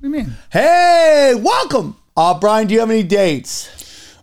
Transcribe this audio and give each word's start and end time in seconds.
do 0.00 0.08
you 0.08 0.10
mean? 0.10 0.32
Hey, 0.50 1.34
welcome. 1.36 1.96
Uh, 2.16 2.38
Brian, 2.38 2.66
do 2.66 2.74
you 2.74 2.80
have 2.80 2.90
any 2.90 3.02
dates? 3.02 3.70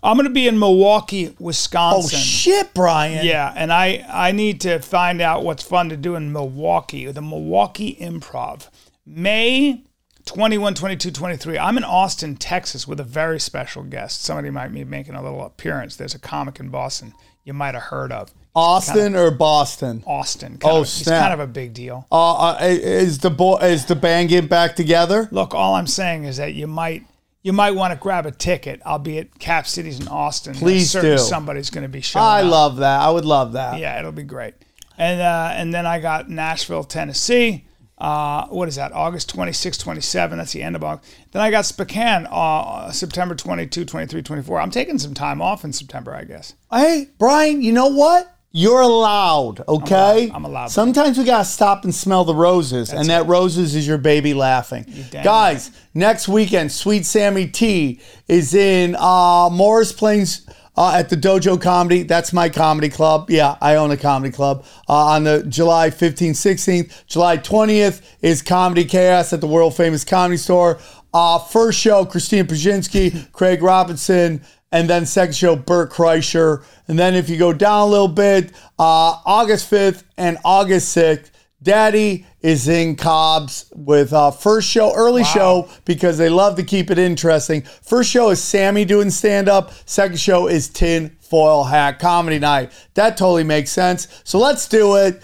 I'm 0.03 0.17
going 0.17 0.27
to 0.27 0.33
be 0.33 0.47
in 0.47 0.59
Milwaukee, 0.59 1.33
Wisconsin. 1.39 2.17
Oh 2.17 2.19
shit, 2.19 2.73
Brian. 2.73 3.25
Yeah, 3.25 3.53
and 3.55 3.71
I 3.71 4.05
I 4.09 4.31
need 4.33 4.59
to 4.61 4.79
find 4.79 5.21
out 5.21 5.43
what's 5.45 5.63
fun 5.63 5.89
to 5.89 5.97
do 5.97 6.15
in 6.15 6.33
Milwaukee, 6.33 7.09
the 7.09 7.21
Milwaukee 7.21 7.95
Improv. 8.01 8.67
May 9.05 9.83
21, 10.25 10.73
22, 10.73 11.11
23. 11.11 11.57
I'm 11.57 11.77
in 11.77 11.83
Austin, 11.83 12.35
Texas 12.35 12.87
with 12.87 12.99
a 12.99 13.03
very 13.05 13.39
special 13.39 13.83
guest. 13.83 14.21
Somebody 14.23 14.49
might 14.49 14.73
be 14.73 14.83
making 14.83 15.15
a 15.15 15.23
little 15.23 15.45
appearance. 15.45 15.95
There's 15.95 16.15
a 16.15 16.19
comic 16.19 16.59
in 16.59 16.69
Boston 16.69 17.13
you 17.43 17.53
might 17.53 17.73
have 17.73 17.83
heard 17.83 18.11
of. 18.11 18.33
Austin 18.55 19.15
or 19.15 19.31
Boston? 19.31 20.03
Austin. 20.05 20.57
Kind 20.57 20.63
Oh, 20.63 20.77
of, 20.81 20.85
He's 20.85 21.05
snap. 21.05 21.21
kind 21.21 21.33
of 21.33 21.39
a 21.39 21.47
big 21.51 21.73
deal. 21.73 22.05
Uh, 22.11 22.33
uh, 22.33 22.57
is 22.61 23.19
the 23.19 23.29
bo- 23.29 23.57
is 23.57 23.85
the 23.85 23.95
band 23.95 24.29
getting 24.29 24.47
back 24.49 24.75
together? 24.75 25.27
Look, 25.31 25.53
all 25.53 25.75
I'm 25.75 25.87
saying 25.87 26.25
is 26.25 26.37
that 26.37 26.53
you 26.53 26.67
might 26.67 27.05
you 27.41 27.51
might 27.51 27.71
want 27.71 27.93
to 27.93 27.99
grab 27.99 28.25
a 28.25 28.31
ticket. 28.31 28.81
I'll 28.85 28.99
be 28.99 29.17
at 29.17 29.37
Cap 29.39 29.67
Cities 29.67 29.99
in 29.99 30.07
Austin. 30.07 30.53
Please 30.53 30.91
do. 30.93 31.17
Somebody's 31.17 31.69
going 31.69 31.81
to 31.81 31.89
be 31.89 32.01
showing 32.01 32.23
I 32.25 32.41
up. 32.41 32.51
love 32.51 32.75
that. 32.77 33.01
I 33.01 33.09
would 33.09 33.25
love 33.25 33.53
that. 33.53 33.79
Yeah, 33.79 33.99
it'll 33.99 34.11
be 34.11 34.23
great. 34.23 34.53
And 34.97 35.19
uh, 35.19 35.51
and 35.55 35.73
then 35.73 35.85
I 35.87 35.99
got 35.99 36.29
Nashville, 36.29 36.83
Tennessee. 36.83 37.65
Uh, 37.97 38.47
what 38.47 38.67
is 38.67 38.75
that? 38.75 38.91
August 38.91 39.29
26, 39.29 39.77
27. 39.77 40.37
That's 40.37 40.51
the 40.51 40.61
end 40.61 40.75
of 40.75 40.83
August. 40.83 41.09
Then 41.31 41.41
I 41.41 41.49
got 41.51 41.65
Spokane, 41.65 42.27
uh, 42.29 42.91
September 42.91 43.33
22, 43.33 43.85
23, 43.85 44.21
24. 44.21 44.59
I'm 44.59 44.71
taking 44.71 44.99
some 44.99 45.13
time 45.13 45.41
off 45.41 45.63
in 45.63 45.71
September, 45.71 46.13
I 46.13 46.25
guess. 46.25 46.53
Hey, 46.69 47.09
Brian, 47.17 47.61
you 47.61 47.71
know 47.71 47.87
what? 47.87 48.32
You're 48.55 48.81
allowed, 48.81 49.67
okay? 49.67 50.29
I'm 50.31 50.45
allowed. 50.45 50.67
Sometimes 50.67 51.17
we 51.17 51.23
gotta 51.23 51.43
stop 51.43 51.85
and 51.85 51.93
smell 51.93 52.23
the 52.23 52.35
roses, 52.35 52.93
and 52.93 53.09
that 53.09 53.25
roses 53.25 53.73
is 53.73 53.87
your 53.87 53.97
baby 53.97 54.35
laughing. 54.35 54.85
Guys, 55.11 55.71
next 55.95 56.27
weekend, 56.27 56.71
Sweet 56.71 57.03
Sammy 57.03 57.47
T 57.47 57.99
is 58.27 58.53
in 58.53 58.95
uh, 58.99 59.49
Morris 59.51 59.91
Plains 59.91 60.45
uh, 60.77 60.93
at 60.95 61.09
the 61.09 61.17
Dojo 61.17 61.59
Comedy. 61.59 62.03
That's 62.03 62.31
my 62.31 62.47
comedy 62.47 62.89
club. 62.89 63.31
Yeah, 63.31 63.57
I 63.59 63.73
own 63.73 63.89
a 63.89 63.97
comedy 63.97 64.31
club. 64.31 64.65
Uh, 64.87 64.93
on 64.93 65.23
the 65.23 65.43
July 65.49 65.89
15th, 65.89 66.31
16th, 66.31 67.07
July 67.07 67.37
20th 67.39 68.03
is 68.21 68.43
Comedy 68.43 68.85
Chaos 68.85 69.33
at 69.33 69.41
the 69.41 69.47
world 69.47 69.75
famous 69.75 70.05
Comedy 70.05 70.37
Store. 70.37 70.79
Uh, 71.11 71.37
first 71.37 71.79
show, 71.79 72.05
Christina 72.05 72.43
Pazsitzky, 72.43 73.31
Craig 73.31 73.63
Robinson, 73.63 74.43
and 74.73 74.89
then 74.89 75.05
second 75.05 75.35
show 75.35 75.55
Bert 75.55 75.91
Kreischer. 75.91 76.65
And 76.87 76.99
then 76.99 77.13
if 77.13 77.29
you 77.29 77.37
go 77.37 77.53
down 77.53 77.87
a 77.87 77.91
little 77.91 78.07
bit, 78.09 78.51
uh, 78.79 79.21
August 79.23 79.71
5th 79.71 80.03
and 80.17 80.37
August 80.43 80.97
6th, 80.97 81.29
Daddy 81.61 82.25
is 82.41 82.67
in 82.67 82.97
Cobb's 82.97 83.71
with 83.73 84.11
uh, 84.11 84.31
first 84.31 84.67
show, 84.67 84.93
early 84.93 85.23
show, 85.23 85.69
because 85.85 86.17
they 86.17 86.27
love 86.27 86.57
to 86.57 86.63
keep 86.63 86.91
it 86.91 86.99
interesting. 86.99 87.61
First 87.61 88.09
show 88.09 88.31
is 88.31 88.43
Sammy 88.43 88.83
doing 88.83 89.11
stand 89.11 89.47
up. 89.47 89.71
Second 89.85 90.19
show 90.19 90.47
is 90.47 90.67
Tin 90.67 91.15
Foil 91.21 91.63
Hat 91.63 91.99
Comedy 91.99 92.39
Night. 92.39 92.73
That 92.95 93.15
totally 93.15 93.45
makes 93.45 93.69
sense. 93.69 94.07
So 94.25 94.39
let's 94.39 94.67
do 94.67 94.97
it. 94.97 95.23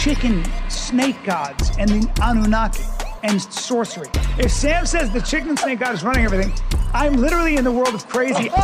Chicken 0.00 0.42
snake 0.70 1.22
gods 1.24 1.72
and 1.78 1.90
the 1.90 2.22
Anunnaki 2.22 2.82
and 3.22 3.38
sorcery. 3.40 4.08
If 4.38 4.50
Sam 4.50 4.86
says 4.86 5.10
the 5.10 5.20
chicken 5.20 5.58
snake 5.58 5.80
god 5.80 5.94
is 5.94 6.02
running 6.02 6.24
everything, 6.24 6.54
I'm 6.94 7.16
literally 7.16 7.56
in 7.56 7.64
the 7.64 7.70
world 7.70 7.94
of 7.94 8.08
crazy. 8.08 8.50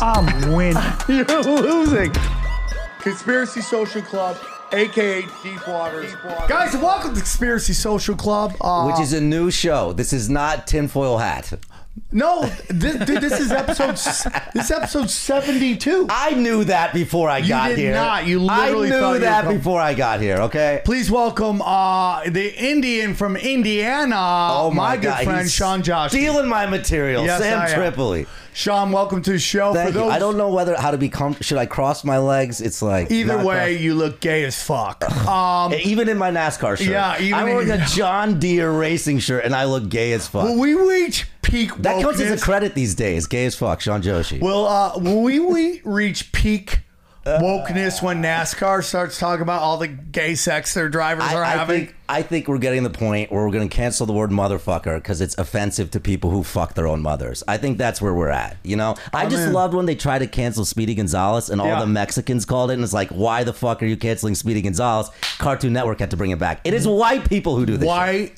I'm 0.00 0.52
winning. 0.52 0.80
You're 1.08 1.42
losing. 1.42 2.12
Conspiracy 3.00 3.60
Social 3.60 4.02
Club, 4.02 4.36
aka 4.72 5.22
Deep 5.42 5.66
Waters. 5.66 6.14
Guys, 6.46 6.76
welcome 6.76 7.10
to 7.14 7.20
Conspiracy 7.20 7.72
Social 7.72 8.14
Club. 8.14 8.54
Uh, 8.60 8.86
which 8.86 9.00
is 9.00 9.12
a 9.12 9.20
new 9.20 9.50
show. 9.50 9.94
This 9.94 10.12
is 10.12 10.30
not 10.30 10.68
tinfoil 10.68 11.18
hat. 11.18 11.52
No, 12.12 12.42
this, 12.68 12.96
dude, 13.06 13.20
this 13.22 13.38
is 13.40 13.52
episode. 13.52 13.92
This 14.54 14.64
is 14.66 14.70
episode 14.70 15.10
seventy-two. 15.10 16.06
I 16.10 16.32
knew 16.32 16.64
that 16.64 16.92
before 16.94 17.28
I 17.28 17.40
got 17.46 17.68
did 17.68 17.78
here. 17.78 17.94
not. 17.94 18.26
You 18.26 18.38
literally 18.40 18.88
I 18.88 18.90
knew 18.90 19.00
thought 19.00 19.12
you 19.14 19.18
that 19.20 19.48
before 19.48 19.80
I 19.80 19.94
got 19.94 20.20
here. 20.20 20.36
Okay. 20.42 20.82
Please 20.84 21.10
welcome 21.10 21.60
uh, 21.62 22.22
the 22.28 22.54
Indian 22.54 23.14
from 23.14 23.36
Indiana, 23.36 24.16
Oh 24.18 24.70
my, 24.70 24.96
good 24.96 25.04
God, 25.04 25.24
friend 25.24 25.40
he's 25.42 25.52
Sean 25.52 25.82
Josh. 25.82 26.10
stealing 26.10 26.48
my 26.48 26.66
material. 26.66 27.24
Yes, 27.24 27.40
Sam. 27.40 27.68
Tripoli. 27.74 28.26
Sean, 28.54 28.90
welcome 28.90 29.20
to 29.20 29.32
the 29.32 29.38
show. 29.38 29.74
Thank 29.74 29.92
For 29.92 29.98
you. 30.00 30.04
I 30.08 30.18
don't 30.18 30.38
know 30.38 30.48
whether 30.48 30.74
how 30.80 30.90
to 30.90 30.96
be 30.96 31.10
com- 31.10 31.36
should 31.42 31.58
I 31.58 31.66
cross 31.66 32.04
my 32.04 32.16
legs? 32.16 32.62
It's 32.62 32.80
like 32.80 33.10
Either 33.10 33.44
way, 33.44 33.72
cross- 33.74 33.80
you 33.82 33.94
look 33.94 34.20
gay 34.20 34.44
as 34.44 34.62
fuck. 34.62 35.04
Um, 35.28 35.74
even 35.74 36.08
in 36.08 36.16
my 36.16 36.30
NASCAR 36.30 36.78
shirt. 36.78 36.86
Yeah, 36.88 37.20
even 37.20 37.34
I'm 37.34 37.48
in- 37.48 37.54
wearing 37.54 37.70
a 37.72 37.84
John 37.84 38.38
Deere 38.38 38.70
racing 38.70 39.18
shirt 39.18 39.44
and 39.44 39.54
I 39.54 39.64
look 39.64 39.90
gay 39.90 40.12
as 40.12 40.26
fuck. 40.26 40.44
when 40.44 40.58
we 40.58 40.72
reach 40.72 41.26
peak 41.50 41.74
that 41.78 42.00
counts 42.02 42.20
as 42.20 42.40
a 42.40 42.44
credit 42.44 42.74
these 42.74 42.94
days. 42.94 43.26
Gay 43.26 43.46
as 43.46 43.54
fuck, 43.54 43.80
Sean 43.80 44.02
Joshi. 44.02 44.40
Well, 44.40 44.66
uh, 44.66 44.98
when 44.98 45.22
we, 45.22 45.40
we 45.40 45.80
reach 45.84 46.32
peak 46.32 46.80
wokeness 47.24 48.00
when 48.00 48.22
NASCAR 48.22 48.84
starts 48.84 49.18
talking 49.18 49.42
about 49.42 49.60
all 49.60 49.78
the 49.78 49.88
gay 49.88 50.36
sex 50.36 50.74
their 50.74 50.88
drivers 50.88 51.24
are 51.32 51.42
I, 51.42 51.48
I 51.48 51.56
having. 51.56 51.86
think 51.86 51.96
I 52.08 52.22
think 52.22 52.46
we're 52.46 52.58
getting 52.58 52.84
the 52.84 52.90
point 52.90 53.32
where 53.32 53.44
we're 53.44 53.50
going 53.50 53.68
to 53.68 53.74
cancel 53.76 54.06
the 54.06 54.12
word 54.12 54.30
motherfucker 54.30 54.94
because 54.98 55.20
it's 55.20 55.36
offensive 55.36 55.90
to 55.90 55.98
people 56.00 56.30
who 56.30 56.44
fuck 56.44 56.74
their 56.74 56.86
own 56.86 57.02
mothers. 57.02 57.42
I 57.48 57.56
think 57.56 57.78
that's 57.78 58.00
where 58.00 58.14
we're 58.14 58.28
at. 58.28 58.56
You 58.62 58.76
know, 58.76 58.94
I 59.12 59.26
just 59.26 59.48
in. 59.48 59.52
loved 59.52 59.74
when 59.74 59.86
they 59.86 59.96
tried 59.96 60.20
to 60.20 60.28
cancel 60.28 60.64
Speedy 60.64 60.94
Gonzales 60.94 61.50
and 61.50 61.60
all 61.60 61.66
Yeah. 61.66 61.80
the 61.80 61.86
Mexicans 61.88 62.44
called 62.44 62.70
it, 62.70 62.74
and 62.74 62.84
it's 62.84 62.92
like, 62.92 63.08
why 63.08 63.42
the 63.42 63.52
fuck 63.52 63.82
are 63.82 63.86
you 63.86 63.96
canceling 63.96 64.36
Speedy 64.36 64.62
Gonzales? 64.62 65.10
Cartoon 65.38 65.72
Network 65.72 65.98
had 65.98 66.12
to 66.12 66.16
bring 66.16 66.30
it 66.30 66.38
back. 66.38 66.60
It 66.62 66.74
is 66.74 66.86
white 66.86 67.28
people 67.28 67.56
who 67.56 67.66
do 67.66 67.76
this. 67.76 67.88
shit. 67.88 68.32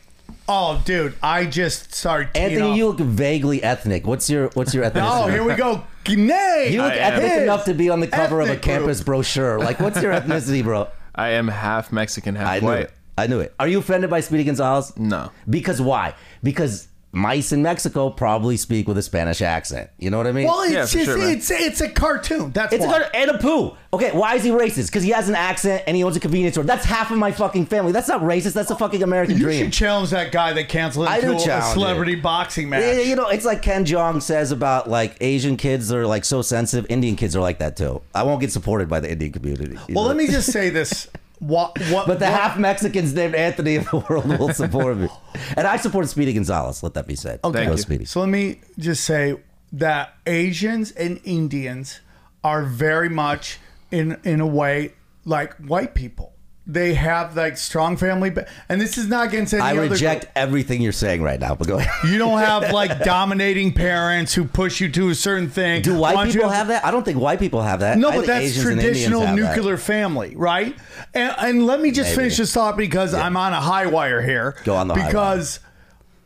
Why? 0.49 0.55
Oh, 0.79 0.83
dude, 0.85 1.15
I 1.23 1.45
just 1.47 1.95
started. 1.95 2.31
Anthony, 2.37 2.63
off. 2.63 2.77
you 2.77 2.87
look 2.89 2.99
vaguely 3.01 3.63
ethnic. 3.63 4.07
What's 4.07 4.29
your 4.31 4.49
What's 4.55 4.75
your 4.75 4.85
ethnicity? 4.91 5.25
Oh, 5.25 5.27
here 5.29 5.45
we 5.45 5.55
go. 5.55 5.85
Nay. 6.09 6.71
You 6.73 6.83
look 6.83 6.93
I 6.93 6.97
ethnic 6.97 7.31
His 7.33 7.43
enough 7.43 7.67
to 7.67 7.75
be 7.75 7.91
on 7.91 8.01
the 8.01 8.07
cover 8.07 8.41
of 8.41 8.49
a 8.49 8.53
ethnic 8.53 8.63
group. 8.65 8.77
campus 8.79 9.03
brochure. 9.03 9.59
Like, 9.59 9.79
what's 9.79 10.01
your 10.03 10.13
ethnicity, 10.21 10.63
bro? 10.65 10.89
I 11.15 11.31
am 11.31 11.49
half 11.49 11.93
Mexican, 11.93 12.35
half 12.35 12.49
I 12.49 12.61
knew 12.61 12.67
white. 12.67 12.81
it. 12.81 12.93
I 13.19 13.27
knew 13.27 13.41
it. 13.41 13.53
Are 13.61 13.69
you 13.69 13.79
offended 13.81 14.09
by 14.09 14.21
Speedy 14.21 14.45
Gonzales? 14.45 14.97
No. 14.97 15.31
Because 15.51 15.83
why? 15.83 16.15
Because 16.43 16.88
mice 17.13 17.53
in 17.53 17.63
Mexico 17.63 18.11
probably 18.11 18.57
speak 18.57 18.87
with 18.87 18.99
a 18.99 19.03
Spanish 19.03 19.41
accent. 19.41 19.89
You 19.99 20.11
know 20.11 20.19
what 20.19 20.27
I 20.27 20.33
mean? 20.33 20.47
Well, 20.47 20.69
Yeah, 20.69 20.83
it's 20.83 20.93
for 20.93 20.99
just, 20.99 21.07
sure, 21.11 21.19
man. 21.19 21.37
it's 21.37 21.51
it's 21.51 21.81
a 21.81 21.89
cartoon. 21.89 22.51
That's 22.53 22.73
it's 22.73 22.85
a 22.85 22.89
why. 22.89 22.99
good 22.99 23.11
and 23.15 23.31
a 23.31 23.39
poo. 23.39 23.77
Okay, 23.93 24.11
why 24.13 24.35
is 24.35 24.45
he 24.45 24.51
racist? 24.51 24.87
Because 24.89 25.03
he 25.03 25.11
has 25.11 25.29
an 25.31 25.35
accent 25.35 25.83
and 25.87 25.97
he 25.97 26.05
owns 26.05 26.17
a 26.17 26.21
convenience 26.21 26.55
store. 26.55 26.65
That's 26.65 26.85
half 26.85 27.11
of 27.11 27.17
my 27.17 27.33
fucking 27.33 27.67
family. 27.67 27.93
That's 27.93 28.09
not 28.09 28.21
racist. 28.21 28.53
That's 28.53 28.71
a 28.71 28.77
fucking 28.77 29.03
American 29.03 29.37
You 29.39 29.45
dream. 29.45 29.59
You 29.59 29.65
should 29.65 29.73
challenge 29.73 30.11
that 30.11 30.31
guy 30.33 30.53
that 30.53 30.69
canceled 30.69 31.09
I 31.09 31.21
do 31.23 31.35
a 31.35 31.39
challenge 31.39 31.73
celebrity 31.73 32.13
it. 32.13 32.23
boxing 32.23 32.69
match. 32.69 32.83
Yeah, 32.83 33.01
you 33.01 33.17
know, 33.17 33.29
it's 33.29 33.47
like 33.47 33.63
Ken 33.63 33.87
Jeong 33.87 34.21
says 34.21 34.53
about 34.53 34.91
like 34.91 35.17
Asian 35.23 35.57
kids 35.57 35.91
are 35.91 36.07
like 36.07 36.27
so 36.27 36.43
sensitive. 36.43 36.85
Indian 36.91 37.17
kids 37.17 37.35
are 37.35 37.41
like 37.41 37.59
that 37.61 37.77
too. 37.79 38.03
I 38.15 38.25
won't 38.25 38.41
get 38.43 38.53
supported 38.53 38.89
by 38.91 39.01
the 39.01 39.11
Indian 39.11 39.33
community. 39.33 39.77
well, 39.89 40.05
know? 40.05 40.09
let 40.09 40.17
me 40.17 40.27
just 40.27 40.53
say 40.53 40.69
this. 40.69 41.09
What? 41.41 41.79
What? 41.91 42.07
But 42.07 42.19
the 42.19 42.27
what- 42.27 42.35
half 42.41 42.59
Mexicans 42.59 43.15
named 43.15 43.35
Anthony 43.35 43.77
in 43.77 43.85
the 43.85 44.05
world 44.11 44.27
will 44.39 44.53
support 44.53 44.97
me, 44.97 45.09
and 45.57 45.67
I 45.67 45.77
support 45.77 46.09
Speedy 46.09 46.33
Gonzales. 46.33 46.83
Let 46.83 46.95
that 46.95 47.07
be 47.07 47.15
said. 47.15 47.41
Okay. 47.45 47.65
Go 47.67 47.73
you. 47.73 47.77
Speedy. 47.79 48.05
So 48.05 48.21
let 48.21 48.29
me 48.29 48.61
just 48.79 49.05
say 49.05 49.37
that 49.73 50.15
Asians 50.27 50.91
and 50.93 51.21
Indians 51.25 52.01
are 52.43 52.65
very 52.65 53.09
much 53.09 53.59
in 53.91 54.19
in 54.25 54.41
a 54.41 54.47
way 54.47 54.95
like 55.25 55.55
white 55.57 55.95
people. 55.95 56.33
They 56.71 56.93
have 56.93 57.35
like 57.35 57.57
strong 57.57 57.97
family, 57.97 58.29
ba- 58.29 58.47
and 58.69 58.79
this 58.79 58.99
is 58.99 59.09
not 59.09 59.29
against 59.29 59.55
any 59.55 59.63
I 59.63 59.73
other. 59.73 59.89
reject 59.89 60.21
group. 60.25 60.33
everything 60.37 60.83
you're 60.83 60.93
saying 60.93 61.23
right 61.23 61.41
now. 61.41 61.55
But 61.55 61.67
go 61.67 61.79
ahead. 61.79 62.11
You 62.13 62.19
don't 62.19 62.39
have 62.41 62.71
like 62.75 63.03
dominating 63.05 63.73
parents 63.73 64.35
who 64.35 64.45
push 64.45 64.79
you 64.79 64.91
to 64.93 65.09
a 65.09 65.15
certain 65.15 65.49
thing. 65.49 65.81
Do 65.81 65.97
white 65.99 66.27
people 66.31 66.51
to- 66.51 66.55
have 66.55 66.69
that? 66.69 66.85
I 66.85 66.91
don't 66.91 67.05
think 67.05 67.19
white 67.19 67.39
people 67.39 67.63
have 67.63 67.81
that. 67.81 67.97
No, 67.97 68.11
I 68.11 68.17
but 68.17 68.27
that's 68.27 68.45
Asians 68.45 68.65
traditional 68.65 69.23
have 69.23 69.35
that. 69.35 69.57
nuclear 69.57 69.79
family, 69.79 70.37
right? 70.37 70.77
And, 71.15 71.35
and 71.39 71.67
let 71.67 71.81
me 71.81 71.91
just 71.91 72.11
Maybe. 72.11 72.17
finish 72.17 72.37
this 72.37 72.53
thought 72.53 72.77
because 72.77 73.15
I'm 73.15 73.39
on 73.39 73.55
a 73.55 73.61
high 73.61 73.87
wire 73.87 74.21
here. 74.21 74.55
Go 74.65 74.77
on 74.77 74.89
the 74.89 74.95
high 74.95 75.07
because 75.07 75.61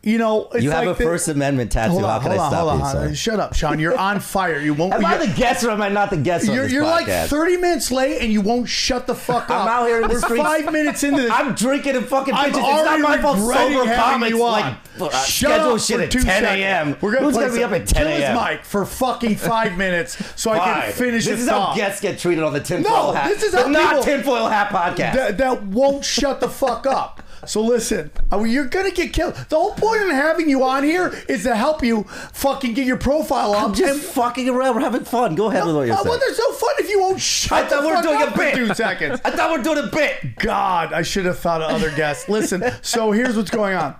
you 0.03 0.17
know, 0.17 0.49
it's 0.53 0.63
You 0.63 0.71
have 0.71 0.85
like 0.85 0.95
a 0.95 0.97
the- 0.97 1.03
First 1.05 1.27
Amendment 1.29 1.71
tattoo. 1.71 1.93
Hold 1.93 2.03
How 2.03 2.15
on, 2.17 2.21
can 2.21 2.31
hold 2.31 2.39
I 2.41 2.43
on, 2.43 2.51
stop 2.51 2.67
hold 2.67 2.79
you, 2.79 2.85
on. 2.85 2.91
sir? 3.09 3.15
Shut 3.15 3.39
up, 3.39 3.55
Sean. 3.55 3.79
You're 3.79 3.97
on 3.97 4.19
fire. 4.19 4.59
You 4.59 4.73
won't. 4.73 4.93
Am 4.93 5.05
I 5.05 5.17
the 5.17 5.33
guest 5.33 5.63
or 5.63 5.71
am 5.71 5.81
I 5.81 5.87
not 5.89 6.09
the 6.09 6.17
guest 6.17 6.45
You're, 6.45 6.63
this 6.63 6.73
you're 6.73 6.83
like 6.85 7.07
30 7.07 7.55
minutes 7.57 7.89
late 7.91 8.21
and 8.21 8.31
you 8.31 8.41
won't 8.41 8.67
shut 8.67 9.07
the 9.07 9.15
fuck 9.15 9.49
up. 9.49 9.61
I'm 9.61 9.67
out 9.69 9.87
here 9.87 9.97
in 10.01 10.01
the 10.03 10.09
We're 10.09 10.19
streets. 10.19 10.43
five 10.43 10.71
minutes 10.73 11.03
into 11.03 11.21
this. 11.21 11.31
I'm 11.31 11.55
drinking 11.55 11.95
and 11.95 12.05
fucking 12.05 12.33
I'm 12.33 12.51
bitches. 12.51 12.57
It's 12.57 12.85
not 12.85 12.99
my 12.99 13.17
fault. 13.21 13.37
Sober 13.39 13.95
comics 13.95 14.29
you 14.31 14.43
on. 14.43 14.51
like 14.51 14.75
uh, 14.99 15.09
Shut 15.23 15.51
schedule 15.51 15.73
up 15.73 15.79
shit 15.79 15.99
at 16.01 16.11
10 16.11 16.43
a.m. 16.45 16.97
We're 17.01 17.13
gonna 17.13 17.25
Who's 17.25 17.35
gonna 17.37 17.53
be 17.53 17.63
up 17.63 17.71
at 17.71 17.87
10 17.87 18.03
Kill 18.03 18.11
his 18.11 18.23
a.m.? 18.23 18.35
mic 18.43 18.65
for 18.65 18.85
fucking 18.85 19.37
five 19.37 19.77
minutes 19.77 20.21
so 20.35 20.51
I 20.51 20.59
can 20.59 20.91
finish 20.93 21.23
This 21.25 21.35
his 21.37 21.43
is 21.45 21.49
how 21.49 21.73
guests 21.75 22.01
get 22.01 22.19
treated 22.19 22.43
on 22.43 22.51
the 22.53 22.59
tinfoil 22.59 22.91
No, 22.91 23.11
hat. 23.13 23.29
this 23.29 23.41
is 23.41 23.53
how 23.55 23.67
not 23.67 24.03
tinfoil 24.03 24.47
hat 24.49 24.67
podcast. 24.69 25.37
that 25.37 25.63
won't 25.63 26.03
shut 26.03 26.41
the 26.41 26.49
fuck 26.49 26.85
up. 26.85 27.22
So 27.45 27.61
listen, 27.61 28.11
you're 28.31 28.65
gonna 28.65 28.91
get 28.91 29.13
killed. 29.13 29.35
The 29.35 29.55
whole 29.55 29.73
point 29.73 30.01
in 30.01 30.09
having 30.09 30.49
you 30.49 30.63
on 30.63 30.83
here 30.83 31.13
is 31.27 31.43
to 31.43 31.55
help 31.55 31.83
you 31.83 32.03
fucking 32.33 32.73
get 32.73 32.85
your 32.85 32.97
profile 32.97 33.53
up. 33.53 33.67
I'm 33.69 33.73
just 33.73 34.03
and- 34.03 34.13
fucking 34.13 34.49
around. 34.49 34.75
We're 34.75 34.81
having 34.81 35.05
fun. 35.05 35.35
Go 35.35 35.49
ahead 35.49 35.65
with 35.65 35.75
what 35.75 35.87
you're 35.87 35.95
saying. 35.95 36.07
well, 36.07 36.19
there's 36.19 36.39
no 36.39 36.51
fun 36.53 36.73
if 36.79 36.89
you 36.89 36.99
won't 37.01 37.21
shut 37.21 37.63
I 37.65 37.67
thought 37.67 37.83
we 37.83 37.91
were 37.91 38.01
doing 38.01 38.21
a 38.21 38.37
bit. 38.37 38.55
two 38.55 38.73
seconds. 38.73 39.19
I 39.25 39.31
thought 39.31 39.51
we 39.51 39.57
were 39.57 39.63
doing 39.63 39.87
a 39.87 39.91
bit. 39.91 40.35
God, 40.37 40.93
I 40.93 41.01
should 41.01 41.25
have 41.25 41.39
thought 41.39 41.61
of 41.61 41.71
other 41.71 41.91
guests. 41.95 42.29
Listen, 42.29 42.63
so 42.81 43.11
here's 43.11 43.35
what's 43.35 43.51
going 43.51 43.75
on. 43.75 43.95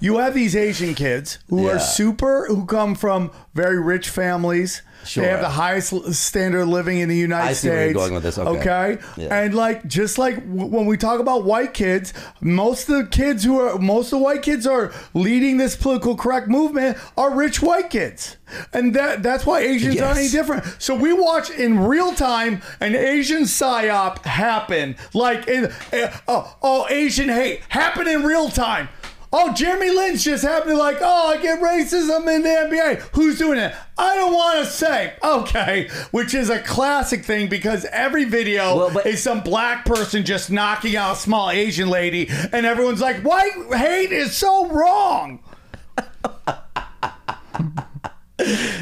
You 0.00 0.18
have 0.18 0.34
these 0.34 0.54
Asian 0.56 0.94
kids 0.94 1.38
who 1.48 1.64
Yeah. 1.66 1.72
are 1.72 1.78
super, 1.78 2.46
who 2.48 2.64
come 2.66 2.94
from 2.94 3.30
very 3.54 3.80
rich 3.80 4.08
families. 4.08 4.82
Sure. 5.04 5.22
They 5.22 5.30
have 5.30 5.40
the 5.40 5.50
highest 5.50 5.92
l- 5.92 6.12
standard 6.12 6.62
of 6.62 6.68
living 6.68 6.98
in 6.98 7.08
the 7.08 7.16
United 7.16 7.48
I 7.50 7.52
see 7.52 7.68
States. 7.68 7.70
where 7.72 7.84
you're 7.84 7.94
going 7.94 8.14
with 8.14 8.24
this. 8.24 8.38
Okay. 8.38 8.58
Okay? 8.58 8.98
Yeah. 9.16 9.38
And 9.42 9.54
like, 9.54 9.86
just 9.86 10.18
like 10.18 10.34
w- 10.36 10.66
when 10.66 10.86
we 10.86 10.96
talk 10.96 11.20
about 11.20 11.44
white 11.44 11.74
kids, 11.74 12.12
most 12.40 12.88
of 12.88 12.96
the 12.96 13.04
kids 13.06 13.44
who 13.44 13.60
are, 13.60 13.78
most 13.78 14.06
of 14.06 14.18
the 14.18 14.24
white 14.24 14.42
kids 14.42 14.66
are 14.66 14.92
leading 15.14 15.58
this 15.58 15.76
political 15.76 16.16
correct 16.16 16.48
movement 16.48 16.98
are 17.16 17.32
rich 17.32 17.62
white 17.62 17.88
kids. 17.88 18.36
And 18.72 18.94
that 18.94 19.22
that's 19.22 19.46
why 19.46 19.60
Asians 19.60 20.00
aren't 20.00 20.16
any 20.16 20.24
Yes. 20.24 20.32
different. 20.32 20.64
So 20.80 20.96
we 20.96 21.12
watch 21.12 21.50
in 21.50 21.78
real 21.84 22.12
time 22.12 22.60
an 22.80 22.96
Asian 22.96 23.42
psyop 23.44 24.24
happen, 24.24 24.96
like 25.14 25.46
in 25.46 25.66
uh, 25.92 26.10
oh, 26.26 26.56
oh 26.62 26.86
Asian 26.90 27.28
hate 27.28 27.60
happen 27.68 28.08
in 28.08 28.24
real 28.24 28.48
time. 28.48 28.88
Oh, 29.32 29.52
Jeremy 29.52 29.90
Lin's 29.90 30.24
just 30.24 30.44
happening 30.44 30.78
like, 30.78 30.98
oh, 31.00 31.28
I 31.28 31.36
get 31.42 31.60
racism 31.60 32.32
in 32.34 32.42
the 32.42 32.48
NBA. 32.48 33.00
Who's 33.12 33.38
doing 33.38 33.58
it? 33.58 33.74
I 33.98 34.14
don't 34.14 34.32
want 34.32 34.58
to 34.64 34.66
say. 34.70 35.14
Okay, 35.22 35.88
which 36.12 36.32
is 36.32 36.48
a 36.48 36.60
classic 36.60 37.24
thing 37.24 37.48
because 37.48 37.84
every 37.86 38.24
video 38.24 38.76
Well, 38.76 38.90
but- 38.94 39.06
is 39.06 39.22
some 39.22 39.40
black 39.40 39.84
person 39.84 40.24
just 40.24 40.50
knocking 40.50 40.96
out 40.96 41.16
a 41.16 41.16
small 41.18 41.50
Asian 41.50 41.88
lady, 41.90 42.28
and 42.52 42.64
everyone's 42.64 43.00
like, 43.00 43.22
white 43.22 43.52
hate 43.74 44.12
is 44.12 44.34
so 44.36 44.68
wrong. 44.68 45.40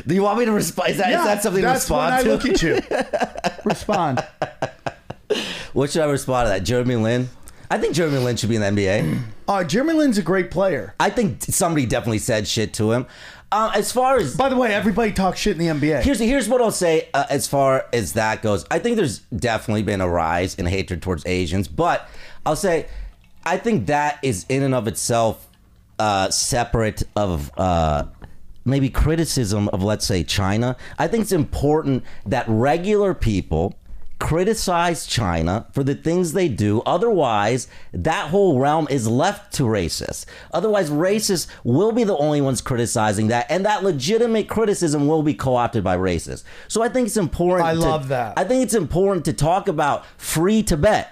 Do 0.06 0.14
you 0.14 0.22
want 0.22 0.38
me 0.40 0.44
to 0.44 0.52
respond? 0.52 0.90
Is 0.90 0.96
that, 0.98 1.10
is 1.10 1.24
that 1.24 1.42
something 1.42 1.62
to 1.62 1.66
that's 1.68 1.88
when 1.88 2.00
respond 2.00 2.14
I 2.14 2.22
to? 2.22 2.28
look 2.28 2.44
at 2.44 2.62
you. 2.62 2.80
respond. 3.64 4.24
What 5.72 5.90
should 5.90 6.02
I 6.02 6.06
respond 6.06 6.46
to 6.46 6.48
that? 6.50 6.64
Jeremy 6.64 6.96
Lin? 6.96 7.28
I 7.70 7.78
think 7.78 7.94
Jeremy 7.94 8.18
Lin 8.18 8.36
should 8.36 8.48
be 8.50 8.56
in 8.56 8.62
the 8.74 8.82
NBA. 8.82 9.22
Uh, 9.46 9.64
Jeremy 9.64 9.94
Lin's 9.94 10.18
a 10.18 10.22
great 10.22 10.50
player. 10.50 10.94
I 10.98 11.10
think 11.10 11.42
somebody 11.42 11.86
definitely 11.86 12.18
said 12.18 12.48
shit 12.48 12.72
to 12.74 12.92
him. 12.92 13.06
Um, 13.52 13.70
as 13.74 13.92
far 13.92 14.16
as 14.16 14.36
By 14.36 14.48
the 14.48 14.56
way, 14.56 14.74
everybody 14.74 15.12
talks 15.12 15.38
shit 15.38 15.52
in 15.52 15.58
the 15.58 15.86
NBA. 15.86 16.02
here's 16.02 16.18
here's 16.18 16.48
what 16.48 16.60
I'll 16.60 16.72
say 16.72 17.08
uh, 17.14 17.26
as 17.30 17.46
far 17.46 17.86
as 17.92 18.14
that 18.14 18.42
goes. 18.42 18.64
I 18.70 18.78
think 18.80 18.96
there's 18.96 19.20
definitely 19.20 19.84
been 19.84 20.00
a 20.00 20.08
rise 20.08 20.56
in 20.56 20.66
hatred 20.66 21.02
towards 21.02 21.24
Asians, 21.26 21.68
but 21.68 22.08
I'll 22.44 22.56
say 22.56 22.86
I 23.44 23.58
think 23.58 23.86
that 23.86 24.18
is 24.22 24.44
in 24.48 24.62
and 24.62 24.74
of 24.74 24.88
itself 24.88 25.46
uh, 25.98 26.30
separate 26.30 27.04
of 27.14 27.52
uh, 27.56 28.06
maybe 28.64 28.88
criticism 28.88 29.68
of 29.68 29.84
let's 29.84 30.06
say 30.06 30.24
China. 30.24 30.76
I 30.98 31.06
think 31.06 31.22
it's 31.22 31.32
important 31.32 32.02
that 32.26 32.46
regular 32.48 33.14
people 33.14 33.74
criticize 34.18 35.06
China 35.06 35.66
for 35.72 35.82
the 35.84 35.94
things 35.94 36.32
they 36.32 36.48
do. 36.48 36.82
Otherwise, 36.86 37.68
that 37.92 38.30
whole 38.30 38.58
realm 38.58 38.86
is 38.90 39.08
left 39.08 39.52
to 39.54 39.64
racists. 39.64 40.24
Otherwise, 40.52 40.90
racists 40.90 41.46
will 41.64 41.92
be 41.92 42.04
the 42.04 42.16
only 42.16 42.40
ones 42.40 42.60
criticizing 42.60 43.28
that, 43.28 43.46
and 43.50 43.64
that 43.64 43.82
legitimate 43.82 44.48
criticism 44.48 45.06
will 45.06 45.22
be 45.22 45.34
co 45.34 45.56
opted 45.56 45.84
by 45.84 45.96
racists. 45.96 46.44
So 46.68 46.82
I 46.82 46.88
think 46.88 47.06
it's 47.06 47.16
important. 47.16 47.68
I 47.68 47.74
to- 47.74 47.80
love 47.80 48.08
that. 48.08 48.34
I 48.36 48.44
think 48.44 48.62
it's 48.62 48.74
important 48.74 49.24
to 49.26 49.32
talk 49.32 49.68
about 49.68 50.04
free 50.16 50.62
Tibet. 50.62 51.10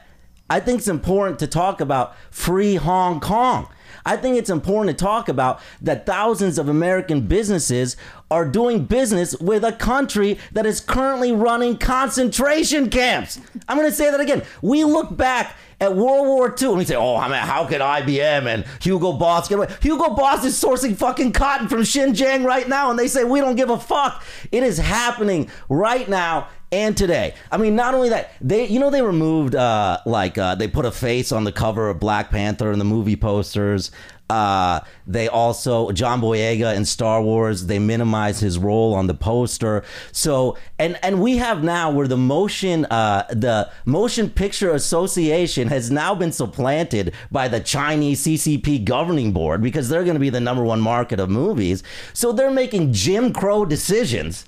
I 0.48 0.60
think 0.60 0.78
it's 0.78 0.88
important 0.88 1.38
to 1.38 1.46
talk 1.46 1.80
about 1.80 2.14
free 2.30 2.74
Hong 2.76 3.20
Kong. 3.20 3.68
I 4.04 4.16
think 4.16 4.36
it's 4.36 4.50
important 4.50 4.96
to 4.96 5.04
talk 5.04 5.28
about 5.28 5.60
that 5.80 6.06
thousands 6.06 6.58
of 6.58 6.68
American 6.68 7.22
businesses 7.22 7.96
are 8.30 8.46
doing 8.46 8.84
business 8.84 9.36
with 9.38 9.64
a 9.64 9.72
country 9.72 10.38
that 10.52 10.66
is 10.66 10.80
currently 10.80 11.32
running 11.32 11.76
concentration 11.76 12.90
camps. 12.90 13.40
I'm 13.68 13.76
going 13.76 13.88
to 13.88 13.94
say 13.94 14.10
that 14.10 14.20
again. 14.20 14.42
We 14.62 14.84
look 14.84 15.16
back 15.16 15.56
at 15.82 15.96
World 15.96 16.26
War 16.28 16.54
II 16.60 16.68
and 16.68 16.78
we 16.78 16.84
say, 16.84 16.94
oh, 16.94 17.16
I 17.16 17.28
mean, 17.28 17.38
how 17.38 17.66
could 17.66 17.80
IBM 17.80 18.46
and 18.46 18.64
Hugo 18.80 19.12
Boss 19.14 19.48
get 19.48 19.58
away? 19.58 19.68
Hugo 19.80 20.14
Boss 20.14 20.44
is 20.44 20.54
sourcing 20.54 20.96
fucking 20.96 21.32
cotton 21.32 21.66
from 21.66 21.80
Xinjiang 21.80 22.44
right 22.44 22.68
now 22.68 22.90
and 22.90 22.98
they 22.98 23.08
say, 23.08 23.24
we 23.24 23.40
don't 23.40 23.56
give 23.56 23.68
a 23.68 23.78
fuck. 23.78 24.24
It 24.52 24.62
is 24.62 24.78
happening 24.78 25.50
right 25.68 26.08
now 26.08 26.48
and 26.70 26.96
today. 26.96 27.34
I 27.50 27.56
mean, 27.56 27.74
not 27.74 27.94
only 27.94 28.10
that, 28.10 28.32
they 28.40 28.66
you 28.66 28.78
know 28.78 28.90
they 28.90 29.02
removed 29.02 29.56
uh 29.56 29.98
like 30.06 30.38
uh 30.38 30.54
they 30.54 30.68
put 30.68 30.86
a 30.86 30.92
face 30.92 31.32
on 31.32 31.42
the 31.44 31.52
cover 31.52 31.90
of 31.90 31.98
Black 31.98 32.30
Panther 32.30 32.72
in 32.72 32.78
the 32.78 32.84
movie 32.84 33.16
posters. 33.16 33.90
Uh 34.32 34.80
they 35.06 35.28
also 35.28 35.90
John 35.92 36.20
Boyega 36.22 36.74
in 36.74 36.84
Star 36.86 37.20
Wars, 37.22 37.66
they 37.66 37.78
minimized 37.78 38.40
his 38.40 38.58
role 38.58 38.94
on 38.94 39.06
the 39.06 39.14
poster. 39.14 39.84
So 40.12 40.56
and 40.78 40.98
and 41.02 41.20
we 41.20 41.36
have 41.36 41.62
now 41.62 41.90
where 41.90 42.08
the 42.08 42.16
motion 42.16 42.86
uh 42.86 43.24
the 43.28 43.70
Motion 43.84 44.30
Picture 44.30 44.70
Association 44.72 45.68
has 45.68 45.90
now 45.90 46.14
been 46.14 46.32
supplanted 46.32 47.12
by 47.30 47.48
the 47.48 47.60
Chinese 47.60 48.24
CCP 48.24 48.84
governing 48.84 49.32
board 49.32 49.60
because 49.62 49.88
they're 49.88 50.04
going 50.04 50.14
to 50.14 50.20
be 50.20 50.30
the 50.30 50.40
number 50.40 50.64
one 50.64 50.80
market 50.80 51.20
of 51.20 51.28
movies. 51.28 51.82
So 52.14 52.32
they're 52.32 52.50
making 52.50 52.92
Jim 52.92 53.32
Crow 53.32 53.66
decisions 53.66 54.46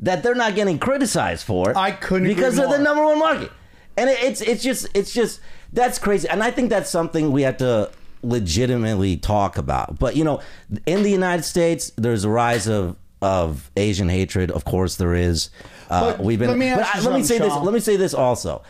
that 0.00 0.22
they're 0.22 0.34
not 0.34 0.54
getting 0.54 0.78
criticized 0.78 1.46
for. 1.46 1.76
I 1.76 1.92
couldn't 1.92 2.28
because 2.28 2.56
they're 2.56 2.68
the 2.68 2.78
number 2.78 3.04
one 3.04 3.18
market, 3.18 3.50
and 3.96 4.10
it, 4.10 4.18
it's 4.22 4.40
it's 4.42 4.62
just 4.62 4.88
it's 4.94 5.12
just 5.14 5.40
that's 5.72 5.98
crazy, 5.98 6.28
and 6.28 6.42
I 6.42 6.50
think 6.50 6.68
that's 6.68 6.90
something 6.90 7.32
we 7.32 7.42
have 7.42 7.56
to 7.58 7.90
legitimately 8.22 9.16
talk 9.16 9.58
about. 9.58 9.98
But 9.98 10.16
you 10.16 10.24
know, 10.24 10.40
in 10.86 11.02
the 11.02 11.10
United 11.10 11.42
States, 11.44 11.92
there's 11.96 12.24
a 12.24 12.30
rise 12.30 12.66
of 12.68 12.96
of 13.20 13.70
Asian 13.76 14.08
hatred. 14.08 14.50
Of 14.50 14.64
course, 14.64 14.96
there 14.96 15.14
is. 15.14 15.50
Uh, 15.88 16.16
we've 16.18 16.38
been. 16.38 16.48
let 16.48 16.58
me 16.58 16.66
ask 16.66 16.80
but 16.94 17.02
you 17.02 17.08
I- 17.08 17.12
let 17.12 17.18
me 17.20 17.24
say 17.24 17.38
this. 17.38 17.54
Let 17.54 17.74
me 17.74 17.80
say 17.80 17.96
this 17.96 18.14
also. 18.14 18.62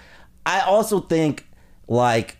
I 0.44 0.60
also 0.60 1.00
think 1.00 1.46
like 1.88 2.36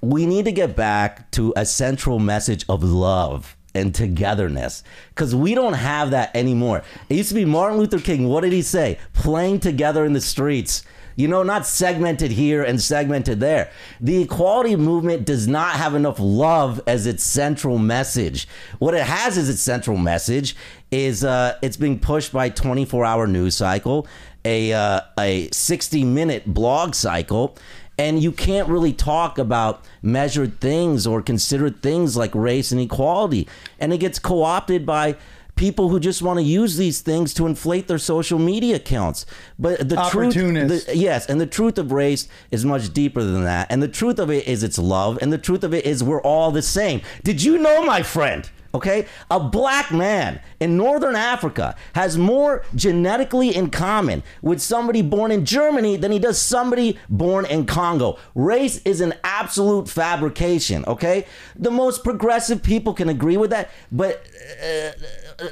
we 0.00 0.26
need 0.26 0.44
to 0.44 0.52
get 0.52 0.76
back 0.76 1.30
to 1.32 1.52
a 1.56 1.64
central 1.64 2.18
message 2.18 2.64
of 2.68 2.82
love 2.82 3.56
and 3.74 3.94
togetherness 3.94 4.82
because 5.10 5.34
we 5.34 5.54
don't 5.54 5.72
have 5.72 6.10
that 6.10 6.34
anymore. 6.36 6.82
It 7.08 7.16
used 7.16 7.30
to 7.30 7.34
be 7.34 7.44
Martin 7.44 7.78
Luther 7.78 7.98
King. 7.98 8.28
What 8.28 8.42
did 8.42 8.52
he 8.52 8.62
say? 8.62 8.98
Playing 9.14 9.60
together 9.60 10.04
in 10.04 10.12
the 10.12 10.20
streets. 10.20 10.82
You 11.16 11.28
know, 11.28 11.42
not 11.42 11.66
segmented 11.66 12.32
here 12.32 12.62
and 12.62 12.80
segmented 12.80 13.40
there. 13.40 13.70
The 14.00 14.22
equality 14.22 14.76
movement 14.76 15.24
does 15.24 15.46
not 15.46 15.74
have 15.74 15.94
enough 15.94 16.18
love 16.18 16.80
as 16.86 17.06
its 17.06 17.22
central 17.22 17.78
message. 17.78 18.48
What 18.78 18.94
it 18.94 19.04
has 19.04 19.36
as 19.36 19.48
its 19.48 19.62
central 19.62 19.96
message 19.96 20.56
is 20.90 21.24
uh, 21.24 21.58
it's 21.62 21.76
being 21.76 21.98
pushed 21.98 22.32
by 22.32 22.48
24 22.48 23.04
hour 23.04 23.26
news 23.26 23.56
cycle, 23.56 24.06
a 24.44 24.72
uh, 24.72 25.00
a 25.18 25.48
60 25.52 26.04
minute 26.04 26.46
blog 26.46 26.94
cycle, 26.94 27.56
and 27.98 28.22
you 28.22 28.32
can't 28.32 28.68
really 28.68 28.92
talk 28.92 29.38
about 29.38 29.84
measured 30.02 30.60
things 30.60 31.06
or 31.06 31.22
considered 31.22 31.82
things 31.82 32.16
like 32.16 32.34
race 32.34 32.72
and 32.72 32.80
equality 32.80 33.46
and 33.78 33.92
it 33.92 33.98
gets 33.98 34.18
co-opted 34.18 34.86
by 34.86 35.16
people 35.56 35.88
who 35.88 36.00
just 36.00 36.22
want 36.22 36.38
to 36.38 36.42
use 36.42 36.76
these 36.76 37.00
things 37.00 37.34
to 37.34 37.46
inflate 37.46 37.88
their 37.88 37.98
social 37.98 38.38
media 38.38 38.76
accounts. 38.76 39.26
But 39.58 39.88
the 39.88 40.08
truth 40.10 40.34
the, 40.34 40.92
yes 40.94 41.26
and 41.26 41.40
the 41.40 41.46
truth 41.46 41.78
of 41.78 41.92
race 41.92 42.28
is 42.50 42.64
much 42.64 42.92
deeper 42.92 43.22
than 43.22 43.44
that. 43.44 43.68
And 43.70 43.82
the 43.82 43.88
truth 43.88 44.18
of 44.18 44.30
it 44.30 44.46
is 44.46 44.62
it's 44.62 44.78
love 44.78 45.18
and 45.20 45.32
the 45.32 45.38
truth 45.38 45.64
of 45.64 45.74
it 45.74 45.84
is 45.84 46.02
we're 46.02 46.22
all 46.22 46.50
the 46.50 46.62
same. 46.62 47.02
Did 47.22 47.42
you 47.42 47.58
know 47.58 47.84
my 47.84 48.02
friend 48.02 48.48
Okay, 48.74 49.06
a 49.30 49.38
black 49.38 49.92
man 49.92 50.40
in 50.58 50.78
northern 50.78 51.14
Africa 51.14 51.76
has 51.94 52.16
more 52.16 52.64
genetically 52.74 53.54
in 53.54 53.68
common 53.68 54.22
with 54.40 54.62
somebody 54.62 55.02
born 55.02 55.30
in 55.30 55.44
Germany 55.44 55.96
than 55.96 56.10
he 56.10 56.18
does 56.18 56.40
somebody 56.40 56.98
born 57.10 57.44
in 57.44 57.66
Congo. 57.66 58.18
Race 58.34 58.80
is 58.84 59.02
an 59.02 59.12
absolute 59.24 59.90
fabrication, 59.90 60.86
okay? 60.86 61.26
The 61.54 61.70
most 61.70 62.02
progressive 62.02 62.62
people 62.62 62.94
can 62.94 63.10
agree 63.10 63.36
with 63.36 63.50
that, 63.50 63.70
but 63.90 64.24
uh, 64.64 64.92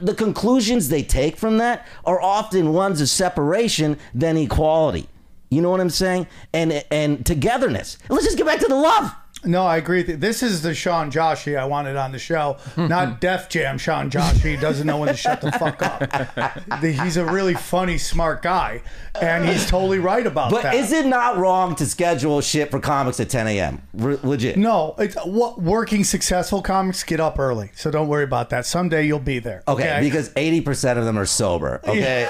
the 0.01 0.15
conclusions 0.15 0.89
they 0.89 1.03
take 1.03 1.37
from 1.37 1.59
that 1.59 1.87
are 2.05 2.21
often 2.21 2.73
ones 2.73 3.01
of 3.01 3.09
separation 3.09 3.99
than 4.15 4.37
equality. 4.37 5.09
You 5.51 5.63
know 5.63 5.71
what 5.71 5.81
I'm 5.81 5.91
saying? 5.91 6.27
And 6.53 6.85
and 6.91 7.27
togetherness. 7.27 7.99
Let's 8.09 8.25
just 8.25 8.37
get 8.37 8.47
back 8.47 8.61
to 8.61 8.69
the 8.69 8.77
love. 8.77 9.13
No, 9.45 9.65
I 9.65 9.79
agree. 9.79 9.99
With 10.01 10.09
you. 10.11 10.17
This 10.17 10.43
is 10.43 10.63
the 10.63 10.75
Sean 10.75 11.11
Joshi 11.11 11.59
I 11.59 11.65
wanted 11.65 11.97
on 11.97 12.13
the 12.13 12.19
show, 12.19 12.59
not 12.77 13.21
Def 13.21 13.49
Jam 13.49 13.79
Sean 13.79 14.11
Joshi. 14.11 14.51
He 14.51 14.57
doesn't 14.57 14.87
know 14.87 14.99
when 14.99 15.09
to 15.09 15.17
shut 15.17 15.41
the 15.41 15.51
fuck 15.53 15.81
up. 15.83 16.81
He's 16.83 17.17
a 17.17 17.25
really 17.25 17.55
funny, 17.55 17.97
smart 17.97 18.43
guy, 18.43 18.83
and 19.21 19.45
he's 19.49 19.67
totally 19.69 19.99
right 19.99 20.27
about 20.27 20.51
that. 20.53 20.63
But 20.63 20.75
is 20.75 20.93
it 20.93 21.07
not 21.07 21.37
wrong 21.39 21.75
to 21.77 21.87
schedule 21.87 22.41
shit 22.41 22.71
for 22.71 22.81
comics 22.81 23.19
at 23.21 23.31
10 23.31 23.47
a.m.? 23.49 23.83
Legit. 23.95 24.57
No, 24.57 24.95
it's 24.99 25.17
what 25.25 25.61
working 25.61 26.05
successful 26.05 26.61
comics 26.63 27.03
get 27.03 27.21
up 27.21 27.39
early, 27.39 27.71
so 27.75 27.91
don't 27.91 28.09
worry 28.09 28.25
about 28.25 28.51
that. 28.51 28.67
Someday 28.67 29.07
you'll 29.07 29.19
be 29.21 29.39
there. 29.39 29.63
Okay, 29.67 29.99
because 30.03 30.29
80% 30.31 30.99
of 30.99 31.05
them 31.05 31.19
are 31.19 31.27
sober. 31.27 31.81
Okay. 31.91 32.29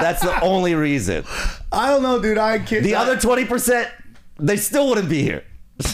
That's 0.00 0.20
the 0.20 0.38
only 0.40 0.74
reason. 0.74 1.24
I 1.72 1.88
don't 1.90 2.02
know, 2.02 2.20
dude. 2.20 2.36
I 2.38 2.58
kid. 2.58 2.84
The 2.84 2.94
other 2.96 3.16
20%, 3.16 3.88
they 4.38 4.56
still 4.56 4.88
wouldn't 4.88 5.08
be 5.08 5.22
here. 5.22 5.42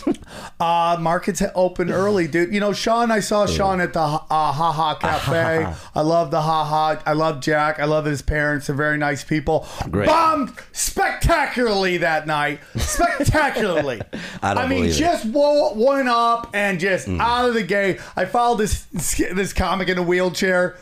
Uh, 0.59 0.97
markets 1.01 1.43
open 1.55 1.91
early, 1.91 2.29
dude. 2.29 2.53
You 2.53 2.61
know, 2.61 2.75
Sean, 2.75 3.11
I 3.11 3.21
saw 3.21 3.47
Sean 3.47 3.81
at 3.81 3.95
the 3.95 4.01
uh, 4.01 4.19
Ha 4.29 4.53
Ha 4.53 4.95
Cafe. 4.97 5.75
I 5.95 6.01
love 6.03 6.31
the 6.31 6.43
Ha 6.43 6.65
Ha. 6.65 7.03
I 7.07 7.15
love 7.15 7.41
Jack. 7.41 7.81
I 7.81 7.85
love 7.87 8.05
his 8.05 8.21
parents. 8.21 8.67
They're 8.67 8.77
very 8.77 8.99
nice 8.99 9.25
people. 9.25 9.67
Great. 9.91 10.07
Bombed 10.07 10.53
spectacularly 10.73 11.97
that 11.99 12.27
night. 12.27 12.61
Spectacularly. 12.77 14.03
I 14.43 14.53
don't 14.55 14.69
mean. 14.69 14.85
Mm. 14.85 14.99
just 14.99 15.25
wo- 15.27 15.73
went 15.75 16.09
up 16.09 16.51
and 16.53 16.79
just 16.79 17.09
out 17.09 17.49
of 17.49 17.55
the 17.55 17.63
gate. 17.63 17.99
I 18.15 18.27
followed 18.27 18.57
this 18.59 18.85
this 19.33 19.55
comic 19.55 19.89
in 19.89 19.97
a 19.97 20.03
wheelchair. 20.03 20.77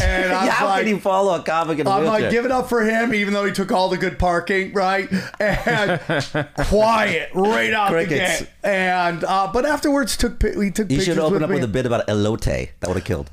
And 0.00 0.32
I 0.32 0.44
was 0.46 0.54
How 0.54 0.66
like, 0.68 0.80
can 0.84 0.88
you 0.94 1.00
follow 1.00 1.34
a 1.38 1.42
comic 1.42 1.78
in 1.78 1.86
a 1.86 1.90
I'm 1.90 2.02
wheelchair? 2.02 2.20
like, 2.22 2.30
give 2.30 2.44
it 2.44 2.50
up 2.50 2.68
for 2.68 2.82
him, 2.82 3.12
even 3.14 3.34
though 3.34 3.44
he 3.44 3.52
took 3.52 3.70
all 3.72 3.88
the 3.88 3.98
good 3.98 4.18
parking, 4.18 4.72
right? 4.72 5.08
And 5.40 6.00
quiet 6.66 7.30
right 7.34 7.72
out 7.72 7.90
Crickets. 7.90 8.38
the 8.40 8.44
gate. 8.44 8.52
And 8.64 9.24
uh, 9.24 9.50
but 9.52 9.66
afterwards, 9.66 10.16
took 10.16 10.42
we 10.42 10.70
took 10.70 10.90
you 10.90 10.98
pictures 10.98 11.04
should 11.04 11.18
open 11.18 11.42
up 11.42 11.50
me. 11.50 11.56
with 11.56 11.64
a 11.64 11.68
bit 11.68 11.86
about 11.86 12.06
elote. 12.08 12.70
That 12.80 12.88
would 12.88 12.96
have 12.96 13.04
killed. 13.04 13.30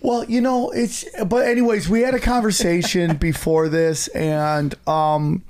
Well, 0.00 0.24
you 0.24 0.40
know, 0.40 0.70
it's 0.70 1.04
but 1.26 1.46
anyways, 1.46 1.88
we 1.88 2.02
had 2.02 2.14
a 2.14 2.20
conversation 2.20 3.16
before 3.20 3.68
this, 3.68 4.06
and 4.08 4.74
um, 4.86 5.42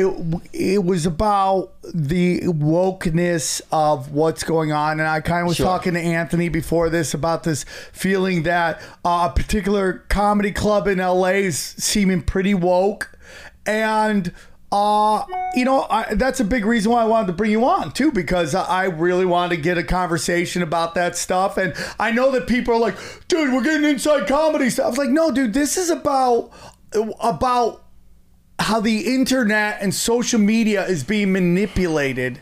it 0.00 0.42
it 0.52 0.84
was 0.84 1.06
about 1.06 1.72
the 1.94 2.40
wokeness 2.42 3.60
of 3.72 4.12
what's 4.12 4.42
going 4.42 4.72
on, 4.72 5.00
and 5.00 5.08
I 5.08 5.20
kind 5.20 5.42
of 5.42 5.48
was 5.48 5.56
Sure. 5.56 5.66
talking 5.66 5.94
to 5.94 6.00
Anthony 6.00 6.48
before 6.48 6.88
this 6.88 7.14
about 7.14 7.42
this 7.44 7.64
feeling 7.92 8.42
that 8.44 8.80
uh, 9.04 9.28
a 9.30 9.32
particular 9.34 10.04
comedy 10.08 10.52
club 10.52 10.86
in 10.88 10.98
LA 10.98 11.40
is 11.46 11.58
seeming 11.58 12.22
pretty 12.22 12.54
woke, 12.54 13.16
and. 13.66 14.32
Uh, 14.72 15.24
you 15.56 15.64
know, 15.64 15.84
I, 15.90 16.14
that's 16.14 16.38
a 16.38 16.44
big 16.44 16.64
reason 16.64 16.92
why 16.92 17.02
I 17.02 17.04
wanted 17.04 17.26
to 17.26 17.32
bring 17.32 17.50
you 17.50 17.64
on 17.64 17.90
too, 17.90 18.12
because 18.12 18.54
I 18.54 18.84
really 18.84 19.26
wanted 19.26 19.56
to 19.56 19.62
get 19.62 19.78
a 19.78 19.82
conversation 19.82 20.62
about 20.62 20.94
that 20.94 21.16
stuff. 21.16 21.56
And 21.56 21.74
I 21.98 22.12
know 22.12 22.30
that 22.30 22.46
people 22.46 22.74
are 22.74 22.78
like, 22.78 22.94
dude, 23.26 23.52
we're 23.52 23.64
getting 23.64 23.90
inside 23.90 24.28
comedy 24.28 24.70
stuff. 24.70 24.86
I 24.86 24.88
was 24.90 24.98
like, 24.98 25.10
no, 25.10 25.32
dude, 25.32 25.54
this 25.54 25.76
is 25.76 25.90
about, 25.90 26.52
about 27.20 27.82
how 28.60 28.78
the 28.80 29.14
internet 29.14 29.78
and 29.80 29.94
social 29.94 30.38
media 30.38 30.86
is 30.86 31.02
being 31.02 31.32
manipulated 31.32 32.40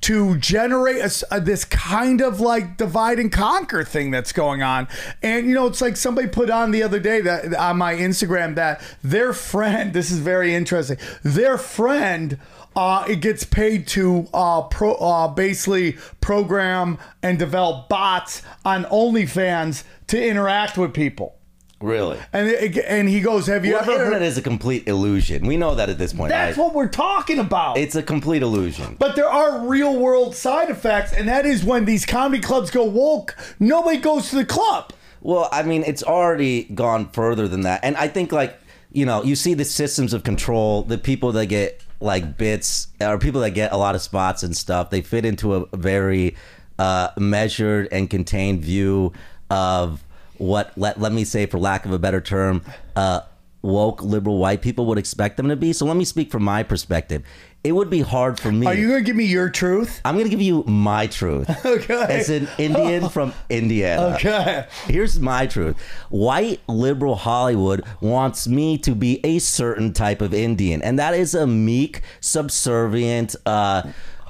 to 0.00 0.36
generate 0.38 0.96
a 0.96 1.10
a- 1.30 1.40
this 1.40 1.64
kind 1.64 2.20
of 2.20 2.40
like 2.40 2.76
divide 2.76 3.18
and 3.18 3.32
conquer 3.32 3.84
thing 3.84 4.10
that's 4.10 4.32
going 4.32 4.62
on. 4.62 4.88
And 5.22 5.46
you 5.46 5.54
know, 5.54 5.66
it's 5.66 5.80
like 5.80 5.96
somebody 5.96 6.28
put 6.28 6.50
on 6.50 6.70
the 6.70 6.82
other 6.82 6.98
day 6.98 7.20
that 7.20 7.54
on 7.54 7.78
my 7.78 7.94
Instagram 7.94 8.54
that 8.54 8.80
their 9.02 9.32
friend, 9.32 9.92
this 9.94 10.10
is 10.10 10.18
very 10.18 10.54
interesting, 10.54 10.98
their 11.22 11.58
friend 11.58 12.38
uh, 12.76 13.04
it 13.08 13.20
gets 13.20 13.42
paid 13.42 13.88
to 13.88 14.28
uh, 14.32 14.62
pro, 14.62 14.94
uh, 14.94 15.26
basically 15.26 15.96
program 16.20 16.96
and 17.22 17.36
develop 17.36 17.88
bots 17.88 18.42
on 18.64 18.84
OnlyFans 18.84 19.82
to 20.06 20.24
interact 20.24 20.78
with 20.78 20.94
people. 20.94 21.37
Really? 21.80 22.18
And 22.32 22.48
it, 22.48 22.76
and 22.78 23.08
he 23.08 23.20
goes, 23.20 23.46
"Have 23.46 23.64
you 23.64 23.74
Well, 23.74 23.82
ever?" 23.82 23.92
internet 23.92 24.14
Heard? 24.14 24.22
is 24.22 24.36
a 24.36 24.42
complete 24.42 24.88
illusion. 24.88 25.46
We 25.46 25.56
know 25.56 25.76
that 25.76 25.88
at 25.88 25.96
this 25.98 26.12
point. 26.12 26.30
That's 26.30 26.56
right? 26.58 26.64
what 26.64 26.74
we're 26.74 26.88
talking 26.88 27.38
about. 27.38 27.78
It's 27.78 27.94
a 27.94 28.02
complete 28.02 28.42
illusion. 28.42 28.96
But 28.98 29.14
there 29.14 29.28
are 29.28 29.64
real 29.66 29.96
world 29.96 30.34
side 30.34 30.70
effects, 30.70 31.12
and 31.12 31.28
that 31.28 31.46
is 31.46 31.64
when 31.64 31.84
these 31.84 32.04
comedy 32.04 32.42
clubs 32.42 32.70
go 32.70 32.82
woke, 32.84 33.36
nobody 33.60 33.98
goes 33.98 34.30
to 34.30 34.36
the 34.36 34.44
club. 34.44 34.92
Well, 35.20 35.48
I 35.52 35.62
mean, 35.62 35.84
it's 35.86 36.02
already 36.02 36.64
gone 36.64 37.10
further 37.10 37.46
than 37.46 37.60
that. 37.62 37.80
And 37.84 37.96
I 37.96 38.08
think, 38.08 38.32
like, 38.32 38.58
you 38.92 39.06
know, 39.06 39.22
you 39.22 39.36
see 39.36 39.54
the 39.54 39.64
systems 39.64 40.12
of 40.12 40.24
control, 40.24 40.82
the 40.82 40.98
people 40.98 41.32
that 41.32 41.46
get 41.46 41.80
like 42.00 42.36
bits, 42.36 42.88
or 43.00 43.18
people 43.18 43.40
that 43.42 43.50
get 43.50 43.72
a 43.72 43.76
lot 43.76 43.94
of 43.94 44.00
spots 44.02 44.42
and 44.42 44.56
stuff, 44.56 44.90
they 44.90 45.00
fit 45.00 45.24
into 45.24 45.54
a 45.54 45.76
very 45.76 46.36
uh, 46.78 47.10
measured 47.18 47.88
and 47.92 48.08
contained 48.10 48.62
view 48.62 49.12
of 49.50 50.02
what, 50.38 50.72
let, 50.76 51.00
let 51.00 51.12
me 51.12 51.24
say, 51.24 51.46
for 51.46 51.58
lack 51.58 51.84
of 51.84 51.92
a 51.92 51.98
better 51.98 52.20
term, 52.20 52.62
uh, 52.96 53.20
woke 53.62 54.02
liberal 54.02 54.38
white 54.38 54.62
people 54.62 54.86
would 54.86 54.98
expect 54.98 55.36
them 55.36 55.48
to 55.48 55.56
be. 55.56 55.72
So 55.72 55.84
let 55.84 55.96
me 55.96 56.04
speak 56.04 56.30
from 56.30 56.44
my 56.44 56.62
perspective. 56.62 57.22
It 57.64 57.72
would 57.72 57.90
be 57.90 58.00
hard 58.02 58.38
for 58.38 58.52
me. 58.52 58.66
Are 58.66 58.74
you 58.74 58.88
going 58.88 59.00
to 59.00 59.04
give 59.04 59.16
me 59.16 59.24
your 59.24 59.50
truth? 59.50 60.00
I'm 60.04 60.14
going 60.14 60.26
to 60.26 60.30
give 60.30 60.40
you 60.40 60.62
my 60.64 61.08
truth. 61.08 61.48
Okay. 61.66 62.06
As 62.08 62.30
an 62.30 62.48
Indian 62.56 63.08
from 63.10 63.32
Indiana. 63.50 64.14
Okay. 64.14 64.66
Here's 64.84 65.18
my 65.18 65.46
truth. 65.46 65.76
White 66.08 66.60
liberal 66.68 67.16
Hollywood 67.16 67.84
wants 68.00 68.46
me 68.46 68.78
to 68.78 68.94
be 68.94 69.20
a 69.24 69.38
certain 69.40 69.92
type 69.92 70.22
of 70.22 70.32
Indian, 70.32 70.80
and 70.82 70.98
that 70.98 71.14
is 71.14 71.34
a 71.34 71.46
meek, 71.46 72.02
subservient, 72.20 73.34
uh, 73.44 73.82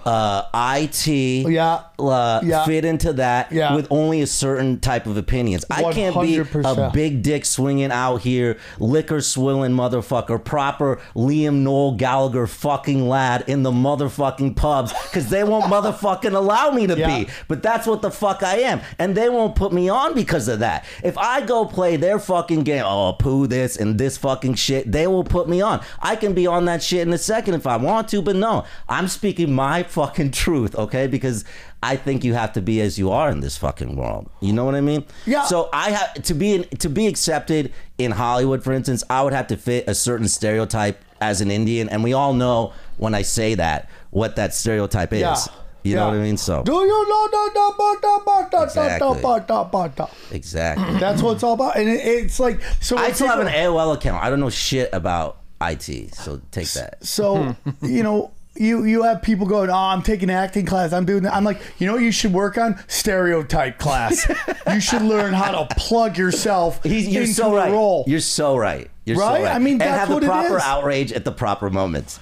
uh, 0.05 0.43
IT, 0.55 1.07
Yeah. 1.49 1.81
uh, 1.99 2.41
Yeah. 2.43 2.65
fit 2.65 2.85
into 2.85 3.13
that 3.15 3.53
Yeah. 3.53 3.75
with 3.75 3.87
only 3.91 4.23
a 4.23 4.27
certain 4.27 4.81
type 4.81 5.07
of 5.07 5.17
opinions. 5.17 5.65
I 5.71 5.93
can't 5.93 6.21
be 6.21 6.39
a 6.39 6.91
big 6.93 7.23
dick 7.23 7.45
swinging 7.45 7.91
out 7.91 8.23
here, 8.23 8.57
liquor 8.79 9.21
swilling 9.21 9.73
motherfucker, 9.73 10.43
proper 10.43 10.99
Liam 11.17 11.57
Noel 11.63 11.93
Gallagher 11.93 12.47
fucking 12.47 13.09
lad 13.09 13.45
in 13.47 13.63
the 13.63 13.71
motherfucking 13.73 14.57
pubs 14.57 14.93
because 15.05 15.29
they 15.31 15.45
won't 15.45 15.65
motherfucking 15.73 16.35
allow 16.35 16.71
me 16.71 16.87
to 16.87 16.97
Yeah. 16.99 17.19
be. 17.19 17.29
But 17.49 17.63
that's 17.63 17.87
what 17.87 18.03
the 18.03 18.11
fuck 18.11 18.43
I 18.43 18.57
am. 18.59 18.81
And 18.99 19.15
they 19.17 19.29
won't 19.29 19.55
put 19.55 19.73
me 19.73 19.89
on 19.89 20.15
because 20.15 20.49
of 20.49 20.61
that. 20.61 20.85
If 21.03 21.17
I 21.19 21.41
go 21.41 21.65
play 21.65 21.97
their 21.97 22.19
fucking 22.19 22.63
game, 22.63 22.85
oh, 22.87 23.13
poo 23.15 23.47
this 23.47 23.77
and 23.77 23.99
this 23.99 24.17
fucking 24.17 24.55
shit, 24.55 24.91
they 24.91 25.07
will 25.07 25.25
put 25.25 25.49
me 25.49 25.61
on. 25.61 25.81
I 26.01 26.17
can 26.17 26.33
be 26.33 26.47
on 26.47 26.65
that 26.67 26.83
shit 26.83 27.07
in 27.07 27.13
a 27.13 27.19
second 27.19 27.55
if 27.55 27.67
I 27.67 27.77
want 27.77 28.09
to, 28.09 28.23
but 28.23 28.37
no, 28.37 28.65
I'm 28.89 29.09
speaking 29.09 29.53
my 29.53 29.83
fucking 29.89 30.31
truth, 30.31 30.75
okay? 30.77 31.07
Because 31.07 31.45
I 31.83 31.97
think 31.97 32.25
you 32.25 32.35
have 32.35 32.53
to 32.55 32.61
be 32.63 32.81
as 32.81 32.99
you 32.99 33.11
are 33.11 33.31
in 33.31 33.41
this 33.41 33.57
fucking 33.57 33.97
world. 33.97 34.31
You 34.41 34.53
know 34.53 34.65
what 34.65 34.75
I 34.75 34.81
mean? 34.81 35.05
Yeah. 35.27 35.45
So 35.45 35.69
I 35.73 35.91
have 35.91 36.23
to 36.23 36.35
be 36.35 36.55
in, 36.55 36.65
to 36.79 36.89
be 36.89 37.07
accepted 37.07 37.73
in 37.99 38.13
Hollywood, 38.13 38.63
for 38.63 38.73
instance. 38.73 39.05
I 39.09 39.23
would 39.23 39.33
have 39.33 39.47
to 39.49 39.57
fit 39.57 39.89
a 39.89 39.95
certain 39.95 40.29
stereotype 40.29 41.01
as 41.21 41.41
an 41.41 41.51
Indian, 41.51 41.89
and 41.89 42.05
we 42.05 42.13
all 42.13 42.33
know 42.35 42.73
when 42.97 43.15
I 43.15 43.23
say 43.23 43.55
that 43.57 43.89
what 44.11 44.37
that 44.37 44.55
stereotype 44.55 45.13
is. 45.13 45.21
Yeah. 45.21 45.37
You 45.85 45.95
know 45.95 46.09
what 46.09 46.17
I 46.17 46.23
mean? 46.23 46.37
So 46.37 46.63
Do 46.65 46.73
you 46.73 47.09
know 47.09 47.29
da, 47.31 47.49
da, 47.55 47.71
ba, 47.71 47.97
da, 48.03 48.19
ba, 48.19 48.49
da, 48.51 48.63
Exactly. 48.65 49.23
da, 49.23 49.39
da, 49.39 49.65
ba, 49.65 49.93
da. 49.95 50.07
exactly. 50.33 50.99
That's 51.01 51.23
what 51.23 51.35
it's 51.35 51.43
all 51.43 51.55
about, 51.55 51.77
and 51.77 51.89
it, 51.89 52.05
it's 52.05 52.39
like 52.41 52.61
so. 52.81 52.99
I 52.99 53.13
still 53.13 53.29
have 53.29 53.41
an 53.41 53.47
AOL 53.47 53.95
account. 53.95 54.23
I 54.23 54.29
don't 54.29 54.41
know 54.41 54.51
shit 54.51 54.91
about 54.93 55.39
IT, 55.63 56.15
so 56.15 56.41
take 56.51 56.69
that. 56.73 57.05
So 57.07 57.57
you 57.83 58.03
know, 58.03 58.33
you 58.61 58.85
you 58.85 59.03
have 59.05 59.23
people 59.23 59.47
going, 59.47 59.71
"Oh, 59.71 59.75
I'm 59.75 60.03
taking 60.03 60.31
acting 60.31 60.67
class. 60.67 60.93
I'm 60.93 61.05
doing 61.05 61.23
that." 61.23 61.35
I'm 61.35 61.45
like, 61.45 61.61
you 61.79 61.87
know, 61.87 61.95
what 61.95 62.03
you 62.03 62.13
should 62.13 62.33
work 62.33 62.59
on 62.59 62.79
stereotype 62.89 63.79
class. 63.79 64.29
you 64.73 64.81
should 64.81 65.03
learn 65.03 65.33
how 65.33 65.65
to 65.65 65.75
plug 65.77 66.17
yourself 66.19 66.83
He's, 66.83 67.09
you're 67.09 67.23
into 67.23 67.35
so 67.35 67.53
a 67.55 67.57
right. 67.57 67.73
role. 67.73 68.05
You're 68.07 68.21
so 68.21 68.57
right. 68.57 68.91
You're 69.05 69.17
so 69.17 69.23
Right? 69.23 69.43
right. 69.45 69.55
I 69.55 69.59
mean, 69.59 69.75
and 69.81 69.83
have 69.83 70.09
the 70.09 70.21
proper 70.21 70.61
outrage 70.61 71.13
at 71.13 71.25
the 71.25 71.33
proper 71.33 71.71
moments. 71.71 72.21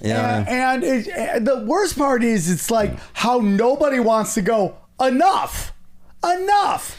You 0.00 0.10
know 0.10 0.22
what 0.22 0.24
I 0.30 0.38
mean? 0.38 0.46
and, 0.48 0.84
and 0.84 0.84
it, 0.84 1.08
and 1.08 1.46
the 1.46 1.64
worst 1.64 1.98
part 1.98 2.22
is, 2.22 2.48
it's 2.48 2.70
like 2.70 2.96
how 3.14 3.38
nobody 3.38 3.98
wants 3.98 4.34
to 4.34 4.42
go. 4.42 4.76
Enough, 5.00 5.72
enough. 6.22 6.96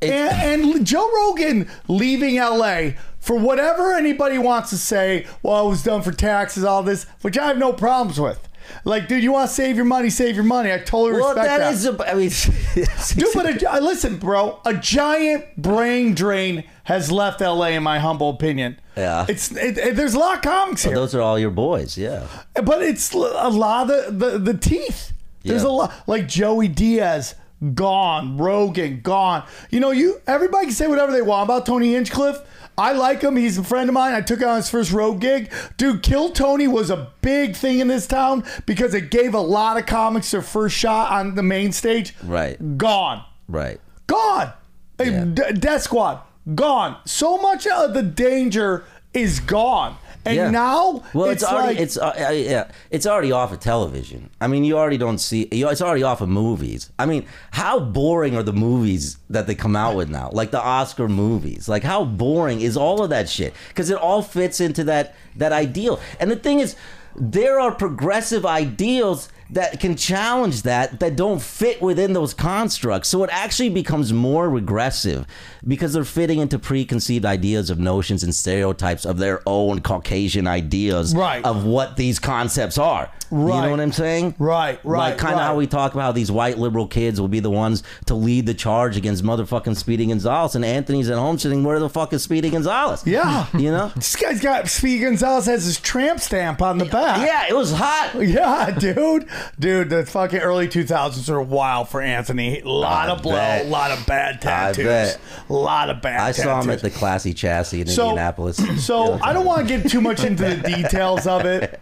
It- 0.00 0.10
and, 0.10 0.72
and 0.74 0.86
Joe 0.86 1.08
Rogan 1.14 1.68
leaving 1.86 2.36
LA 2.36 2.92
for 3.20 3.36
whatever 3.36 3.92
anybody 3.92 4.38
wants 4.38 4.70
to 4.70 4.76
say. 4.78 5.26
Well, 5.42 5.66
it 5.66 5.70
was 5.70 5.82
done 5.82 6.02
for 6.02 6.12
taxes, 6.12 6.64
all 6.64 6.82
this, 6.82 7.04
which 7.22 7.36
I 7.38 7.46
have 7.46 7.58
no 7.58 7.72
problems 7.72 8.18
with. 8.20 8.46
Like, 8.84 9.08
dude, 9.08 9.24
you 9.24 9.32
want 9.32 9.48
to 9.48 9.54
save 9.54 9.74
your 9.74 9.84
money, 9.84 10.10
save 10.10 10.36
your 10.36 10.44
money. 10.44 10.72
I 10.72 10.78
totally 10.78 11.20
Well, 11.20 11.34
respect 11.34 11.46
that. 11.48 11.58
Well, 11.58 11.70
that 11.70 11.74
is. 11.74 11.86
A, 11.86 12.08
I 12.08 12.14
mean, 12.14 12.86
Dude, 13.16 13.28
but 13.34 13.62
a, 13.62 13.72
uh, 13.74 13.80
listen, 13.80 14.16
bro. 14.16 14.60
A 14.64 14.74
giant 14.74 15.56
brain 15.56 16.14
drain 16.14 16.62
has 16.84 17.10
left 17.10 17.40
LA, 17.40 17.68
in 17.68 17.82
my 17.82 17.98
humble 17.98 18.30
opinion. 18.30 18.78
Yeah. 18.96 19.26
it's 19.28 19.50
it, 19.50 19.76
it- 19.76 19.96
there's 19.96 20.14
a 20.14 20.18
lot 20.20 20.36
of 20.36 20.42
comics 20.42 20.84
here, 20.84 20.94
those 20.94 21.14
are 21.16 21.20
all 21.20 21.38
your 21.38 21.50
boys. 21.50 21.98
Yeah. 21.98 22.26
but 22.62 22.80
it's 22.82 23.12
a 23.12 23.18
lot 23.18 23.90
of 23.90 24.18
the 24.18 24.28
the, 24.30 24.38
the 24.38 24.54
teeth. 24.58 25.12
There's 25.42 25.62
Yeah. 25.62 25.68
a 25.68 25.70
lot 25.70 25.92
like 26.06 26.28
Joey 26.28 26.68
Diaz 26.68 27.34
gone. 27.74 28.36
Rogan, 28.38 29.00
gone. 29.02 29.44
You 29.70 29.80
know, 29.80 29.90
you 29.90 30.20
everybody 30.28 30.66
can 30.66 30.74
say 30.74 30.86
whatever 30.86 31.10
they 31.12 31.22
want 31.22 31.44
about 31.44 31.66
Tony 31.66 31.92
Hinchcliffe. 31.94 32.40
I 32.80 32.92
like 32.92 33.20
him. 33.20 33.36
He's 33.36 33.58
a 33.58 33.62
friend 33.62 33.90
of 33.90 33.94
mine. 33.94 34.14
I 34.14 34.22
took 34.22 34.40
him 34.40 34.48
on 34.48 34.56
his 34.56 34.70
first 34.70 34.90
road 34.90 35.20
gig. 35.20 35.52
Dude, 35.76 36.02
Kill 36.02 36.30
Tony 36.30 36.66
was 36.66 36.88
a 36.88 37.12
big 37.20 37.54
thing 37.54 37.78
in 37.78 37.88
this 37.88 38.06
town 38.06 38.42
because 38.64 38.94
it 38.94 39.10
gave 39.10 39.34
a 39.34 39.40
lot 39.40 39.76
of 39.76 39.84
comics 39.84 40.30
their 40.30 40.40
first 40.40 40.76
shot 40.76 41.12
on 41.12 41.34
the 41.34 41.42
main 41.42 41.72
stage. 41.72 42.14
Right. 42.24 42.78
Gone. 42.78 43.22
Right. 43.48 43.80
Gone. 44.06 44.52
Yeah. 44.98 45.24
Death 45.24 45.82
Squad, 45.82 46.20
gone. 46.54 46.96
So 47.04 47.38
much 47.38 47.66
of 47.66 47.94
the 47.94 48.02
danger 48.02 48.84
is 49.14 49.40
gone. 49.40 49.96
And 50.24 50.36
Yeah. 50.36 50.50
now 50.50 51.02
Well, 51.14 51.30
it's, 51.30 51.42
it's, 51.42 51.50
already 51.50 51.74
like 51.74 51.78
it's 51.80 51.96
uh, 51.96 52.26
uh, 52.28 52.32
yeah, 52.32 52.70
it's 52.90 53.06
already 53.06 53.32
off 53.32 53.52
of 53.52 53.60
television. 53.60 54.28
I 54.40 54.48
mean, 54.48 54.64
you 54.64 54.76
already 54.76 54.98
don't 54.98 55.18
see. 55.18 55.48
You 55.50 55.64
know, 55.64 55.70
it's 55.70 55.80
already 55.80 56.02
off 56.02 56.20
of 56.20 56.28
movies. 56.28 56.90
I 56.98 57.06
mean, 57.06 57.26
how 57.52 57.80
boring 57.80 58.36
are 58.36 58.42
the 58.42 58.52
movies 58.52 59.16
that 59.30 59.46
they 59.46 59.54
come 59.54 59.76
out 59.76 59.96
with 59.96 60.10
now? 60.10 60.28
Like 60.32 60.50
the 60.50 60.60
Oscar 60.60 61.08
movies. 61.08 61.68
Like 61.68 61.82
how 61.82 62.04
boring 62.04 62.60
is 62.60 62.76
all 62.76 63.02
of 63.02 63.10
that 63.10 63.28
shit? 63.28 63.54
Because 63.68 63.88
it 63.88 63.96
all 63.96 64.20
fits 64.22 64.60
into 64.60 64.84
that 64.84 65.14
that 65.36 65.52
ideal. 65.52 66.00
And 66.18 66.30
the 66.30 66.36
thing 66.36 66.60
is, 66.60 66.76
there 67.16 67.58
are 67.58 67.72
progressive 67.72 68.44
ideals 68.44 69.30
that 69.52 69.80
can 69.80 69.96
challenge 69.96 70.62
that 70.62 71.00
that 71.00 71.16
don't 71.16 71.40
fit 71.42 71.80
within 71.82 72.12
those 72.12 72.34
constructs. 72.34 73.08
So 73.08 73.24
it 73.24 73.30
actually 73.32 73.70
becomes 73.70 74.12
more 74.12 74.48
regressive 74.48 75.26
because 75.66 75.92
they're 75.92 76.04
fitting 76.04 76.38
into 76.38 76.58
preconceived 76.58 77.24
ideas 77.24 77.70
of 77.70 77.78
notions 77.78 78.22
and 78.22 78.34
stereotypes 78.34 79.04
of 79.04 79.18
their 79.18 79.42
own 79.46 79.80
Caucasian 79.80 80.46
ideas 80.46 81.14
Right. 81.14 81.44
of 81.44 81.64
what 81.64 81.96
these 81.96 82.18
concepts 82.18 82.78
are. 82.78 83.10
You 83.32 83.36
know 83.38 83.70
what 83.70 83.78
I'm 83.78 83.92
saying? 83.92 84.34
Right, 84.40 84.80
right, 84.84 85.10
Like 85.10 85.18
kind 85.18 85.34
of 85.34 85.38
right. 85.40 85.46
how 85.46 85.54
we 85.54 85.68
talk 85.68 85.92
about 85.94 86.02
how 86.02 86.10
these 86.12 86.32
white 86.32 86.58
liberal 86.58 86.88
kids 86.88 87.20
will 87.20 87.28
be 87.28 87.38
the 87.38 87.50
ones 87.50 87.84
to 88.06 88.14
lead 88.16 88.44
the 88.46 88.54
charge 88.54 88.96
against 88.96 89.22
motherfucking 89.22 89.76
Speedy 89.76 90.06
Gonzales, 90.06 90.56
and 90.56 90.64
Anthony's 90.64 91.08
at 91.08 91.16
home 91.16 91.38
sitting, 91.38 91.62
where 91.62 91.78
the 91.78 91.88
fuck 91.88 92.12
is 92.12 92.24
Speedy 92.24 92.50
Gonzales? 92.50 93.06
Yeah. 93.06 93.46
You 93.56 93.70
know? 93.70 93.92
This 94.00 94.16
guy's 94.16 94.40
got 94.40 94.66
Speedy 94.66 95.04
Gonzales 95.04 95.46
has 95.46 95.64
his 95.64 95.78
tramp 95.78 96.18
stamp 96.18 96.60
on 96.60 96.78
the 96.78 96.86
back. 96.86 97.24
Yeah, 97.24 97.46
it 97.48 97.54
was 97.56 97.70
hot. 97.72 98.16
Yeah, 98.20 98.70
dude. 98.78 99.28
Dude, 99.58 99.90
the 99.90 100.06
fucking 100.06 100.38
early 100.40 100.68
2000s 100.68 101.28
were 101.28 101.42
wild 101.42 101.88
for 101.88 102.00
Anthony. 102.00 102.60
A 102.60 102.68
lot 102.68 103.08
I 103.08 103.12
of 103.12 103.22
blow, 103.22 103.34
a 103.34 103.64
lot 103.68 103.90
of 103.90 104.06
bad 104.06 104.36
I 104.36 104.38
tattoos. 104.38 104.84
bet. 104.86 105.20
A 105.48 105.52
lot 105.52 105.90
of 105.90 106.00
bad 106.02 106.20
I 106.20 106.26
tattoos. 106.32 106.44
saw 106.44 106.62
him 106.62 106.70
at 106.70 106.80
the 106.82 106.90
Classy 106.90 107.34
Chassis 107.34 107.80
in 107.82 107.86
so, 107.86 108.10
Indianapolis. 108.10 108.58
So 108.80 109.18
I 109.22 109.32
don't 109.32 109.44
want 109.46 109.66
to 109.68 109.78
get 109.78 109.90
too 109.90 110.00
much 110.00 110.24
into 110.24 110.42
the 110.44 110.56
details 110.76 111.26
of 111.26 111.44
it, 111.44 111.80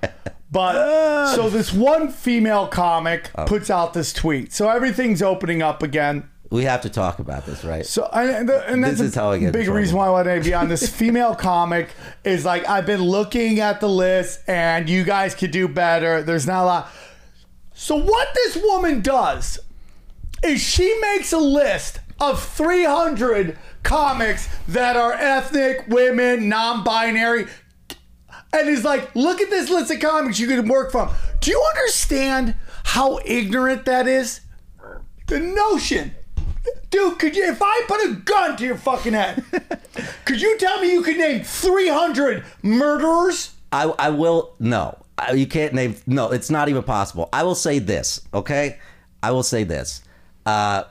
but 0.50 1.34
so 1.34 1.48
this 1.50 1.72
one 1.72 2.08
female 2.10 2.66
comic 2.66 3.30
Oh. 3.34 3.44
puts 3.44 3.70
out 3.70 3.94
this 3.94 4.12
tweet. 4.12 4.52
So 4.52 4.68
everything's 4.68 5.22
opening 5.22 5.62
up 5.62 5.82
again. 5.82 6.28
We 6.50 6.64
have 6.64 6.80
to 6.80 6.88
talk 6.88 7.18
about 7.18 7.44
this, 7.44 7.62
right? 7.62 7.84
So 7.84 8.08
and, 8.12 8.48
the- 8.48 8.66
and 8.66 8.82
that's 8.82 8.98
This 8.98 9.08
is 9.10 9.14
how 9.14 9.32
I 9.32 9.38
get 9.38 9.52
big 9.52 9.68
reason 9.68 9.98
why 9.98 10.06
I 10.06 10.10
wanted 10.10 10.42
to 10.42 10.48
be 10.48 10.54
on 10.54 10.68
this 10.68 10.88
female 10.94 11.34
comic 11.34 11.90
is 12.24 12.44
like 12.46 12.66
I've 12.66 12.86
been 12.86 13.02
looking 13.02 13.60
at 13.60 13.80
the 13.80 13.88
list 13.88 14.40
and 14.48 14.88
you 14.88 15.04
guys 15.04 15.34
could 15.34 15.50
do 15.50 15.68
better. 15.68 16.22
There's 16.22 16.46
not 16.46 16.62
a 16.62 16.66
lot. 16.66 16.88
So 17.80 17.94
what 17.94 18.34
this 18.34 18.56
woman 18.56 19.02
does 19.02 19.60
is 20.42 20.60
she 20.60 20.98
makes 21.00 21.32
a 21.32 21.38
list 21.38 22.00
of 22.20 22.42
300 22.42 23.56
comics 23.84 24.48
that 24.66 24.96
are 24.96 25.12
ethnic, 25.12 25.86
women, 25.86 26.48
non-binary, 26.48 27.46
and 28.52 28.68
is 28.68 28.82
like, 28.82 29.14
look 29.14 29.40
at 29.40 29.48
this 29.50 29.70
list 29.70 29.92
of 29.92 30.00
comics 30.00 30.40
you 30.40 30.48
can 30.48 30.66
work 30.66 30.90
from. 30.90 31.10
Do 31.38 31.52
you 31.52 31.64
understand 31.76 32.56
how 32.82 33.20
ignorant 33.24 33.84
that 33.84 34.08
is? 34.08 34.40
The 35.28 35.38
notion. 35.38 36.16
Dude, 36.90 37.20
could 37.20 37.36
you, 37.36 37.44
if 37.44 37.62
I 37.62 37.84
put 37.86 38.04
a 38.10 38.14
gun 38.14 38.56
to 38.56 38.64
your 38.64 38.76
fucking 38.76 39.12
head, 39.12 39.44
could 40.24 40.42
you 40.42 40.58
tell 40.58 40.80
me 40.80 40.90
you 40.90 41.02
could 41.02 41.16
name 41.16 41.44
300 41.44 42.44
murderers? 42.60 43.54
I, 43.70 43.84
I 43.84 44.10
will 44.10 44.56
no. 44.58 44.98
You 45.34 45.46
can't 45.46 45.74
name 45.74 45.96
no. 46.06 46.30
It's 46.30 46.50
not 46.50 46.68
even 46.68 46.82
possible. 46.82 47.28
I 47.32 47.42
will 47.42 47.54
say 47.54 47.78
this. 47.78 48.20
Okay, 48.32 48.78
I 49.22 49.30
will 49.30 49.42
say 49.42 49.64
this. 49.64 50.02
Uh, 50.46 50.84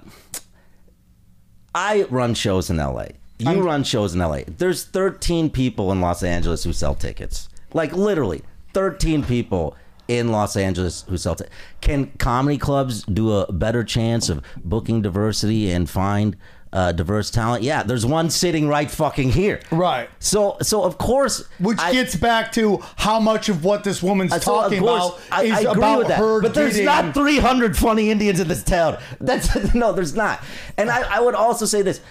I 1.74 2.03
run 2.10 2.34
shows 2.34 2.69
in 2.69 2.79
L.A. 2.79 3.12
You 3.39 3.62
run 3.62 3.84
shows 3.84 4.15
in 4.15 4.22
L.A. 4.22 4.43
There's 4.46 4.84
13 4.84 5.51
people 5.51 5.91
in 5.91 6.01
Los 6.01 6.24
Angeles 6.24 6.63
who 6.63 6.74
sell 6.74 6.96
tickets. 6.96 7.50
Like 7.74 7.93
literally, 7.93 8.41
13 8.74 9.24
people 9.24 9.75
in 10.07 10.31
Los 10.31 10.55
Angeles 10.55 11.05
who 11.07 11.17
sell 11.17 11.36
tickets. 11.36 11.55
Can 11.81 12.07
comedy 12.17 12.57
clubs 12.57 13.03
do 13.03 13.31
a 13.34 13.51
better 13.51 13.84
chance 13.84 14.29
of 14.29 14.43
booking 14.63 15.01
diversity 15.01 15.72
and 15.72 15.89
find 15.89 16.36
uh, 16.74 16.91
diverse 16.91 17.31
talent? 17.31 17.63
Yeah, 17.63 17.83
there's 17.83 18.05
one 18.05 18.29
sitting 18.29 18.67
right 18.67 18.89
fucking 18.89 19.31
here. 19.31 19.62
Right. 19.71 20.09
So, 20.19 20.57
so 20.62 20.83
of 20.83 20.97
course, 20.97 21.47
Which 21.60 21.80
I- 21.80 21.91
gets 21.93 22.15
back 22.15 22.51
to 22.53 22.80
how 22.97 23.19
much 23.19 23.49
of 23.49 23.63
what 23.63 23.84
this 23.84 24.01
woman's 24.03 24.32
uh, 24.34 24.39
so, 24.39 24.62
talking 24.62 24.80
about 24.84 25.19
I, 25.32 25.43
is 25.43 25.51
I 25.53 25.60
agree 25.62 25.71
about 25.73 25.97
with 25.99 26.08
that. 26.10 26.19
her 26.19 26.41
But 26.41 26.53
there's 26.53 26.80
not 26.80 27.13
300 27.13 27.77
funny 27.77 28.10
Indians 28.12 28.39
in 28.39 28.47
this 28.47 28.63
town. 28.63 28.97
That's 29.19 29.73
no, 29.73 29.93
there's 29.93 30.15
not. 30.15 30.43
And 30.77 30.89
I, 30.89 31.17
I 31.17 31.19
would 31.19 31.36
also 31.36 31.65
say 31.65 31.82
this: 31.82 32.01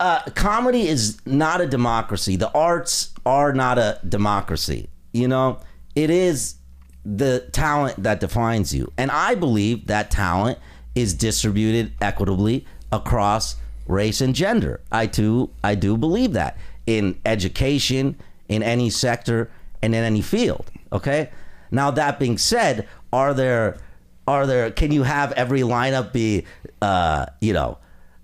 uh, 0.00 0.22
comedy 0.34 0.88
is 0.88 1.18
not 1.26 1.60
a 1.60 1.66
democracy. 1.66 2.36
The 2.36 2.50
arts 2.52 3.12
are 3.26 3.52
not 3.52 3.78
a 3.78 4.00
democracy. 4.08 4.88
You 5.12 5.28
know, 5.28 5.60
it 5.94 6.10
is 6.10 6.56
the 7.04 7.48
talent 7.52 8.02
that 8.02 8.18
defines 8.20 8.74
you, 8.74 8.90
and 8.96 9.10
I 9.10 9.34
believe 9.34 9.86
that 9.88 10.10
talent 10.10 10.58
is 10.94 11.12
distributed 11.14 11.92
equitably 12.00 12.66
across 12.92 13.56
race 13.86 14.20
and 14.20 14.34
gender. 14.34 14.80
I 14.90 15.06
too, 15.06 15.50
I 15.62 15.74
do 15.74 15.96
believe 15.96 16.32
that 16.32 16.56
in 16.86 17.18
education, 17.24 18.16
in 18.48 18.62
any 18.62 18.90
sector, 18.90 19.50
and 19.82 19.94
in 19.94 20.02
any 20.02 20.22
field. 20.22 20.70
Okay. 20.92 21.30
Now 21.70 21.90
that 21.92 22.18
being 22.18 22.38
said, 22.38 22.88
are 23.12 23.34
there 23.34 23.78
are 24.26 24.46
there 24.46 24.70
can 24.70 24.92
you 24.92 25.02
have 25.02 25.32
every 25.32 25.60
lineup 25.60 26.12
be 26.12 26.46
uh, 26.80 27.26
you 27.40 27.52
know 27.52 27.78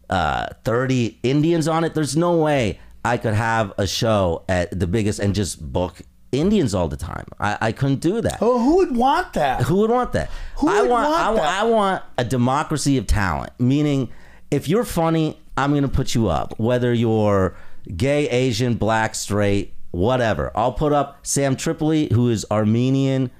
uh, 0.08 0.48
30 0.64 1.18
Indians 1.22 1.68
on 1.68 1.84
it? 1.84 1.94
There's 1.94 2.16
no 2.16 2.36
way 2.36 2.80
I 3.04 3.16
could 3.16 3.34
have 3.34 3.72
a 3.78 3.86
show 3.86 4.44
at 4.48 4.78
the 4.78 4.86
biggest 4.86 5.20
and 5.20 5.34
just 5.34 5.60
book 5.72 6.02
Indians 6.32 6.74
all 6.74 6.88
the 6.88 6.96
time. 6.96 7.26
I, 7.38 7.58
I 7.60 7.72
couldn't 7.72 8.00
do 8.00 8.20
that. 8.20 8.38
Oh, 8.40 8.62
who 8.62 8.76
would 8.76 8.96
want 8.96 9.32
that? 9.32 9.62
Who 9.62 9.76
would 9.78 9.90
want 9.90 10.12
that? 10.12 10.30
Who 10.56 10.68
I 10.68 10.82
would 10.82 10.90
want, 10.90 11.10
want 11.10 11.22
I, 11.22 11.34
that? 11.34 11.60
I 11.60 11.64
want 11.64 12.02
a 12.18 12.24
democracy 12.24 12.98
of 12.98 13.06
talent. 13.06 13.52
Meaning, 13.58 14.10
if 14.50 14.68
you're 14.68 14.84
funny, 14.84 15.38
I'm 15.60 15.70
going 15.70 15.82
to 15.82 15.88
put 15.88 16.14
you 16.14 16.28
up. 16.28 16.58
Whether 16.58 16.92
you're 16.94 17.54
gay, 17.96 18.28
Asian, 18.28 18.74
black, 18.74 19.14
straight, 19.14 19.74
whatever. 19.90 20.50
I'll 20.54 20.72
put 20.72 20.92
up 20.92 21.18
Sam 21.26 21.56
Tripoli, 21.56 22.08
who 22.12 22.28
is 22.28 22.46
Armenian, 22.50 23.30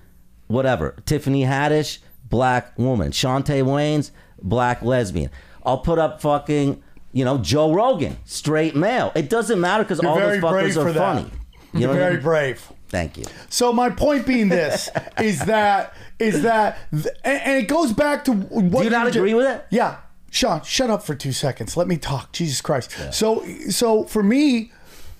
whatever. 0.49 0.97
Tiffany 1.07 1.45
Haddish, 1.45 1.99
black 2.29 2.79
woman. 2.79 3.11
Shantae 3.13 3.63
Waynes, 3.65 4.11
black 4.43 4.83
lesbian. 4.83 5.31
I'll 5.65 5.79
put 5.79 5.99
up 5.99 6.21
fucking, 6.21 6.83
you 7.13 7.25
know, 7.25 7.39
Joe 7.39 7.73
Rogan, 7.73 8.17
straight 8.25 8.75
male. 8.77 9.13
It 9.15 9.29
doesn't 9.31 9.61
matter 9.61 9.85
because 9.85 10.01
all 10.01 10.19
those 10.19 10.43
fuckers 10.43 10.77
are 10.77 10.93
funny. 10.93 11.31
You 11.73 11.81
You're 11.81 11.89
know 11.89 11.89
what 11.89 11.97
I 11.97 12.01
very 12.01 12.15
mean? 12.15 12.23
brave. 12.23 12.73
Thank 12.89 13.17
you. 13.19 13.25
So 13.49 13.73
my 13.73 13.89
point 13.91 14.27
being 14.27 14.49
this 14.49 14.89
is 15.21 15.39
that 15.47 15.95
is 16.19 16.43
that 16.43 16.79
and, 17.23 17.63
it 17.63 17.69
goes 17.69 17.93
back 17.93 18.25
to 18.25 18.33
what 18.33 18.81
Do 18.81 18.85
you 18.85 18.91
not 18.91 19.13
ju- 19.13 19.21
agree 19.21 19.35
with 19.35 19.47
it? 19.47 19.65
Yeah, 19.71 19.99
Sean, 20.31 20.63
shut 20.63 20.89
up 20.91 21.03
for 21.03 21.15
two 21.15 21.33
seconds. 21.33 21.77
Let 21.77 21.89
me 21.89 21.97
talk. 21.97 22.33
Jesus 22.33 22.61
Christ. 22.61 22.91
So 23.13 23.45
so 23.69 24.05
for 24.05 24.23
me. 24.23 24.73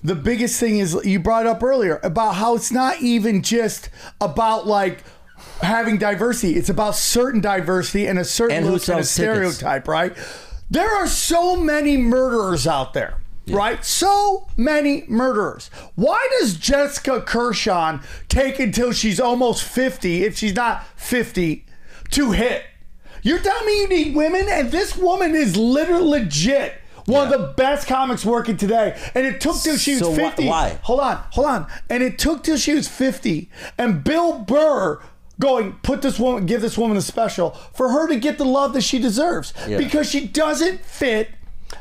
The 0.03 0.15
biggest 0.15 0.59
thing 0.59 0.79
is 0.79 0.97
you 1.03 1.19
brought 1.19 1.45
up 1.45 1.61
earlier 1.61 1.99
about 2.01 2.33
how 2.33 2.55
it's 2.55 2.71
not 2.71 3.01
even 3.03 3.43
just 3.43 3.91
about 4.19 4.65
like 4.65 5.03
having 5.61 5.99
diversity. 5.99 6.55
It's 6.55 6.69
about 6.69 6.95
certain 6.95 7.39
diversity 7.39 8.07
and 8.07 8.17
a 8.17 8.25
certain 8.25 8.57
And 8.57 8.65
look 8.65 8.73
and 8.73 8.81
a 8.81 9.03
sells 9.03 9.15
tickets. 9.15 9.57
stereotype, 9.57 9.87
right? 9.87 10.17
There 10.71 10.89
are 10.89 11.05
so 11.05 11.55
many 11.55 11.97
murderers 11.97 12.65
out 12.65 12.93
there. 12.95 13.17
Right? 13.47 13.83
So 13.85 14.47
many 14.57 15.03
murderers. 15.07 15.69
Why 15.95 16.25
does 16.39 16.55
Jessica 16.55 17.21
Kirson 17.21 18.01
take 18.29 18.59
until 18.59 18.93
she's 18.93 19.19
almost 19.19 19.63
50, 19.63 20.23
if 20.23 20.37
she's 20.37 20.55
not 20.55 20.85
50, 20.95 21.65
to 22.11 22.31
hit? 22.31 22.63
You're 23.23 23.39
telling 23.39 23.65
me 23.65 23.81
you 23.81 23.87
need 23.87 24.15
women? 24.15 24.47
And 24.49 24.71
this 24.71 24.97
woman 24.97 25.35
is 25.35 25.55
literally 25.57 26.21
legit. 26.21 26.75
One 27.05 27.31
of 27.33 27.39
the 27.39 27.47
best 27.57 27.87
comics 27.87 28.23
working 28.23 28.57
today. 28.57 28.99
And 29.15 29.25
it 29.25 29.41
took 29.41 29.57
till 29.57 29.75
she 29.77 29.91
was 29.93 30.01
So 30.01 30.13
50. 30.13 30.47
why? 30.47 30.79
Hold 30.83 30.99
on, 30.99 31.23
hold 31.31 31.47
on. 31.47 31.67
And 31.89 32.03
it 32.03 32.19
took 32.19 32.43
till 32.43 32.57
she 32.57 32.73
was 32.75 32.87
50. 32.87 33.49
And 33.77 34.03
Bill 34.03 34.39
Burr 34.39 35.01
going, 35.39 35.73
put 35.81 36.03
this 36.03 36.19
woman, 36.19 36.45
give 36.45 36.61
this 36.61 36.77
woman 36.77 36.95
a 36.97 37.01
special 37.01 37.51
for 37.73 37.89
her 37.89 38.07
to 38.07 38.15
get 38.17 38.37
the 38.37 38.45
love 38.45 38.73
that 38.73 38.81
she 38.81 38.99
deserves. 38.99 39.51
Yeah. 39.67 39.77
Because 39.79 40.09
she 40.09 40.27
doesn't 40.27 40.85
fit 40.85 41.29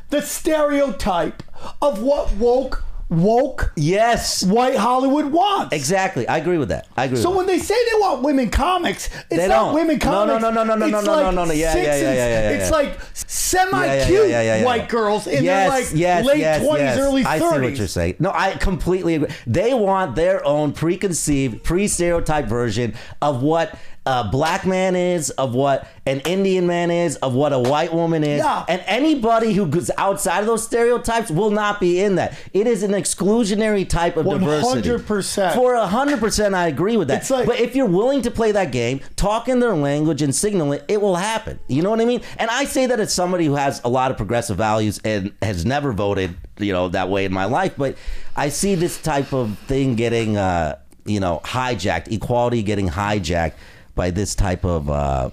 the 0.09 0.22
stereotype 0.22 1.42
of 1.83 2.03
what 2.03 2.33
woke 2.37 2.83
woke 3.11 3.73
Yes. 3.77 4.42
white 4.44 4.77
Hollywood 4.77 5.27
wants. 5.27 5.75
Exactly. 5.75 6.27
I 6.29 6.38
agree 6.38 6.59
with 6.59 6.68
that. 6.68 6.87
I 6.96 7.05
agree. 7.05 7.18
So 7.20 7.31
with 7.31 7.38
when 7.38 7.46
they 7.46 7.59
say 7.59 7.75
they 7.75 7.99
want 7.99 8.23
women 8.23 8.51
comics, 8.51 9.07
it's 9.31 9.40
They 9.42 9.49
not 9.49 9.66
don't. 9.66 9.75
women 9.75 9.99
No, 10.03 10.11
no, 10.27 10.38
comics. 10.38 10.42
no, 10.42 10.51
no, 10.51 10.64
no, 10.64 10.75
no, 10.77 10.87
It's 10.87 10.92
no, 10.92 11.01
no, 11.01 11.12
like 11.12 11.25
no, 11.25 11.31
no, 11.33 11.44
no. 11.46 11.53
Yeah, 11.53 11.77
yeah, 11.77 11.83
yeah, 11.83 11.92
and- 11.94 12.03
yeah, 12.03 12.14
yeah, 12.14 12.51
It's 12.51 12.70
yeah. 12.70 12.77
like 12.77 12.99
semi 13.12 13.85
Yeah, 13.87 13.94
yeah, 13.94 14.07
cute 14.07 14.29
yeah, 14.29 14.42
yeah, 14.42 14.57
yeah. 14.59 14.64
white 14.64 14.88
girls 14.88 15.27
in 15.27 15.44
their 15.44 15.68
like 15.68 15.92
late 15.92 16.61
twenties, 16.62 16.99
early 16.99 17.25
I 17.25 17.38
see 17.38 17.44
what 17.44 17.77
you're 17.77 17.87
saying. 17.88 18.14
No, 18.20 18.31
I 18.35 18.53
completely 18.53 19.16
agree. 19.16 19.29
They 19.46 19.75
want 19.75 20.14
their 20.14 20.44
own 20.46 20.73
preconceived, 20.73 21.64
pre-stereotyped 21.64 22.49
version 22.49 22.94
of 23.20 23.42
what 23.42 23.75
a 24.06 24.24
black 24.24 24.64
man 24.66 24.96
is, 24.96 25.28
of 25.30 25.54
what 25.54 25.86
an 26.06 26.20
Indian 26.20 26.66
man 26.66 26.90
is, 26.90 27.16
of 27.16 27.34
what 27.34 27.52
a 27.52 27.58
white 27.58 27.92
woman 27.92 28.24
is, 28.24 28.38
Yeah. 28.38 28.64
and 28.66 28.82
anybody 28.86 29.52
who 29.52 29.66
goes 29.66 29.90
outside 29.98 30.40
of 30.40 30.46
those 30.46 30.64
stereotypes 30.64 31.30
will 31.30 31.50
not 31.50 31.80
be 31.80 32.00
in 32.00 32.14
that. 32.14 32.34
It 32.54 32.66
is 32.66 32.82
an 32.82 32.92
exclusionary 32.92 33.86
type 33.86 34.16
of 34.16 34.24
diversity. 34.24 34.88
100%. 34.88 35.54
For 35.54 35.76
hundred 35.76 36.18
percent, 36.18 36.54
I 36.54 36.66
agree 36.68 36.96
with 36.96 37.08
that. 37.08 37.28
Like- 37.30 37.46
but 37.46 37.60
if 37.60 37.76
you're 37.76 37.84
willing 37.86 38.22
to 38.22 38.30
play 38.30 38.52
that 38.52 38.72
game, 38.72 39.00
talk 39.16 39.48
in 39.48 39.60
their 39.60 39.76
language 39.76 40.22
and 40.22 40.34
signal 40.34 40.72
it, 40.72 40.84
it 40.88 41.00
will 41.02 41.16
happen. 41.16 41.58
You 41.68 41.82
know 41.82 41.90
what 41.90 42.00
I 42.00 42.06
mean? 42.06 42.22
And 42.38 42.50
I 42.50 42.64
say 42.64 42.86
that 42.86 42.98
as 43.00 43.12
somebody 43.12 43.44
who 43.44 43.54
has 43.56 43.82
a 43.84 43.88
lot 43.90 44.10
of 44.10 44.16
progressive 44.16 44.56
values 44.56 44.98
and 45.04 45.32
has 45.42 45.66
never 45.66 45.92
voted, 45.92 46.36
you 46.58 46.72
know, 46.72 46.88
that 46.88 47.10
way 47.10 47.26
in 47.26 47.32
my 47.34 47.44
life. 47.44 47.74
But 47.76 47.96
I 48.34 48.48
see 48.48 48.74
this 48.76 49.00
type 49.00 49.34
of 49.34 49.58
thing 49.66 49.94
getting, 49.94 50.38
uh, 50.38 50.76
you 51.04 51.20
know, 51.20 51.40
hijacked, 51.44 52.10
equality 52.12 52.62
getting 52.62 52.88
hijacked 52.88 53.52
by 54.00 54.10
this 54.10 54.34
type 54.34 54.64
of, 54.64 54.88
uh, 54.88 55.28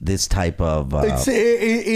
this 0.00 0.26
type 0.26 0.58
of. 0.58 0.94
Uh, 0.94 1.02
It's, 1.04 1.28
it, 1.28 1.34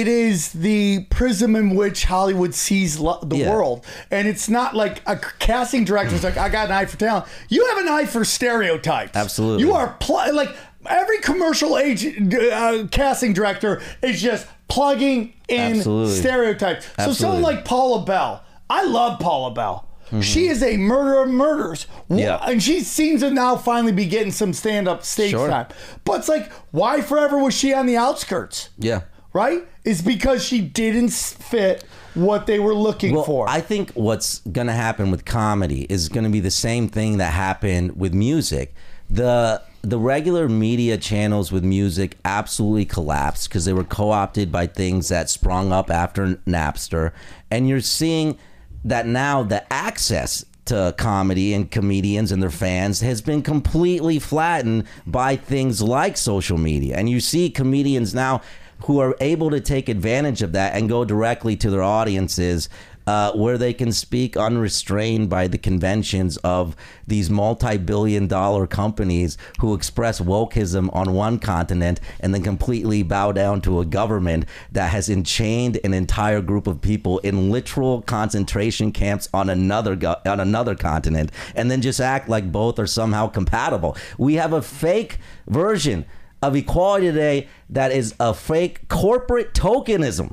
it 0.00 0.06
is 0.06 0.52
the 0.52 1.06
prism 1.08 1.56
in 1.56 1.74
which 1.74 2.04
Hollywood 2.04 2.54
sees 2.54 2.98
lo- 2.98 3.20
the 3.22 3.38
Yeah. 3.38 3.50
world, 3.50 3.86
and 4.10 4.28
it's 4.28 4.46
not 4.46 4.74
like 4.76 5.00
a 5.06 5.16
casting 5.38 5.84
director's 5.86 6.22
like, 6.22 6.36
"I 6.36 6.50
got 6.50 6.66
an 6.66 6.72
eye 6.72 6.84
for 6.84 6.98
talent." 6.98 7.24
You 7.48 7.66
have 7.68 7.78
an 7.78 7.88
eye 7.88 8.04
for 8.04 8.22
stereotypes. 8.26 9.16
Absolutely. 9.16 9.64
you 9.66 9.72
are 9.72 9.96
pl- 9.98 10.34
like 10.34 10.54
every 10.86 11.20
commercial 11.20 11.78
agent, 11.78 12.34
uh, 12.34 12.86
casting 12.90 13.32
director 13.32 13.80
is 14.02 14.20
just 14.20 14.46
plugging 14.68 15.32
in 15.48 15.76
Absolutely. 15.78 16.14
stereotypes. 16.16 16.86
So 17.02 17.12
someone 17.12 17.40
like 17.42 17.64
Paula 17.64 18.04
Bell, 18.04 18.42
I 18.68 18.84
love 18.84 19.18
Paula 19.20 19.52
Bell. 19.54 19.86
She 20.20 20.48
is 20.48 20.62
a 20.62 20.76
murderer 20.76 21.22
of 21.22 21.30
murders. 21.30 21.86
Mm-hmm. 22.04 22.18
Yeah. 22.18 22.36
And 22.42 22.62
she 22.62 22.80
seems 22.80 23.20
to 23.20 23.30
now 23.30 23.56
finally 23.56 23.92
be 23.92 24.06
getting 24.06 24.32
some 24.32 24.52
stand 24.52 24.88
up 24.88 25.04
stage 25.04 25.30
Sure. 25.30 25.48
time. 25.48 25.66
But 26.04 26.18
it's 26.20 26.28
like, 26.28 26.50
why 26.72 27.00
forever 27.00 27.38
was 27.38 27.54
she 27.54 27.72
on 27.72 27.86
the 27.86 27.96
outskirts? 27.96 28.70
yeah. 28.78 29.02
right? 29.32 29.66
Is 29.84 30.02
because 30.02 30.44
she 30.44 30.60
didn't 30.60 31.10
fit 31.12 31.84
what 32.14 32.46
they 32.46 32.58
were 32.58 32.74
looking 32.74 33.14
Well, 33.14 33.24
for. 33.24 33.48
I 33.48 33.60
think 33.60 33.92
what's 33.92 34.40
going 34.40 34.66
to 34.66 34.72
happen 34.72 35.10
with 35.12 35.24
comedy 35.24 35.86
is 35.88 36.08
going 36.08 36.24
to 36.24 36.30
be 36.30 36.40
the 36.40 36.50
same 36.50 36.88
thing 36.88 37.18
that 37.18 37.32
happened 37.32 37.96
with 37.96 38.12
music. 38.12 38.74
The 39.08 39.62
the 39.82 39.98
regular 39.98 40.46
media 40.48 40.98
channels 40.98 41.50
with 41.50 41.64
music 41.64 42.18
absolutely 42.24 42.84
collapsed 42.84 43.48
because 43.48 43.64
they 43.64 43.72
were 43.72 43.84
co-opted 43.84 44.52
by 44.52 44.66
things 44.66 45.08
that 45.08 45.30
sprung 45.30 45.72
up 45.72 45.90
after 45.90 46.34
Napster, 46.46 47.12
and 47.50 47.66
you're 47.66 47.80
seeing 47.80 48.36
that 48.84 49.06
now 49.06 49.42
the 49.42 49.70
access 49.72 50.44
to 50.66 50.94
comedy 50.96 51.52
and 51.52 51.70
comedians 51.70 52.30
and 52.30 52.42
their 52.42 52.50
fans 52.50 53.00
has 53.00 53.20
been 53.20 53.42
completely 53.42 54.18
flattened 54.18 54.84
by 55.06 55.36
things 55.36 55.82
like 55.82 56.16
social 56.16 56.58
media. 56.58 56.96
And 56.96 57.08
you 57.08 57.20
see 57.20 57.50
comedians 57.50 58.14
now 58.14 58.42
who 58.84 59.00
are 59.00 59.16
able 59.20 59.50
to 59.50 59.60
take 59.60 59.88
advantage 59.88 60.42
of 60.42 60.52
that 60.52 60.74
and 60.74 60.88
go 60.88 61.04
directly 61.04 61.56
to 61.56 61.70
their 61.70 61.82
audiences 61.82 62.68
uh, 63.06 63.32
where 63.32 63.58
they 63.58 63.72
can 63.72 63.92
speak 63.92 64.36
unrestrained 64.36 65.28
by 65.28 65.46
the 65.46 65.58
conventions 65.58 66.36
of 66.38 66.76
these 67.06 67.30
multi-billion 67.30 68.26
dollar 68.26 68.66
companies 68.66 69.36
who 69.60 69.74
express 69.74 70.20
wokeism 70.20 70.94
on 70.94 71.12
one 71.12 71.38
continent 71.38 72.00
and 72.20 72.34
then 72.34 72.42
completely 72.42 73.02
bow 73.02 73.32
down 73.32 73.60
to 73.60 73.80
a 73.80 73.84
government 73.84 74.44
that 74.70 74.90
has 74.90 75.08
enchained 75.08 75.78
an 75.82 75.94
entire 75.94 76.40
group 76.40 76.66
of 76.66 76.80
people 76.80 77.18
in 77.20 77.50
literal 77.50 78.02
concentration 78.02 78.92
camps 78.92 79.28
on 79.32 79.50
another 79.50 79.96
go- 79.96 80.16
on 80.26 80.40
another 80.40 80.74
continent 80.74 81.32
and 81.54 81.70
then 81.70 81.80
just 81.80 82.00
act 82.00 82.28
like 82.28 82.52
both 82.52 82.78
are 82.78 82.86
somehow 82.86 83.26
compatible. 83.26 83.96
We 84.18 84.34
have 84.34 84.52
a 84.52 84.62
fake 84.62 85.18
version 85.48 86.04
of 86.42 86.56
equality 86.56 87.06
today 87.06 87.48
that 87.68 87.92
is 87.92 88.14
a 88.18 88.32
fake 88.32 88.88
corporate 88.88 89.52
tokenism 89.52 90.32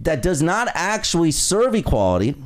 that 0.00 0.22
does 0.22 0.42
not 0.42 0.68
actually 0.74 1.30
serve 1.30 1.74
equality. 1.74 2.36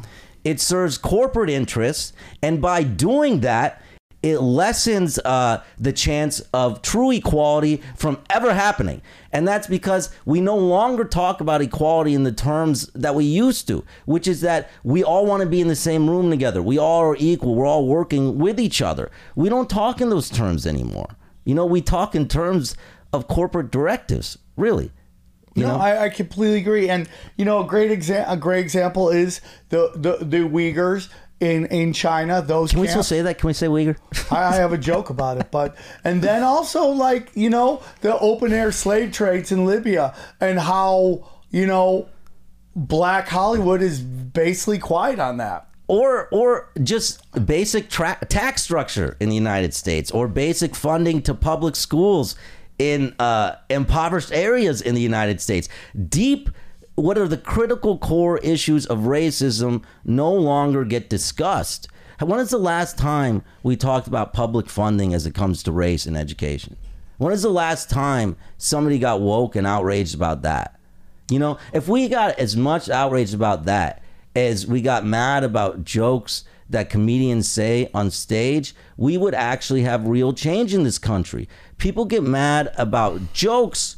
It 0.45 0.61
serves 0.61 0.99
corporate 0.99 1.51
interests, 1.51 2.13
and 2.43 2.63
by 2.63 2.83
doing 2.83 3.41
that, 3.41 3.83
it 4.23 4.39
lessens 4.39 5.19
uh, 5.25 5.63
the 5.79 5.93
chance 5.93 6.41
of 6.53 6.83
true 6.83 7.13
equality 7.13 7.83
from 7.95 8.19
ever 8.31 8.53
happening. 8.53 9.01
And 9.33 9.47
that's 9.47 9.69
because 9.69 10.11
we 10.25 10.41
no 10.41 10.57
longer 10.57 11.05
talk 11.05 11.41
about 11.41 11.61
equality 11.61 12.15
in 12.15 12.25
the 12.25 12.33
terms 12.33 12.87
that 12.95 13.15
we 13.15 13.25
used 13.25 13.69
to, 13.69 13.85
which 14.07 14.27
is 14.27 14.41
that 14.41 14.71
we 14.83 15.05
all 15.05 15.25
want 15.25 15.43
to 15.43 15.49
be 15.49 15.61
in 15.61 15.69
the 15.69 15.77
same 15.77 16.11
room 16.11 16.31
together. 16.31 16.61
We 16.63 16.79
all 16.79 17.03
are 17.03 17.17
equal. 17.19 17.55
We're 17.55 17.67
all 17.67 17.87
working 17.87 18.39
with 18.39 18.59
each 18.59 18.83
other. 18.83 19.11
We 19.37 19.49
don't 19.49 19.71
talk 19.71 20.01
in 20.01 20.11
those 20.11 20.29
terms 20.29 20.67
anymore. 20.67 21.11
You 21.45 21.55
know, 21.55 21.67
we 21.67 21.81
talk 21.81 22.17
in 22.17 22.27
terms 22.27 22.75
of 23.13 23.29
corporate 23.29 23.71
directives, 23.71 24.37
really. 24.57 24.91
You 25.55 25.65
no, 25.65 25.77
know? 25.77 25.79
I, 25.79 26.05
I 26.05 26.09
completely 26.09 26.59
agree. 26.59 26.89
And 26.89 27.09
you 27.37 27.45
know, 27.45 27.65
a 27.65 27.67
great 27.67 27.91
exa- 27.91 28.31
a 28.31 28.37
great 28.37 28.61
example 28.61 29.11
is 29.11 29.41
the 29.71 29.91
the, 29.95 30.25
the 30.25 30.39
Uyghurs 30.39 31.09
in 31.41 31.67
in 31.67 31.93
China. 31.93 32.43
Those 32.43 32.71
Can 32.71 32.81
we 32.81 32.89
still 32.89 33.03
say 33.03 33.23
that? 33.23 33.39
Can 33.39 33.47
we 33.47 33.53
say 33.53 33.67
Uyghur? 33.67 33.97
I, 34.33 34.45
I 34.45 34.55
have 34.57 34.73
a 34.73 34.79
joke 34.79 35.11
about 35.11 35.39
it, 35.39 35.51
but 35.51 35.77
and 36.05 36.23
then 36.23 36.43
also 36.43 36.87
like 36.87 37.31
you 37.35 37.51
know 37.51 37.83
the 38.01 38.19
open 38.19 38.53
air 38.53 38.73
slave 38.73 39.13
trades 39.13 39.53
in 39.53 39.65
Libya 39.65 40.15
and 40.41 40.59
how 40.59 41.29
you 41.51 41.67
know 41.67 42.09
Black 42.75 43.29
Hollywood 43.29 43.83
is 43.83 44.01
basically 44.01 44.79
quiet 44.79 45.19
on 45.19 45.39
that. 45.39 45.69
or 45.89 46.29
or 46.31 46.71
just 46.83 47.23
basic 47.47 47.89
tra- 47.89 48.19
tax 48.29 48.63
structure 48.63 49.17
in 49.21 49.29
the 49.29 49.35
United 49.35 49.75
States, 49.75 50.11
or 50.11 50.29
basic 50.29 50.75
funding 50.77 51.23
to 51.23 51.35
public 51.35 51.75
schools 51.77 52.37
in 52.79 53.15
uh, 53.19 53.57
impoverished 53.69 54.33
areas 54.33 54.81
in 54.81 54.95
the 54.95 55.01
United 55.01 55.41
States. 55.41 55.69
Deep, 56.09 56.51
what 56.95 57.19
are 57.19 57.29
the 57.29 57.37
critical 57.37 57.99
core 57.99 58.39
issues 58.39 58.87
of 58.87 59.01
racism 59.01 59.83
no 60.05 60.33
longer 60.33 60.85
get 60.85 61.09
discussed? 61.09 61.89
When 62.21 62.41
is 62.41 62.51
the 62.51 62.59
last 62.59 62.99
time 62.99 63.43
we 63.63 63.77
talked 63.77 64.09
about 64.09 64.33
public 64.33 64.69
funding 64.69 65.15
as 65.15 65.25
it 65.25 65.35
comes 65.35 65.63
to 65.63 65.73
race 65.73 66.07
and 66.07 66.17
education? 66.17 66.77
When 67.19 67.33
is 67.33 67.43
the 67.43 67.51
last 67.51 67.89
time 67.91 68.37
somebody 68.57 68.99
got 68.99 69.21
woke 69.21 69.55
and 69.55 69.67
outraged 69.67 70.15
about 70.15 70.43
that? 70.43 70.79
You 71.31 71.39
know, 71.39 71.59
if 71.73 71.89
we 71.89 72.09
got 72.09 72.39
as 72.39 72.57
much 72.57 72.89
outrage 72.89 73.35
about 73.35 73.67
that 73.67 74.03
as 74.35 74.67
we 74.67 74.81
got 74.81 75.05
mad 75.05 75.45
about 75.45 75.85
jokes 75.85 76.45
that 76.71 76.91
comedians 76.91 77.51
say 77.51 77.91
on 77.95 78.11
stage, 78.11 78.75
we 78.97 79.17
would 79.17 79.35
actually 79.35 79.83
have 79.83 80.07
real 80.07 80.33
change 80.33 80.75
in 80.75 80.85
this 80.85 80.99
country. 80.99 81.49
People 81.79 82.05
get 82.05 82.23
mad 82.23 82.73
about 82.77 83.33
jokes 83.33 83.97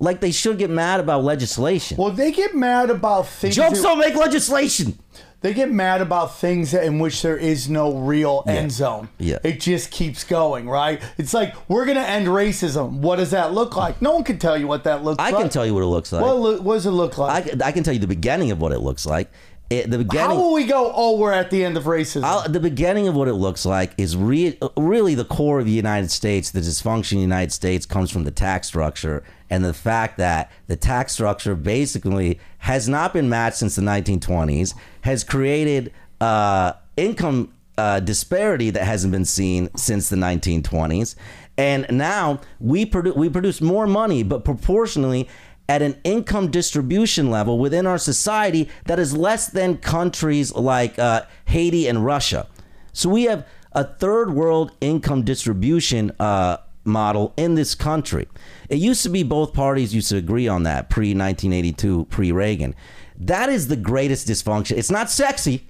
like 0.00 0.20
they 0.20 0.30
should 0.30 0.58
get 0.58 0.70
mad 0.70 1.00
about 1.00 1.24
legislation. 1.24 1.96
Well, 1.96 2.10
they 2.10 2.32
get 2.32 2.54
mad 2.54 2.90
about 2.90 3.26
things. 3.26 3.56
jokes 3.56 3.78
that- 3.78 3.82
don't 3.82 3.98
make 3.98 4.14
legislation. 4.14 4.98
They 5.40 5.54
get 5.54 5.70
mad 5.70 6.00
about 6.00 6.36
things 6.36 6.74
in 6.74 6.98
which 6.98 7.22
there 7.22 7.36
is 7.36 7.68
no 7.68 7.94
real 7.94 8.42
end 8.48 8.72
zone. 8.72 9.08
Yeah. 9.18 9.38
It 9.44 9.60
just 9.60 9.92
keeps 9.92 10.24
going, 10.24 10.68
right? 10.68 11.00
It's 11.16 11.32
like, 11.32 11.54
we're 11.68 11.84
going 11.84 11.96
to 11.96 12.08
end 12.08 12.26
racism. 12.26 12.94
What 12.94 13.16
does 13.16 13.30
that 13.30 13.52
look 13.54 13.76
like? 13.76 14.02
No 14.02 14.14
one 14.14 14.24
can 14.24 14.38
tell 14.40 14.58
you 14.58 14.66
what 14.66 14.82
that 14.84 15.04
looks 15.04 15.20
I 15.20 15.26
like. 15.26 15.34
I 15.34 15.40
can 15.42 15.48
tell 15.48 15.64
you 15.64 15.74
what 15.74 15.84
it 15.84 15.86
looks 15.86 16.10
like. 16.12 16.22
What, 16.22 16.62
what 16.64 16.74
does 16.74 16.86
it 16.86 16.90
look 16.90 17.18
like? 17.18 17.46
can- 17.46 17.62
I 17.62 17.70
can 17.70 17.84
tell 17.84 17.94
you 17.94 18.00
the 18.00 18.08
beginning 18.08 18.50
of 18.50 18.60
what 18.60 18.72
it 18.72 18.80
looks 18.80 19.06
like. 19.06 19.30
It, 19.70 19.90
the 19.90 20.06
How 20.18 20.34
will 20.34 20.54
we 20.54 20.64
go, 20.64 20.90
oh, 20.94 21.18
we're 21.18 21.32
at 21.32 21.50
the 21.50 21.62
end 21.62 21.76
of 21.76 21.84
racism? 21.84 22.24
I'll, 22.24 22.48
the 22.48 22.60
beginning 22.60 23.06
of 23.06 23.14
what 23.14 23.28
it 23.28 23.34
looks 23.34 23.66
like 23.66 23.92
is 23.98 24.16
re- 24.16 24.58
really 24.78 25.14
the 25.14 25.26
core 25.26 25.58
of 25.58 25.66
the 25.66 25.72
United 25.72 26.10
States. 26.10 26.50
The 26.50 26.60
dysfunction 26.60 27.12
of 27.12 27.18
the 27.18 27.20
United 27.20 27.52
States 27.52 27.84
comes 27.84 28.10
from 28.10 28.24
the 28.24 28.30
tax 28.30 28.68
structure 28.68 29.22
and 29.50 29.62
the 29.62 29.74
fact 29.74 30.16
that 30.18 30.50
the 30.68 30.76
tax 30.76 31.12
structure 31.12 31.54
basically 31.54 32.40
has 32.58 32.88
not 32.88 33.12
been 33.12 33.28
matched 33.28 33.58
since 33.58 33.76
the 33.76 33.82
1920s, 33.82 34.74
has 35.02 35.22
created 35.22 35.92
uh, 36.20 36.72
income 36.96 37.52
uh, 37.76 38.00
disparity 38.00 38.70
that 38.70 38.84
hasn't 38.84 39.12
been 39.12 39.24
seen 39.24 39.68
since 39.76 40.08
the 40.08 40.16
1920s, 40.16 41.14
and 41.56 41.86
now 41.90 42.40
we 42.60 42.86
produce 42.86 43.14
we 43.14 43.28
produce 43.28 43.60
more 43.60 43.86
money, 43.86 44.22
but 44.22 44.44
proportionally 44.44 45.28
at 45.68 45.82
an 45.82 46.00
income 46.02 46.50
distribution 46.50 47.30
level 47.30 47.58
within 47.58 47.86
our 47.86 47.98
society 47.98 48.68
that 48.86 48.98
is 48.98 49.16
less 49.16 49.48
than 49.48 49.76
countries 49.76 50.54
like 50.54 50.98
uh, 50.98 51.22
Haiti 51.44 51.86
and 51.86 52.04
Russia. 52.04 52.46
So 52.92 53.10
we 53.10 53.24
have 53.24 53.46
a 53.72 53.84
third 53.84 54.32
world 54.32 54.72
income 54.80 55.22
distribution 55.22 56.12
uh, 56.18 56.56
model 56.84 57.34
in 57.36 57.54
this 57.54 57.74
country. 57.74 58.26
It 58.68 58.78
used 58.78 59.02
to 59.02 59.10
be 59.10 59.22
both 59.22 59.52
parties 59.52 59.94
used 59.94 60.08
to 60.08 60.16
agree 60.16 60.48
on 60.48 60.62
that 60.62 60.88
pre 60.88 61.08
1982, 61.08 62.06
pre 62.06 62.32
Reagan. 62.32 62.74
That 63.18 63.48
is 63.50 63.68
the 63.68 63.76
greatest 63.76 64.26
dysfunction. 64.26 64.78
It's 64.78 64.90
not 64.90 65.10
sexy. 65.10 65.68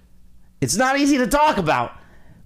It's 0.61 0.77
not 0.77 0.99
easy 0.99 1.19
to 1.19 1.27
talk 1.27 1.57
about. 1.57 1.93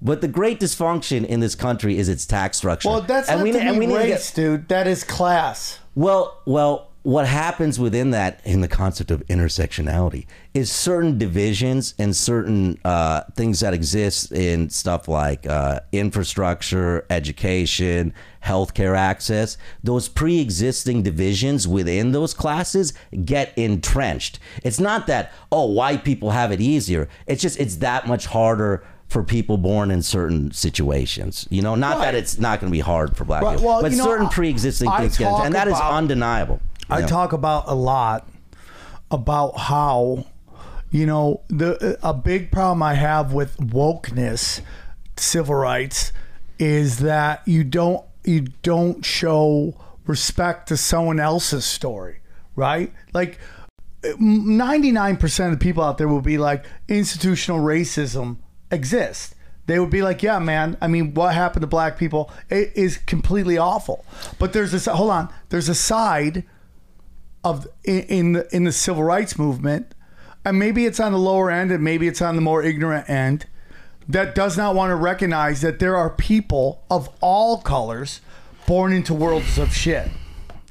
But 0.01 0.21
the 0.21 0.29
great 0.29 0.59
dysfunction 0.59 1.25
in 1.25 1.41
this 1.41 1.55
country 1.55 1.97
is 1.97 2.09
its 2.09 2.27
tax 2.27 2.57
structure. 2.57 2.89
Well, 2.89 3.03
that's 3.03 3.29
and 3.29 3.39
not 3.39 3.45
we, 3.45 3.53
to 3.53 3.61
and 3.61 3.79
we 3.79 3.87
need 3.87 3.99
to 3.99 4.07
get- 4.09 4.33
dude. 4.35 4.69
That 4.69 4.89
is 4.89 5.05
class. 5.05 5.79
Well, 5.95 6.41
well, 6.45 6.92
what 7.03 7.27
happens 7.27 7.81
within 7.81 8.11
that 8.13 8.41
in 8.45 8.61
the 8.61 8.69
concept 8.69 9.11
of 9.11 9.27
intersectionality 9.27 10.27
is 10.55 10.71
certain 10.71 11.19
divisions 11.19 11.95
and 11.99 12.15
certain 12.15 12.79
uh, 12.85 13.23
things 13.35 13.59
that 13.61 13.75
exist 13.75 14.31
in 14.31 14.71
stuff 14.71 15.09
like 15.09 15.45
uh, 15.47 15.81
infrastructure, 15.91 17.05
education, 17.11 18.15
healthcare 18.45 18.97
access. 18.97 19.57
Those 19.83 20.09
pre-existing 20.09 21.03
divisions 21.03 21.67
within 21.67 22.13
those 22.13 22.35
classes 22.35 22.93
get 23.25 23.57
entrenched. 23.59 24.39
It's 24.63 24.79
not 24.79 25.07
that 25.09 25.33
oh, 25.51 25.67
white 25.67 26.05
people 26.05 26.31
have 26.31 26.53
it 26.53 26.61
easier. 26.61 27.09
It's 27.27 27.43
just 27.43 27.59
it's 27.59 27.77
that 27.77 28.07
much 28.07 28.27
harder. 28.27 28.85
For 29.09 29.23
people 29.23 29.59
born 29.59 29.91
in 29.91 30.03
certain 30.03 30.53
situations, 30.53 31.47
you 31.51 31.61
know, 31.61 31.75
not 31.75 31.99
that 31.99 32.15
it's 32.15 32.39
not 32.39 32.61
going 32.61 32.71
to 32.71 32.75
be 32.75 32.81
hard 32.81 33.15
for 33.15 33.27
black 33.27 33.43
Right, 33.43 33.57
people, 33.59 33.69
well, 33.69 33.83
but 33.83 33.91
you 33.93 33.99
know, 33.99 34.05
certain 34.05 34.29
pre-existing 34.29 34.89
I 34.89 35.01
things 35.01 35.19
get, 35.19 35.29
talk 35.29 35.45
and 35.45 35.55
that 35.55 35.69
is 35.69 35.77
about- 35.77 35.93
undeniable. 35.93 36.61
I 36.93 37.01
Yeah. 37.01 37.07
talk 37.07 37.33
about 37.33 37.65
a 37.67 37.75
lot 37.75 38.29
about 39.11 39.59
how 39.59 40.27
you 40.91 41.07
know 41.07 41.41
the 41.49 41.99
a 42.03 42.13
big 42.13 42.51
problem 42.51 42.83
I 42.83 42.95
have 42.95 43.33
with 43.33 43.57
wokeness, 43.59 44.61
civil 45.17 45.55
rights, 45.55 46.13
is 46.59 46.99
that 46.99 47.43
you 47.47 47.65
don't 47.65 48.05
you 48.25 48.43
don't 48.63 49.05
show 49.05 49.75
respect 50.07 50.69
to 50.69 50.77
someone 50.77 51.19
else's 51.21 51.65
story, 51.65 52.21
right? 52.57 52.93
Like. 53.13 53.39
99% 54.05 55.45
of 55.45 55.53
the 55.53 55.57
people 55.59 55.81
out 55.83 55.97
there 55.97 56.09
will 56.09 56.21
be 56.21 56.37
like 56.37 56.65
institutional 56.89 57.61
racism 57.61 58.39
exists 58.73 59.37
they 59.67 59.79
would 59.79 59.91
be 59.91 60.03
like 60.03 60.25
yeah 60.25 60.41
man 60.41 60.77
i 60.81 60.89
mean 60.89 61.15
what 61.15 61.33
happened 61.35 61.61
to 61.61 61.69
black 61.69 61.97
people 61.97 62.29
it 62.51 62.73
is 62.75 62.97
completely 62.97 63.57
awful 63.57 64.05
but 64.41 64.53
there's 64.53 64.73
this 64.73 64.87
hold 64.87 65.11
on 65.11 65.33
there's 65.51 65.69
a 65.69 65.75
side 65.75 66.43
of 67.45 67.67
in 67.85 68.01
in 68.03 68.33
the, 68.33 68.57
in 68.57 68.65
the 68.65 68.73
civil 68.73 69.03
rights 69.03 69.39
movement, 69.39 69.95
and 70.45 70.59
maybe 70.59 70.87
it's 70.87 71.01
on 71.01 71.13
the 71.13 71.19
lower 71.19 71.51
end, 71.51 71.71
and 71.71 71.83
maybe 71.83 72.07
it's 72.09 72.23
on 72.23 72.37
the 72.37 72.43
more 72.43 72.63
ignorant 72.63 73.09
end, 73.09 73.47
that 74.09 74.35
does 74.35 74.57
not 74.57 74.75
want 74.75 74.91
to 74.91 74.97
recognize 74.97 75.61
that 75.61 75.79
there 75.79 75.97
are 75.97 76.11
people 76.11 76.83
of 76.91 77.09
all 77.21 77.59
colors 77.59 78.21
born 78.67 78.93
into 78.93 79.15
worlds 79.15 79.59
of 79.59 79.75
shit. 79.75 80.09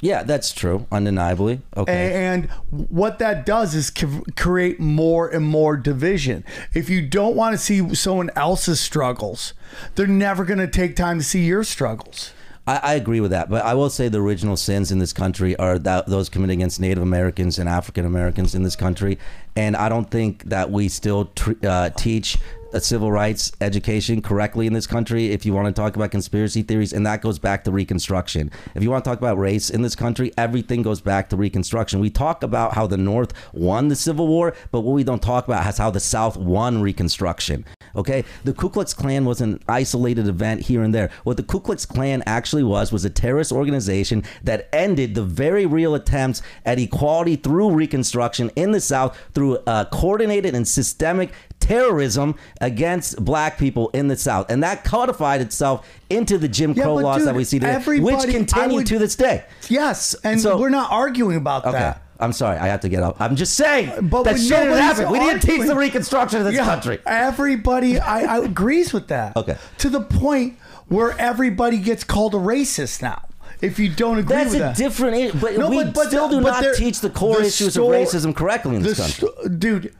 Yeah, 0.03 0.23
that's 0.23 0.51
true, 0.51 0.87
undeniably. 0.91 1.61
Okay. 1.77 2.13
And 2.13 2.49
what 2.71 3.19
that 3.19 3.45
does 3.45 3.75
is 3.75 3.91
create 4.35 4.79
more 4.79 5.29
and 5.29 5.45
more 5.45 5.77
division. 5.77 6.43
If 6.73 6.89
you 6.89 7.07
don't 7.07 7.35
want 7.35 7.53
to 7.53 7.57
see 7.59 7.93
someone 7.93 8.31
else's 8.35 8.79
struggles, 8.79 9.53
they're 9.93 10.07
never 10.07 10.43
going 10.43 10.57
to 10.57 10.67
take 10.67 10.95
time 10.95 11.19
to 11.19 11.23
see 11.23 11.45
your 11.45 11.63
struggles. 11.63 12.33
I, 12.67 12.77
I 12.77 12.93
agree 12.93 13.21
with 13.21 13.31
that, 13.31 13.49
but 13.49 13.65
I 13.65 13.73
will 13.73 13.89
say 13.89 14.07
the 14.07 14.21
original 14.21 14.55
sins 14.55 14.91
in 14.91 14.99
this 14.99 15.13
country 15.13 15.55
are 15.57 15.79
that, 15.79 16.05
those 16.07 16.29
committed 16.29 16.53
against 16.53 16.79
Native 16.79 17.01
Americans 17.01 17.57
and 17.57 17.67
African 17.67 18.05
Americans 18.05 18.53
in 18.53 18.63
this 18.63 18.75
country, 18.75 19.17
and 19.55 19.75
I 19.75 19.89
don't 19.89 20.09
think 20.09 20.43
that 20.45 20.71
we 20.71 20.87
still 20.87 21.25
tr- 21.35 21.53
uh, 21.63 21.89
teach 21.89 22.37
civil 22.79 23.11
rights 23.11 23.51
education 23.59 24.21
correctly 24.21 24.67
in 24.67 24.73
this 24.73 24.87
country. 24.87 25.31
If 25.31 25.45
you 25.45 25.53
want 25.53 25.67
to 25.67 25.73
talk 25.73 25.95
about 25.95 26.11
conspiracy 26.11 26.61
theories, 26.61 26.93
and 26.93 27.05
that 27.05 27.21
goes 27.21 27.39
back 27.39 27.63
to 27.65 27.71
Reconstruction. 27.71 28.51
If 28.75 28.83
you 28.83 28.89
want 28.89 29.03
to 29.03 29.09
talk 29.09 29.17
about 29.17 29.37
race 29.37 29.69
in 29.69 29.81
this 29.81 29.95
country, 29.95 30.31
everything 30.37 30.81
goes 30.81 31.01
back 31.01 31.29
to 31.29 31.35
Reconstruction. 31.35 31.99
We 31.99 32.09
talk 32.09 32.43
about 32.43 32.73
how 32.73 32.87
the 32.87 32.97
North 32.97 33.33
won 33.53 33.89
the 33.89 33.95
Civil 33.95 34.27
War, 34.27 34.55
but 34.71 34.81
what 34.81 34.93
we 34.93 35.03
don't 35.03 35.21
talk 35.21 35.47
about 35.47 35.67
is 35.67 35.77
how 35.77 35.91
the 35.91 35.99
South 35.99 36.37
won 36.37 36.81
Reconstruction. 36.81 37.65
Okay, 37.95 38.23
the 38.43 38.53
Ku 38.53 38.69
Klux 38.69 38.93
Klan 38.93 39.25
was 39.25 39.41
an 39.41 39.59
isolated 39.67 40.27
event 40.27 40.61
here 40.61 40.81
and 40.81 40.95
there. 40.95 41.09
What 41.23 41.37
the 41.37 41.43
Ku 41.43 41.59
Klux 41.59 41.85
Klan 41.85 42.23
actually 42.25 42.63
was 42.63 42.91
was 42.91 43.03
a 43.03 43.09
terrorist 43.09 43.51
organization 43.51 44.23
that 44.43 44.69
ended 44.71 45.15
the 45.15 45.23
very 45.23 45.65
real 45.65 45.93
attempts 45.93 46.41
at 46.65 46.79
equality 46.79 47.35
through 47.35 47.71
Reconstruction 47.71 48.49
in 48.55 48.71
the 48.71 48.79
South 48.79 49.17
through 49.33 49.59
a 49.67 49.87
coordinated 49.91 50.55
and 50.55 50.67
systemic 50.67 51.31
terrorism 51.61 52.35
against 52.59 53.23
black 53.23 53.57
people 53.57 53.89
in 53.93 54.07
the 54.09 54.17
South, 54.17 54.49
and 54.51 54.61
that 54.63 54.83
codified 54.83 55.39
itself 55.41 55.87
into 56.09 56.37
the 56.37 56.47
Jim 56.49 56.73
Crow 56.75 56.95
but 56.95 57.03
laws 57.03 57.17
dude, 57.19 57.27
that 57.29 57.35
we 57.35 57.43
see 57.45 57.59
today, 57.59 57.77
which 57.99 58.29
continue 58.29 58.77
would- 58.77 58.87
to 58.87 58.99
this 58.99 59.15
day. 59.15 59.43
Yes, 59.69 60.15
and 60.23 60.41
So- 60.41 60.57
we're 60.57 60.69
not 60.69 60.91
arguing 60.91 61.37
about 61.37 61.65
Okay. 61.65 61.77
that. 61.77 62.01
I'm 62.19 62.33
sorry, 62.33 62.57
I 62.57 62.67
have 62.67 62.81
to 62.81 62.89
get 62.89 63.01
up. 63.01 63.15
I'm 63.19 63.35
just 63.35 63.55
saying 63.55 63.93
But 64.09 64.23
that 64.23 64.37
shit 64.37 64.49
didn't 64.49 64.77
happen. 64.77 65.09
We 65.09 65.19
didn't 65.19 65.41
teach 65.41 65.65
the 65.65 65.75
Reconstruction 65.75 66.39
of 66.39 66.45
this 66.45 66.53
Yeah, 66.55 66.65
country. 66.65 66.99
Everybody, 67.07 67.99
I, 67.99 68.35
I 68.35 68.37
agrees 68.43 68.93
with 68.93 69.07
that. 69.07 69.35
Okay. 69.35 69.55
To 69.79 69.89
the 69.89 70.01
point 70.01 70.57
where 70.87 71.17
everybody 71.17 71.77
gets 71.77 72.03
called 72.03 72.35
a 72.35 72.37
racist 72.37 73.01
now. 73.01 73.23
If 73.61 73.79
you 73.79 73.89
don't 73.89 74.17
agree 74.19 74.35
That's 74.35 74.53
with 74.53 74.61
a 74.61 74.73
different, 74.75 75.39
but 75.39 75.57
No, 75.57 75.69
we 75.69 75.77
but- 75.83 75.93
but- 75.93 76.07
still 76.07 76.29
do 76.29 76.41
not 76.41 76.63
teach 76.75 76.99
the 76.99 77.09
core 77.09 77.37
the 77.37 77.45
issues 77.47 77.73
sto- 77.73 77.91
of 77.91 77.95
racism 77.95 78.35
correctly 78.35 78.75
in 78.75 78.81
this 78.83 78.97
country. 78.99 79.29
sto- 79.29 79.47
dude, 79.49 79.93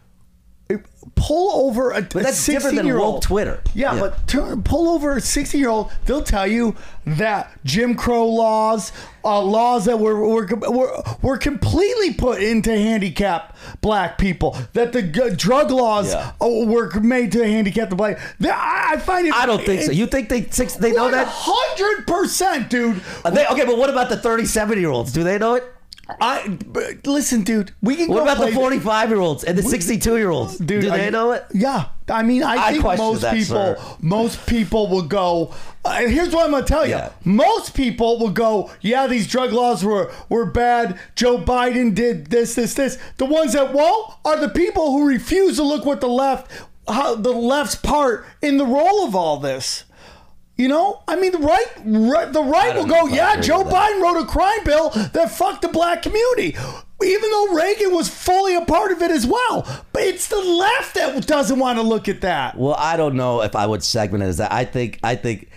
pull 1.15 1.65
over 1.67 1.91
a, 1.91 2.01
But 2.01 2.23
that's 2.23 2.45
different 2.45 2.75
than 2.77 2.97
woke 2.97 3.21
Twitter. 3.23 3.61
Yeah, 3.73 3.95
Yeah. 3.95 3.99
but 4.01 4.27
turn, 4.27 4.63
pull 4.63 4.89
over 4.89 5.17
a 5.17 5.21
60 5.21 5.57
year 5.57 5.69
old. 5.69 5.91
They'll 6.05 6.21
tell 6.23 6.45
you 6.47 6.75
that 7.05 7.51
Jim 7.65 7.95
Crow 7.95 8.27
laws, 8.27 8.91
uh, 9.23 9.41
laws 9.41 9.85
that 9.85 9.99
were, 9.99 10.15
were 10.27 10.45
were 10.69 11.03
were 11.21 11.37
completely 11.37 12.13
put 12.13 12.41
into 12.41 12.71
handicap 12.71 13.55
black 13.81 14.17
people. 14.17 14.55
That 14.73 14.93
the 14.93 15.01
g- 15.01 15.31
drug 15.35 15.71
laws 15.71 16.13
Yeah. 16.13 16.31
uh, 16.41 16.47
were 16.65 16.89
made 17.01 17.31
to 17.33 17.45
handicap 17.45 17.89
the 17.89 17.95
black. 17.95 18.19
That- 18.39 18.57
I 18.57 18.93
I 18.93 18.97
find 18.97 19.25
it. 19.25 19.33
I 19.33 19.45
don't 19.45 19.65
think 19.65 19.81
so. 19.83 19.91
You 19.91 20.05
think 20.05 20.27
they 20.29 20.47
six, 20.51 20.73
they 20.73 20.91
know 20.91 21.09
that? 21.09 21.27
Hundred 21.29 22.05
percent, 22.07 22.69
dude. 22.69 23.01
Are 23.23 23.31
they, 23.31 23.45
okay, 23.47 23.65
but 23.65 23.77
what 23.77 23.89
about 23.89 24.09
the 24.09 24.17
37 24.17 24.79
year 24.79 24.89
olds? 24.89 25.13
Do 25.13 25.23
they 25.23 25.37
know 25.37 25.55
it? 25.55 25.63
I 26.19 26.47
but 26.67 27.05
listen, 27.07 27.43
dude. 27.43 27.71
We 27.81 27.95
can 27.95 28.07
What 28.07 28.17
go 28.25 28.31
about 28.31 28.45
the 28.45 28.51
45 28.53 29.09
year 29.09 29.19
olds 29.19 29.43
and 29.43 29.57
the 29.57 29.63
62 29.63 30.17
year 30.17 30.29
olds? 30.29 30.57
Dude, 30.57 30.81
Do 30.81 30.89
they 30.89 31.07
I- 31.07 31.09
know 31.11 31.31
it? 31.31 31.45
Yeah, 31.53 31.85
I 32.09 32.23
mean, 32.23 32.43
I, 32.43 32.55
I 32.67 32.71
think 32.73 32.83
most 32.83 33.21
that, 33.21 33.33
people, 33.33 33.55
sir. 33.55 33.77
most 34.01 34.45
people 34.47 34.87
will 34.89 35.03
go. 35.03 35.53
Uh, 35.85 35.99
here's 36.01 36.33
what 36.33 36.45
I'm 36.45 36.51
gonna 36.51 36.65
tell 36.65 36.85
you: 36.85 36.91
Yeah. 36.95 37.09
most 37.23 37.73
people 37.73 38.19
will 38.19 38.29
go, 38.31 38.71
"Yeah, 38.81 39.07
these 39.07 39.27
drug 39.27 39.51
laws 39.53 39.83
were 39.83 40.11
were 40.29 40.45
bad. 40.45 40.99
Joe 41.15 41.37
Biden 41.37 41.95
did 41.95 42.27
this, 42.27 42.55
this, 42.55 42.73
this." 42.73 42.97
The 43.17 43.25
ones 43.25 43.53
that 43.53 43.73
won't 43.73 44.13
are 44.25 44.37
the 44.39 44.49
people 44.49 44.91
who 44.91 45.07
refuse 45.07 45.57
to 45.57 45.63
look 45.63 45.85
what 45.85 46.01
the 46.01 46.07
left, 46.09 46.51
how 46.87 47.15
the 47.15 47.31
left's 47.31 47.75
part 47.75 48.25
in 48.41 48.57
the 48.57 48.65
role 48.65 49.05
of 49.05 49.15
all 49.15 49.37
this. 49.37 49.85
You 50.61 50.67
know, 50.67 51.01
I 51.07 51.15
mean, 51.15 51.31
the 51.31 51.39
right, 51.39 51.65
right 51.83 52.31
the 52.31 52.43
right 52.43 52.75
will 52.75 52.85
go, 52.85 53.05
know 53.05 53.07
if 53.07 53.13
I 53.13 53.15
yeah, 53.15 53.41
Joe. 53.41 53.63
Biden 53.63 53.99
wrote 53.99 54.21
a 54.21 54.27
crime 54.27 54.63
bill 54.63 54.91
that 54.91 55.31
fucked 55.31 55.63
the 55.63 55.69
black 55.69 56.03
community, 56.03 56.55
even 57.03 57.31
though 57.31 57.55
Reagan 57.55 57.95
was 57.95 58.09
fully 58.09 58.53
a 58.53 58.63
part 58.63 58.91
of 58.91 59.01
it 59.01 59.09
as 59.09 59.25
well. 59.25 59.63
But 59.91 60.03
it's 60.03 60.27
the 60.27 60.39
left 60.39 60.93
that 60.93 61.25
doesn't 61.25 61.57
want 61.57 61.79
to 61.79 61.81
look 61.81 62.07
at 62.07 62.21
that. 62.21 62.59
Well, 62.59 62.75
I 62.77 62.95
don't 62.95 63.15
know 63.15 63.41
if 63.41 63.55
I 63.55 63.65
would 63.65 63.83
segment 63.83 64.23
it 64.23 64.27
as 64.27 64.37
that. 64.37 64.51
I 64.51 64.65
think, 64.65 64.99
I 65.03 65.15
think. 65.15 65.49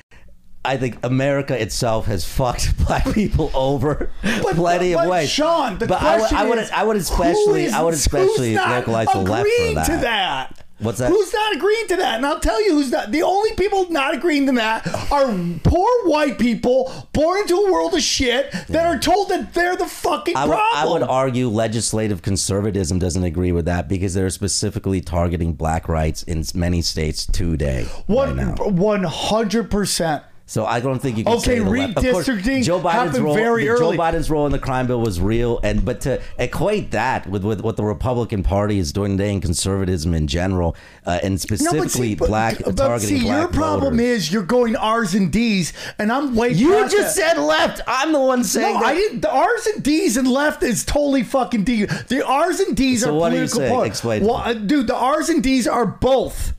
I 0.66 0.78
think 0.78 1.04
America 1.04 1.60
itself 1.60 2.06
has 2.06 2.24
fucked 2.24 2.74
black 2.86 3.04
people 3.12 3.50
over 3.52 4.10
plenty 4.22 4.94
but 4.94 5.04
of 5.04 5.10
ways. 5.10 5.28
Sean, 5.28 5.76
but 5.76 5.92
I 5.92 6.18
would, 6.18 6.32
I 6.32 6.48
would, 6.48 6.58
I 6.70 6.84
would 6.84 6.96
especially, 6.96 7.68
I 7.68 7.82
would 7.82 7.92
especially 7.92 8.56
localize 8.56 9.08
the 9.12 9.20
left 9.20 9.46
for 9.46 9.74
that. 9.74 9.84
to 9.84 9.96
that. 9.98 10.63
What's 10.84 10.98
that? 10.98 11.10
Who's 11.10 11.32
not 11.32 11.56
agreeing 11.56 11.86
to 11.88 11.96
that? 11.96 12.16
And 12.16 12.26
I'll 12.26 12.40
tell 12.40 12.62
you 12.62 12.72
who's 12.72 12.90
not. 12.90 13.10
The 13.10 13.22
only 13.22 13.54
people 13.54 13.90
not 13.90 14.14
agreeing 14.14 14.46
to 14.46 14.52
that 14.52 14.86
are 15.10 15.34
poor 15.62 16.06
white 16.06 16.38
people 16.38 16.92
born 17.12 17.40
into 17.40 17.54
a 17.56 17.72
world 17.72 17.94
of 17.94 18.02
shit 18.02 18.52
that 18.52 18.68
yeah. 18.68 18.88
are 18.88 18.98
told 18.98 19.30
that 19.30 19.54
they're 19.54 19.76
the 19.76 19.86
fucking 19.86 20.34
problem. 20.34 20.58
I 20.74 20.86
would 20.86 21.02
argue 21.02 21.48
legislative 21.48 22.20
conservatism 22.20 22.98
doesn't 22.98 23.24
agree 23.24 23.52
with 23.52 23.64
that 23.64 23.88
because 23.88 24.12
they're 24.12 24.28
specifically 24.30 25.00
targeting 25.00 25.54
black 25.54 25.88
rights 25.88 26.22
in 26.22 26.44
many 26.54 26.82
states 26.82 27.26
today. 27.26 27.84
One, 28.06 28.36
100%. 28.36 30.24
So 30.46 30.66
I 30.66 30.80
don't 30.80 30.98
think 30.98 31.16
you 31.16 31.24
can 31.24 31.32
Okay, 31.34 31.42
say 31.42 31.58
the 31.58 31.70
left. 31.70 31.96
Of 31.96 32.04
course, 32.04 32.28
redistricting 32.28 32.64
Joe 32.64 32.78
Biden's 32.78 32.92
happened 32.92 33.24
role, 33.24 33.34
very 33.34 33.66
early. 33.66 33.96
Joe 33.96 34.02
Biden's 34.02 34.28
role 34.28 34.44
in 34.44 34.52
the 34.52 34.58
crime 34.58 34.86
bill 34.86 35.00
was 35.00 35.18
real, 35.18 35.58
and 35.62 35.82
but 35.86 36.02
to 36.02 36.20
equate 36.38 36.90
that 36.90 37.26
with, 37.26 37.44
with 37.44 37.62
what 37.62 37.78
the 37.78 37.82
Republican 37.82 38.42
Party 38.42 38.78
is 38.78 38.92
doing 38.92 39.16
today 39.16 39.32
and 39.32 39.40
conservatism 39.40 40.12
in 40.12 40.26
general, 40.26 40.76
uh, 41.06 41.18
and 41.22 41.40
specifically 41.40 42.14
black 42.14 42.58
but 42.62 42.76
targeting 42.76 43.20
see, 43.20 43.24
black 43.24 43.40
your 43.40 43.48
problem 43.48 43.96
voters. 43.96 44.06
is 44.26 44.32
you're 44.34 44.42
going 44.42 44.76
R's 44.76 45.14
and 45.14 45.32
D's, 45.32 45.72
and 45.98 46.12
I'm 46.12 46.36
way. 46.36 46.50
you 46.50 46.72
just 46.90 47.16
that. 47.16 47.36
said 47.36 47.42
left. 47.42 47.80
I'm 47.86 48.12
the 48.12 48.20
one 48.20 48.44
saying 48.44 48.74
No, 48.74 48.80
that. 48.80 48.86
I 48.88 48.94
didn't. 48.96 49.20
The 49.22 49.32
R's 49.32 49.66
and 49.68 49.82
D's 49.82 50.18
and 50.18 50.28
left 50.28 50.62
is 50.62 50.84
totally 50.84 51.22
fucking 51.22 51.64
D. 51.64 51.86
The 51.86 52.22
R's 52.22 52.60
and 52.60 52.76
D's 52.76 53.00
So 53.00 53.10
are 53.10 53.18
what 53.18 53.32
are 53.32 53.36
you 53.36 53.48
political 53.48 53.58
saying? 53.60 53.74
part. 53.74 53.86
Explain. 53.86 54.26
Well, 54.26 54.54
dude, 54.54 54.88
the 54.88 54.94
R's 54.94 55.30
and 55.30 55.42
D's 55.42 55.66
are 55.66 55.86
both 55.86 56.52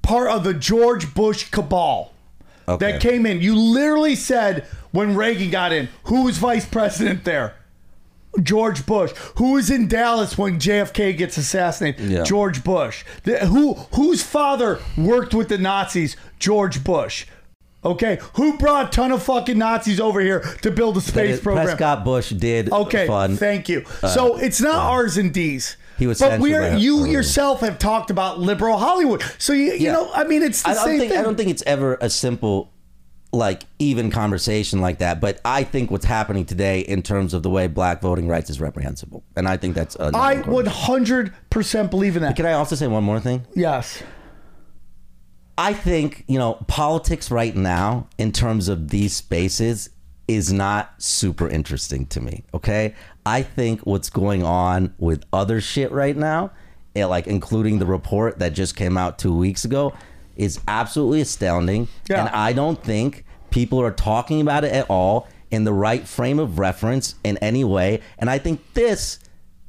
part 0.00 0.30
of 0.30 0.42
the 0.42 0.54
George 0.54 1.12
Bush 1.12 1.50
cabal 1.50 2.14
Okay. 2.68 2.92
that 2.92 3.00
came 3.00 3.26
in. 3.26 3.40
You 3.40 3.54
literally 3.56 4.16
said 4.16 4.66
when 4.92 5.14
Reagan 5.16 5.50
got 5.50 5.72
in, 5.72 5.88
who 6.04 6.22
was 6.24 6.38
vice 6.38 6.66
president 6.66 7.24
there? 7.24 7.54
George 8.42 8.84
Bush. 8.84 9.12
Who 9.36 9.52
was 9.52 9.70
in 9.70 9.88
Dallas 9.88 10.36
when 10.36 10.58
JFK 10.58 11.16
gets 11.16 11.38
assassinated? 11.38 12.10
Yeah. 12.10 12.22
George 12.22 12.62
Bush. 12.64 13.04
The- 13.22 13.46
who 13.46 13.74
whose 13.94 14.22
father 14.22 14.80
worked 14.96 15.32
with 15.32 15.48
the 15.48 15.58
Nazis? 15.58 16.16
George 16.38 16.84
Bush. 16.84 17.26
Okay, 17.84 18.18
who 18.34 18.58
brought 18.58 18.86
a 18.88 18.90
ton 18.90 19.12
of 19.12 19.22
fucking 19.22 19.56
Nazis 19.58 20.00
over 20.00 20.20
here 20.20 20.40
to 20.62 20.70
build 20.72 20.96
a 20.96 21.00
space 21.00 21.38
program? 21.40 21.66
Prescott 21.66 22.04
Bush 22.04 22.30
did 22.30 22.70
Okay, 22.72 23.06
fun. 23.06 23.36
thank 23.36 23.68
you. 23.68 23.84
Uh, 24.02 24.08
so 24.08 24.36
it's 24.36 24.60
not 24.60 24.74
R's 24.90 25.16
and 25.16 25.32
D's. 25.32 25.76
He 25.98 26.06
was 26.06 26.18
but 26.20 26.40
we're 26.40 26.76
you 26.76 26.98
earlier. 27.00 27.12
yourself 27.12 27.60
have 27.60 27.78
talked 27.78 28.10
about 28.10 28.38
liberal 28.38 28.76
Hollywood. 28.78 29.22
So 29.38 29.52
you 29.52 29.72
you 29.72 29.86
Yeah. 29.86 29.92
know 29.92 30.10
I 30.12 30.24
mean 30.24 30.42
it's 30.42 30.62
the 30.62 30.70
I 30.70 30.74
don't 30.74 30.84
same 30.84 30.98
think 30.98 31.10
thing. 31.12 31.20
I 31.20 31.22
don't 31.22 31.36
think 31.36 31.50
it's 31.50 31.62
ever 31.66 31.96
a 32.00 32.10
simple 32.10 32.72
like 33.32 33.64
even 33.78 34.10
conversation 34.10 34.80
like 34.80 34.98
that. 34.98 35.20
But 35.20 35.40
I 35.44 35.62
think 35.64 35.90
what's 35.90 36.04
happening 36.06 36.44
today 36.46 36.80
in 36.80 37.02
terms 37.02 37.34
of 37.34 37.42
the 37.42 37.50
way 37.50 37.66
black 37.66 38.00
voting 38.00 38.28
rights 38.28 38.48
is 38.50 38.60
reprehensible, 38.60 39.24
and 39.36 39.46
I 39.48 39.56
think 39.58 39.74
that's. 39.74 39.94
A 39.96 40.10
I 40.14 40.40
would 40.42 40.66
hundred 40.68 41.34
percent 41.50 41.90
believe 41.90 42.16
in 42.16 42.22
that. 42.22 42.36
Can 42.36 42.46
I 42.46 42.52
also 42.52 42.76
say 42.76 42.86
one 42.86 43.04
more 43.04 43.20
thing? 43.20 43.46
yes. 43.54 44.02
I 45.58 45.72
think, 45.72 46.24
you 46.28 46.38
know, 46.38 46.54
politics 46.68 47.30
right 47.30 47.56
now 47.56 48.08
in 48.18 48.30
terms 48.30 48.68
of 48.68 48.90
these 48.90 49.14
spaces 49.16 49.88
is 50.28 50.52
not 50.52 50.94
super 51.02 51.48
interesting 51.48 52.04
to 52.08 52.20
me. 52.20 52.44
Okay. 52.52 52.94
I 53.26 53.42
think 53.42 53.80
what's 53.80 54.08
going 54.08 54.44
on 54.44 54.94
with 54.98 55.24
other 55.32 55.60
shit 55.60 55.90
right 55.90 56.16
now, 56.16 56.52
eh, 56.94 57.04
like 57.04 57.26
including 57.26 57.80
the 57.80 57.86
report 57.86 58.38
that 58.38 58.50
just 58.50 58.76
came 58.76 58.96
out 58.96 59.18
two 59.18 59.36
weeks 59.36 59.64
ago, 59.64 59.92
is 60.36 60.60
absolutely 60.68 61.22
astounding. 61.22 61.88
Yeah. 62.08 62.20
And 62.20 62.28
I 62.28 62.52
don't 62.52 62.80
think 62.80 63.24
people 63.50 63.82
are 63.82 63.90
talking 63.90 64.40
about 64.40 64.62
it 64.62 64.72
at 64.72 64.88
all 64.88 65.26
in 65.50 65.64
the 65.64 65.72
right 65.72 66.06
frame 66.06 66.38
of 66.38 66.60
reference 66.60 67.16
in 67.24 67.36
any 67.38 67.64
way. 67.64 68.00
And 68.16 68.30
I 68.30 68.38
think 68.38 68.60
this 68.74 69.18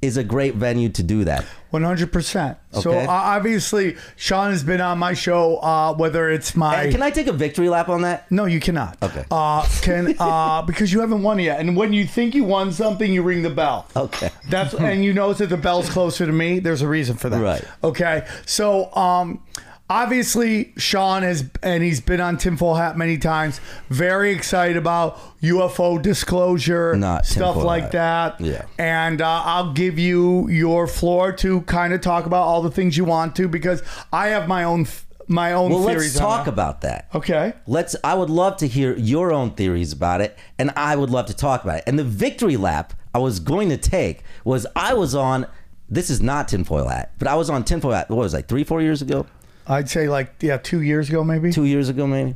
is 0.02 0.18
a 0.18 0.24
great 0.24 0.56
venue 0.56 0.90
to 0.90 1.04
do 1.04 1.24
that. 1.24 1.44
One 1.72 1.84
hundred 1.84 2.14
percent. 2.14 2.58
So 2.72 2.94
uh, 2.94 3.06
obviously, 3.10 3.98
Sean 4.16 4.52
has 4.52 4.64
been 4.64 4.80
on 4.80 5.00
my 5.00 5.14
show. 5.14 5.58
Uh, 5.58 5.94
whether 5.96 6.30
it's 6.30 6.56
my 6.56 6.84
And 6.84 6.92
can 6.92 7.02
I 7.02 7.10
take 7.10 7.28
a 7.28 7.34
victory 7.34 7.68
lap 7.68 7.90
on 7.90 8.04
that? 8.04 8.32
no, 8.32 8.46
you 8.46 8.60
cannot. 8.60 8.98
Okay. 9.02 9.26
Uh, 9.30 9.68
can 9.82 10.16
uh, 10.20 10.62
because 10.68 10.94
you 10.94 11.02
haven't 11.02 11.24
won 11.24 11.40
yet. 11.40 11.60
And 11.60 11.76
when 11.76 11.94
you 11.94 12.06
think 12.06 12.36
you 12.36 12.44
won 12.44 12.72
something, 12.72 13.12
you 13.12 13.24
ring 13.24 13.42
the 13.42 13.50
bell. 13.50 13.88
Okay. 13.96 14.30
That's 14.50 14.74
and 14.76 15.04
you 15.04 15.14
notice 15.14 15.40
that 15.40 15.50
the 15.50 15.58
bell's 15.58 15.90
closer 15.90 16.26
to 16.26 16.32
me. 16.32 16.60
There's 16.60 16.82
a 16.82 16.88
reason 16.88 17.18
for 17.18 17.30
that. 17.30 17.42
Right. 17.42 17.64
Okay. 17.84 18.26
So 18.46 18.94
um, 18.96 19.44
obviously 19.90 20.74
Sean 20.78 21.24
has 21.24 21.50
and 21.64 21.84
he's 21.84 22.02
been 22.02 22.22
on 22.22 22.38
tinfoil 22.38 22.76
hat 22.76 22.98
many 22.98 23.18
times. 23.18 23.60
Very 23.90 24.32
excited 24.32 24.78
about 24.78 25.18
UFO 25.42 26.02
disclosure, 26.02 26.96
Not 26.96 27.26
stuff 27.26 27.56
like 27.58 27.84
hat. 27.84 27.92
that. 28.40 28.42
Yeah. 28.42 28.66
And 28.78 29.22
uh, 29.22 29.42
I'll 29.46 29.74
give 29.74 29.98
you 30.00 30.48
your 30.50 30.88
floor 30.88 31.32
to 31.34 31.62
kind 31.62 31.94
of 31.94 32.02
talk 32.02 32.26
about 32.26 32.44
all 32.44 32.62
the 32.62 32.72
things 32.72 32.98
you 32.98 33.06
want 33.06 33.36
to 33.38 33.48
because 33.48 33.82
I 34.12 34.28
have 34.28 34.48
my 34.48 34.64
own 34.64 34.88
my 35.30 35.52
own 35.52 35.72
Well, 35.72 35.84
theories. 35.86 36.16
let's 36.16 36.18
talk 36.20 36.46
that. 36.46 36.52
about 36.54 36.82
that. 36.82 37.10
Okay. 37.14 37.54
Let's. 37.66 37.98
I 38.02 38.14
would 38.14 38.30
love 38.30 38.56
to 38.58 38.68
hear 38.68 38.96
your 38.96 39.34
own 39.34 39.52
theories 39.52 39.92
about 39.92 40.22
it, 40.22 40.38
and 40.58 40.72
I 40.78 40.96
would 40.96 41.10
love 41.10 41.26
to 41.26 41.34
talk 41.36 41.66
about 41.66 41.80
it. 41.80 41.84
And 41.86 42.00
the 42.00 42.06
victory 42.06 42.56
lap 42.56 42.94
I 43.14 43.20
was 43.20 43.42
going 43.42 43.68
to 43.70 43.78
take 43.78 44.24
was 44.46 44.66
I 44.76 44.94
was 44.94 45.16
on. 45.16 45.46
This 45.90 46.10
is 46.10 46.22
not 46.22 46.48
tinfoil 46.48 46.88
hat, 46.88 47.12
but 47.20 47.28
I 47.28 47.36
was 47.36 47.50
on 47.50 47.64
tinfoil 47.66 47.92
hat. 47.92 48.10
What 48.10 48.20
was 48.20 48.34
it, 48.34 48.38
like 48.38 48.48
three, 48.48 48.64
four 48.64 48.82
years 48.82 49.02
ago, 49.02 49.26
I'd 49.68 49.90
say 49.90 50.08
like 50.10 50.34
yeah, 50.42 50.58
two 50.58 50.82
years 50.82 51.10
ago 51.10 51.24
maybe. 51.24 51.52
two 51.52 51.66
years 51.66 51.90
ago 51.90 52.08
maybe, 52.08 52.36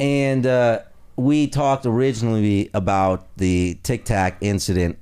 and 0.00 0.46
uh, 0.46 0.80
we 1.16 1.46
talked 1.48 1.86
originally 1.86 2.70
about 2.74 3.26
the 3.36 3.78
Tic 3.82 4.04
Tac 4.04 4.36
incident 4.40 4.98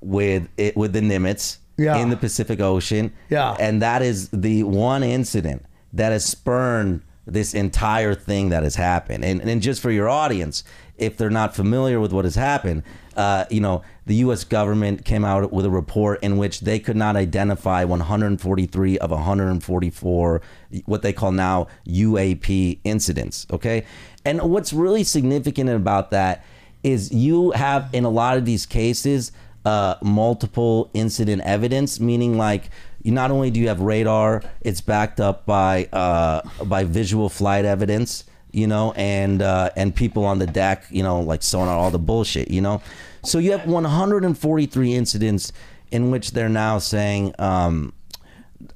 with 0.00 0.48
it 0.56 0.76
with 0.76 0.92
the 0.92 1.00
Nimitz 1.00 1.58
Yeah. 1.78 1.96
in 1.98 2.10
the 2.10 2.16
Pacific 2.16 2.60
Ocean. 2.60 3.12
Yeah. 3.30 3.56
and 3.58 3.80
that 3.82 4.02
is 4.02 4.28
the 4.30 4.62
one 4.64 5.02
incident 5.02 5.64
that 5.92 6.12
has 6.12 6.24
spurned 6.24 7.00
this 7.26 7.54
entire 7.54 8.14
thing 8.14 8.50
that 8.50 8.62
has 8.64 8.74
happened. 8.76 9.24
And, 9.24 9.40
and 9.40 9.62
just 9.62 9.80
for 9.80 9.90
your 9.90 10.08
audience, 10.10 10.62
if 10.98 11.16
they're 11.16 11.30
not 11.30 11.56
familiar 11.56 11.98
with 11.98 12.12
what 12.12 12.26
has 12.26 12.34
happened, 12.34 12.82
uh, 13.16 13.44
you 13.50 13.60
know, 13.60 13.82
the 14.06 14.16
U.S. 14.16 14.44
government 14.44 15.04
came 15.04 15.24
out 15.24 15.52
with 15.52 15.64
a 15.64 15.70
report 15.70 16.22
in 16.22 16.36
which 16.36 16.60
they 16.60 16.78
could 16.78 16.96
not 16.96 17.16
identify 17.16 17.84
143 17.84 18.98
of 18.98 19.10
144 19.10 20.42
what 20.84 21.02
they 21.02 21.12
call 21.12 21.32
now 21.32 21.68
UAP 21.86 22.78
incidents. 22.84 23.46
Okay, 23.50 23.84
and 24.24 24.42
what's 24.42 24.72
really 24.72 25.04
significant 25.04 25.70
about 25.70 26.10
that 26.10 26.44
is 26.82 27.12
you 27.12 27.50
have 27.52 27.88
in 27.92 28.04
a 28.04 28.10
lot 28.10 28.36
of 28.36 28.44
these 28.44 28.66
cases 28.66 29.32
uh, 29.64 29.96
multiple 30.02 30.90
incident 30.92 31.42
evidence, 31.42 31.98
meaning 31.98 32.36
like 32.36 32.70
you 33.02 33.12
not 33.12 33.30
only 33.30 33.50
do 33.50 33.60
you 33.60 33.68
have 33.68 33.80
radar, 33.80 34.42
it's 34.60 34.80
backed 34.80 35.20
up 35.20 35.46
by 35.46 35.84
uh, 35.92 36.42
by 36.64 36.84
visual 36.84 37.28
flight 37.28 37.64
evidence, 37.64 38.24
you 38.54 38.66
know, 38.66 38.92
and 38.92 39.42
uh, 39.42 39.70
and 39.76 39.94
people 39.94 40.24
on 40.24 40.38
the 40.38 40.46
deck, 40.46 40.84
you 40.90 41.02
know, 41.02 41.20
like 41.20 41.42
sonar 41.42 41.76
all 41.76 41.90
the 41.90 41.98
bullshit, 41.98 42.50
you 42.50 42.60
know. 42.60 42.80
So 43.24 43.38
you 43.38 43.52
have 43.52 43.66
143 43.66 44.94
incidents 44.94 45.52
in 45.90 46.10
which 46.10 46.32
they're 46.32 46.48
now 46.48 46.78
saying 46.78 47.34
um, 47.38 47.92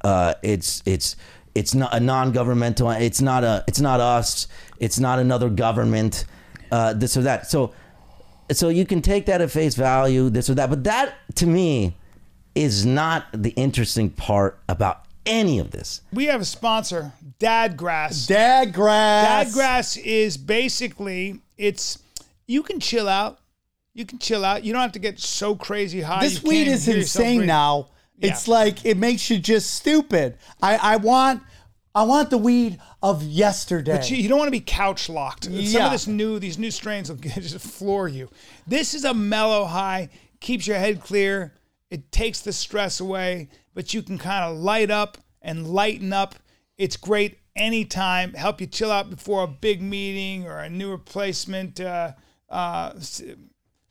uh, 0.02 0.34
it's 0.42 0.82
it's 0.86 1.16
it's 1.54 1.74
not 1.74 1.94
a 1.94 2.00
non-governmental. 2.00 2.90
It's 2.90 3.20
not 3.20 3.44
a 3.44 3.64
it's 3.66 3.80
not 3.80 4.00
us. 4.00 4.48
It's 4.78 4.98
not 4.98 5.18
another 5.18 5.48
government. 5.48 6.24
Uh, 6.70 6.92
this 6.92 7.16
or 7.16 7.22
that. 7.22 7.50
So 7.50 7.72
so 8.52 8.68
you 8.68 8.86
can 8.86 9.02
take 9.02 9.26
that 9.26 9.40
at 9.40 9.50
face 9.50 9.74
value, 9.74 10.30
this 10.30 10.48
or 10.48 10.54
that. 10.54 10.70
But 10.70 10.84
that 10.84 11.14
to 11.36 11.46
me 11.46 11.96
is 12.54 12.86
not 12.86 13.26
the 13.32 13.50
interesting 13.50 14.10
part 14.10 14.58
about 14.68 15.04
any 15.28 15.58
of 15.58 15.70
this. 15.70 16.00
We 16.12 16.26
have 16.26 16.40
a 16.40 16.44
sponsor, 16.44 17.12
Dadgrass. 17.38 18.28
Dadgrass. 18.28 19.24
Dadgrass 19.54 20.02
is 20.02 20.36
basically 20.36 21.40
it's 21.56 21.98
you 22.46 22.62
can 22.62 22.80
chill 22.80 23.08
out. 23.08 23.38
You 23.94 24.06
can 24.06 24.18
chill 24.18 24.44
out. 24.44 24.64
You 24.64 24.72
don't 24.72 24.82
have 24.82 24.92
to 24.92 24.98
get 24.98 25.18
so 25.18 25.54
crazy 25.54 26.00
high. 26.00 26.22
This 26.22 26.42
you 26.42 26.48
weed 26.48 26.68
is 26.68 26.88
insane 26.88 27.46
now. 27.46 27.88
Yeah. 28.18 28.30
It's 28.30 28.48
like 28.48 28.84
it 28.84 28.96
makes 28.96 29.28
you 29.30 29.38
just 29.38 29.74
stupid. 29.74 30.36
I, 30.62 30.76
I 30.76 30.96
want 30.96 31.42
I 31.94 32.04
want 32.04 32.30
the 32.30 32.38
weed 32.38 32.78
of 33.02 33.22
yesterday. 33.22 33.92
But 33.96 34.10
you, 34.10 34.16
you 34.16 34.28
don't 34.28 34.38
want 34.38 34.48
to 34.48 34.52
be 34.52 34.60
couch 34.60 35.08
locked. 35.08 35.44
Some 35.44 35.54
Yeah. 35.54 35.86
of 35.86 35.92
this 35.92 36.06
new, 36.06 36.38
these 36.38 36.58
new 36.58 36.70
strains 36.70 37.08
will 37.08 37.16
just 37.20 37.58
floor 37.58 38.08
you. 38.08 38.28
This 38.66 38.94
is 38.94 39.04
a 39.04 39.14
mellow 39.14 39.64
high, 39.64 40.10
keeps 40.40 40.66
your 40.66 40.78
head 40.78 41.00
clear. 41.00 41.54
It 41.90 42.12
takes 42.12 42.40
the 42.40 42.52
stress 42.52 43.00
away, 43.00 43.48
but 43.78 43.94
you 43.94 44.02
can 44.02 44.18
kind 44.18 44.44
of 44.44 44.56
light 44.58 44.90
up 44.90 45.18
and 45.40 45.64
lighten 45.68 46.12
up. 46.12 46.34
It's 46.78 46.96
great 46.96 47.38
anytime. 47.54 48.32
Help 48.32 48.60
you 48.60 48.66
chill 48.66 48.90
out 48.90 49.08
before 49.08 49.44
a 49.44 49.46
big 49.46 49.80
meeting 49.80 50.48
or 50.48 50.58
a 50.58 50.68
new 50.68 50.90
replacement, 50.90 51.80
uh, 51.80 52.14
uh, 52.50 52.94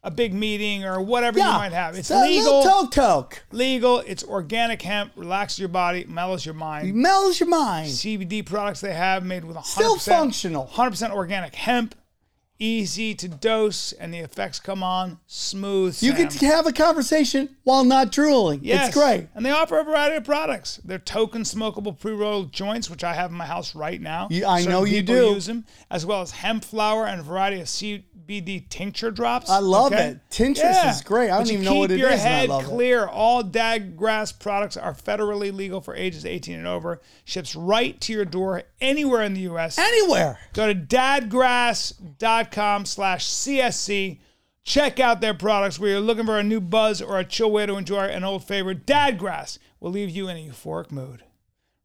a 0.04 0.12
big 0.12 0.34
meeting 0.34 0.84
or 0.84 1.00
whatever 1.02 1.40
you 1.40 1.46
might 1.46 1.72
have. 1.72 1.98
It's 1.98 2.10
legal. 2.10 2.64
toke 2.64 2.92
toke. 2.92 3.44
Legal. 3.54 4.00
It's 4.00 4.26
organic 4.26 4.82
hemp. 4.82 5.14
Relaxes 5.16 5.60
your 5.60 5.70
body, 5.70 6.04
mellows 6.06 6.46
your 6.46 6.56
mind. 6.56 6.94
Mellows 6.94 7.40
your 7.40 7.48
mind. 7.48 7.88
CBD 7.90 8.46
products 8.46 8.82
they 8.82 8.94
have 8.94 9.24
made 9.24 9.46
with 9.46 9.56
100% 9.56 9.64
Still 9.64 9.96
functional. 9.96 10.68
100% 10.68 11.12
organic 11.12 11.56
hemp, 11.56 11.96
easy 12.60 13.14
to 13.16 13.28
dose, 13.28 13.92
and 13.94 14.14
the 14.14 14.18
effects 14.20 14.60
come 14.60 14.82
on 14.84 15.20
smooth. 15.28 16.02
You 16.02 16.14
can 16.14 16.30
have 16.48 16.66
a 16.66 16.72
conversation 16.72 17.56
while 17.64 17.84
not 17.84 18.12
drooling. 18.12 18.62
Yes. 18.64 18.88
It's 18.88 18.98
great. 18.98 19.28
And 19.36 19.46
they 19.46 19.52
offer 19.52 19.78
a 19.80 19.84
variety 19.84 20.16
of 20.18 20.24
products. 20.24 20.80
They're 20.84 20.98
token 21.00 21.44
smokable 21.44 21.98
pre-rolled 22.00 22.52
joints, 22.52 22.90
which 22.90 23.04
I 23.04 23.14
have 23.14 23.30
in 23.32 23.38
my 23.38 23.46
house 23.46 23.76
right 23.76 24.02
now. 24.02 24.28
You- 24.32 24.46
I 24.46 24.60
Certain 24.62 24.72
know 24.72 24.84
you 24.86 25.02
do. 25.02 25.34
Use 25.34 25.46
them, 25.46 25.66
as 25.92 26.06
well 26.06 26.22
as 26.22 26.32
hemp 26.32 26.64
flower 26.64 27.06
and 27.06 27.20
a 27.20 27.24
variety 27.24 27.62
of 27.62 27.70
CBD 28.28 28.68
tincture 28.70 29.12
drops. 29.12 29.50
I 29.50 29.60
love 29.60 29.94
it. 29.94 30.20
Tinctures 30.30 30.76
is 30.86 31.02
great. 31.02 31.30
I 31.30 31.38
But 31.38 31.46
don't 31.46 31.54
even 31.54 31.66
know 31.66 31.76
what 31.76 31.90
keep 31.90 31.98
it 31.98 32.02
your 32.02 32.10
is, 32.12 32.20
and 32.22 32.30
I 32.30 32.40
head 32.40 32.50
love 32.50 32.64
it. 32.64 32.68
clear. 32.68 33.06
All 33.08 33.44
Dadgrass 33.44 34.38
products 34.38 34.76
are 34.78 34.94
federally 34.94 35.54
legal 35.54 35.82
for 35.82 35.96
ages 35.96 36.26
18 36.26 36.58
and 36.58 36.68
over. 36.68 37.02
Ships 37.26 37.56
right 37.56 38.00
to 38.02 38.14
your 38.14 38.26
door 38.26 38.64
anywhere 38.82 39.22
in 39.24 39.34
the 39.34 39.42
U.S. 39.42 39.78
Anywhere. 39.78 40.40
Go 40.54 40.72
to 40.72 40.76
dadgrass.com 40.80 42.86
slash 42.86 43.26
CSC. 43.26 44.20
Check 44.64 45.00
out 45.00 45.22
their 45.22 45.34
products 45.34 45.80
where 45.80 45.92
you're 45.92 46.00
looking 46.02 46.26
for 46.26 46.38
a 46.38 46.44
new 46.44 46.60
buzz 46.60 47.02
or 47.02 47.18
a 47.18 47.24
chill 47.24 47.50
way 47.52 47.66
to 47.66 47.78
enjoy 47.78 48.04
an 48.04 48.26
old 48.26 48.44
favorite. 48.44 48.86
Dadgrass 48.86 49.58
will 49.80 49.92
leave 49.92 50.10
you 50.10 50.28
in 50.28 50.36
a 50.36 50.46
euphoric 50.50 50.92
mood. 50.92 51.24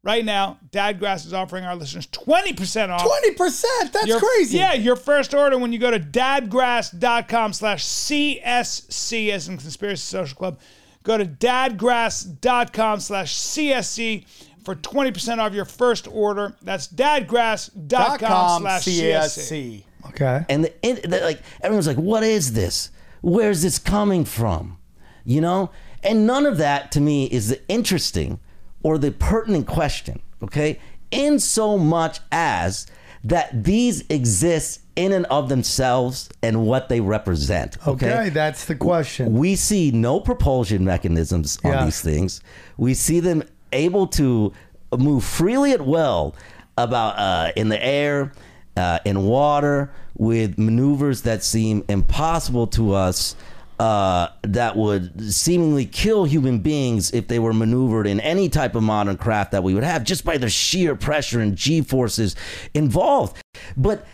Right 0.03 0.25
now, 0.25 0.59
Dadgrass 0.71 1.25
is 1.25 1.33
offering 1.33 1.63
our 1.63 1.75
listeners 1.77 2.07
20% 2.07 2.89
off. 2.89 3.01
20%. 3.01 3.91
That's 3.93 4.05
Your- 4.05 4.19
crazy. 4.19 4.57
Yeah, 4.57 4.73
your 4.73 4.97
first 4.97 5.33
order 5.33 5.57
when 5.57 5.71
you 5.71 5.79
go 5.79 5.91
to 5.91 5.99
dadgrass.com 5.99 7.53
slash 7.53 7.85
CSC 7.85 9.29
as 9.29 9.47
in 9.47 9.57
Conspiracy 9.57 10.01
Social 10.01 10.37
Club. 10.37 10.59
Go 11.03 11.17
to 11.17 11.25
dadgrass.com 11.25 12.99
slash 12.99 13.33
CSC 13.33 14.25
for 14.65 14.75
20% 14.75 15.37
off 15.39 15.53
your 15.53 15.65
first 15.65 16.07
order. 16.09 16.55
That's 16.61 16.87
dadgrass.com 16.87 17.87
Dot 17.87 18.19
com 18.19 18.61
slash 18.61 18.83
CSC. 18.85 19.03
CSC. 19.21 19.83
Okay. 20.09 20.45
And 20.49 20.65
the, 20.65 20.73
in, 20.81 21.09
the, 21.09 21.21
like 21.21 21.41
everyone's 21.61 21.87
like, 21.87 21.97
"What 21.97 22.23
is 22.23 22.51
this? 22.51 22.89
Where's 23.21 23.61
this 23.61 23.79
coming 23.79 24.25
from?" 24.25 24.77
you 25.25 25.41
know? 25.41 25.71
And 26.03 26.27
none 26.27 26.45
of 26.45 26.57
that 26.57 26.91
to 26.93 27.01
me 27.01 27.25
is 27.25 27.57
interesting 27.67 28.39
or 28.83 28.97
the 28.97 29.11
pertinent 29.11 29.65
question, 29.67 30.21
okay? 30.43 30.79
In 31.11 31.39
so 31.39 31.77
much 31.77 32.19
as 32.31 32.85
that 33.23 33.63
these 33.63 34.03
exist 34.09 34.81
in 34.95 35.11
and 35.13 35.25
of 35.27 35.49
themselves 35.49 36.29
and 36.43 36.65
what 36.65 36.89
they 36.89 36.99
represent. 36.99 37.77
Okay, 37.87 38.11
Okay, 38.11 38.29
that's 38.29 38.65
the 38.65 38.75
question. 38.75 39.33
we 39.33 39.55
see 39.55 39.89
no 39.91 40.19
propulsion 40.19 40.83
mechanisms 40.85 41.57
on 41.63 41.71
Yeah. 41.71 41.85
these 41.85 42.01
things. 42.01 42.41
We 42.77 42.93
see 42.93 43.19
them 43.21 43.43
able 43.71 44.05
to 44.07 44.51
move 44.97 45.23
freely 45.23 45.71
at 45.71 45.85
will 45.85 46.35
about 46.77 47.17
uh, 47.17 47.51
in 47.55 47.69
the 47.69 47.83
air, 47.83 48.33
uh, 48.77 48.99
in 49.05 49.23
water, 49.23 49.91
with 50.17 50.59
maneuvers 50.59 51.21
that 51.23 51.43
seem 51.43 51.83
impossible 51.87 52.67
to 52.67 52.93
us. 52.93 53.35
Uh, 53.79 54.29
that 54.43 54.75
would 54.77 55.33
seemingly 55.33 55.85
kill 55.85 56.25
human 56.25 56.59
beings 56.59 57.11
if 57.11 57.27
they 57.27 57.39
were 57.39 57.53
maneuvered 57.53 58.07
in 58.07 58.19
any 58.19 58.47
type 58.47 58.75
of 58.75 58.83
modern 58.83 59.17
craft 59.17 59.51
that 59.51 59.63
we 59.63 59.73
would 59.73 59.83
have, 59.83 60.03
just 60.03 60.23
by 60.23 60.37
the 60.37 60.47
sheer 60.47 60.95
pressure 60.95 61.39
and 61.41 61.55
G 61.55 61.81
forces 61.81 62.35
involved. 62.73 63.41
But 63.75 64.05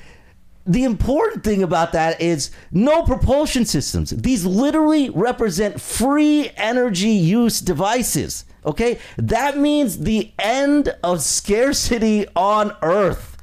the 0.66 0.84
important 0.84 1.44
thing 1.44 1.64
about 1.64 1.94
that 1.94 2.22
is 2.22 2.52
no 2.72 3.04
propulsion 3.04 3.66
systems. 3.66 4.12
These 4.12 4.46
literally 4.46 5.10
represent 5.10 5.82
free 5.82 6.52
energy 6.56 7.10
use 7.10 7.60
devices. 7.60 8.46
Okay? 8.66 9.00
That 9.18 9.58
means 9.58 10.00
the 10.00 10.32
end 10.38 10.96
of 11.04 11.22
scarcity 11.22 12.28
on 12.36 12.76
Earth. 12.82 13.38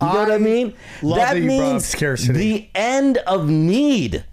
You 0.00 0.08
know 0.08 0.14
what 0.14 0.30
I 0.32 0.34
I 0.34 0.38
mean? 0.38 0.74
that 1.02 1.40
brought 1.40 1.82
scarcity. 1.82 2.38
the 2.38 2.68
end 2.74 3.18
of 3.18 3.48
need. 3.48 4.24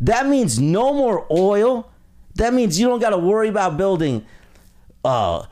That 0.00 0.26
means 0.26 0.58
no 0.58 0.94
more 0.94 1.26
oil. 1.30 1.90
That 2.36 2.54
means 2.54 2.80
you 2.80 2.86
don't 2.86 3.00
got 3.00 3.10
to 3.10 3.18
worry 3.18 3.48
about 3.48 3.76
building 3.76 4.24
uh, 5.04 5.44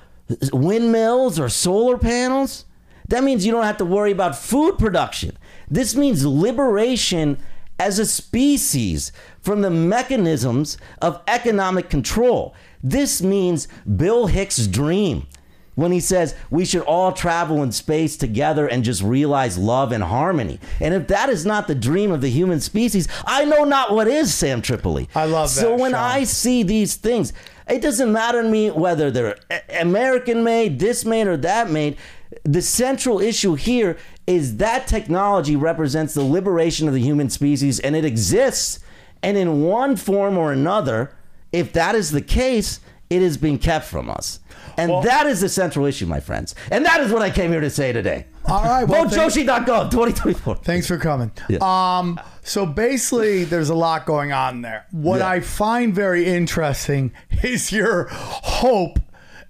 windmills 0.53 1.39
or 1.39 1.49
solar 1.49 1.99
panels. 1.99 2.65
That 3.09 3.25
means 3.25 3.45
you 3.45 3.53
don't 3.53 3.65
have 3.65 3.79
to 3.79 3.85
worry 3.85 4.13
about 4.13 4.37
food 4.37 4.79
production. 4.79 5.37
This 5.71 5.95
means 5.95 6.25
liberation 6.25 7.39
as 7.79 7.99
a 7.99 8.07
species 8.07 9.13
from 9.41 9.63
the 9.63 9.71
mechanisms 9.71 10.79
of 11.01 11.23
economic 11.29 11.89
control. 11.89 12.55
This 12.83 13.23
means 13.23 13.69
Bill 13.97 14.27
Hicks' 14.27 14.67
dream 14.67 15.27
when 15.79 15.93
he 15.93 16.01
says 16.01 16.35
we 16.51 16.65
should 16.65 16.83
all 16.83 17.13
travel 17.13 17.63
in 17.63 17.71
space 17.71 18.17
together 18.17 18.67
and 18.67 18.83
just 18.83 19.01
realize 19.01 19.57
love 19.57 19.93
and 19.93 20.03
harmony. 20.03 20.59
And 20.81 20.93
if 20.93 21.07
that 21.07 21.29
is 21.29 21.47
not 21.47 21.69
the 21.69 21.75
dream 21.77 22.11
of 22.11 22.21
the 22.21 22.31
human 22.31 22.61
species, 22.61 23.07
I 23.25 23.45
know 23.45 23.63
not 23.63 23.93
what 23.93 24.09
is, 24.09 24.35
Sam 24.35 24.61
Tripoli. 24.61 25.09
I 25.15 25.27
love 25.27 25.55
that. 25.55 25.61
So 25.61 25.77
when 25.77 25.93
Sean. 25.93 26.01
I 26.01 26.25
see 26.25 26.65
these 26.65 26.97
things, 26.97 27.33
it 27.69 27.81
doesn't 27.81 28.11
matter 28.11 28.43
to 28.43 28.49
me 28.49 28.73
whether 28.73 29.13
they're 29.13 29.39
American 29.79 30.43
made, 30.43 30.81
this 30.81 31.05
made, 31.05 31.29
or 31.29 31.37
that 31.37 31.71
made. 31.71 31.97
The 32.43 32.61
central 32.61 33.21
issue 33.21 33.55
here 33.55 33.97
is 34.27 34.57
that 34.57 34.89
technology 34.89 35.55
represents 35.55 36.13
the 36.13 36.25
liberation 36.25 36.89
of 36.89 36.95
the 36.95 37.01
human 37.01 37.31
species 37.31 37.79
and 37.79 37.95
it 37.95 38.05
exists. 38.05 38.81
And 39.23 39.37
in 39.37 39.63
one 39.63 39.95
form 39.95 40.37
or 40.37 40.53
another, 40.53 41.15
if 41.53 41.73
that 41.75 41.95
is 41.95 42.11
the 42.11 42.21
case, 42.21 42.81
it 43.11 43.23
is 43.23 43.37
being 43.37 43.59
kept 43.59 43.87
from 43.87 44.11
us. 44.11 44.41
And 44.77 44.91
Well- 44.93 45.03
that 45.03 45.27
is 45.27 45.41
the 45.41 45.49
central 45.49 45.87
issue, 45.87 46.07
my 46.07 46.21
friends. 46.21 46.55
And 46.71 46.85
that 46.87 47.01
is 47.01 47.11
what 47.13 47.23
I 47.23 47.31
came 47.31 47.51
here 47.51 47.61
to 47.61 47.71
say 47.71 47.93
today. 47.93 48.27
All 48.45 48.63
right, 48.65 48.85
well, 48.89 49.05
Vote 49.05 49.13
thank- 49.15 49.35
2024. 49.91 50.57
Thanks 50.57 50.87
for 50.87 50.97
coming. 50.99 51.31
Yeah. 51.49 51.59
Um, 51.61 52.19
so 52.43 52.65
basically, 52.65 53.45
there's 53.45 53.69
a 53.71 53.75
lot 53.75 54.07
going 54.07 54.33
on 54.33 54.63
there. 54.63 54.87
What 54.91 55.19
Yeah. 55.19 55.29
I 55.29 55.41
find 55.41 55.95
very 55.95 56.27
interesting 56.27 57.13
is 57.43 57.73
your 57.73 58.09
hope 58.11 58.99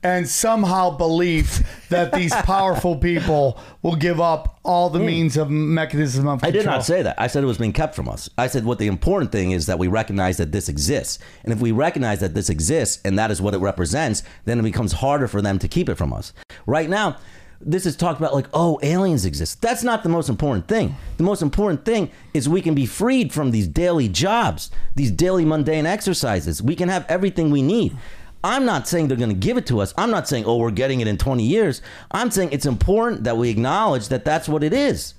and 0.03 0.29
somehow 0.29 0.91
belief 0.91 1.63
that 1.89 2.13
these 2.13 2.33
powerful 2.45 2.97
people 2.97 3.59
will 3.83 3.97
give 3.97 4.21
up 4.21 4.59
all 4.65 4.91
the 4.91 4.99
means 4.99 5.37
of 5.37 5.51
mechanism 5.51 6.29
of 6.29 6.41
Hmm. 6.41 6.47
I 6.47 6.51
did 6.51 6.67
not 6.67 6.85
say 6.85 7.03
that. 7.03 7.21
I 7.21 7.27
said 7.27 7.43
it 7.43 7.47
was 7.47 7.59
being 7.59 7.73
kept 7.73 7.95
from 7.95 8.09
us. 8.09 8.29
I 8.39 8.47
said 8.47 8.65
what 8.65 8.79
the 8.79 8.87
important 8.87 9.33
thing 9.33 9.51
is 9.51 9.67
that 9.67 9.79
we 9.79 9.89
recognize 9.89 10.37
that 10.37 10.53
this 10.53 10.69
exists. 10.69 11.19
And 11.43 11.53
if 11.53 11.61
we 11.61 11.73
recognize 11.73 12.21
that 12.21 12.35
this 12.35 12.49
exists 12.49 13.01
and 13.05 13.19
that 13.19 13.31
is 13.31 13.43
what 13.43 13.55
it 13.55 13.59
represents, 13.59 14.23
then 14.45 14.59
it 14.59 14.63
becomes 14.63 14.93
harder 14.93 15.27
for 15.27 15.43
them 15.43 15.59
to 15.59 15.69
keep 15.69 15.89
it 15.89 15.97
from 15.97 16.13
us. 16.13 16.33
Right 16.67 16.89
now, 16.89 17.17
this 17.61 17.87
is 17.87 17.97
talked 17.97 18.21
about 18.21 18.35
like, 18.35 18.47
oh, 18.55 18.79
aliens 18.83 19.25
exist. 19.25 19.61
That's 19.61 19.83
not 19.83 20.05
the 20.05 20.09
most 20.09 20.29
important 20.29 20.69
thing. 20.69 20.95
The 21.17 21.25
most 21.25 21.43
important 21.43 21.85
thing 21.85 22.11
is 22.33 22.49
we 22.49 22.63
can 22.63 22.75
be 22.75 22.87
freed 22.87 23.33
from 23.33 23.51
these 23.51 23.67
daily 23.67 24.09
jobs, 24.09 24.71
these 24.95 25.11
daily 25.11 25.45
mundane 25.45 25.87
exercises. 25.87 26.63
We 26.63 26.77
can 26.77 26.89
have 26.89 27.05
everything 27.09 27.51
we 27.51 27.63
need. 27.63 27.97
I'm 28.45 28.65
not 28.65 28.87
saying 28.87 29.09
they're 29.09 29.17
going 29.17 29.31
to 29.31 29.37
give 29.37 29.57
it 29.57 29.67
to 29.67 29.81
us. 29.81 29.93
I'm 29.97 30.11
not 30.11 30.29
saying, 30.29 30.45
oh, 30.47 30.57
we're 30.57 30.71
getting 30.71 31.01
it 31.01 31.09
in 31.09 31.19
20 31.19 31.43
years. 31.43 31.83
I'm 32.11 32.31
saying 32.31 32.51
it's 32.53 32.67
important 32.67 33.25
that 33.25 33.37
we 33.37 33.51
acknowledge 33.51 34.09
that 34.09 34.25
that's 34.25 34.49
what 34.49 34.63
it 34.63 34.73
is. 34.73 35.15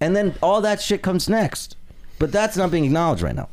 And 0.00 0.16
then 0.16 0.34
all 0.42 0.60
that 0.62 0.80
shit 0.80 1.02
comes 1.02 1.28
next. 1.28 1.76
But 2.18 2.32
that's 2.32 2.56
not 2.56 2.70
being 2.70 2.84
acknowledged 2.84 3.22
right 3.22 3.34
now. 3.34 3.48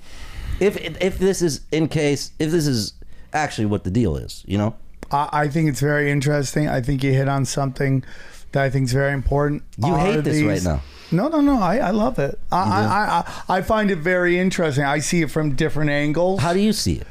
If 0.59 0.77
if 1.01 1.17
this 1.17 1.41
is 1.41 1.61
in 1.71 1.87
case, 1.87 2.31
if 2.37 2.51
this 2.51 2.67
is 2.67 2.93
actually 3.33 3.65
what 3.65 3.83
the 3.83 3.91
deal 3.91 4.15
is, 4.17 4.43
you 4.47 4.57
know? 4.57 4.75
I, 5.11 5.29
I 5.31 5.47
think 5.47 5.69
it's 5.69 5.79
very 5.79 6.11
interesting. 6.11 6.67
I 6.67 6.81
think 6.81 7.03
you 7.03 7.13
hit 7.13 7.27
on 7.27 7.45
something 7.45 8.03
that 8.51 8.63
I 8.63 8.69
think 8.69 8.85
is 8.85 8.93
very 8.93 9.13
important. 9.13 9.63
You 9.77 9.93
Are 9.93 9.99
hate 9.99 10.23
this 10.23 10.43
right 10.43 10.63
now. 10.63 10.81
No, 11.11 11.27
no, 11.27 11.41
no. 11.41 11.59
I, 11.59 11.77
I 11.77 11.89
love 11.91 12.19
it. 12.19 12.39
I, 12.51 12.57
I, 12.57 13.53
I, 13.53 13.57
I 13.57 13.61
find 13.61 13.89
it 13.89 13.97
very 13.97 14.37
interesting. 14.37 14.83
I 14.83 14.99
see 14.99 15.21
it 15.21 15.31
from 15.31 15.55
different 15.55 15.89
angles. 15.89 16.39
How 16.41 16.53
do 16.53 16.59
you 16.59 16.73
see 16.73 16.95
it? 16.95 17.07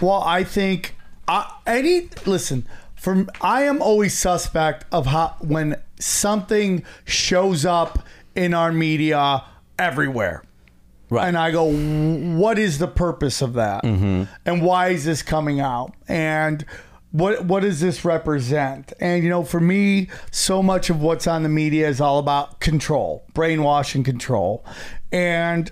Well, 0.00 0.22
I 0.22 0.44
think 0.44 0.94
I, 1.28 1.52
any 1.66 2.08
listen. 2.26 2.66
From 2.96 3.30
I 3.40 3.62
am 3.62 3.80
always 3.80 4.18
suspect 4.18 4.84
of 4.90 5.06
how 5.06 5.36
when 5.40 5.76
something 6.00 6.84
shows 7.04 7.64
up 7.64 8.00
in 8.34 8.54
our 8.54 8.72
media 8.72 9.44
everywhere. 9.78 10.42
Right. 11.10 11.26
And 11.26 11.38
I 11.38 11.50
go, 11.50 11.72
what 12.36 12.58
is 12.58 12.78
the 12.78 12.88
purpose 12.88 13.40
of 13.40 13.54
that? 13.54 13.82
Mm-hmm. 13.82 14.24
And 14.44 14.62
why 14.62 14.88
is 14.88 15.04
this 15.06 15.22
coming 15.22 15.58
out? 15.58 15.94
And 16.06 16.66
what 17.12 17.44
what 17.46 17.60
does 17.60 17.80
this 17.80 18.04
represent? 18.04 18.92
And 19.00 19.22
you 19.22 19.30
know, 19.30 19.42
for 19.42 19.60
me, 19.60 20.08
so 20.30 20.62
much 20.62 20.90
of 20.90 21.00
what's 21.00 21.26
on 21.26 21.42
the 21.42 21.48
media 21.48 21.88
is 21.88 22.00
all 22.00 22.18
about 22.18 22.60
control, 22.60 23.24
brainwashing 23.32 24.04
control. 24.04 24.64
And 25.10 25.70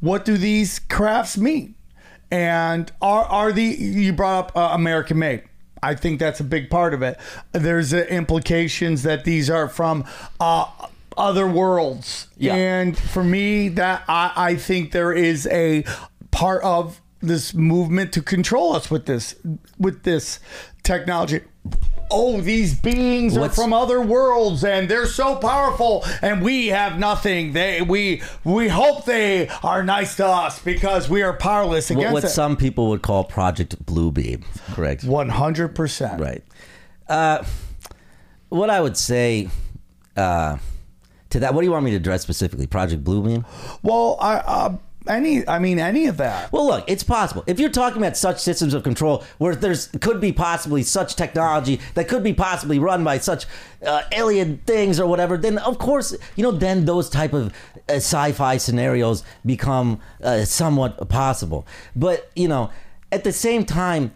what 0.00 0.24
do 0.24 0.36
these 0.36 0.80
crafts 0.80 1.38
mean? 1.38 1.76
And 2.32 2.90
are 3.02 3.24
are 3.24 3.52
the 3.52 3.62
you 3.62 4.12
brought 4.14 4.46
up 4.46 4.56
uh, 4.56 4.74
American 4.74 5.18
made? 5.18 5.42
I 5.82 5.94
think 5.94 6.18
that's 6.18 6.40
a 6.40 6.44
big 6.44 6.70
part 6.70 6.94
of 6.94 7.02
it. 7.02 7.18
There's 7.52 7.92
uh, 7.92 7.98
implications 8.08 9.02
that 9.02 9.24
these 9.24 9.50
are 9.50 9.68
from 9.68 10.04
uh, 10.40 10.64
other 11.16 11.46
worlds, 11.46 12.28
Yeah. 12.38 12.54
and 12.54 12.96
for 12.96 13.22
me, 13.22 13.68
that 13.70 14.04
I, 14.08 14.32
I 14.34 14.54
think 14.56 14.92
there 14.92 15.12
is 15.12 15.46
a 15.48 15.84
part 16.30 16.62
of 16.64 17.02
this 17.20 17.52
movement 17.52 18.12
to 18.14 18.22
control 18.22 18.74
us 18.74 18.90
with 18.90 19.04
this 19.04 19.34
with 19.78 20.04
this 20.04 20.40
technology. 20.82 21.40
Oh, 22.12 22.40
these 22.40 22.74
beings 22.78 23.36
are 23.36 23.48
from 23.48 23.72
other 23.72 24.00
worlds 24.00 24.62
and 24.64 24.88
they're 24.88 25.06
so 25.06 25.36
powerful 25.36 26.04
and 26.20 26.42
we 26.42 26.68
have 26.68 26.98
nothing. 26.98 27.52
They 27.52 27.80
we 27.82 28.22
we 28.44 28.68
hope 28.68 29.04
they 29.06 29.48
are 29.62 29.82
nice 29.82 30.16
to 30.16 30.26
us 30.26 30.58
because 30.58 31.08
we 31.08 31.22
are 31.22 31.32
powerless 31.32 31.90
What, 31.90 31.98
against 31.98 32.12
what 32.12 32.24
it. 32.24 32.28
some 32.28 32.56
people 32.56 32.88
would 32.90 33.02
call 33.02 33.24
Project 33.24 33.84
Bluebeam, 33.86 34.44
correct? 34.74 35.04
One 35.04 35.30
hundred 35.30 35.74
percent. 35.74 36.20
Right. 36.20 36.44
Uh, 37.08 37.44
what 38.48 38.68
I 38.68 38.80
would 38.80 38.96
say 38.96 39.48
uh, 40.16 40.58
to 41.30 41.40
that, 41.40 41.54
what 41.54 41.62
do 41.62 41.66
you 41.66 41.72
want 41.72 41.84
me 41.84 41.90
to 41.92 41.96
address 41.96 42.22
specifically? 42.22 42.66
Project 42.66 43.02
Bluebeam? 43.04 43.44
Well, 43.82 44.18
I 44.20 44.34
uh, 44.36 44.76
any 45.08 45.46
I 45.48 45.58
mean 45.58 45.78
any 45.78 46.06
of 46.06 46.16
that. 46.18 46.52
Well, 46.52 46.66
look, 46.66 46.84
it's 46.88 47.02
possible. 47.02 47.44
If 47.46 47.58
you're 47.60 47.70
talking 47.70 47.98
about 48.02 48.16
such 48.16 48.38
systems 48.40 48.74
of 48.74 48.82
control 48.82 49.24
where 49.38 49.54
there's 49.54 49.88
could 50.00 50.20
be 50.20 50.32
possibly 50.32 50.82
such 50.82 51.16
technology 51.16 51.80
that 51.94 52.08
could 52.08 52.22
be 52.22 52.32
possibly 52.32 52.78
run 52.78 53.04
by 53.04 53.18
such 53.18 53.46
uh, 53.86 54.02
alien 54.12 54.58
things 54.66 54.98
or 55.00 55.06
whatever, 55.06 55.36
then 55.36 55.58
of 55.58 55.78
course, 55.78 56.16
you 56.36 56.42
know, 56.42 56.52
then 56.52 56.84
those 56.84 57.08
type 57.10 57.32
of 57.32 57.46
uh, 57.88 57.94
sci-fi 57.94 58.56
scenarios 58.56 59.24
become 59.44 60.00
uh, 60.22 60.44
somewhat 60.44 61.08
possible. 61.08 61.66
But 61.96 62.30
you 62.36 62.48
know, 62.48 62.70
at 63.10 63.24
the 63.24 63.32
same 63.32 63.64
time, 63.64 64.12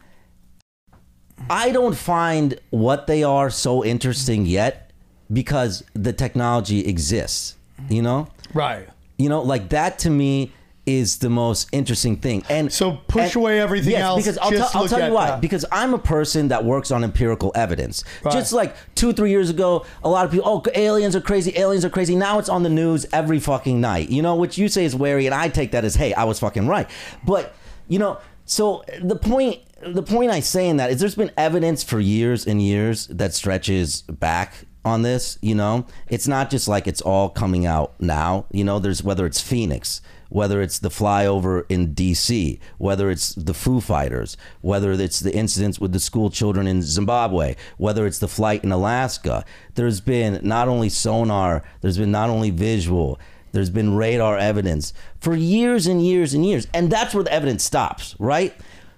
I 1.50 1.70
don't 1.70 1.96
find 1.96 2.58
what 2.70 3.06
they 3.06 3.22
are 3.22 3.50
so 3.50 3.84
interesting 3.84 4.46
yet 4.46 4.90
because 5.32 5.84
the 5.94 6.12
technology 6.12 6.86
exists. 6.86 7.56
You 7.90 8.00
know, 8.00 8.28
Right. 8.54 8.88
you 9.18 9.28
know, 9.28 9.42
like 9.42 9.68
that 9.68 9.98
to 10.00 10.10
me 10.10 10.52
is 10.86 11.18
the 11.18 11.28
most 11.28 11.68
interesting 11.72 12.16
thing. 12.16 12.44
And 12.48 12.72
So 12.72 12.92
push 13.08 13.34
away 13.34 13.60
everything 13.60 13.90
yes, 13.92 14.02
else, 14.02 14.22
Because 14.22 14.38
I'll, 14.38 14.50
tell- 14.50 14.70
I'll 14.74 14.88
tell 14.88 15.08
you 15.08 15.12
why. 15.14 15.26
that. 15.30 15.40
Because 15.40 15.64
I'm 15.72 15.92
a 15.94 15.98
person 15.98 16.48
that 16.48 16.64
works 16.64 16.90
on 16.90 17.02
empirical 17.02 17.52
evidence. 17.54 18.04
Right. 18.22 18.32
Just 18.32 18.52
like 18.52 18.76
two, 18.94 19.12
three 19.12 19.30
years 19.30 19.50
ago, 19.50 19.84
a 20.04 20.08
lot 20.08 20.24
of 20.24 20.30
people, 20.30 20.48
oh, 20.48 20.62
aliens 20.74 21.16
are 21.16 21.20
crazy, 21.20 21.52
aliens 21.58 21.84
are 21.84 21.90
crazy. 21.90 22.14
Now 22.14 22.38
it's 22.38 22.48
on 22.48 22.62
the 22.62 22.68
news 22.70 23.04
every 23.12 23.40
fucking 23.40 23.80
night. 23.80 24.08
You 24.10 24.22
know, 24.22 24.36
which 24.36 24.56
you 24.58 24.68
say 24.68 24.84
is 24.84 24.94
wary, 24.94 25.26
and 25.26 25.34
I 25.34 25.48
take 25.48 25.72
that 25.72 25.84
as, 25.84 25.96
hey, 25.96 26.14
I 26.14 26.24
was 26.24 26.38
fucking 26.38 26.66
right. 26.68 26.88
But 27.26 27.54
you 27.88 27.98
know, 27.98 28.18
so 28.44 28.84
the 29.02 29.16
point 29.16 29.60
the 29.84 30.02
point 30.02 30.30
I 30.30 30.40
say 30.40 30.68
in 30.68 30.78
that 30.78 30.90
is 30.90 31.00
there's 31.00 31.14
been 31.16 31.32
evidence 31.36 31.82
for 31.82 32.00
years 32.00 32.46
and 32.46 32.62
years 32.62 33.06
that 33.08 33.34
stretches 33.34 34.02
back 34.02 34.54
on 34.84 35.02
this. 35.02 35.38
You 35.42 35.54
know, 35.54 35.86
it's 36.08 36.26
not 36.28 36.48
just 36.50 36.68
like 36.68 36.86
it's 36.86 37.00
all 37.00 37.28
coming 37.28 37.66
out 37.66 38.00
now. 38.00 38.46
You 38.52 38.64
know, 38.64 38.78
there's 38.78 39.02
whether 39.02 39.26
it's 39.26 39.40
Phoenix, 39.40 40.00
whether 40.28 40.60
it's 40.60 40.78
the 40.78 40.88
flyover 40.88 41.64
in 41.68 41.92
D.C., 41.94 42.60
whether 42.78 43.10
it's 43.10 43.34
the 43.34 43.54
Foo 43.54 43.80
Fighters, 43.80 44.36
whether 44.60 44.92
it's 44.92 45.20
the 45.20 45.34
incidents 45.34 45.78
with 45.78 45.92
the 45.92 46.00
school 46.00 46.30
children 46.30 46.66
in 46.66 46.82
Zimbabwe, 46.82 47.56
whether 47.76 48.06
it's 48.06 48.18
the 48.18 48.28
flight 48.28 48.64
in 48.64 48.72
Alaska. 48.72 49.44
There's 49.74 50.00
been 50.00 50.40
not 50.42 50.68
only 50.68 50.88
sonar, 50.88 51.62
there's 51.80 51.98
been 51.98 52.12
not 52.12 52.30
only 52.30 52.50
visual. 52.50 53.18
There's 53.52 53.70
been 53.70 53.94
radar 53.96 54.36
evidence 54.36 54.92
for 55.18 55.34
years 55.34 55.86
and 55.86 56.04
years 56.04 56.34
and 56.34 56.44
years. 56.44 56.66
And 56.74 56.90
that's 56.90 57.14
where 57.14 57.24
the 57.24 57.32
evidence 57.32 57.64
stops, 57.64 58.14
right? 58.18 58.54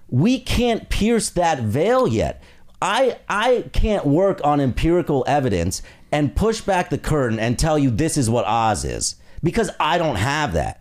We 0.09 0.39
can't 0.39 0.89
pierce 0.89 1.29
that 1.29 1.61
veil 1.61 2.07
yet. 2.07 2.43
I 2.81 3.19
I 3.27 3.65
can't 3.73 4.05
work 4.05 4.41
on 4.43 4.59
empirical 4.59 5.23
evidence 5.27 5.81
and 6.11 6.35
push 6.35 6.61
back 6.61 6.89
the 6.89 6.97
curtain 6.97 7.39
and 7.39 7.57
tell 7.59 7.77
you 7.77 7.89
this 7.89 8.17
is 8.17 8.29
what 8.29 8.45
Oz 8.45 8.83
is 8.83 9.15
because 9.43 9.69
I 9.79 9.97
don't 9.97 10.15
have 10.15 10.53
that. 10.53 10.78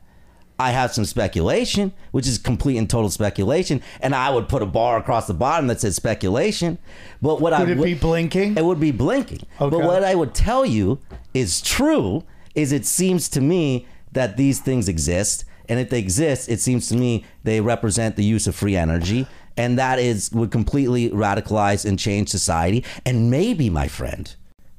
I 0.59 0.73
have 0.73 0.93
some 0.93 1.05
speculation, 1.05 1.93
which 2.11 2.27
is 2.27 2.37
complete 2.37 2.79
and 2.79 2.91
total 2.91 3.11
speculation, 3.11 3.81
and 4.01 4.15
I 4.15 4.31
would 4.31 4.49
put 4.49 4.61
a 4.61 4.67
bar 4.67 4.99
across 4.99 5.27
the 5.27 5.35
bottom 5.35 5.69
that 5.69 5.81
says 5.81 5.95
speculation. 5.95 6.79
But 7.23 7.41
what 7.41 7.53
I 7.53 7.61
Would 7.61 7.71
it 7.71 7.83
be 7.83 7.95
blinking? 7.95 8.57
It 8.57 8.65
would 8.65 8.81
be 8.81 8.91
blinking. 8.91 9.47
But 9.59 9.73
what 9.73 10.03
I 10.03 10.17
would 10.17 10.35
tell 10.35 10.67
you 10.67 10.99
is 11.33 11.61
true 11.61 12.25
is 12.57 12.73
it 12.73 12.87
seems 12.87 13.29
to 13.31 13.41
me 13.41 13.87
that 14.13 14.37
these 14.37 14.59
things 14.59 14.89
exist, 14.89 15.45
and 15.69 15.79
if 15.79 15.91
they 15.91 15.99
exist, 15.99 16.49
it 16.49 16.61
seems 16.61 16.89
to 16.89 16.97
me 16.97 17.25
they 17.45 17.61
represent 17.61 18.17
the 18.17 18.25
use 18.25 18.49
of 18.49 18.57
free 18.57 18.75
energy, 18.75 19.29
and 19.57 19.79
that 19.79 20.01
is 20.01 20.33
would 20.33 20.51
completely 20.51 21.11
radicalize 21.11 21.85
and 21.85 21.99
change 21.99 22.31
society. 22.31 22.85
And 23.07 23.31
maybe, 23.31 23.71
my 23.71 23.87
friend, 23.87 24.35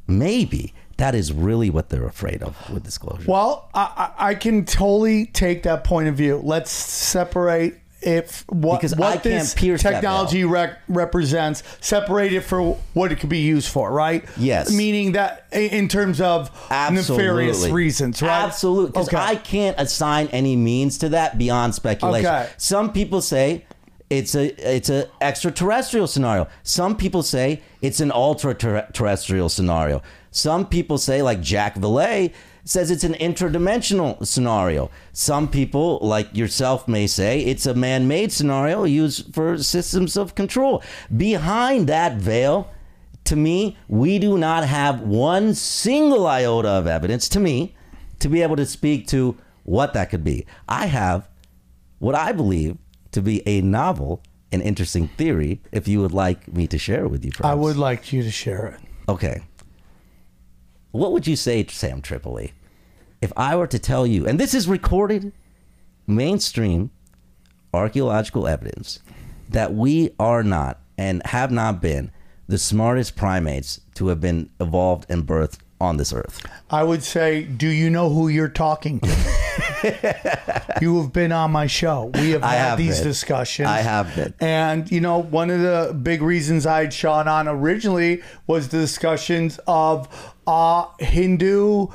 maybe 0.07 0.73
that 0.99 1.15
is 1.15 1.33
really 1.33 1.69
what 1.69 1.89
they're 1.89 2.05
afraid 2.05 2.43
of 2.43 2.55
with 2.69 2.83
disclosure. 2.83 3.25
Well, 3.29 3.69
I, 3.73 4.13
I 4.19 4.29
I 4.29 4.35
can 4.35 4.65
totally 4.65 5.25
take 5.25 5.63
that 5.63 5.83
point 5.83 6.07
of 6.07 6.15
view. 6.15 6.39
Let's 6.43 6.71
separate 6.71 7.75
if 8.01 8.45
what 8.47 8.77
Because 8.77 8.95
what 8.95 9.23
this 9.23 9.53
technology 9.53 10.45
rec- 10.45 10.79
represents, 10.87 11.63
separate 11.81 12.31
it 12.31 12.41
for 12.41 12.77
what 12.93 13.11
it 13.11 13.19
could 13.19 13.29
be 13.29 13.39
used 13.39 13.69
for, 13.69 13.91
right? 13.91 14.23
Yes. 14.37 14.71
Meaning 14.73 15.13
that 15.13 15.47
in 15.51 15.87
terms 15.87 16.21
of 16.21 16.49
nefarious 16.91 17.67
reasons, 17.67 18.21
right? 18.21 18.43
Absolutely. 18.43 18.91
Because 18.91 19.07
Okay. 19.09 19.17
I 19.17 19.35
can't 19.35 19.75
assign 19.79 20.27
any 20.27 20.55
means 20.55 20.97
to 20.99 21.09
that 21.09 21.37
beyond 21.37 21.75
speculation. 21.75 22.25
Okay. 22.29 22.49
Some 22.57 22.93
people 22.93 23.21
say 23.21 23.65
it's 24.09 24.33
a 24.33 24.77
it's 24.77 24.89
a 24.89 25.09
extraterrestrial 25.21 26.07
scenario. 26.07 26.47
Some 26.63 26.95
people 26.95 27.21
say 27.21 27.61
it's 27.81 27.99
an 27.99 28.11
ultra 28.11 28.55
terrestrial 28.55 29.49
scenario. 29.49 30.01
Some 30.31 30.67
people 30.67 30.97
say, 30.97 31.21
like 31.21 31.43
Jacques 31.43 31.75
Vallée, 31.75 32.33
says 32.63 32.91
it's 32.91 33.03
an 33.03 33.13
interdimensional 33.15 34.25
scenario. 34.25 34.91
Some 35.11 35.47
people, 35.47 35.99
like 36.01 36.35
yourself, 36.35 36.87
may 36.87 37.07
say 37.07 37.41
it's 37.41 37.65
a 37.65 37.73
man-made 37.73 38.31
scenario 38.31 38.83
used 38.83 39.33
for 39.33 39.57
systems 39.57 40.15
of 40.15 40.35
control. 40.35 40.83
Behind 41.15 41.87
that 41.87 42.17
veil, 42.17 42.71
to 43.23 43.35
me, 43.35 43.77
we 43.87 44.19
do 44.19 44.37
not 44.37 44.65
have 44.65 45.01
one 45.01 45.55
single 45.55 46.27
iota 46.27 46.69
of 46.69 46.85
evidence, 46.85 47.27
to 47.29 47.39
me, 47.39 47.75
to 48.19 48.29
be 48.29 48.41
able 48.41 48.55
to 48.55 48.65
speak 48.65 49.07
to 49.07 49.37
what 49.63 49.93
that 49.93 50.09
could 50.09 50.23
be. 50.23 50.45
I 50.67 50.87
have 50.87 51.27
what 51.97 52.15
I 52.15 52.31
believe 52.31 52.77
to 53.11 53.21
be 53.21 53.41
a 53.47 53.61
novel 53.61 54.21
and 54.51 54.61
interesting 54.61 55.07
theory, 55.09 55.61
if 55.71 55.87
you 55.87 56.01
would 56.01 56.11
like 56.11 56.51
me 56.51 56.67
to 56.67 56.77
share 56.77 57.05
it 57.05 57.09
with 57.09 57.23
you, 57.23 57.31
I 57.41 57.53
would 57.53 57.77
like 57.77 58.11
you 58.11 58.23
to 58.23 58.31
share 58.31 58.67
it. 58.67 58.79
Okay. 59.07 59.41
What 60.91 61.11
would 61.11 61.27
you 61.27 61.35
say, 61.35 61.65
Sam 61.67 62.01
Tripoli, 62.01 62.53
if 63.21 63.31
I 63.37 63.55
were 63.55 63.67
to 63.67 63.79
tell 63.79 64.07
you, 64.07 64.25
and 64.25 64.39
this 64.39 64.53
is 64.53 64.67
recorded, 64.67 65.31
mainstream 66.07 66.89
archaeological 67.73 68.47
evidence, 68.47 68.99
that 69.49 69.73
we 69.73 70.11
are 70.19 70.43
not 70.43 70.79
and 70.97 71.21
have 71.25 71.51
not 71.51 71.81
been 71.81 72.11
the 72.47 72.57
smartest 72.57 73.15
primates 73.15 73.81
to 73.95 74.07
have 74.07 74.19
been 74.19 74.49
evolved 74.59 75.05
and 75.09 75.25
birthed 75.25 75.59
on 75.79 75.97
this 75.97 76.11
earth? 76.11 76.45
I 76.69 76.83
would 76.83 77.03
say, 77.03 77.43
do 77.43 77.67
you 77.67 77.89
know 77.89 78.09
who 78.09 78.27
you're 78.27 78.49
talking 78.49 78.99
to? 78.99 79.07
you 80.81 81.01
have 81.01 81.13
been 81.13 81.31
on 81.31 81.51
my 81.51 81.67
show. 81.67 82.11
We 82.15 82.31
have 82.31 82.43
I 82.43 82.53
had 82.53 82.69
have 82.69 82.77
these 82.77 82.99
been. 82.99 83.07
discussions. 83.07 83.67
I 83.67 83.79
have 83.79 84.13
been. 84.15 84.33
And, 84.39 84.91
you 84.91 84.99
know, 85.01 85.19
one 85.19 85.49
of 85.49 85.61
the 85.61 85.93
big 85.93 86.21
reasons 86.21 86.65
I 86.65 86.81
had 86.81 86.93
Sean 86.93 87.27
on 87.27 87.47
originally 87.47 88.21
was 88.47 88.69
the 88.69 88.79
discussions 88.79 89.59
of 89.67 90.35
uh, 90.49 90.87
Hindu. 90.99 91.87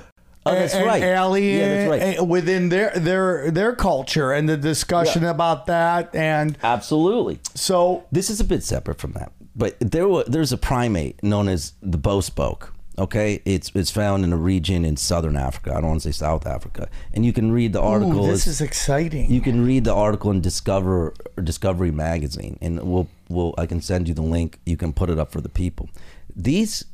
Oh, 0.46 0.52
that's 0.52 0.74
and 0.74 0.84
right. 0.86 1.02
Alien 1.02 1.58
Yeah, 1.58 1.86
that's 1.88 2.18
right. 2.18 2.26
within 2.26 2.68
their 2.68 2.90
their 2.90 3.50
their 3.50 3.74
culture 3.74 4.30
and 4.32 4.46
the 4.48 4.56
discussion 4.58 5.22
Yeah. 5.22 5.30
about 5.30 5.66
that, 5.66 6.14
and 6.14 6.58
Absolutely. 6.62 7.38
so 7.54 8.04
This 8.12 8.28
is 8.28 8.40
a 8.40 8.44
bit 8.44 8.62
separate 8.62 8.98
from 8.98 9.12
that, 9.12 9.32
but 9.56 9.76
there 9.80 10.06
wa 10.06 10.22
there's 10.26 10.52
a 10.52 10.58
primate 10.58 11.22
known 11.22 11.48
as 11.48 11.72
the 11.82 11.96
bow 11.98 12.20
spoke. 12.20 12.72
Okay, 12.96 13.40
it's 13.46 13.72
it's 13.74 13.90
found 13.90 14.22
in 14.22 14.32
a 14.32 14.36
region 14.36 14.84
in 14.84 14.96
southern 14.96 15.36
Africa. 15.36 15.70
I 15.72 15.80
don't 15.80 15.88
want 15.88 16.02
to 16.02 16.12
say 16.12 16.16
South 16.16 16.46
Africa, 16.46 16.88
and 17.14 17.24
you 17.24 17.32
can 17.32 17.50
read 17.50 17.72
the 17.72 17.80
article. 17.80 18.24
Ooh, 18.26 18.30
this 18.30 18.46
is 18.46 18.60
exciting. 18.60 19.30
you 19.32 19.40
can 19.40 19.64
read 19.64 19.82
the 19.84 19.94
article 19.94 20.30
in 20.30 20.40
Discover 20.42 21.14
or 21.36 21.42
Discovery 21.42 21.90
magazine, 21.90 22.56
and 22.60 22.72
we'll 22.82 23.08
we'll 23.30 23.52
I 23.58 23.66
can 23.66 23.80
send 23.80 24.06
you 24.08 24.14
the 24.14 24.22
link. 24.36 24.60
You 24.66 24.76
can 24.76 24.92
put 24.92 25.08
it 25.10 25.18
up 25.18 25.32
for 25.32 25.40
the 25.40 25.48
people. 25.48 25.88
These 26.36 26.84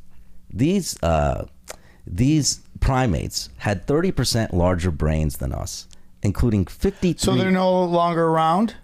these 0.53 1.01
uh, 1.03 1.45
these 2.05 2.61
primates 2.79 3.49
had 3.57 3.85
thirty 3.87 4.11
percent 4.11 4.53
larger 4.53 4.91
brains 4.91 5.37
than 5.37 5.51
us, 5.53 5.87
including 6.21 6.65
fifty. 6.65 7.15
so 7.17 7.35
they're 7.35 7.51
no 7.51 7.83
longer 7.83 8.25
around. 8.25 8.75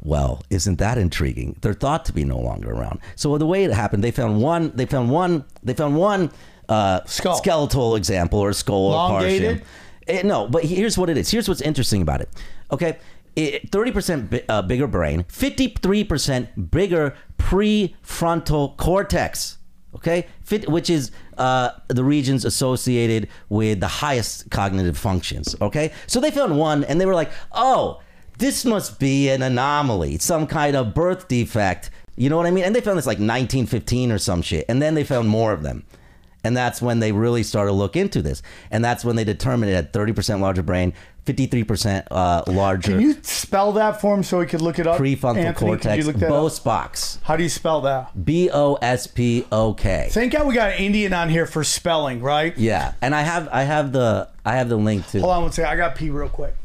Well, 0.00 0.42
isn't 0.48 0.78
that 0.78 0.96
intriguing? 0.96 1.56
They're 1.60 1.74
thought 1.74 2.04
to 2.04 2.12
be 2.12 2.24
no 2.24 2.38
longer 2.38 2.70
around. 2.70 3.00
So 3.16 3.36
the 3.36 3.46
way 3.46 3.64
it 3.64 3.72
happened, 3.72 4.04
they 4.04 4.12
found 4.12 4.40
one. 4.40 4.70
They 4.74 4.86
found 4.86 5.10
one. 5.10 5.44
They 5.62 5.74
found 5.74 5.96
one 5.96 6.30
uh, 6.68 7.00
skeletal 7.04 7.96
example 7.96 8.38
or 8.38 8.52
skull 8.52 8.92
or 8.92 8.92
Elongated? 9.10 9.58
partial. 9.58 9.66
Eh, 10.06 10.22
no, 10.22 10.46
but 10.48 10.64
here's 10.64 10.96
what 10.96 11.10
it 11.10 11.16
is. 11.16 11.30
Here's 11.30 11.48
what's 11.48 11.60
interesting 11.60 12.00
about 12.00 12.20
it. 12.20 12.28
Okay, 12.70 12.96
percent 13.92 14.30
bi- 14.30 14.44
uh, 14.48 14.62
bigger 14.62 14.86
brain, 14.86 15.24
fifty-three 15.28 16.04
percent 16.04 16.70
bigger 16.70 17.14
prefrontal 17.36 18.76
cortex. 18.76 19.57
Okay, 19.94 20.26
Fit, 20.42 20.68
which 20.68 20.90
is 20.90 21.10
uh, 21.38 21.70
the 21.88 22.04
regions 22.04 22.44
associated 22.44 23.28
with 23.48 23.80
the 23.80 23.88
highest 23.88 24.50
cognitive 24.50 24.98
functions. 24.98 25.56
Okay, 25.60 25.92
so 26.06 26.20
they 26.20 26.30
found 26.30 26.58
one, 26.58 26.84
and 26.84 27.00
they 27.00 27.06
were 27.06 27.14
like, 27.14 27.30
"Oh, 27.52 28.00
this 28.36 28.64
must 28.64 29.00
be 29.00 29.30
an 29.30 29.42
anomaly, 29.42 30.18
some 30.18 30.46
kind 30.46 30.76
of 30.76 30.94
birth 30.94 31.26
defect." 31.28 31.90
You 32.16 32.28
know 32.28 32.36
what 32.36 32.46
I 32.46 32.50
mean? 32.50 32.64
And 32.64 32.74
they 32.74 32.80
found 32.80 32.98
this 32.98 33.06
like 33.06 33.18
1915 33.18 34.12
or 34.12 34.18
some 34.18 34.42
shit, 34.42 34.66
and 34.68 34.82
then 34.82 34.94
they 34.94 35.04
found 35.04 35.28
more 35.28 35.52
of 35.52 35.62
them. 35.62 35.84
And 36.44 36.56
that's 36.56 36.80
when 36.80 37.00
they 37.00 37.12
really 37.12 37.42
started 37.42 37.70
to 37.70 37.74
look 37.74 37.96
into 37.96 38.22
this. 38.22 38.42
And 38.70 38.84
that's 38.84 39.04
when 39.04 39.16
they 39.16 39.24
determined 39.24 39.72
it 39.72 39.74
had 39.74 39.92
30% 39.92 40.40
larger 40.40 40.62
brain, 40.62 40.92
53% 41.26 42.06
uh, 42.10 42.42
larger 42.46 42.92
Can 42.92 43.00
you 43.00 43.16
spell 43.22 43.72
that 43.72 44.00
for 44.00 44.14
him 44.14 44.22
so 44.22 44.38
we 44.38 44.46
could 44.46 44.62
look 44.62 44.78
it 44.78 44.86
up? 44.86 44.98
prefrontal 44.98 45.36
Anthony, 45.36 45.70
cortex, 45.70 45.98
you 45.98 46.04
look 46.10 46.20
that 46.20 46.30
up? 46.30 46.42
Bospox. 46.42 47.18
How 47.22 47.36
do 47.36 47.42
you 47.42 47.48
spell 47.48 47.82
that? 47.82 48.24
B 48.24 48.48
O 48.50 48.74
S 48.80 49.06
P 49.06 49.44
O 49.52 49.74
K. 49.74 50.08
Thank 50.10 50.32
God 50.32 50.46
we 50.46 50.54
got 50.54 50.72
an 50.72 50.78
Indian 50.78 51.12
on 51.12 51.28
here 51.28 51.44
for 51.44 51.64
spelling, 51.64 52.22
right? 52.22 52.56
Yeah, 52.56 52.94
and 53.02 53.14
I 53.14 53.22
have 53.22 53.48
I 53.52 53.64
have 53.64 53.92
the 53.92 54.28
I 54.44 54.54
have 54.56 54.68
the 54.68 54.76
link 54.76 55.06
to. 55.08 55.20
Hold 55.20 55.32
on 55.32 55.42
one 55.42 55.52
second. 55.52 55.70
I 55.70 55.76
got 55.76 55.96
pee 55.96 56.08
real 56.08 56.30
quick. 56.30 56.56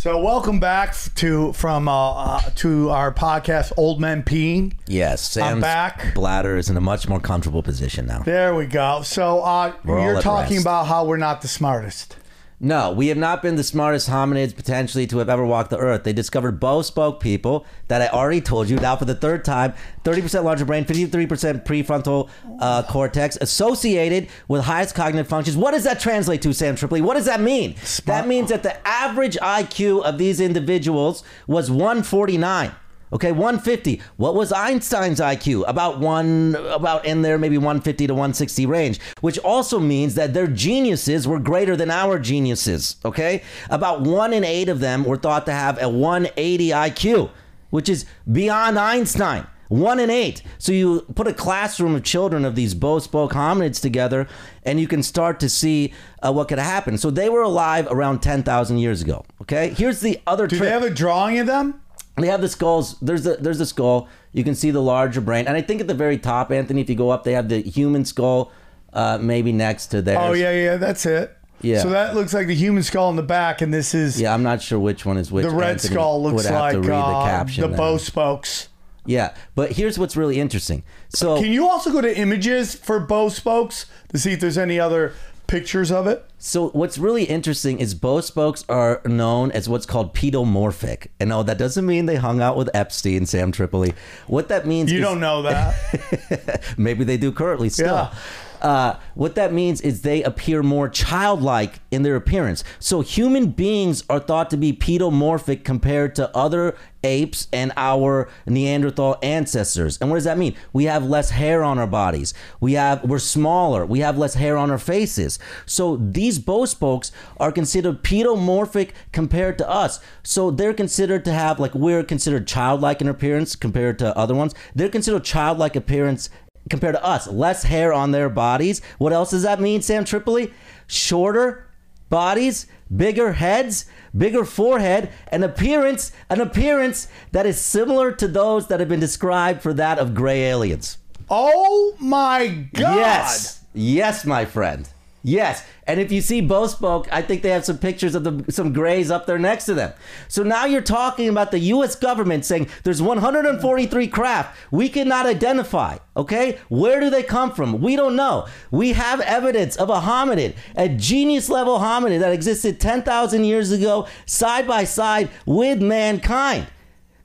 So 0.00 0.16
welcome 0.18 0.60
back 0.60 0.96
to 1.16 1.52
from 1.52 1.86
uh, 1.86 2.12
uh, 2.14 2.40
to 2.54 2.88
our 2.88 3.12
podcast, 3.12 3.70
Old 3.76 4.00
Men 4.00 4.22
Peeing. 4.22 4.72
Yes, 4.86 5.20
Sam's 5.20 5.60
back. 5.60 6.14
bladder 6.14 6.56
is 6.56 6.70
in 6.70 6.78
a 6.78 6.80
much 6.80 7.06
more 7.06 7.20
comfortable 7.20 7.62
position 7.62 8.06
now. 8.06 8.22
There 8.22 8.54
we 8.54 8.64
go. 8.64 9.02
So 9.02 9.42
uh, 9.42 9.74
We're 9.84 9.98
all 9.98 10.06
you're 10.06 10.16
at 10.16 10.22
talking 10.22 10.56
rest. 10.56 10.64
about 10.64 10.86
how 10.86 11.04
we're 11.04 11.18
not 11.18 11.42
the 11.42 11.48
smartest. 11.48 12.16
No, 12.62 12.92
we 12.92 13.06
have 13.06 13.16
not 13.16 13.40
been 13.40 13.56
the 13.56 13.64
smartest 13.64 14.10
hominids 14.10 14.54
potentially 14.54 15.06
to 15.06 15.16
have 15.16 15.30
ever 15.30 15.46
walked 15.46 15.70
the 15.70 15.78
earth. 15.78 16.04
They 16.04 16.12
discovered 16.12 16.60
bow 16.60 16.82
spoke 16.82 17.18
people 17.18 17.64
that 17.88 18.02
I 18.02 18.08
already 18.08 18.42
told 18.42 18.68
you 18.68 18.76
now 18.76 18.96
for 18.96 19.06
the 19.06 19.14
third 19.14 19.46
time 19.46 19.72
30% 20.04 20.44
larger 20.44 20.66
brain, 20.66 20.84
53% 20.84 21.64
prefrontal 21.64 22.28
uh, 22.60 22.82
cortex 22.82 23.38
associated 23.40 24.28
with 24.46 24.64
highest 24.64 24.94
cognitive 24.94 25.26
functions. 25.26 25.56
What 25.56 25.70
does 25.70 25.84
that 25.84 26.00
translate 26.00 26.42
to, 26.42 26.52
Sam 26.52 26.76
Tripoli? 26.76 27.00
What 27.00 27.14
does 27.14 27.24
that 27.24 27.40
mean? 27.40 27.76
That 28.04 28.28
means 28.28 28.50
that 28.50 28.62
the 28.62 28.86
average 28.86 29.38
IQ 29.38 30.02
of 30.02 30.18
these 30.18 30.38
individuals 30.38 31.24
was 31.46 31.70
149. 31.70 32.72
Okay, 33.12 33.32
150. 33.32 34.00
What 34.18 34.34
was 34.36 34.52
Einstein's 34.52 35.18
IQ? 35.18 35.64
About 35.66 35.98
one, 35.98 36.54
about 36.72 37.04
in 37.04 37.22
there, 37.22 37.38
maybe 37.38 37.58
150 37.58 38.06
to 38.06 38.14
160 38.14 38.66
range, 38.66 39.00
which 39.20 39.36
also 39.38 39.80
means 39.80 40.14
that 40.14 40.32
their 40.32 40.46
geniuses 40.46 41.26
were 41.26 41.40
greater 41.40 41.74
than 41.76 41.90
our 41.90 42.18
geniuses. 42.20 42.96
Okay, 43.04 43.42
about 43.68 44.02
one 44.02 44.32
in 44.32 44.44
eight 44.44 44.68
of 44.68 44.78
them 44.80 45.04
were 45.04 45.16
thought 45.16 45.44
to 45.46 45.52
have 45.52 45.80
a 45.82 45.88
180 45.88 46.68
IQ. 46.68 47.30
which 47.70 47.88
is 47.88 48.04
beyond 48.30 48.78
Einstein. 48.78 49.46
One 49.68 50.00
in 50.00 50.10
eight. 50.10 50.42
So 50.58 50.72
you 50.72 51.02
put 51.14 51.28
a 51.28 51.32
classroom 51.32 51.94
of 51.94 52.02
children 52.02 52.44
of 52.44 52.56
these 52.56 52.74
bow 52.74 52.98
spoke 52.98 53.32
hominids 53.32 53.80
together, 53.80 54.26
and 54.64 54.80
you 54.80 54.88
can 54.88 55.04
start 55.04 55.38
to 55.40 55.48
see 55.48 55.92
uh, 56.24 56.32
what 56.32 56.48
could 56.48 56.58
happen. 56.58 56.98
So 56.98 57.10
they 57.10 57.28
were 57.28 57.42
alive 57.42 57.86
around 57.88 58.20
10,000 58.22 58.78
years 58.78 59.00
ago. 59.02 59.24
Okay? 59.42 59.68
Here's 59.70 60.00
the 60.00 60.20
other 60.26 60.48
Do 60.48 60.56
trick. 60.56 60.66
they 60.66 60.72
have 60.72 60.82
a 60.82 60.90
drawing 60.90 61.38
of 61.38 61.46
them? 61.46 61.80
They 62.16 62.26
have 62.26 62.40
the 62.40 62.48
skulls. 62.48 62.98
There's 63.00 63.22
the 63.24 63.36
there's 63.36 63.58
the 63.58 63.66
skull. 63.66 64.08
You 64.32 64.44
can 64.44 64.54
see 64.54 64.70
the 64.70 64.82
larger 64.82 65.20
brain, 65.20 65.46
and 65.46 65.56
I 65.56 65.62
think 65.62 65.80
at 65.80 65.86
the 65.86 65.94
very 65.94 66.18
top, 66.18 66.50
Anthony, 66.52 66.80
if 66.80 66.88
you 66.90 66.94
go 66.96 67.10
up, 67.10 67.24
they 67.24 67.32
have 67.32 67.48
the 67.48 67.62
human 67.62 68.04
skull, 68.04 68.52
uh, 68.92 69.18
maybe 69.20 69.52
next 69.52 69.88
to 69.88 70.02
theirs. 70.02 70.18
Oh 70.20 70.32
yeah, 70.32 70.52
yeah, 70.52 70.76
that's 70.76 71.06
it. 71.06 71.36
Yeah. 71.62 71.82
So 71.82 71.90
that 71.90 72.14
looks 72.14 72.32
like 72.32 72.46
the 72.46 72.54
human 72.54 72.82
skull 72.82 73.10
in 73.10 73.16
the 73.16 73.22
back, 73.22 73.60
and 73.60 73.72
this 73.72 73.94
is 73.94 74.20
Yeah, 74.20 74.32
I'm 74.32 74.42
not 74.42 74.62
sure 74.62 74.78
which 74.78 75.04
one 75.04 75.18
is 75.18 75.30
which. 75.30 75.44
the 75.44 75.50
red 75.50 75.72
Anthony 75.72 75.94
skull 75.94 76.22
looks 76.22 76.48
like 76.50 76.76
uh, 76.76 76.80
the 76.80 76.88
caption. 76.88 77.70
the 77.70 77.76
bow 77.76 77.96
spokes. 77.98 78.68
Yeah, 79.06 79.34
but 79.54 79.72
here's 79.72 79.98
what's 79.98 80.16
really 80.16 80.38
interesting. 80.38 80.82
So 81.08 81.36
Can 81.36 81.50
you 81.50 81.68
also 81.68 81.90
go 81.90 82.00
to 82.00 82.16
images 82.18 82.74
for 82.74 83.00
bow 83.00 83.28
spokes 83.28 83.86
to 84.08 84.18
see 84.18 84.32
if 84.32 84.40
there's 84.40 84.58
any 84.58 84.78
other 84.78 85.14
pictures 85.50 85.90
of 85.90 86.06
it? 86.06 86.24
So 86.38 86.68
what's 86.70 86.96
really 86.96 87.24
interesting 87.24 87.80
is 87.80 87.94
bow 87.94 88.20
spokes 88.20 88.64
are 88.68 89.02
known 89.04 89.50
as 89.52 89.68
what's 89.68 89.84
called 89.84 90.14
pedomorphic. 90.14 91.08
And 91.18 91.28
no, 91.30 91.42
that 91.42 91.58
doesn't 91.58 91.84
mean 91.84 92.06
they 92.06 92.16
hung 92.16 92.40
out 92.40 92.56
with 92.56 92.70
Epstein, 92.72 93.26
Sam 93.26 93.52
Tripoli. 93.52 93.92
What 94.26 94.48
that 94.48 94.66
means 94.66 94.90
You 94.90 94.98
is 94.98 95.04
don't 95.04 95.20
know 95.20 95.42
that. 95.42 96.74
maybe 96.78 97.04
they 97.04 97.16
do 97.16 97.32
currently 97.32 97.68
still. 97.68 97.94
Yeah. 97.94 98.14
Uh, 98.60 98.96
what 99.14 99.34
that 99.34 99.52
means 99.52 99.80
is 99.80 100.02
they 100.02 100.22
appear 100.22 100.62
more 100.62 100.88
childlike 100.88 101.80
in 101.90 102.02
their 102.02 102.16
appearance. 102.16 102.62
So 102.78 103.00
human 103.00 103.50
beings 103.50 104.04
are 104.10 104.20
thought 104.20 104.50
to 104.50 104.56
be 104.56 104.72
pedomorphic 104.72 105.64
compared 105.64 106.14
to 106.16 106.34
other 106.36 106.76
apes 107.02 107.48
and 107.52 107.72
our 107.76 108.28
Neanderthal 108.46 109.18
ancestors. 109.22 109.98
And 110.00 110.10
what 110.10 110.16
does 110.16 110.24
that 110.24 110.38
mean? 110.38 110.54
We 110.72 110.84
have 110.84 111.04
less 111.04 111.30
hair 111.30 111.62
on 111.64 111.78
our 111.78 111.86
bodies. 111.86 112.34
We 112.60 112.74
have 112.74 113.02
we're 113.04 113.18
smaller. 113.18 113.86
We 113.86 114.00
have 114.00 114.18
less 114.18 114.34
hair 114.34 114.56
on 114.56 114.70
our 114.70 114.78
faces. 114.78 115.38
So 115.66 115.96
these 115.96 116.38
bow 116.38 116.66
spokes 116.66 117.12
are 117.38 117.52
considered 117.52 118.02
pedomorphic 118.02 118.90
compared 119.12 119.58
to 119.58 119.68
us. 119.68 120.00
So 120.22 120.50
they're 120.50 120.74
considered 120.74 121.24
to 121.24 121.32
have 121.32 121.58
like 121.58 121.74
we're 121.74 122.04
considered 122.04 122.46
childlike 122.46 123.00
in 123.00 123.08
appearance 123.08 123.56
compared 123.56 123.98
to 124.00 124.16
other 124.16 124.34
ones. 124.34 124.54
They're 124.74 124.88
considered 124.88 125.24
childlike 125.24 125.76
appearance 125.76 126.30
compared 126.68 126.94
to 126.94 127.04
us. 127.04 127.26
Less 127.26 127.62
hair 127.62 127.92
on 127.92 128.10
their 128.10 128.28
bodies. 128.28 128.82
What 128.98 129.12
else 129.12 129.30
does 129.30 129.42
that 129.42 129.60
mean, 129.60 129.82
Sam 129.82 130.04
Tripoli? 130.04 130.52
Shorter 130.86 131.66
bodies, 132.10 132.66
bigger 132.94 133.32
heads, 133.32 133.86
bigger 134.16 134.44
forehead, 134.44 135.10
an 135.28 135.42
appearance, 135.42 136.12
an 136.28 136.40
appearance 136.40 137.08
that 137.32 137.46
is 137.46 137.60
similar 137.60 138.12
to 138.12 138.28
those 138.28 138.66
that 138.66 138.80
have 138.80 138.88
been 138.88 139.00
described 139.00 139.62
for 139.62 139.72
that 139.72 139.98
of 139.98 140.14
gray 140.14 140.42
aliens. 140.42 140.98
oh 141.30 141.96
my 142.00 142.48
god! 142.74 142.96
Yes. 142.96 143.64
Yes, 143.72 144.24
my 144.26 144.44
friend. 144.44 144.88
Yes. 145.22 145.66
And 145.86 146.00
if 146.00 146.10
you 146.10 146.22
see 146.22 146.40
Bo 146.40 146.66
spoke, 146.66 147.06
I 147.12 147.20
think 147.20 147.42
they 147.42 147.50
have 147.50 147.64
some 147.64 147.78
pictures 147.78 148.14
of 148.14 148.24
the, 148.24 148.50
some 148.50 148.72
grays 148.72 149.10
up 149.10 149.26
there 149.26 149.38
next 149.38 149.66
to 149.66 149.74
them. 149.74 149.92
So 150.28 150.42
now 150.42 150.64
you're 150.64 150.80
talking 150.80 151.28
about 151.28 151.50
the 151.50 151.58
U.S. 151.58 151.94
government 151.94 152.46
saying 152.46 152.68
there's 152.84 153.02
143 153.02 154.06
craft 154.08 154.56
we 154.70 154.88
cannot 154.88 155.26
identify. 155.26 155.98
Okay? 156.16 156.58
Where 156.68 157.00
do 157.00 157.10
they 157.10 157.22
come 157.22 157.52
from? 157.52 157.82
We 157.82 157.96
don't 157.96 158.16
know. 158.16 158.46
We 158.70 158.92
have 158.94 159.20
evidence 159.20 159.76
of 159.76 159.90
a 159.90 160.00
hominid, 160.00 160.54
a 160.74 160.88
genius 160.88 161.50
level 161.50 161.78
hominid 161.78 162.20
that 162.20 162.32
existed 162.32 162.80
10,000 162.80 163.44
years 163.44 163.72
ago, 163.72 164.06
side 164.24 164.66
by 164.66 164.84
side 164.84 165.28
with 165.44 165.82
mankind. 165.82 166.66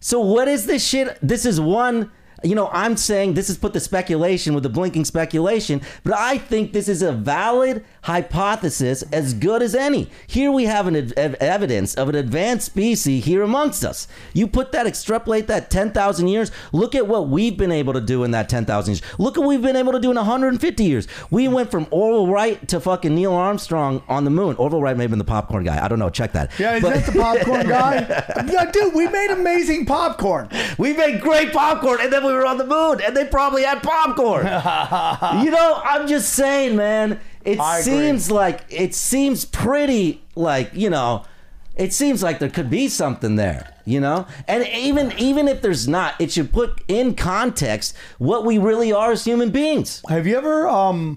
So 0.02 0.20
what 0.20 0.48
is 0.48 0.66
this 0.66 0.86
shit? 0.86 1.18
This 1.22 1.46
is 1.46 1.60
one. 1.60 2.12
You 2.46 2.54
know, 2.56 2.70
I'm 2.72 2.96
saying 2.96 3.34
this 3.34 3.50
is 3.50 3.58
put 3.58 3.74
the 3.74 3.80
speculation 3.80 4.54
with 4.54 4.64
the 4.64 4.70
blinking 4.70 5.06
speculation, 5.06 5.82
but 6.04 6.14
I 6.16 6.38
think 6.38 6.74
this 6.74 6.88
is 6.88 7.02
a 7.02 7.12
valid 7.12 7.84
hypothesis 8.04 9.02
as 9.12 9.34
good 9.34 9.62
as 9.64 9.74
any. 9.74 10.10
Here 10.28 10.52
we 10.52 10.66
have 10.66 10.86
an 10.86 10.96
ev- 10.96 11.34
evidence 11.36 11.96
of 11.96 12.08
an 12.10 12.16
advanced 12.16 12.68
species 12.68 13.26
here 13.26 13.41
amongst 13.41 13.84
us. 13.84 14.08
You 14.34 14.48
put 14.48 14.72
that, 14.74 14.86
extrapolate 14.86 15.48
that 15.48 15.72
10,000 15.72 16.28
years. 16.28 16.52
Look 16.72 16.93
at 16.93 17.08
what 17.08 17.30
we've 17.30 17.58
been 17.58 17.72
able 17.72 17.93
to 17.93 18.02
do 18.02 18.24
in 18.24 18.30
that 18.32 18.48
10,000 18.48 18.93
years. 18.93 19.02
Look 19.18 19.38
at 19.38 19.39
what 19.39 19.50
we've 19.50 19.62
been 19.62 19.76
able 19.76 19.93
to 19.93 20.00
do 20.00 20.12
in 20.12 20.18
150 20.18 20.84
years. 20.84 21.08
We 21.32 21.48
went 21.48 21.72
from 21.72 21.88
Orville 21.89 22.28
Wright 22.28 22.66
to 22.68 22.80
fucking 22.80 23.16
Neil 23.16 23.34
Armstrong 23.34 24.04
on 24.08 24.24
the 24.24 24.30
moon. 24.32 24.56
Orville 24.58 24.82
Wright 24.82 24.96
may 24.96 25.04
have 25.06 25.12
been 25.12 25.18
the 25.20 25.26
popcorn 25.26 25.64
guy. 25.64 25.84
I 25.84 25.88
don't 25.88 26.00
know. 26.00 26.10
Check 26.12 26.34
that. 26.34 26.52
Yeah, 26.60 26.76
is 26.76 26.84
But- 26.84 26.93
that 26.93 27.06
the 27.12 27.20
popcorn 27.20 27.68
guy? 27.68 28.66
dude, 28.72 28.93
we 28.93 29.08
made 29.08 29.32
amazing 29.32 29.86
popcorn. 29.86 30.50
We 30.78 30.93
made 30.93 31.22
great 31.22 31.52
popcorn, 31.52 32.00
and 32.02 32.14
then 32.14 32.24
we 32.24 32.34
were 32.36 32.46
on 32.46 32.58
the 32.58 32.66
moon, 32.66 33.02
and 33.02 33.16
they 33.16 33.26
probably 33.26 33.64
had 33.64 33.82
popcorn. 33.84 34.46
you 35.44 35.52
know, 35.52 35.82
I'm 35.84 36.08
just 36.08 36.34
saying, 36.34 36.76
man. 36.76 37.20
It 37.44 37.60
I 37.60 37.80
agree. 37.80 37.92
seems 37.94 38.32
like 38.32 38.62
it 38.70 38.96
seems 38.96 39.46
pretty 39.46 40.24
like 40.36 40.72
you 40.74 40.90
know, 40.90 41.26
it 41.76 41.94
seems 41.94 42.24
like 42.24 42.40
there 42.40 42.50
could 42.50 42.70
be 42.70 42.88
something 42.88 43.36
there. 43.36 43.72
You 43.88 44.00
know, 44.00 44.26
and 44.48 44.68
even 44.68 45.14
even 45.20 45.48
if 45.48 45.62
there's 45.62 45.88
not, 45.88 46.16
it 46.20 46.32
should 46.32 46.52
put 46.52 46.82
in 46.88 47.14
context 47.14 47.96
what 48.18 48.44
we 48.44 48.58
really 48.58 48.92
are 48.92 49.12
as 49.12 49.26
human 49.26 49.52
beings. 49.52 50.02
Have 50.10 50.26
you 50.26 50.38
ever 50.38 50.68
um 50.68 51.16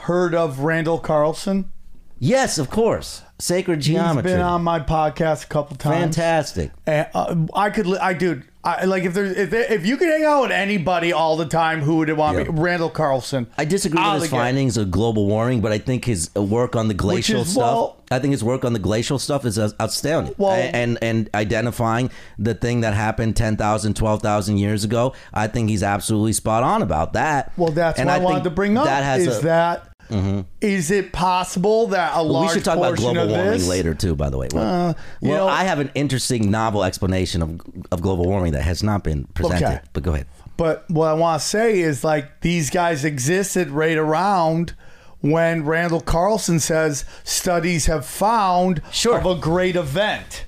heard 0.00 0.34
of 0.34 0.58
Randall 0.60 0.98
Carlson? 0.98 1.72
Yes, 2.18 2.58
of 2.58 2.68
course. 2.70 3.22
Sacred 3.38 3.78
He's 3.78 3.86
geometry. 3.96 4.30
been 4.30 4.40
on 4.40 4.62
my 4.62 4.78
podcast 4.78 5.44
a 5.44 5.48
couple 5.48 5.74
times. 5.76 6.14
Fantastic. 6.14 6.70
And, 6.86 7.08
uh, 7.14 7.34
I 7.52 7.70
could, 7.70 7.96
I 7.96 8.12
dude, 8.12 8.44
I 8.64 8.84
like 8.84 9.02
if 9.02 9.12
there's 9.14 9.36
if, 9.36 9.50
there, 9.50 9.72
if 9.72 9.84
you 9.84 9.96
could 9.96 10.08
hang 10.08 10.24
out 10.24 10.42
with 10.42 10.52
anybody 10.52 11.12
all 11.12 11.36
the 11.36 11.46
time, 11.46 11.80
who 11.80 11.96
would 11.96 12.08
it 12.08 12.16
want 12.16 12.38
Yeah. 12.38 12.44
me? 12.44 12.50
Randall 12.60 12.90
Carlson. 12.90 13.48
I 13.58 13.64
disagree 13.64 14.00
with 14.00 14.22
his 14.22 14.30
findings 14.30 14.76
of 14.76 14.90
global 14.90 15.26
warming, 15.26 15.60
but 15.60 15.72
I 15.72 15.78
think 15.78 16.04
his 16.04 16.30
uh, 16.36 16.42
work 16.42 16.76
on 16.76 16.86
the 16.86 16.94
glacial 16.94 17.40
is, 17.40 17.48
stuff. 17.52 17.62
well- 17.62 17.96
I 18.12 18.18
think 18.18 18.32
his 18.32 18.44
work 18.44 18.64
on 18.64 18.72
the 18.74 18.78
glacial 18.78 19.18
stuff 19.18 19.44
is 19.46 19.58
uh, 19.58 19.70
outstanding. 19.80 20.34
Well- 20.38 20.52
A- 20.52 20.70
and 20.76 20.96
and 21.02 21.28
identifying 21.34 22.10
the 22.38 22.54
thing 22.54 22.82
that 22.82 22.94
happened 22.94 23.36
10,000, 23.36 23.94
12,000 23.96 24.58
years 24.58 24.84
ago, 24.84 25.14
I 25.34 25.48
think 25.48 25.68
he's 25.68 25.82
absolutely 25.82 26.34
spot 26.34 26.62
on 26.62 26.82
about 26.82 27.14
that. 27.14 27.52
Well, 27.56 27.72
that's 27.72 27.98
and 27.98 28.06
what 28.06 28.12
I, 28.14 28.18
think 28.18 28.30
wanted 28.30 28.44
to 28.44 28.50
bring 28.50 28.76
up. 28.78 28.84
That 28.84 29.02
has 29.02 29.26
is 29.26 29.42
a, 29.44 29.82
Mm-hmm. 30.12 30.40
is 30.60 30.90
it 30.90 31.12
possible 31.12 31.86
that 31.88 32.12
a 32.14 32.22
we 32.22 32.28
large 32.30 32.48
we 32.50 32.54
should 32.54 32.64
talk 32.64 32.76
about 32.76 32.96
global 32.96 33.26
warming 33.28 33.50
this? 33.52 33.66
later 33.66 33.94
too. 33.94 34.14
By 34.14 34.28
the 34.30 34.38
way, 34.38 34.48
well, 34.52 34.90
Uh, 34.90 34.94
well, 35.20 35.46
know- 35.46 35.52
I 35.52 35.64
have 35.64 35.78
an 35.78 35.90
interesting 35.94 36.50
novel 36.50 36.84
explanation 36.84 37.42
of 37.42 37.60
of 37.90 38.02
global 38.02 38.26
warming 38.26 38.52
that 38.52 38.62
has 38.62 38.82
not 38.82 39.02
been 39.04 39.24
presented. 39.34 39.64
Okay. 39.66 39.80
But 39.92 40.02
go 40.02 40.12
ahead. 40.14 40.26
But 40.56 40.84
what 40.90 41.08
I 41.08 41.14
want 41.14 41.40
to 41.40 41.48
say 41.48 41.80
is 41.80 42.04
like 42.04 42.42
these 42.42 42.68
guys 42.70 43.04
existed 43.04 43.70
right 43.70 43.96
around 43.96 44.74
when 45.22 45.64
Randall 45.64 46.00
Carlson 46.00 46.60
says 46.60 47.04
studies 47.24 47.86
have 47.86 48.04
found 48.04 48.82
Sure. 48.90 49.16
of 49.18 49.24
a 49.24 49.34
great 49.36 49.76
event. 49.76 50.44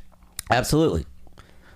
Absolutely. 0.51 1.07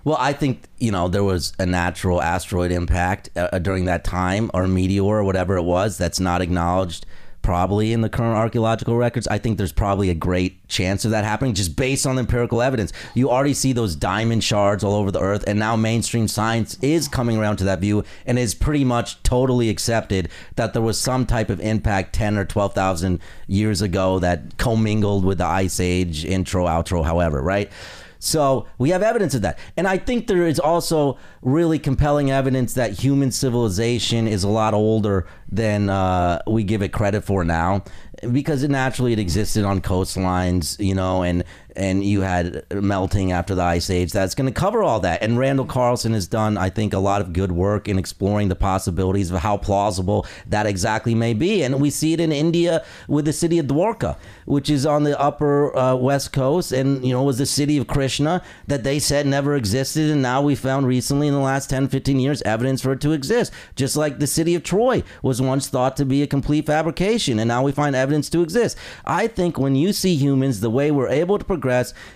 Well, 0.05 0.17
I 0.19 0.31
think 0.33 0.63
you 0.79 0.91
know 0.91 1.07
there 1.07 1.23
was 1.23 1.53
a 1.59 1.65
natural 1.65 2.21
asteroid 2.21 2.71
impact 2.71 3.29
uh, 3.35 3.59
during 3.59 3.85
that 3.85 4.03
time, 4.03 4.49
or 4.53 4.67
meteor, 4.67 5.03
or 5.03 5.23
whatever 5.23 5.57
it 5.57 5.63
was, 5.63 5.97
that's 5.97 6.19
not 6.19 6.41
acknowledged 6.41 7.05
probably 7.49 7.93
in 7.93 8.01
the 8.01 8.09
current 8.09 8.37
archaeological 8.37 8.95
records. 8.95 9.27
I 9.27 9.39
think 9.39 9.57
there's 9.57 9.71
probably 9.71 10.11
a 10.11 10.13
great 10.13 10.67
chance 10.67 11.03
of 11.03 11.09
that 11.09 11.23
happening 11.23 11.55
just 11.55 11.75
based 11.75 12.05
on 12.05 12.19
empirical 12.19 12.61
evidence. 12.61 12.93
You 13.15 13.31
already 13.31 13.55
see 13.55 13.73
those 13.73 13.95
diamond 13.95 14.43
shards 14.43 14.83
all 14.83 14.93
over 14.93 15.09
the 15.09 15.19
earth, 15.19 15.45
and 15.47 15.57
now 15.57 15.75
mainstream 15.75 16.27
science 16.27 16.77
is 16.83 17.07
coming 17.07 17.37
around 17.37 17.57
to 17.57 17.63
that 17.63 17.79
view 17.79 18.03
and 18.27 18.37
is 18.37 18.53
pretty 18.53 18.83
much 18.83 19.23
totally 19.23 19.71
accepted 19.71 20.29
that 20.57 20.73
there 20.73 20.81
was 20.83 20.99
some 20.99 21.25
type 21.25 21.49
of 21.49 21.59
impact 21.59 22.13
10 22.13 22.37
or 22.37 22.45
12,000 22.45 23.19
years 23.47 23.81
ago 23.81 24.19
that 24.19 24.59
commingled 24.59 25.25
with 25.25 25.39
the 25.39 25.45
ice 25.45 25.79
age 25.79 26.23
intro, 26.25 26.67
outro, 26.67 27.03
however, 27.03 27.41
right? 27.41 27.71
So 28.19 28.67
we 28.77 28.89
have 28.89 29.01
evidence 29.01 29.33
of 29.33 29.41
that. 29.41 29.57
And 29.77 29.87
I 29.87 29.97
think 29.97 30.27
there 30.27 30.45
is 30.45 30.59
also 30.59 31.17
really 31.41 31.79
compelling 31.79 32.29
evidence 32.29 32.73
that 32.73 32.91
human 32.91 33.31
civilization 33.31 34.27
is 34.27 34.43
a 34.43 34.49
lot 34.49 34.73
older 34.73 35.25
than 35.49 35.89
uh, 35.89 36.41
we 36.45 36.63
give 36.63 36.81
it 36.81 36.89
credit 36.89 37.23
for 37.23 37.43
now. 37.43 37.83
Because 38.31 38.63
it 38.63 38.69
naturally 38.69 39.13
it 39.13 39.19
existed 39.19 39.63
on 39.63 39.79
coastlines, 39.79 40.77
you 40.85 40.93
know, 40.93 41.23
and 41.23 41.45
and 41.79 42.03
you 42.03 42.21
had 42.21 42.65
melting 42.73 43.31
after 43.31 43.55
the 43.55 43.61
ice 43.61 43.89
age. 43.89 44.11
That's 44.11 44.35
going 44.35 44.53
to 44.53 44.59
cover 44.59 44.83
all 44.83 44.99
that. 44.99 45.23
And 45.23 45.39
Randall 45.39 45.65
Carlson 45.65 46.13
has 46.13 46.27
done, 46.27 46.57
I 46.57 46.69
think, 46.69 46.93
a 46.93 46.99
lot 46.99 47.21
of 47.21 47.31
good 47.31 47.53
work 47.53 47.87
in 47.87 47.97
exploring 47.97 48.49
the 48.49 48.55
possibilities 48.55 49.31
of 49.31 49.39
how 49.39 49.55
plausible 49.55 50.25
that 50.47 50.65
exactly 50.65 51.15
may 51.15 51.33
be. 51.33 51.63
And 51.63 51.79
we 51.79 51.89
see 51.89 52.11
it 52.11 52.19
in 52.19 52.33
India 52.33 52.85
with 53.07 53.23
the 53.23 53.33
city 53.33 53.59
of 53.59 53.67
Dwarka, 53.67 54.17
which 54.45 54.69
is 54.69 54.85
on 54.85 55.05
the 55.05 55.17
upper 55.19 55.75
uh, 55.75 55.95
west 55.95 56.33
coast, 56.33 56.73
and 56.73 57.03
you 57.05 57.13
know 57.13 57.23
was 57.23 57.37
the 57.37 57.45
city 57.45 57.77
of 57.77 57.87
Krishna 57.87 58.43
that 58.67 58.83
they 58.83 58.99
said 58.99 59.25
never 59.25 59.55
existed, 59.55 60.11
and 60.11 60.21
now 60.21 60.41
we 60.41 60.55
found 60.55 60.85
recently 60.85 61.27
in 61.27 61.33
the 61.33 61.39
last 61.39 61.69
10, 61.69 61.87
15 61.87 62.19
years 62.19 62.41
evidence 62.41 62.81
for 62.81 62.91
it 62.91 63.01
to 63.01 63.13
exist. 63.13 63.53
Just 63.75 63.95
like 63.95 64.19
the 64.19 64.27
city 64.27 64.53
of 64.53 64.63
Troy 64.63 65.01
was 65.23 65.41
once 65.41 65.69
thought 65.69 65.95
to 65.95 66.05
be 66.05 66.21
a 66.23 66.27
complete 66.27 66.65
fabrication, 66.65 67.39
and 67.39 67.47
now 67.47 67.63
we 67.63 67.71
find 67.71 67.95
evidence 67.95 68.29
to 68.31 68.41
exist. 68.41 68.77
I 69.05 69.27
think 69.27 69.57
when 69.57 69.75
you 69.75 69.93
see 69.93 70.15
humans 70.15 70.59
the 70.59 70.69
way 70.69 70.91
we're 70.91 71.07
able 71.07 71.39
to 71.39 71.45
progress 71.45 71.68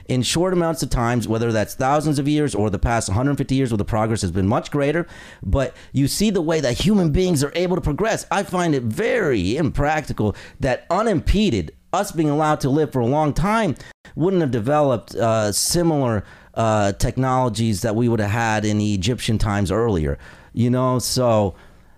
in 0.08 0.22
short 0.22 0.54
amounts 0.54 0.84
of 0.84 0.90
times, 0.90 1.28
whether 1.28 1.52
that's 1.52 1.76
thousands 1.76 2.20
of 2.20 2.28
years 2.28 2.54
or 2.54 2.70
the 2.70 2.80
past 2.80 3.10
150 3.10 3.56
years 3.56 3.72
where 3.72 3.78
the 3.78 3.86
progress 3.86 4.22
has 4.22 4.32
been 4.32 4.48
much 4.48 4.72
greater. 4.72 5.08
But 5.42 5.76
you 5.92 6.08
see 6.08 6.30
the 6.30 6.42
way 6.42 6.60
that 6.60 6.80
human 6.80 7.12
beings 7.12 7.44
are 7.44 7.52
able 7.56 7.76
to 7.76 7.82
progress. 7.82 8.26
I 8.32 8.44
find 8.44 8.76
it 8.76 8.84
very 8.84 9.58
impractical 9.58 10.36
that 10.60 10.86
unimpeded, 10.90 11.76
us 11.92 12.12
being 12.12 12.30
allowed 12.30 12.60
to 12.62 12.70
live 12.70 12.92
for 12.92 13.00
a 13.00 13.06
long 13.08 13.34
time, 13.34 13.76
wouldn't 14.16 14.42
have 14.42 14.52
developed 14.52 15.16
uh, 15.16 15.52
similar 15.52 16.24
uh, 16.54 16.92
technologies 16.94 17.82
that 17.82 17.96
we 17.96 18.08
would 18.10 18.20
have 18.20 18.32
had 18.32 18.66
in 18.66 18.78
the 18.78 18.94
Egyptian 18.94 19.38
times 19.38 19.72
earlier. 19.72 20.18
You 20.54 20.70
know, 20.70 21.00
so 21.00 21.56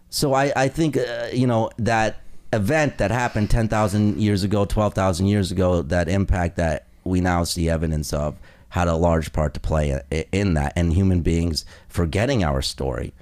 so 0.09 0.33
I, 0.33 0.51
I 0.55 0.67
think 0.69 0.97
uh, 0.97 1.27
you 1.33 1.47
know 1.47 1.69
that 1.77 2.21
event 2.53 2.97
that 2.97 3.11
happened 3.11 3.49
10,000 3.49 4.17
years 4.17 4.43
ago, 4.43 4.65
12,000 4.65 5.27
years 5.27 5.51
ago, 5.51 5.81
that 5.81 6.07
impact 6.07 6.55
that 6.55 6.87
we 7.05 7.21
now 7.21 7.43
see 7.43 7.69
evidence 7.69 8.11
of 8.11 8.37
had 8.69 8.87
a 8.89 8.95
large 8.95 9.31
part 9.31 9.53
to 9.53 9.59
play 9.59 10.01
in 10.33 10.53
that 10.55 10.73
and 10.75 10.91
human 10.93 11.21
beings 11.21 11.63
forgetting 11.87 12.43
our 12.43 12.61
story 12.61 13.13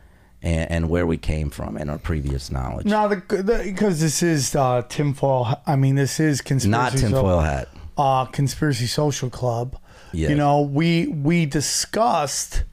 and, 0.41 0.71
and 0.71 0.89
where 0.89 1.05
we 1.05 1.17
came 1.17 1.49
from 1.51 1.77
and 1.77 1.91
our 1.91 1.99
previous 1.99 2.49
knowledge. 2.49 2.86
No, 2.88 3.07
because 3.07 3.99
this 3.99 4.23
is 4.23 4.55
uh, 4.55 4.81
tinfoil. 4.89 5.61
I 5.67 5.75
mean, 5.75 5.95
this 5.95 6.19
is 6.19 6.41
conspiracy. 6.41 6.69
Not 6.71 6.91
tinfoil 6.93 7.39
hat. 7.41 7.67
uh, 7.97 8.25
conspiracy 8.25 8.88
social 8.88 9.29
club. 9.29 9.77
Yeah. 10.11 10.29
You 10.29 10.36
know, 10.36 10.61
we 10.61 11.07
we 11.07 11.45
discussed 11.45 12.63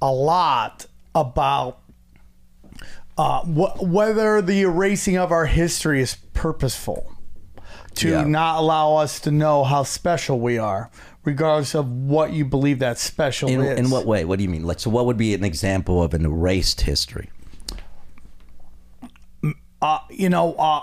a 0.00 0.12
lot 0.12 0.86
about 1.14 1.80
uh, 3.18 3.42
wh- 3.44 3.82
whether 3.82 4.40
the 4.40 4.62
erasing 4.62 5.16
of 5.18 5.32
our 5.32 5.46
history 5.46 6.00
is 6.00 6.16
purposeful 6.32 7.14
to 7.96 8.08
Yeah. 8.10 8.24
not 8.24 8.58
allow 8.58 8.96
us 8.96 9.20
to 9.20 9.30
know 9.30 9.64
how 9.64 9.82
special 9.82 10.38
we 10.40 10.58
are, 10.58 10.90
regardless 11.24 11.74
of 11.74 11.88
what 11.90 12.32
you 12.32 12.44
believe 12.44 12.78
that 12.78 12.98
special 12.98 13.48
In, 13.48 13.60
is. 13.60 13.78
in 13.78 13.90
what 13.90 14.06
way? 14.06 14.24
What 14.24 14.38
do 14.38 14.42
you 14.44 14.48
mean? 14.48 14.64
Like, 14.64 14.80
so 14.80 14.90
what 14.90 15.06
would 15.06 15.16
be 15.16 15.34
an 15.34 15.44
example 15.44 16.02
of 16.02 16.14
an 16.14 16.24
erased 16.24 16.82
history? 16.82 17.30
Uh, 19.82 19.98
you 20.10 20.28
know, 20.28 20.54
uh, 20.54 20.82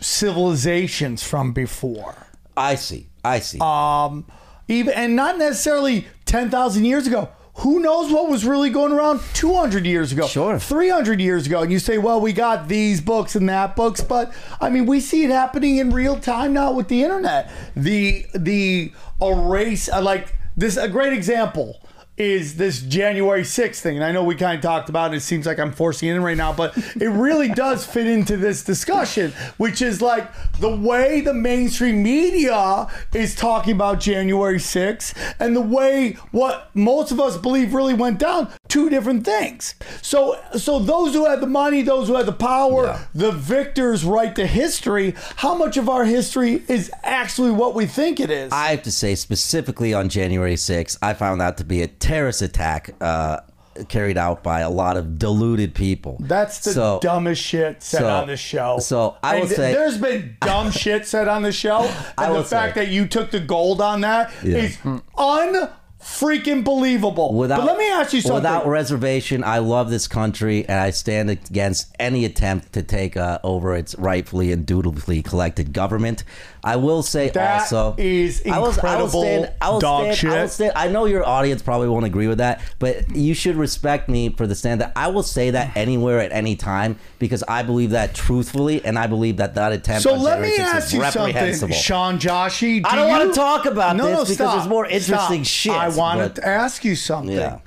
civilizations 0.00 1.22
from 1.22 1.52
before. 1.52 2.14
I 2.56 2.74
see. 2.74 3.08
I 3.24 3.40
see. 3.40 3.58
um, 3.60 4.26
even 4.68 4.94
and 4.94 5.14
not 5.14 5.36
necessarily 5.38 6.06
ten 6.24 6.48
thousand 6.50 6.86
years 6.86 7.06
ago. 7.06 7.28
Who 7.60 7.80
knows 7.80 8.12
what 8.12 8.28
was 8.28 8.44
really 8.44 8.68
going 8.68 8.92
around 8.92 9.20
200 9.32 9.86
years 9.86 10.12
ago, 10.12 10.26
Sure. 10.26 10.58
300 10.58 11.20
years 11.20 11.46
ago? 11.46 11.62
And 11.62 11.72
you 11.72 11.78
say, 11.78 11.96
well, 11.96 12.20
we 12.20 12.32
got 12.34 12.68
these 12.68 13.00
books 13.00 13.34
and 13.34 13.48
that 13.48 13.74
books, 13.74 14.02
but 14.02 14.32
I 14.60 14.68
mean, 14.68 14.84
we 14.84 15.00
see 15.00 15.24
it 15.24 15.30
happening 15.30 15.78
in 15.78 15.90
real 15.90 16.18
time 16.18 16.52
now 16.52 16.72
with 16.72 16.88
the 16.88 17.02
internet. 17.02 17.50
The 17.74 18.26
the 18.34 18.92
erase, 19.22 19.88
uh, 19.90 20.02
like 20.02 20.34
this, 20.56 20.76
a 20.76 20.88
great 20.88 21.14
example 21.14 21.80
is 22.16 22.56
this 22.56 22.80
January 22.80 23.42
6th 23.42 23.80
thing. 23.80 23.96
And 23.96 24.04
I 24.04 24.10
know 24.12 24.24
we 24.24 24.34
kind 24.36 24.56
of 24.56 24.62
talked 24.62 24.88
about 24.88 25.12
it. 25.12 25.18
It 25.18 25.20
seems 25.20 25.44
like 25.46 25.58
I'm 25.58 25.72
forcing 25.72 26.08
it 26.08 26.14
in 26.16 26.22
right 26.22 26.36
now, 26.36 26.52
but 26.52 26.76
it 27.00 27.08
really 27.08 27.48
does 27.54 27.84
fit 27.86 28.06
into 28.06 28.36
this 28.36 28.64
discussion, 28.64 29.32
which 29.58 29.82
is 29.82 30.00
like 30.00 30.28
the 30.58 30.74
way 30.74 31.20
the 31.20 31.34
mainstream 31.34 32.02
media 32.02 32.86
is 33.12 33.34
talking 33.34 33.74
about 33.74 34.00
January 34.00 34.58
6th 34.58 35.14
and 35.38 35.54
the 35.54 35.60
way 35.60 36.12
what 36.32 36.70
most 36.74 37.10
of 37.12 37.20
us 37.20 37.36
believe 37.36 37.74
really 37.74 37.94
went 37.94 38.18
down, 38.18 38.48
two 38.68 38.88
different 38.88 39.24
things. 39.24 39.74
So 40.02 40.40
so 40.56 40.78
those 40.78 41.12
who 41.14 41.26
had 41.26 41.40
the 41.40 41.46
money, 41.46 41.82
those 41.82 42.08
who 42.08 42.14
had 42.16 42.26
the 42.26 42.32
power, 42.32 42.84
Yeah. 42.86 43.04
the 43.14 43.32
victors 43.32 44.04
write 44.04 44.36
the 44.36 44.46
history. 44.46 45.14
How 45.36 45.54
much 45.54 45.76
of 45.76 45.88
our 45.88 46.04
history 46.04 46.62
is 46.68 46.90
actually 47.02 47.50
what 47.50 47.74
we 47.74 47.86
think 47.86 48.20
it 48.20 48.30
is? 48.30 48.52
I 48.52 48.68
have 48.68 48.82
to 48.84 48.90
say, 48.92 49.14
specifically 49.14 49.92
on 49.92 50.08
January 50.08 50.54
6th, 50.56 50.96
I 51.02 51.12
found 51.14 51.40
that 51.40 51.56
to 51.58 51.64
be 51.64 51.82
a 51.82 51.88
terrorist 52.06 52.42
attack 52.42 52.90
uh, 53.00 53.40
carried 53.88 54.16
out 54.16 54.42
by 54.42 54.60
a 54.60 54.70
lot 54.70 54.96
of 54.96 55.18
deluded 55.18 55.74
people. 55.74 56.16
That's 56.20 56.60
the 56.64 56.72
So- 56.72 56.98
dumbest 57.02 57.42
shit 57.42 57.82
said 57.82 58.00
so- 58.00 58.08
on 58.08 58.26
the 58.28 58.36
show. 58.36 58.78
so 58.78 59.16
I 59.22 59.36
And 59.36 59.48
say- 59.50 59.72
there's 59.74 59.98
been 59.98 60.36
dumb 60.40 60.70
shit 60.70 61.06
said 61.06 61.28
on 61.28 61.42
the 61.42 61.52
show, 61.52 61.80
and 62.18 62.34
the 62.34 62.44
fact 62.44 62.74
say- 62.74 62.84
that 62.86 62.90
you 62.92 63.06
took 63.06 63.30
the 63.30 63.40
gold 63.40 63.80
on 63.80 64.00
that 64.02 64.32
Yeah. 64.42 64.56
is 64.58 64.78
un 65.18 65.68
freaking 66.00 66.62
believable. 66.62 67.34
Without, 67.34 67.58
but 67.58 67.66
let 67.66 67.78
me 67.78 67.90
ask 67.90 68.12
you 68.12 68.20
something. 68.20 68.36
Without 68.36 68.66
reservation, 68.68 69.42
I 69.42 69.58
love 69.58 69.90
this 69.90 70.06
country, 70.06 70.64
and 70.68 70.78
I 70.78 70.90
stand 70.90 71.30
against 71.30 71.88
any 71.98 72.24
attempt 72.24 72.72
to 72.74 72.82
take 72.84 73.16
uh, 73.16 73.40
over 73.42 73.74
its 73.74 73.94
rightfully 73.98 74.52
and 74.52 74.64
dutifully 74.64 75.20
collected 75.22 75.72
government. 75.72 76.22
I 76.66 76.74
will 76.76 77.02
say 77.04 77.30
That 77.30 77.60
also 77.62 77.94
is 77.96 78.42
I 78.44 78.48
will, 78.48 78.54
I 78.54 78.58
will 78.58 78.68
incredible 78.70 79.20
stand, 79.22 79.52
I 79.60 79.70
will 79.70 79.78
dog 79.78 80.14
stand, 80.14 80.32
I 80.32 80.36
will 80.40 80.42
shit. 80.46 80.50
stand. 80.50 80.72
I 80.74 80.88
know 80.88 81.04
your 81.04 81.24
audience 81.24 81.62
probably 81.62 81.88
won't 81.88 82.06
agree 82.06 82.26
with 82.26 82.38
that, 82.38 82.60
but 82.80 83.08
you 83.14 83.34
should 83.34 83.54
respect 83.54 84.08
me 84.08 84.30
for 84.30 84.48
the 84.48 84.54
stand 84.56 84.80
that 84.80 84.92
I 84.96 85.06
will 85.06 85.22
say 85.22 85.50
that 85.50 85.76
anywhere 85.84 86.18
at 86.18 86.32
any 86.32 86.56
time 86.56 86.98
because 87.20 87.44
I 87.46 87.62
believe 87.62 87.90
that 87.90 88.14
truthfully, 88.14 88.84
and 88.84 88.98
I 88.98 89.06
believe 89.06 89.36
that 89.36 89.54
that 89.54 89.72
attempt. 89.72 90.02
so 90.02 90.14
let 90.16 90.40
me 90.40 90.56
ask 90.56 90.92
you 90.92 91.02
something. 91.04 91.70
Sean 91.72 92.18
Joshi. 92.18 92.82
I 92.84 92.90
do 92.90 92.96
don't 92.96 93.08
wanna 93.10 93.32
talk 93.32 93.64
about 93.66 93.94
no, 93.94 94.04
this 94.08 94.12
no, 94.16 94.22
because 94.24 94.34
stop, 94.34 94.56
there's 94.56 94.68
more 94.68 94.86
interesting 94.86 95.44
stop. 95.44 95.46
shit, 95.46 95.72
I 95.72 95.88
wanted 95.90 96.34
but- 96.34 96.42
to 96.42 96.48
ask 96.48 96.84
you 96.84 96.96
something. 96.96 97.36
Yeah, 97.36 97.60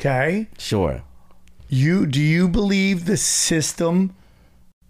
Okay. 0.00 0.48
sure. 0.58 1.02
You 1.68 2.06
do 2.06 2.20
you 2.22 2.48
believe 2.48 3.04
the 3.04 3.16
system 3.18 4.14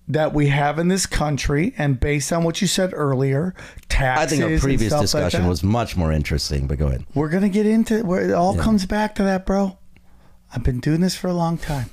that 0.07 0.35
we 0.35 0.49
have 0.49 0.79
in 0.79 0.89
this 0.89 1.07
country, 1.07 1.73
and 1.79 1.99
based 1.99 2.33
on 2.33 2.45
what 2.45 2.61
you 2.61 2.67
said 2.67 2.91
earlier, 2.95 3.55
taxes. 3.89 4.27
I 4.27 4.27
think 4.43 4.53
our 4.53 4.59
previous 4.59 4.91
stuff 4.93 5.01
like 5.15 5.25
discussion 5.25 5.47
was 5.49 5.63
much 5.63 5.97
more 5.97 6.13
interesting, 6.13 6.67
but 6.67 6.79
go 6.79 6.89
ahead. 6.89 7.05
We're 7.15 7.31
gonna 7.31 7.49
get 7.49 7.67
into 7.67 7.99
it. 7.99 8.05
Where 8.05 8.23
it 8.29 8.33
all 8.33 8.55
comes 8.57 8.85
back 8.87 9.15
to 9.17 9.23
that, 9.25 9.47
bro. 9.47 9.79
I've 10.55 10.63
been 10.63 10.81
doing 10.81 11.01
this 11.01 11.17
for 11.17 11.29
a 11.29 11.33
long 11.33 11.57
time. 11.59 11.89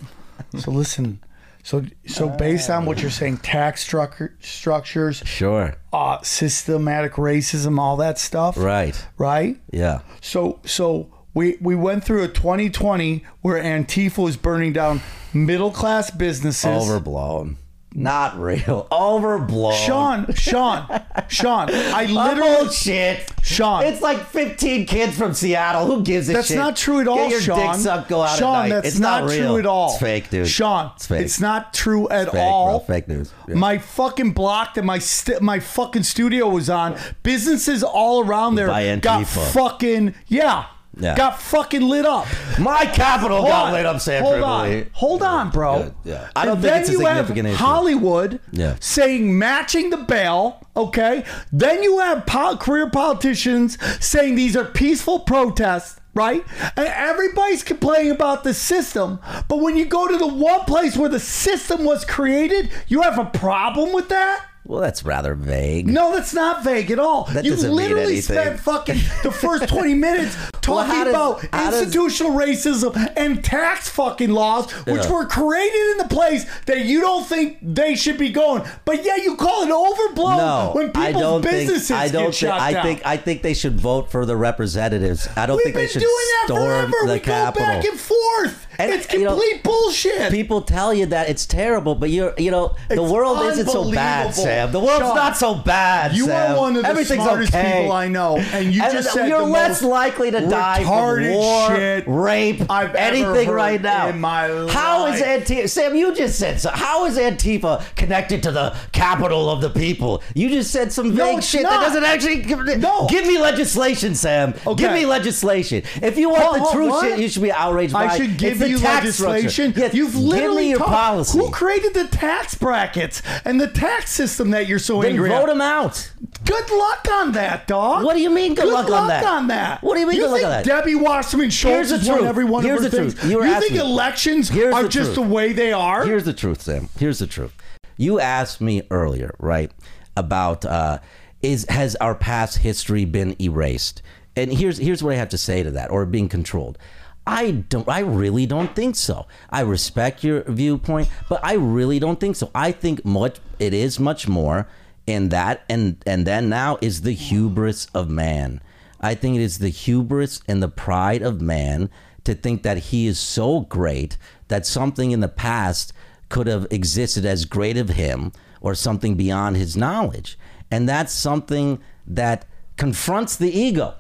So 0.58 0.72
listen. 0.72 1.24
So 1.64 1.86
so 2.08 2.28
based 2.28 2.70
on 2.70 2.86
what 2.86 3.02
you're 3.02 3.12
saying, 3.12 3.38
tax 3.38 3.82
structure, 3.82 4.36
structures, 4.42 5.22
Sure. 5.26 5.76
uh, 5.94 6.20
systematic 6.24 7.14
racism, 7.14 7.80
all 7.80 7.98
that 7.98 8.18
stuff, 8.18 8.58
Right. 8.58 8.96
right? 9.18 9.58
Yeah. 9.72 10.00
So 10.22 10.60
so 10.66 11.14
we 11.34 11.58
we 11.62 11.76
went 11.76 12.04
through 12.04 12.24
a 12.24 12.28
2020 12.28 13.24
where 13.42 13.62
Antifa 13.62 14.18
was 14.18 14.38
burning 14.38 14.74
down 14.74 15.02
middle 15.34 15.70
class 15.72 16.10
businesses. 16.12 16.66
Overblown. 16.66 17.58
Not 17.94 18.40
real. 18.40 18.88
Overblown. 18.92 19.74
Sean, 19.76 20.34
Sean, 20.34 20.88
Sean, 21.28 21.70
I 21.74 22.06
literally, 22.10 22.64
bullshit. 22.64 23.30
Sean. 23.44 23.84
It's 23.84 24.02
like 24.02 24.26
15 24.28 24.86
kids 24.86 25.18
from 25.18 25.34
Seattle. 25.34 25.86
Who 25.88 26.02
gives 26.02 26.30
a 26.30 26.34
That's 26.34 26.48
shit? 26.48 26.56
That's 26.58 26.66
not 26.70 26.78
true 26.78 27.02
at 27.02 27.08
all, 27.10 27.18
Get 27.18 27.32
your 27.32 27.42
Sean. 27.42 27.74
dick 27.74 27.82
sucked, 27.82 28.10
go 28.10 28.22
out 28.22 28.40
Sean, 28.40 28.56
at 28.56 28.62
night. 28.62 28.70
that's 28.76 28.88
it's 28.88 29.00
not, 29.00 29.24
real. 29.30 29.48
true 29.50 29.58
at 29.60 29.66
all. 29.66 29.90
It's 29.92 30.00
fake, 30.00 30.30
dude. 30.30 30.48
Sean, 30.48 30.92
It's 30.96 31.08
fake. 31.08 31.26
it's 31.26 31.42
not 31.42 31.74
true 31.74 32.08
at 32.10 32.32
fake, 32.32 32.42
all. 32.42 32.80
bro. 32.80 32.96
Fake 32.96 33.08
news. 33.10 33.34
Yeah. 33.50 33.56
My 33.56 33.78
fucking 33.78 34.32
block 34.32 34.76
that 34.76 34.86
my 34.86 35.00
st- 35.00 35.42
my 35.42 35.60
fucking 35.60 36.04
studio 36.04 36.48
was 36.48 36.70
on. 36.70 36.98
Businesses 37.24 37.84
all 37.84 38.24
around 38.26 38.56
there 38.56 38.68
got 39.02 39.28
fucking 39.28 40.14
yeah, 40.28 40.66
Yeah. 41.00 41.16
got 41.16 41.42
fucking 41.42 41.82
lit 41.82 42.06
up. 42.06 42.28
My 42.60 42.86
capital 42.86 43.38
Hold 43.38 43.50
got 43.50 43.66
on. 43.68 43.74
lit 43.74 43.86
up, 43.86 44.02
Sam 44.02 44.24
Hold 44.24 44.36
Tripoli. 44.36 44.82
on, 44.82 44.88
hold 44.92 45.24
on, 45.24 45.50
bro. 45.50 45.84
Good, 45.84 45.94
yeah. 46.04 46.28
I 46.36 46.46
don't 46.46 46.56
And 46.56 46.62
think 46.64 46.74
then 46.74 46.82
it's 46.82 46.90
a 46.90 46.94
you 46.94 47.00
have 47.06 47.18
significant 47.28 47.48
issue. 47.48 47.58
Hollywood 47.64 48.40
Yeah. 48.52 48.76
saying 48.82 49.38
matching 49.40 49.90
the 49.90 49.98
bail. 49.98 50.58
Okay, 50.76 51.24
then 51.52 51.82
you 51.84 52.00
have 52.00 52.26
po- 52.26 52.58
career 52.58 52.90
politicians 52.90 53.78
saying 54.00 54.36
these 54.36 54.56
are 54.58 54.66
peaceful 54.66 55.20
protests. 55.20 55.98
Right? 56.14 56.44
And 56.76 56.88
everybody's 56.90 57.64
complaining 57.64 58.12
about 58.12 58.44
the 58.44 58.54
system. 58.54 59.20
But 59.48 59.62
when 59.62 59.78
you 59.78 59.86
go 59.86 60.10
to 60.10 60.18
the 60.18 60.28
one 60.28 60.66
place 60.66 60.98
where 60.98 61.08
the 61.08 61.22
system 61.22 61.86
was 61.86 62.04
created, 62.04 62.70
you 62.90 63.02
have 63.04 63.18
a 63.18 63.24
problem 63.24 63.94
with 63.94 64.10
that? 64.10 64.44
Well, 64.72 64.80
that's 64.80 65.04
rather 65.04 65.36
vague. 65.36 65.86
No, 65.88 66.14
that's 66.14 66.34
not 66.34 66.64
vague 66.64 66.92
at 66.92 66.98
all. 67.00 67.26
That 67.26 67.44
you 67.44 67.52
doesn't 67.52 67.68
mean 67.72 67.76
literally 67.76 68.04
anything. 68.14 68.38
spent 68.38 68.60
fucking 68.62 69.00
the 69.22 69.30
first 69.30 69.68
20 69.68 69.94
minutes 69.96 70.34
talking 70.62 70.90
how 70.96 71.10
about 71.10 71.46
how 71.52 71.72
does- 71.72 71.82
institutional 71.82 72.32
racism 72.32 72.96
and 73.18 73.44
tax 73.44 73.90
fucking 73.90 74.30
laws, 74.30 74.72
which 74.86 75.04
Yeah. 75.04 75.12
were 75.12 75.26
created 75.26 75.92
in 75.92 75.98
the 75.98 76.08
place 76.08 76.46
that 76.68 76.86
you 76.86 77.02
don't 77.02 77.28
think 77.28 77.58
they 77.62 77.96
should 77.96 78.18
be 78.18 78.30
going. 78.30 78.64
But 78.86 79.04
yeah, 79.04 79.18
you 79.18 79.36
call 79.36 79.64
it 79.64 79.72
overblown 79.72 80.38
No, 80.38 80.72
when 80.74 80.88
people's 80.88 81.06
I 81.06 81.12
don't 81.12 81.42
businesses 81.42 81.88
think. 81.90 82.00
I 82.00 82.08
don't 82.08 82.14
get 82.14 82.24
think. 82.28 82.36
shut 82.36 82.62
I 82.62 82.72
down. 82.72 82.84
think. 82.84 83.02
I 83.06 83.18
think 83.18 83.42
they 83.42 83.54
should 83.54 83.78
vote 83.78 84.10
for 84.10 84.26
the 84.26 84.38
representatives. 84.38 85.28
I 85.36 85.48
don't 85.48 85.58
We've 85.58 85.66
think 85.66 85.76
been 85.76 85.84
they 85.84 85.90
should 85.92 86.00
doing 86.00 86.12
that 86.14 86.44
storm 86.46 86.92
forever. 86.92 87.08
the 87.08 87.14
we 87.16 87.20
Capitol. 87.20 87.68
go 87.68 87.74
back 87.74 87.86
and 87.86 88.00
forth. 88.00 88.68
And, 88.78 88.92
it's 88.92 89.12
you 89.14 89.24
know, 89.24 89.32
complete 89.32 89.64
bullshit. 89.64 90.32
People 90.32 90.62
tell 90.62 90.94
you 90.94 91.06
that 91.08 91.30
it's 91.30 91.46
terrible, 91.46 91.96
but 91.96 92.10
you're, 92.10 92.34
you 92.38 92.52
know, 92.52 92.76
the 92.90 93.02
It's 93.02 93.12
world 93.12 93.40
isn't 93.42 93.68
so 93.68 93.92
bad. 93.92 94.34
Sam. 94.34 94.72
The 94.72 94.80
world's 94.80 95.00
Sean, 95.06 95.16
not 95.16 95.38
so 95.38 95.56
bad. 95.56 96.14
You 96.16 96.26
Sam. 96.26 96.56
are 96.56 96.58
one 96.58 96.76
of 96.78 96.84
the 96.84 97.04
smartest 97.06 97.54
okay. 97.54 97.80
people 97.80 97.92
I 97.92 98.08
know, 98.08 98.38
and 98.38 98.74
you 98.74 98.82
And 98.82 98.94
just 98.94 99.12
said 99.14 99.28
you're 99.28 99.42
less 99.42 99.82
likely 99.82 100.32
to 100.32 100.42
die 100.48 100.84
from 100.84 101.30
war, 101.32 101.76
shit 101.76 102.04
rape, 102.08 102.62
I've 102.70 102.96
ever 102.96 103.16
anything 103.16 103.48
heard 103.48 103.56
right 103.56 103.82
now. 103.82 104.10
in 104.10 104.20
my 104.20 104.48
How 104.70 105.08
is. 105.08 105.22
Antifa? 105.22 105.70
Sam, 105.70 105.96
you 105.96 106.14
just 106.16 106.40
said 106.40 106.60
so. 106.60 106.70
How 106.72 107.06
is 107.06 107.18
Antifa 107.18 107.84
connected 107.96 108.42
to 108.44 108.52
the 108.52 108.76
capital 108.92 109.50
of 109.50 109.62
the 109.62 109.70
people? 109.70 110.24
You 110.34 110.50
just 110.50 110.72
said 110.72 110.92
some 110.92 111.14
No, 111.14 111.26
vague 111.26 111.38
it's 111.40 111.48
shit 111.48 111.64
not. 111.64 111.70
that 111.72 111.82
doesn't 111.82 112.04
actually. 112.04 112.78
No. 112.78 113.08
give 113.08 113.26
me 113.28 113.38
legislation, 113.38 114.16
Sam. 114.16 114.54
Give 114.78 114.92
me 114.92 115.06
legislation. 115.06 115.84
If 116.02 116.18
you 116.18 116.30
want 116.30 116.64
the 116.64 116.70
true 116.72 116.90
what? 116.90 117.06
shit, 117.08 117.20
you 117.20 117.30
should 117.30 117.44
be 117.44 117.52
outraged 117.52 117.94
by. 117.94 118.06
I 118.06 118.18
should 118.18 118.38
give 118.38 118.60
the 118.60 118.71
you 118.80 118.84
legislation. 118.84 119.74
Yes, 119.76 119.94
You've 119.94 120.16
literally 120.16 120.74
talked- 120.74 120.90
policy. 120.90 121.38
Who 121.38 121.50
created 121.52 121.94
the 121.94 122.08
tax 122.08 122.56
brackets 122.56 123.22
and 123.46 123.60
the 123.60 123.68
tax 123.68 124.12
system 124.12 124.52
that 124.52 124.68
you're 124.68 124.80
so 124.80 125.02
then 125.02 125.12
angry 125.12 125.30
vote 125.30 125.50
at? 125.50 125.56
him 125.56 125.62
out. 125.62 126.12
Good 126.46 126.70
luck 126.72 127.08
on 127.12 127.32
that, 127.34 127.68
dog. 127.68 128.04
What 128.04 128.16
do 128.16 128.22
you 128.22 128.30
mean 128.30 128.56
good 128.56 128.68
luck 128.68 128.90
on 128.90 129.08
that? 129.08 129.24
on 129.26 129.48
that? 129.48 129.84
What 129.84 129.94
do 129.96 130.00
you 130.02 130.08
mean 130.08 130.16
you 130.18 130.24
good 130.24 130.32
luck 130.32 130.44
on 130.44 130.50
that? 130.50 130.66
Debbie 130.66 130.96
Wasserman 130.96 131.50
Schultz 131.50 131.92
won 132.08 132.26
every 132.26 132.46
one 132.46 132.64
Here's 132.64 132.80
of 132.84 132.86
her 132.86 132.90
the 132.90 132.98
things? 132.98 133.14
truth. 133.16 133.32
You 133.32 133.38
were 133.38 133.60
think 133.60 133.76
elections 133.76 134.50
Here's 134.50 134.74
are 134.74 134.84
the 134.84 134.90
just 134.90 135.14
truth. 135.14 135.28
the 135.28 135.34
way 135.34 135.54
they 135.54 135.72
are? 135.72 136.06
Here's 136.06 136.24
the 136.24 136.34
truth, 136.34 136.62
Sam. 136.62 136.90
Here's 136.98 137.20
the 137.20 137.28
truth. 137.28 137.54
You 137.98 138.20
asked 138.20 138.62
me 138.62 138.82
earlier, 138.90 139.36
right, 139.40 139.72
about 140.18 140.66
uh, 140.66 141.00
is 141.44 141.66
has 141.70 141.96
our 141.98 142.16
past 142.16 142.60
history 142.60 143.06
been 143.06 143.36
erased? 143.42 144.02
And 144.36 144.52
here's 144.52 144.78
here's 144.78 145.04
what 145.04 145.14
I 145.14 145.18
have 145.18 145.30
to 145.30 145.38
say 145.38 145.62
to 145.62 145.72
that, 145.72 145.92
or 145.92 146.06
being 146.06 146.30
controlled. 146.30 146.78
I 147.26 147.52
don't. 147.52 147.88
I 147.88 148.00
really 148.00 148.46
don't 148.46 148.76
think 148.76 148.96
so. 148.96 149.28
I 149.50 149.62
respect 149.62 150.24
your 150.24 150.44
viewpoint, 150.44 151.10
but 151.30 151.40
I 151.44 151.54
really 151.54 152.00
don't 152.00 152.20
think 152.20 152.36
so. 152.36 152.50
I 152.56 152.72
think 152.72 153.06
much. 153.06 153.40
It 153.60 153.74
is 153.74 154.00
much 154.00 154.28
more 154.28 154.68
in 155.06 155.30
that, 155.30 155.64
and 155.70 156.02
and 156.08 156.26
then 156.26 156.50
now 156.50 156.78
is 156.82 157.02
the 157.02 157.14
hubris 157.14 157.86
of 157.94 158.10
man. 158.10 158.62
I 159.00 159.16
think 159.16 159.36
it 159.36 159.42
is 159.42 159.60
the 159.60 159.70
hubris 159.70 160.42
and 160.48 160.62
the 160.62 160.68
pride 160.68 161.22
of 161.22 161.42
man 161.42 161.90
to 162.24 162.36
think 162.36 162.64
that 162.64 162.78
he 162.78 163.08
is 163.08 163.20
so 163.20 163.62
great 163.62 164.18
that 164.48 164.66
something 164.66 165.12
in 165.12 165.20
the 165.20 165.28
past 165.28 165.94
could 166.30 166.48
have 166.48 166.68
existed 166.70 167.26
as 167.26 167.46
great 167.46 167.78
of 167.78 167.90
him 167.90 168.32
or 168.62 168.76
something 168.76 169.16
beyond 169.16 169.58
his 169.58 169.76
knowledge. 169.76 170.38
And 170.70 170.88
that's 170.88 171.12
something 171.12 171.80
that 172.06 172.46
confronts 172.78 173.36
the 173.36 173.52
ego. 173.52 173.96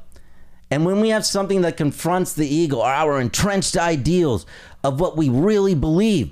And 0.72 0.86
when 0.86 1.02
we 1.02 1.10
have 1.10 1.26
something 1.26 1.62
that 1.62 1.76
confronts 1.76 2.34
the 2.34 2.48
ego, 2.48 2.78
or 2.78 2.86
our 2.86 3.20
entrenched 3.20 3.78
ideals 3.78 4.46
of 4.84 5.02
what 5.02 5.18
we 5.18 5.28
really 5.28 5.76
believe, 5.76 6.32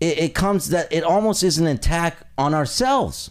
it, 0.00 0.18
it 0.18 0.34
comes 0.34 0.68
that 0.70 0.92
it 0.92 1.04
almost 1.04 1.44
is 1.44 1.58
an 1.58 1.68
attack 1.68 2.18
on 2.36 2.52
ourselves. 2.52 3.30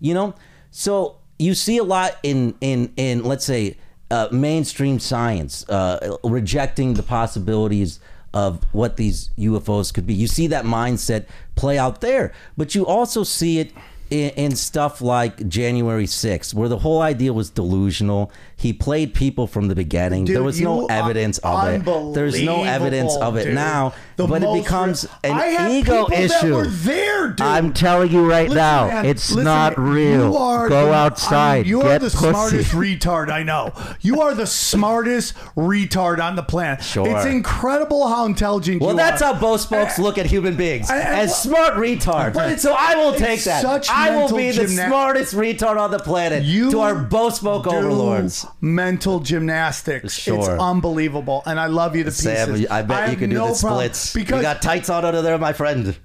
You 0.00 0.14
know? 0.14 0.34
So 0.70 1.18
you 1.38 1.54
see 1.54 1.76
a 1.78 1.84
lot 1.84 2.18
in 2.22 2.54
in 2.60 2.92
in 2.96 3.24
let's 3.24 3.44
say 3.44 3.76
uh, 4.10 4.28
mainstream 4.32 4.98
science 4.98 5.68
uh, 5.68 6.16
rejecting 6.24 6.94
the 6.94 7.02
possibilities 7.02 8.00
of 8.32 8.62
what 8.72 8.96
these 8.96 9.30
UFOs 9.38 9.92
could 9.92 10.06
be. 10.06 10.14
You 10.14 10.26
see 10.26 10.46
that 10.48 10.64
mindset 10.64 11.26
play 11.56 11.78
out 11.78 12.00
there, 12.00 12.32
but 12.56 12.74
you 12.74 12.86
also 12.86 13.24
see 13.24 13.58
it 13.58 13.72
in, 14.10 14.30
in 14.30 14.56
stuff 14.56 15.00
like 15.00 15.48
January 15.48 16.06
6th, 16.06 16.52
where 16.52 16.68
the 16.68 16.78
whole 16.78 17.00
idea 17.00 17.32
was 17.32 17.50
delusional. 17.50 18.30
He 18.56 18.72
played 18.72 19.14
people 19.14 19.46
from 19.46 19.68
the 19.68 19.74
beginning. 19.74 20.24
Dude, 20.24 20.36
there 20.36 20.42
was 20.42 20.60
no 20.60 20.86
evidence 20.86 21.38
of 21.38 21.66
it. 21.68 21.84
There's 22.14 22.42
no 22.42 22.64
evidence 22.64 23.16
of 23.16 23.36
it 23.36 23.44
dude. 23.44 23.54
now, 23.54 23.94
The 24.26 24.32
but 24.32 24.42
it 24.42 24.62
becomes 24.62 25.06
re- 25.24 25.30
I 25.30 25.46
an 25.46 25.70
ego 25.72 26.06
people 26.06 26.08
that 26.28 26.42
issue. 26.42 26.54
were 26.54 26.66
there, 26.66 27.28
dude. 27.28 27.40
I'm 27.46 27.72
telling 27.72 28.10
you 28.12 28.28
right 28.28 28.48
Listen, 28.48 28.56
now, 28.56 28.86
man, 28.88 29.06
it's 29.06 29.30
listen, 29.30 29.44
not 29.44 29.78
real. 29.78 30.30
You 30.30 30.36
are 30.36 30.68
Go 30.68 30.92
outside. 30.92 31.50
I 31.50 31.56
mean, 31.62 31.66
you 31.68 31.82
are 31.82 31.98
the 31.98 32.10
pussy. 32.10 32.16
smartest 32.30 32.70
retard 32.72 33.30
I 33.30 33.42
know. 33.42 33.72
You 34.00 34.20
are 34.22 34.34
the 34.34 34.46
smartest 34.46 35.34
retard 35.56 36.20
on 36.22 36.36
the 36.36 36.42
planet. 36.42 36.82
Sure. 36.82 37.06
It's 37.08 37.26
incredible 37.26 38.08
how 38.08 38.24
intelligent 38.26 38.80
you 38.80 38.86
are. 38.86 38.94
Well, 38.94 38.96
that's 38.96 39.22
are. 39.22 39.34
how 39.34 39.40
both 39.40 39.68
folks 39.68 39.98
look 39.98 40.18
at 40.18 40.26
human 40.26 40.56
beings 40.56 40.90
I- 40.90 40.96
I- 40.98 41.00
as 41.20 41.40
smart 41.40 41.74
retards. 41.74 42.58
So 42.60 42.74
I 42.76 42.94
will 42.96 43.12
take 43.14 43.44
that. 43.44 43.62
such 43.62 43.88
I 43.90 44.16
will 44.16 44.34
be 44.36 44.50
the 44.50 44.62
gymna- 44.64 44.86
smartest 44.86 45.34
retard 45.34 45.78
on 45.78 45.90
the 45.90 45.98
planet 45.98 46.42
You 46.44 46.70
to 46.70 46.80
our 46.80 46.94
bow 46.94 47.30
spoke 47.30 47.66
overlords. 47.66 48.46
Mental 48.60 49.20
gymnastics. 49.20 50.14
Sure. 50.14 50.38
It's 50.38 50.48
unbelievable. 50.48 51.42
And 51.46 51.58
I 51.60 51.66
love 51.66 51.96
you 51.96 52.04
to 52.04 52.10
Sam, 52.10 52.50
pieces. 52.50 52.66
I 52.70 52.82
bet 52.82 53.04
you 53.04 53.10
have 53.10 53.18
can 53.18 53.30
do 53.30 53.36
no 53.36 53.52
the 53.54 53.58
problem 53.60 53.80
Because 54.14 54.36
you 54.38 54.42
got 54.42 54.62
tights 54.62 54.88
on 54.90 55.04
under 55.04 55.22
there, 55.22 55.38
my 55.38 55.52
friend. 55.52 55.96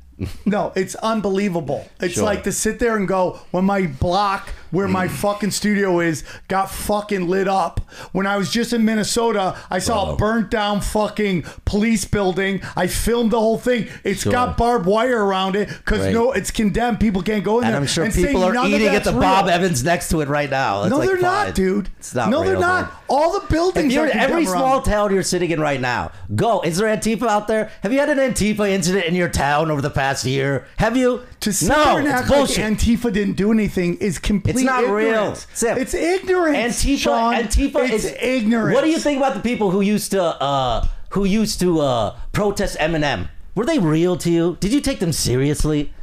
No, 0.45 0.71
it's 0.75 0.95
unbelievable. 0.95 1.85
It's 1.99 2.13
Sure. 2.15 2.23
like 2.23 2.43
to 2.45 2.51
sit 2.53 2.79
there 2.79 2.95
and 2.95 3.05
go, 3.07 3.39
when 3.51 3.65
my 3.65 3.87
block 3.87 4.47
where 4.75 4.87
my 4.87 5.07
mm. 5.07 5.11
fucking 5.11 5.51
studio 5.51 5.99
is 6.01 6.23
got 6.47 6.69
fucking 6.69 7.27
lit 7.27 7.47
up. 7.47 7.79
When 8.11 8.27
I 8.27 8.35
was 8.37 8.51
just 8.51 8.73
in 8.73 8.83
Minnesota, 8.83 9.57
I 9.71 9.79
saw 9.79 10.13
a 10.13 10.15
burnt 10.17 10.51
down 10.51 10.81
fucking 10.81 11.43
police 11.63 12.03
building. 12.05 12.61
I 12.75 12.87
filmed 12.87 13.31
the 13.31 13.39
whole 13.39 13.57
thing. 13.57 13.87
It's 14.03 14.21
Sure. 14.23 14.31
got 14.31 14.57
barbed 14.57 14.85
wire 14.85 15.23
around 15.25 15.55
it 15.55 15.69
because 15.69 16.01
Right. 16.01 16.13
no, 16.13 16.31
it's 16.33 16.51
condemned. 16.51 16.99
People 16.99 17.21
can't 17.21 17.43
go 17.43 17.59
in 17.59 17.65
And 17.65 17.73
there. 17.73 17.81
I'm 17.81 17.87
sure 17.87 18.09
say 18.11 18.25
people 18.27 18.43
are 18.43 18.53
none 18.53 18.65
of 18.67 18.71
eating 18.73 18.87
at 18.87 18.93
that's 18.93 19.05
the 19.05 19.11
real. 19.13 19.21
Bob 19.21 19.47
Evans 19.47 19.83
next 19.83 20.09
to 20.09 20.21
it 20.21 20.27
right 20.27 20.49
now. 20.49 20.83
It's 20.83 20.91
No, 20.91 20.97
like, 20.97 21.07
they're 21.07 21.17
fine. 21.17 21.45
not, 21.47 21.55
dude. 21.55 21.89
It's 21.97 22.13
not 22.13 22.29
no, 22.29 22.41
real, 22.41 22.51
they're 22.51 22.59
not. 22.59 22.81
man. 22.81 22.91
All 23.07 23.31
the 23.33 23.43
If 23.43 23.49
buildings 23.49 23.93
you're 23.93 24.05
are 24.05 24.07
in 24.07 24.17
every 24.17 24.43
condemned 24.43 24.57
small 24.57 24.81
town 24.81 25.13
you're 25.13 25.23
sitting 25.23 25.51
in 25.51 25.61
right 25.61 25.79
now, 25.79 26.11
go. 26.35 26.61
Is 26.61 26.77
there 26.77 26.87
Antifa 26.95 27.27
out 27.27 27.47
there? 27.47 27.71
Have 27.83 27.93
you 27.93 27.99
had 27.99 28.09
an 28.09 28.17
Antifa 28.17 28.67
incident 28.69 29.05
in 29.05 29.15
your 29.15 29.29
town 29.29 29.69
over 29.71 29.81
the 29.81 29.89
past 29.89 30.25
year? 30.25 30.65
Have 30.77 30.97
you? 30.97 31.21
To 31.41 31.53
sit 31.53 31.69
no, 31.69 31.75
there 31.83 31.97
and 31.99 32.07
it's 32.07 32.15
act 32.15 32.27
bullshit. 32.27 32.57
like 32.63 32.73
Antifa 32.79 33.13
didn't 33.13 33.35
do 33.35 33.51
anything 33.51 33.97
is 33.97 34.17
complete 34.17 34.64
It's 34.67 34.87
not 34.87 34.93
real. 34.93 35.35
Sam, 35.53 35.77
it's 35.77 35.93
ignorance. 35.93 36.83
Antifa, 36.83 36.97
Sean. 36.97 37.33
Antifa 37.35 37.89
it's 37.89 38.05
is 38.05 38.15
ignorance. 38.19 38.73
What 38.73 38.83
do 38.83 38.89
you 38.89 38.99
think 38.99 39.17
about 39.17 39.33
the 39.33 39.39
people 39.41 39.71
who 39.71 39.81
used 39.81 40.11
to 40.11 40.21
uh, 40.23 40.87
who 41.09 41.25
used 41.25 41.59
to 41.61 41.79
uh, 41.81 42.19
protest 42.31 42.77
Eminem? 42.79 43.29
Were 43.55 43.65
they 43.65 43.79
real 43.79 44.17
to 44.17 44.31
you? 44.31 44.57
Did 44.59 44.73
you 44.73 44.81
take 44.81 44.99
them 44.99 45.13
seriously? 45.13 45.93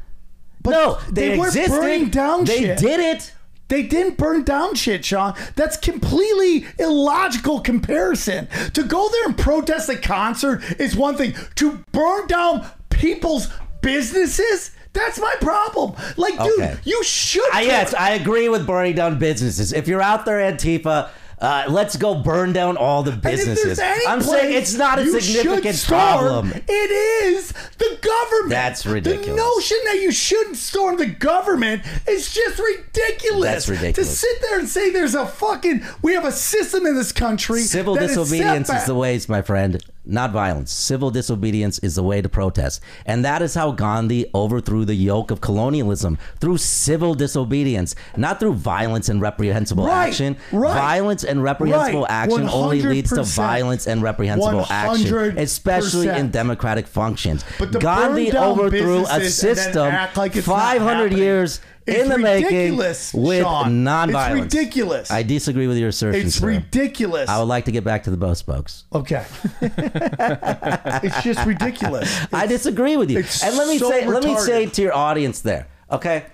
But 0.63 0.71
no, 0.71 0.99
they, 1.11 1.29
they 1.37 1.41
existed. 1.41 1.71
burning 1.71 2.09
down 2.09 2.45
They 2.45 2.61
shit. 2.61 2.79
did 2.79 3.01
it. 3.01 3.35
They 3.69 3.83
didn't 3.83 4.19
burn 4.19 4.45
down 4.45 4.75
shit, 4.75 5.05
Sean. 5.05 5.35
That's 5.57 5.77
completely 5.79 6.67
illogical 6.79 7.61
comparison. 7.61 8.47
To 8.75 8.83
go 8.83 9.09
there 9.11 9.25
and 9.27 9.37
protest 9.37 9.89
a 9.89 9.97
concert 9.97 10.63
is 10.79 10.95
one 10.95 11.17
thing. 11.17 11.35
To 11.57 11.83
burn 11.91 12.27
down 12.27 12.67
people's 12.91 13.49
businesses, 13.81 14.73
that's 14.93 15.19
my 15.21 15.35
problem. 15.41 15.95
Like, 16.17 16.39
dude, 16.39 16.61
Okay. 16.61 16.77
you 16.85 17.03
should. 17.05 17.49
I, 17.53 17.63
yes, 17.63 17.95
I 17.95 18.11
agree 18.13 18.49
with 18.49 18.67
burning 18.67 18.95
down 18.95 19.19
businesses. 19.19 19.73
If 19.73 19.89
you're 19.89 20.03
out 20.03 20.25
there, 20.25 20.39
Antifa, 20.39 21.09
uh, 21.41 21.65
let's 21.69 21.97
go 21.97 22.15
burn 22.15 22.53
down 22.53 22.77
all 22.77 23.03
the 23.03 23.11
businesses. 23.11 23.81
I'm 23.81 24.23
saying 24.23 24.55
it's 24.57 24.75
not 24.75 25.01
a 25.01 25.21
significant 25.21 25.75
storm, 25.75 25.99
problem. 25.99 26.53
It 26.69 26.71
is 26.71 27.53
the 27.79 27.99
government. 28.01 28.51
That's 28.51 28.87
ridiculous. 28.87 29.27
The 29.27 29.35
notion 29.37 29.79
that 29.87 30.01
you 30.01 30.13
shouldn't 30.13 30.57
storm 30.57 30.99
the 30.99 31.07
government 31.07 31.83
is 32.09 32.33
just 32.33 32.61
ridiculous. 32.61 33.43
That's 33.43 33.69
ridiculous. 33.69 33.97
To 33.97 34.05
sit 34.05 34.41
there 34.43 34.61
and 34.61 34.69
say 34.69 34.91
there's 34.93 35.17
a 35.17 35.27
fucking 35.27 35.83
we 36.01 36.13
have 36.15 36.25
a 36.25 36.31
system 36.33 36.87
in 36.87 36.95
this 36.95 37.11
country. 37.11 37.63
Civil 37.63 37.97
disobedience 37.97 38.69
set 38.69 38.83
is 38.83 38.87
the 38.87 38.95
ways, 38.95 39.29
my 39.29 39.43
friend, 39.43 39.83
not 40.05 40.33
violence. 40.33 40.73
Civil 40.73 41.11
disobedience 41.11 41.79
is 41.79 41.95
the 41.95 42.03
way 42.03 42.21
to 42.21 42.29
protest. 42.29 42.81
And 43.07 43.25
that 43.25 43.41
is 43.43 43.55
how 43.55 43.71
Gandhi 43.73 44.27
overthrew 44.35 44.85
the 44.85 44.95
yoke 44.95 45.31
of 45.31 45.41
colonialism 45.41 46.19
through 46.41 46.59
civil 46.59 47.15
disobedience, 47.15 47.95
not 48.17 48.41
through 48.41 48.55
violence 48.55 49.09
and 49.09 49.21
reprehensible 49.21 49.87
Right, 49.87 50.09
action. 50.09 50.37
right, 50.53 50.75
Violence 50.75 51.23
and 51.25 51.43
reprehensible 51.43 52.03
right, 52.03 52.11
action 52.11 52.49
only 52.49 52.83
leads 52.83 53.11
to 53.11 53.23
violence 53.23 53.87
and 53.87 54.03
reprehensible 54.03 54.67
action, 54.69 55.07
100%. 55.07 55.39
especially 55.39 56.09
in 56.09 56.31
democratic 56.31 56.87
functions. 56.87 57.45
But 57.59 57.79
Gandhi 57.81 58.33
overthrew 58.37 59.05
a 59.07 59.19
businesses 59.21 59.21
and 59.21 59.23
then 59.23 59.31
system 59.57 59.95
like 60.17 60.35
500 60.35 60.81
happening. 61.03 61.19
years 61.19 61.61
It's 61.87 62.03
in 62.03 62.09
the 62.09 62.17
ridiculous, 62.17 63.13
making 63.13 63.27
with 63.29 63.43
Sean. 63.43 63.85
nonviolence. 63.85 64.45
It's 64.45 64.55
ridiculous. 64.55 65.11
I 65.11 65.23
disagree 65.23 65.67
with 65.67 65.79
your 65.79 65.89
assertion. 65.89 66.27
It's 66.27 66.37
sir. 66.37 66.47
ridiculous. 66.47 67.29
I 67.29 67.39
would 67.39 67.49
like 67.49 67.65
to 67.65 67.73
get 67.73 67.83
back 67.85 68.05
to 68.05 68.11
the 68.11 68.17
bow 68.17 68.35
spokes. 68.35 68.85
okay. 68.95 69.25
it's 69.61 71.23
just 71.23 71.45
ridiculous. 71.47 72.27
I 72.33 72.47
disagree 72.47 72.97
with 72.97 73.11
you. 73.11 73.19
it's 73.19 73.43
And 73.43 73.57
let 73.57 73.69
me 73.69 73.79
so 73.79 73.91
say, 73.91 74.07
let 74.07 74.23
me 74.25 74.37
say 74.39 74.67
to 74.67 74.83
your 74.83 74.95
audience 74.95 75.41
there, 75.41 75.69
okay? 75.91 76.27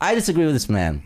I 0.00 0.14
disagree 0.14 0.44
with 0.44 0.54
this 0.54 0.68
man. 0.68 1.02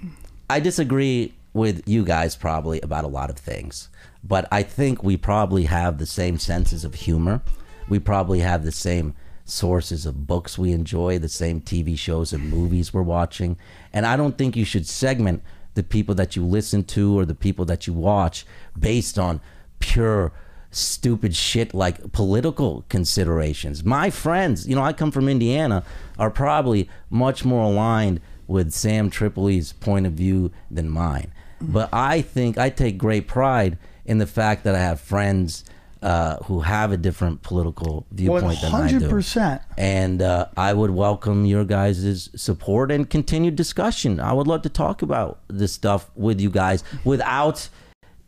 I 0.48 0.60
disagree 0.60 1.34
with 1.54 1.82
you 1.86 2.04
guys 2.04 2.36
probably 2.36 2.80
about 2.82 3.04
a 3.04 3.08
lot 3.08 3.30
of 3.30 3.36
things, 3.36 3.88
but 4.22 4.46
I 4.52 4.62
think 4.62 5.02
we 5.02 5.16
probably 5.16 5.64
have 5.64 5.98
the 5.98 6.06
same 6.06 6.38
senses 6.38 6.84
of 6.84 6.94
humor. 6.94 7.40
We 7.88 7.98
probably 7.98 8.40
have 8.40 8.64
the 8.64 8.72
same 8.72 9.14
sources 9.46 10.04
of 10.04 10.26
books 10.26 10.58
we 10.58 10.72
enjoy, 10.72 11.18
the 11.18 11.28
same 11.28 11.60
TV 11.60 11.96
shows 11.96 12.32
and 12.32 12.50
movies 12.50 12.92
we're 12.92 13.02
watching, 13.02 13.56
and 13.92 14.04
I 14.04 14.16
don't 14.16 14.36
think 14.36 14.56
you 14.56 14.64
should 14.64 14.86
segment 14.86 15.42
the 15.74 15.82
people 15.82 16.14
that 16.16 16.36
you 16.36 16.44
listen 16.44 16.84
to 16.84 17.18
or 17.18 17.24
the 17.24 17.34
people 17.34 17.64
that 17.66 17.86
you 17.86 17.92
watch 17.92 18.44
based 18.78 19.18
on 19.18 19.40
pure 19.78 20.32
stupid 20.70 21.34
shit 21.34 21.72
like 21.72 22.12
political 22.12 22.84
considerations. 22.88 23.84
My 23.84 24.10
friends, 24.10 24.66
you 24.66 24.74
know, 24.74 24.82
I 24.82 24.92
come 24.92 25.10
from 25.10 25.28
Indiana, 25.28 25.84
are 26.18 26.30
probably 26.30 26.88
much 27.08 27.44
more 27.44 27.64
aligned 27.64 28.20
with 28.46 28.72
Sam 28.72 29.10
Tripoli's 29.10 29.72
point 29.72 30.06
of 30.06 30.12
view 30.12 30.50
than 30.70 30.88
mine. 30.88 31.32
Mm. 31.60 31.72
But 31.72 31.88
I 31.92 32.20
think 32.20 32.58
I 32.58 32.70
take 32.70 32.98
great 32.98 33.26
pride 33.26 33.78
in 34.04 34.18
the 34.18 34.26
fact 34.26 34.64
that 34.64 34.74
I 34.74 34.80
have 34.80 35.00
friends 35.00 35.64
uh, 36.06 36.36
who 36.44 36.60
have 36.60 36.92
a 36.92 36.96
different 36.96 37.42
political 37.42 38.06
viewpoint 38.12 38.60
than 38.60 38.72
I 38.72 38.88
do. 38.88 39.00
100%. 39.00 39.60
And 39.76 40.22
uh, 40.22 40.46
I 40.56 40.72
would 40.72 40.92
welcome 40.92 41.44
your 41.44 41.64
guys' 41.64 42.30
support 42.36 42.92
and 42.92 43.10
continued 43.10 43.56
discussion. 43.56 44.20
I 44.20 44.32
would 44.32 44.46
love 44.46 44.62
to 44.62 44.68
talk 44.68 45.02
about 45.02 45.40
this 45.48 45.72
stuff 45.72 46.08
with 46.14 46.40
you 46.40 46.48
guys 46.48 46.84
without 47.02 47.68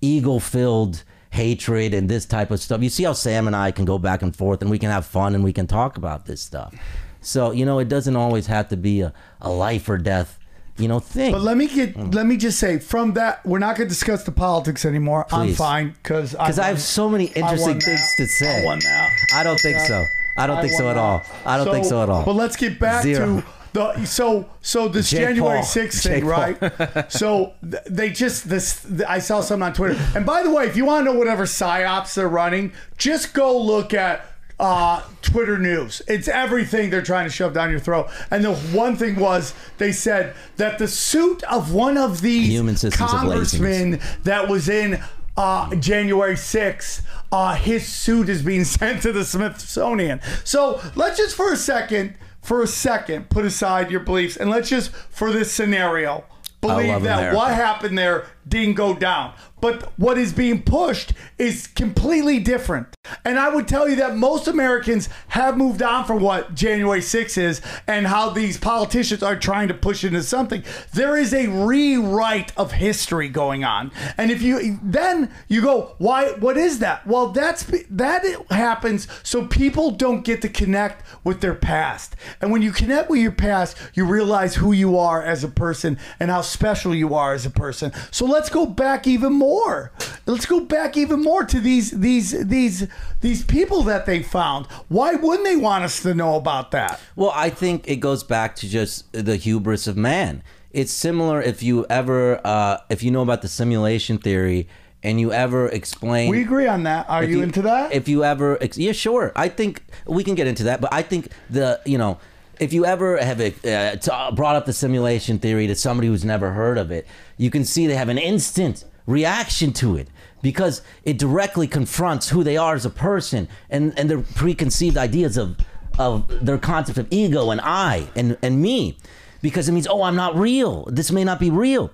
ego 0.00 0.40
filled 0.40 1.04
hatred 1.30 1.94
and 1.94 2.08
this 2.08 2.26
type 2.26 2.50
of 2.50 2.58
stuff. 2.58 2.82
You 2.82 2.90
see 2.90 3.04
how 3.04 3.12
Sam 3.12 3.46
and 3.46 3.54
I 3.54 3.70
can 3.70 3.84
go 3.84 3.96
back 3.96 4.22
and 4.22 4.34
forth 4.34 4.60
and 4.60 4.72
we 4.72 4.80
can 4.80 4.90
have 4.90 5.06
fun 5.06 5.36
and 5.36 5.44
we 5.44 5.52
can 5.52 5.68
talk 5.68 5.96
about 5.96 6.26
this 6.26 6.40
stuff. 6.40 6.74
So, 7.20 7.52
you 7.52 7.64
know, 7.64 7.78
it 7.78 7.88
doesn't 7.88 8.16
always 8.16 8.48
have 8.48 8.68
to 8.70 8.76
be 8.76 9.02
a, 9.02 9.12
a 9.40 9.50
life 9.50 9.88
or 9.88 9.98
death, 9.98 10.37
you 10.78 10.88
know, 10.88 11.00
thing. 11.00 11.32
But 11.32 11.42
let 11.42 11.56
me 11.56 11.66
get 11.66 11.94
mm. 11.94 12.14
let 12.14 12.26
me 12.26 12.36
just 12.36 12.58
say 12.58 12.78
from 12.78 13.14
that 13.14 13.44
we're 13.44 13.58
not 13.58 13.76
going 13.76 13.88
to 13.88 13.94
discuss 13.94 14.24
the 14.24 14.32
politics 14.32 14.84
anymore. 14.84 15.26
I'm 15.30 15.54
fine 15.54 15.94
because 16.02 16.32
Because 16.32 16.58
I 16.58 16.68
have 16.68 16.80
so 16.80 17.08
many 17.08 17.26
interesting 17.26 17.80
things 17.80 18.00
that. 18.16 18.24
to 18.24 18.26
say. 18.26 18.62
I 18.62 18.64
won 18.64 18.78
that. 18.80 19.10
I 19.34 19.42
don't 19.42 19.60
think 19.60 19.78
so. 19.80 20.04
I 20.36 20.46
don't 20.46 20.60
think 20.60 20.72
so 20.72 20.84
won 20.84 20.96
at 20.96 21.00
all. 21.00 21.22
I 21.44 21.56
don't 21.56 21.72
think 21.72 21.84
so 21.84 22.02
at 22.02 22.08
all. 22.08 22.24
But 22.24 22.34
let's 22.34 22.56
get 22.56 22.78
back 22.78 23.02
Zero. 23.02 23.40
to 23.40 23.44
the 23.72 24.04
so 24.04 24.48
so 24.60 24.88
this 24.88 25.10
Jake 25.10 25.20
January 25.20 25.58
Paul. 25.58 25.66
6th 25.66 26.02
Jake 26.02 26.12
thing, 26.12 26.26
right? 26.26 27.12
so 27.12 27.52
they 27.60 28.10
just 28.10 28.48
this 28.48 28.82
th- 28.82 29.02
I 29.08 29.18
saw 29.18 29.40
something 29.40 29.66
on 29.66 29.72
Twitter. 29.74 30.00
And 30.14 30.24
by 30.24 30.42
the 30.42 30.50
way, 30.50 30.66
if 30.66 30.76
you 30.76 30.84
want 30.84 31.06
to 31.06 31.12
know 31.12 31.18
whatever 31.18 31.44
psyops 31.44 32.14
they're 32.14 32.28
running, 32.28 32.72
just 32.96 33.34
go 33.34 33.60
look 33.60 33.92
at 33.92 34.24
uh, 34.58 35.02
Twitter 35.22 35.58
news. 35.58 36.02
It's 36.08 36.28
everything 36.28 36.90
they're 36.90 37.02
trying 37.02 37.26
to 37.26 37.30
shove 37.32 37.52
down 37.52 37.70
your 37.70 37.80
throat. 37.80 38.08
And 38.30 38.44
the 38.44 38.54
one 38.54 38.96
thing 38.96 39.16
was 39.16 39.54
they 39.78 39.92
said 39.92 40.34
that 40.56 40.78
the 40.78 40.88
suit 40.88 41.42
of 41.44 41.72
one 41.72 41.96
of 41.96 42.20
these 42.20 42.48
Human 42.48 42.76
systems 42.76 43.10
congressmen 43.10 44.00
that 44.24 44.48
was 44.48 44.68
in 44.68 45.02
uh, 45.36 45.74
January 45.76 46.34
6th, 46.34 47.02
uh, 47.30 47.54
his 47.54 47.86
suit 47.86 48.28
is 48.28 48.42
being 48.42 48.64
sent 48.64 49.02
to 49.02 49.12
the 49.12 49.24
Smithsonian. 49.24 50.20
So 50.44 50.80
let's 50.96 51.16
just 51.16 51.36
for 51.36 51.52
a 51.52 51.56
second, 51.56 52.14
for 52.42 52.62
a 52.62 52.66
second, 52.66 53.30
put 53.30 53.44
aside 53.44 53.90
your 53.90 54.00
beliefs 54.00 54.36
and 54.36 54.50
let's 54.50 54.68
just, 54.68 54.90
for 54.90 55.32
this 55.32 55.52
scenario, 55.52 56.24
believe 56.60 57.02
that 57.02 57.18
America. 57.18 57.36
what 57.36 57.54
happened 57.54 57.96
there 57.96 58.26
didn't 58.48 58.74
go 58.74 58.94
down. 58.94 59.34
But 59.60 59.92
what 59.96 60.18
is 60.18 60.32
being 60.32 60.62
pushed 60.62 61.12
is 61.36 61.66
completely 61.66 62.38
different. 62.38 62.88
And 63.24 63.38
I 63.38 63.48
would 63.48 63.66
tell 63.66 63.88
you 63.88 63.96
that 63.96 64.16
most 64.16 64.46
Americans 64.46 65.08
have 65.28 65.56
moved 65.56 65.82
on 65.82 66.04
from 66.04 66.20
what 66.20 66.54
January 66.54 67.00
6th 67.00 67.38
is 67.38 67.60
and 67.86 68.06
how 68.06 68.30
these 68.30 68.58
politicians 68.58 69.22
are 69.22 69.36
trying 69.36 69.68
to 69.68 69.74
push 69.74 70.04
into 70.04 70.22
something. 70.22 70.62
There 70.92 71.16
is 71.16 71.34
a 71.34 71.48
rewrite 71.48 72.52
of 72.56 72.72
history 72.72 73.28
going 73.28 73.64
on. 73.64 73.90
And 74.16 74.30
if 74.30 74.42
you 74.42 74.78
then 74.82 75.32
you 75.48 75.62
go, 75.62 75.94
why 75.98 76.32
what 76.32 76.56
is 76.56 76.78
that? 76.80 77.06
Well, 77.06 77.28
that's 77.28 77.64
that 77.90 78.24
happens 78.50 79.08
so 79.22 79.46
people 79.46 79.90
don't 79.90 80.24
get 80.24 80.42
to 80.42 80.48
connect 80.48 81.02
with 81.24 81.40
their 81.40 81.54
past. 81.54 82.14
And 82.40 82.52
when 82.52 82.62
you 82.62 82.72
connect 82.72 83.10
with 83.10 83.20
your 83.20 83.32
past, 83.32 83.76
you 83.94 84.04
realize 84.04 84.56
who 84.56 84.72
you 84.72 84.98
are 84.98 85.22
as 85.22 85.42
a 85.42 85.48
person 85.48 85.98
and 86.20 86.30
how 86.30 86.42
special 86.42 86.94
you 86.94 87.14
are 87.14 87.34
as 87.34 87.46
a 87.46 87.50
person. 87.50 87.92
So 88.10 88.26
let's 88.38 88.50
go 88.50 88.66
back 88.66 89.08
even 89.08 89.32
more. 89.32 89.90
Let's 90.26 90.46
go 90.46 90.60
back 90.60 90.96
even 90.96 91.22
more 91.22 91.44
to 91.44 91.58
these 91.58 91.90
these 91.90 92.46
these 92.46 92.86
these 93.20 93.42
people 93.44 93.82
that 93.82 94.06
they 94.06 94.22
found. 94.22 94.66
Why 94.88 95.14
wouldn't 95.14 95.44
they 95.44 95.56
want 95.56 95.82
us 95.82 96.00
to 96.02 96.14
know 96.14 96.36
about 96.36 96.70
that? 96.70 97.00
Well, 97.16 97.32
I 97.34 97.50
think 97.50 97.88
it 97.88 97.96
goes 97.96 98.22
back 98.22 98.54
to 98.56 98.68
just 98.68 99.12
the 99.12 99.34
hubris 99.34 99.88
of 99.88 99.96
man. 99.96 100.44
It's 100.70 100.92
similar 100.92 101.42
if 101.42 101.64
you 101.64 101.84
ever, 101.90 102.40
uh, 102.44 102.78
if 102.90 103.02
you 103.02 103.10
know 103.10 103.22
about 103.22 103.42
the 103.42 103.48
simulation 103.48 104.18
theory, 104.18 104.68
and 105.02 105.18
you 105.18 105.32
ever 105.32 105.66
explain. 105.68 106.30
We 106.30 106.42
agree 106.42 106.68
on 106.68 106.84
that. 106.84 107.08
Are 107.08 107.24
if 107.24 107.30
you, 107.30 107.42
into 107.42 107.62
that? 107.62 107.92
If 107.92 108.06
you 108.06 108.22
ever, 108.22 108.62
ex- 108.62 108.78
yeah, 108.78 108.92
sure. 108.92 109.32
I 109.34 109.48
think 109.48 109.82
we 110.06 110.22
can 110.22 110.36
get 110.36 110.46
into 110.46 110.64
that, 110.64 110.80
but 110.80 110.92
I 110.92 111.02
think 111.02 111.32
the, 111.50 111.80
you 111.86 111.98
know, 111.98 112.18
if 112.60 112.72
you 112.72 112.84
ever 112.84 113.16
have 113.18 113.40
uh, 113.40 113.96
t- 113.96 114.34
brought 114.34 114.56
up 114.56 114.66
the 114.66 114.72
simulation 114.72 115.38
theory 115.38 115.66
to 115.66 115.74
somebody 115.74 116.08
who's 116.08 116.24
never 116.24 116.52
heard 116.52 116.78
of 116.78 116.90
it, 116.90 117.06
you 117.36 117.50
can 117.50 117.64
see 117.64 117.86
they 117.86 117.94
have 117.94 118.08
an 118.08 118.18
instant 118.18 118.84
reaction 119.06 119.72
to 119.72 119.96
it 119.96 120.08
because 120.42 120.82
it 121.04 121.18
directly 121.18 121.66
confronts 121.66 122.28
who 122.28 122.44
they 122.44 122.56
are 122.56 122.74
as 122.74 122.84
a 122.84 122.90
person 122.90 123.48
and, 123.70 123.98
and 123.98 124.08
their 124.10 124.20
preconceived 124.20 124.96
ideas 124.96 125.36
of 125.36 125.56
of 125.98 126.44
their 126.44 126.58
concept 126.58 126.96
of 126.96 127.08
ego 127.10 127.50
and 127.50 127.60
I 127.60 128.08
and, 128.14 128.38
and 128.40 128.62
me. 128.62 128.98
Because 129.42 129.68
it 129.68 129.72
means, 129.72 129.86
oh, 129.86 130.02
I'm 130.02 130.16
not 130.16 130.36
real. 130.36 130.84
This 130.84 131.10
may 131.10 131.24
not 131.24 131.40
be 131.40 131.50
real. 131.50 131.90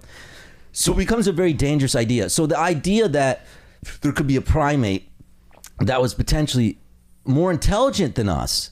So 0.73 0.93
it 0.93 0.97
becomes 0.97 1.27
a 1.27 1.33
very 1.33 1.53
dangerous 1.53 1.95
idea. 1.95 2.29
So 2.31 2.47
the 2.47 2.59
idea 2.59 3.09
that 3.09 3.47
there 4.01 4.13
could 4.13 4.27
be 4.27 4.37
a 4.37 4.41
primate 4.41 5.09
that 5.81 6.01
was 6.01 6.15
potentially 6.15 6.79
more 7.25 7.51
intelligent 7.51 8.15
than 8.15 8.29
us, 8.29 8.71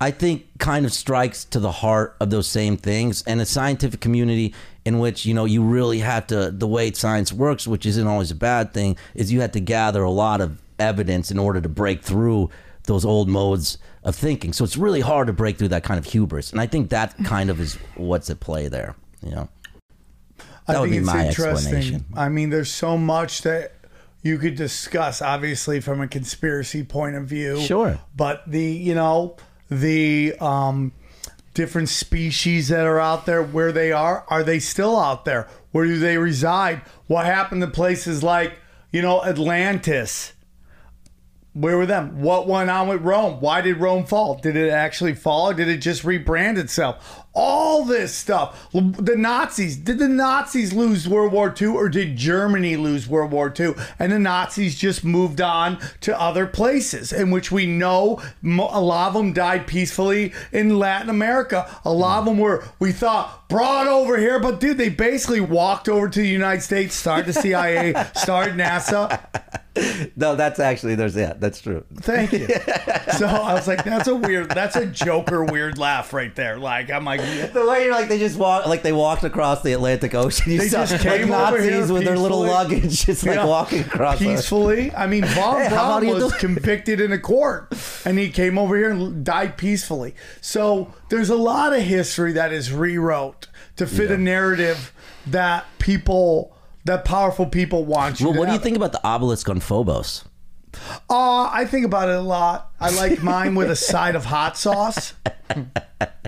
I 0.00 0.10
think 0.10 0.46
kind 0.58 0.86
of 0.86 0.92
strikes 0.92 1.44
to 1.46 1.60
the 1.60 1.70
heart 1.70 2.16
of 2.20 2.30
those 2.30 2.48
same 2.48 2.76
things. 2.78 3.22
And 3.26 3.40
a 3.40 3.46
scientific 3.46 4.00
community 4.00 4.54
in 4.84 4.98
which, 4.98 5.26
you 5.26 5.34
know, 5.34 5.44
you 5.44 5.62
really 5.62 5.98
have 5.98 6.26
to, 6.28 6.50
the 6.50 6.66
way 6.66 6.90
science 6.92 7.32
works, 7.32 7.66
which 7.66 7.84
isn't 7.84 8.06
always 8.06 8.30
a 8.30 8.34
bad 8.34 8.72
thing, 8.72 8.96
is 9.14 9.30
you 9.30 9.42
have 9.42 9.52
to 9.52 9.60
gather 9.60 10.02
a 10.02 10.10
lot 10.10 10.40
of 10.40 10.60
evidence 10.78 11.30
in 11.30 11.38
order 11.38 11.60
to 11.60 11.68
break 11.68 12.02
through 12.02 12.48
those 12.84 13.04
old 13.04 13.28
modes 13.28 13.76
of 14.02 14.16
thinking. 14.16 14.54
So 14.54 14.64
it's 14.64 14.78
really 14.78 15.02
hard 15.02 15.26
to 15.26 15.34
break 15.34 15.58
through 15.58 15.68
that 15.68 15.84
kind 15.84 15.98
of 15.98 16.06
hubris. 16.06 16.50
And 16.50 16.60
I 16.60 16.66
think 16.66 16.88
that 16.88 17.14
kind 17.24 17.50
of 17.50 17.60
is 17.60 17.74
what's 17.94 18.30
at 18.30 18.40
play 18.40 18.68
there, 18.68 18.96
you 19.22 19.32
know. 19.32 19.48
I 20.66 20.72
That 20.72 20.80
would 20.80 20.90
think 20.90 20.92
be 20.92 20.98
it's 20.98 21.14
my 21.14 21.26
interesting. 21.26 21.52
explanation. 21.52 22.04
I 22.14 22.30
mean, 22.30 22.48
there's 22.48 22.72
so 22.72 22.96
much 22.96 23.42
that 23.42 23.74
you 24.22 24.38
could 24.38 24.54
discuss, 24.54 25.20
obviously, 25.20 25.80
from 25.80 26.00
a 26.00 26.08
conspiracy 26.08 26.84
point 26.84 27.16
of 27.16 27.26
view. 27.26 27.60
Sure. 27.60 27.98
But 28.16 28.50
the, 28.50 28.62
you 28.62 28.94
know, 28.94 29.36
the 29.70 30.34
um, 30.40 30.92
different 31.54 31.88
species 31.88 32.68
that 32.68 32.86
are 32.86 33.00
out 33.00 33.26
there, 33.26 33.42
where 33.42 33.72
they 33.72 33.92
are, 33.92 34.24
are 34.28 34.42
they 34.42 34.58
still 34.58 34.98
out 34.98 35.24
there? 35.24 35.48
Where 35.72 35.86
do 35.86 35.98
they 35.98 36.18
reside? 36.18 36.82
What 37.06 37.26
happened 37.26 37.62
to 37.62 37.68
places 37.68 38.22
like, 38.22 38.54
you 38.92 39.02
know, 39.02 39.24
Atlantis? 39.24 40.32
Where 41.52 41.76
were 41.76 41.86
them? 41.86 42.20
What 42.20 42.46
went 42.46 42.70
on 42.70 42.88
with 42.88 43.02
Rome? 43.02 43.40
Why 43.40 43.60
did 43.60 43.78
Rome 43.78 44.06
fall? 44.06 44.36
Did 44.36 44.56
it 44.56 44.70
actually 44.70 45.14
fall 45.14 45.50
or 45.50 45.54
did 45.54 45.68
it 45.68 45.78
just 45.78 46.04
rebrand 46.04 46.58
itself? 46.58 47.24
All 47.32 47.84
this 47.84 48.14
stuff. 48.14 48.68
The 48.72 49.14
Nazis, 49.16 49.76
did 49.76 49.98
the 49.98 50.08
Nazis 50.08 50.72
lose 50.72 51.08
World 51.08 51.32
War 51.32 51.54
II 51.58 51.68
or 51.68 51.88
did 51.88 52.16
Germany 52.16 52.76
lose 52.76 53.06
World 53.08 53.30
War 53.30 53.52
II? 53.58 53.74
And 53.98 54.10
the 54.10 54.18
Nazis 54.18 54.76
just 54.76 55.04
moved 55.04 55.40
on 55.40 55.78
to 56.00 56.20
other 56.20 56.46
places 56.46 57.12
in 57.12 57.30
which 57.30 57.52
we 57.52 57.66
know 57.66 58.20
a 58.42 58.80
lot 58.80 59.08
of 59.08 59.14
them 59.14 59.32
died 59.32 59.66
peacefully 59.68 60.32
in 60.50 60.78
Latin 60.78 61.08
America. 61.08 61.70
A 61.84 61.92
lot 61.92 62.18
of 62.18 62.24
them 62.24 62.38
were, 62.38 62.64
we 62.80 62.90
thought, 62.90 63.48
brought 63.48 63.86
over 63.86 64.16
here, 64.18 64.40
but 64.40 64.58
dude, 64.60 64.78
they 64.78 64.88
basically 64.88 65.40
walked 65.40 65.88
over 65.88 66.08
to 66.08 66.20
the 66.20 66.28
United 66.28 66.62
States, 66.62 66.94
started 66.94 67.26
the 67.26 67.32
CIA, 67.32 67.92
started 68.14 68.54
NASA. 68.56 69.20
No, 70.16 70.34
that's 70.34 70.58
actually, 70.58 70.96
there's, 70.96 71.14
yeah, 71.16 71.34
that's 71.36 71.60
true. 71.60 71.84
Thank 71.96 72.32
you. 72.32 72.48
So 73.18 73.26
I 73.26 73.52
was 73.52 73.66
like, 73.68 73.84
that's 73.84 74.08
a 74.08 74.14
weird, 74.14 74.50
that's 74.50 74.76
a 74.76 74.86
Joker 74.86 75.44
weird 75.44 75.76
laugh 75.76 76.14
right 76.14 76.34
there. 76.34 76.58
Like, 76.58 76.90
I'm 76.90 77.04
like, 77.04 77.19
The 77.52 77.66
way 77.66 77.84
you're 77.84 77.92
like 77.92 78.08
they 78.08 78.18
just 78.18 78.38
walk 78.38 78.66
like 78.66 78.82
they 78.82 78.92
walked 78.92 79.24
across 79.24 79.62
the 79.62 79.72
Atlantic 79.72 80.14
Ocean. 80.14 80.52
You 80.52 80.58
They 80.58 80.68
saw 80.68 80.86
just 80.86 80.92
like 80.92 81.00
came 81.02 81.32
over 81.32 81.58
Nazis 81.58 81.86
here 81.86 81.94
with 81.94 82.04
their 82.04 82.18
little 82.18 82.40
luggage, 82.40 83.04
just 83.06 83.24
like 83.24 83.36
Yeah. 83.36 83.46
walking 83.46 83.80
across. 83.80 84.18
peacefully. 84.18 84.92
I 84.94 85.06
mean, 85.06 85.24
Von 85.24 85.60
Hey, 85.62 85.68
Braun 85.68 86.06
was 86.06 86.32
convicted 86.36 87.00
in 87.00 87.12
a 87.12 87.18
court, 87.18 87.72
and 88.04 88.18
he 88.18 88.30
came 88.30 88.58
over 88.58 88.76
here 88.76 88.90
and 88.90 89.24
died 89.24 89.56
peacefully. 89.56 90.14
So 90.40 90.92
there's 91.08 91.30
a 91.30 91.36
lot 91.36 91.72
of 91.72 91.82
history 91.82 92.32
that 92.32 92.52
is 92.52 92.72
rewrote 92.72 93.48
to 93.76 93.86
fit 93.86 94.10
a 94.10 94.18
narrative 94.18 94.92
that 95.26 95.66
people, 95.78 96.54
that 96.84 97.04
powerful 97.04 97.46
people 97.46 97.84
want 97.84 98.20
you. 98.20 98.28
Well, 98.28 98.38
what 98.38 98.46
do 98.46 98.52
you 98.52 98.58
think 98.58 98.76
about 98.76 98.92
the 98.92 99.00
obelisk 99.06 99.48
on 99.48 99.60
Phobos? 99.60 100.24
Uh, 101.08 101.48
I 101.52 101.64
think 101.68 101.84
about 101.84 102.08
it 102.08 102.16
a 102.16 102.20
lot. 102.20 102.70
I 102.80 102.90
like 102.90 103.22
mine 103.22 103.54
with 103.54 103.70
a 103.70 103.76
side 103.90 104.14
of 104.14 104.24
hot 104.26 104.56
sauce. 104.56 105.14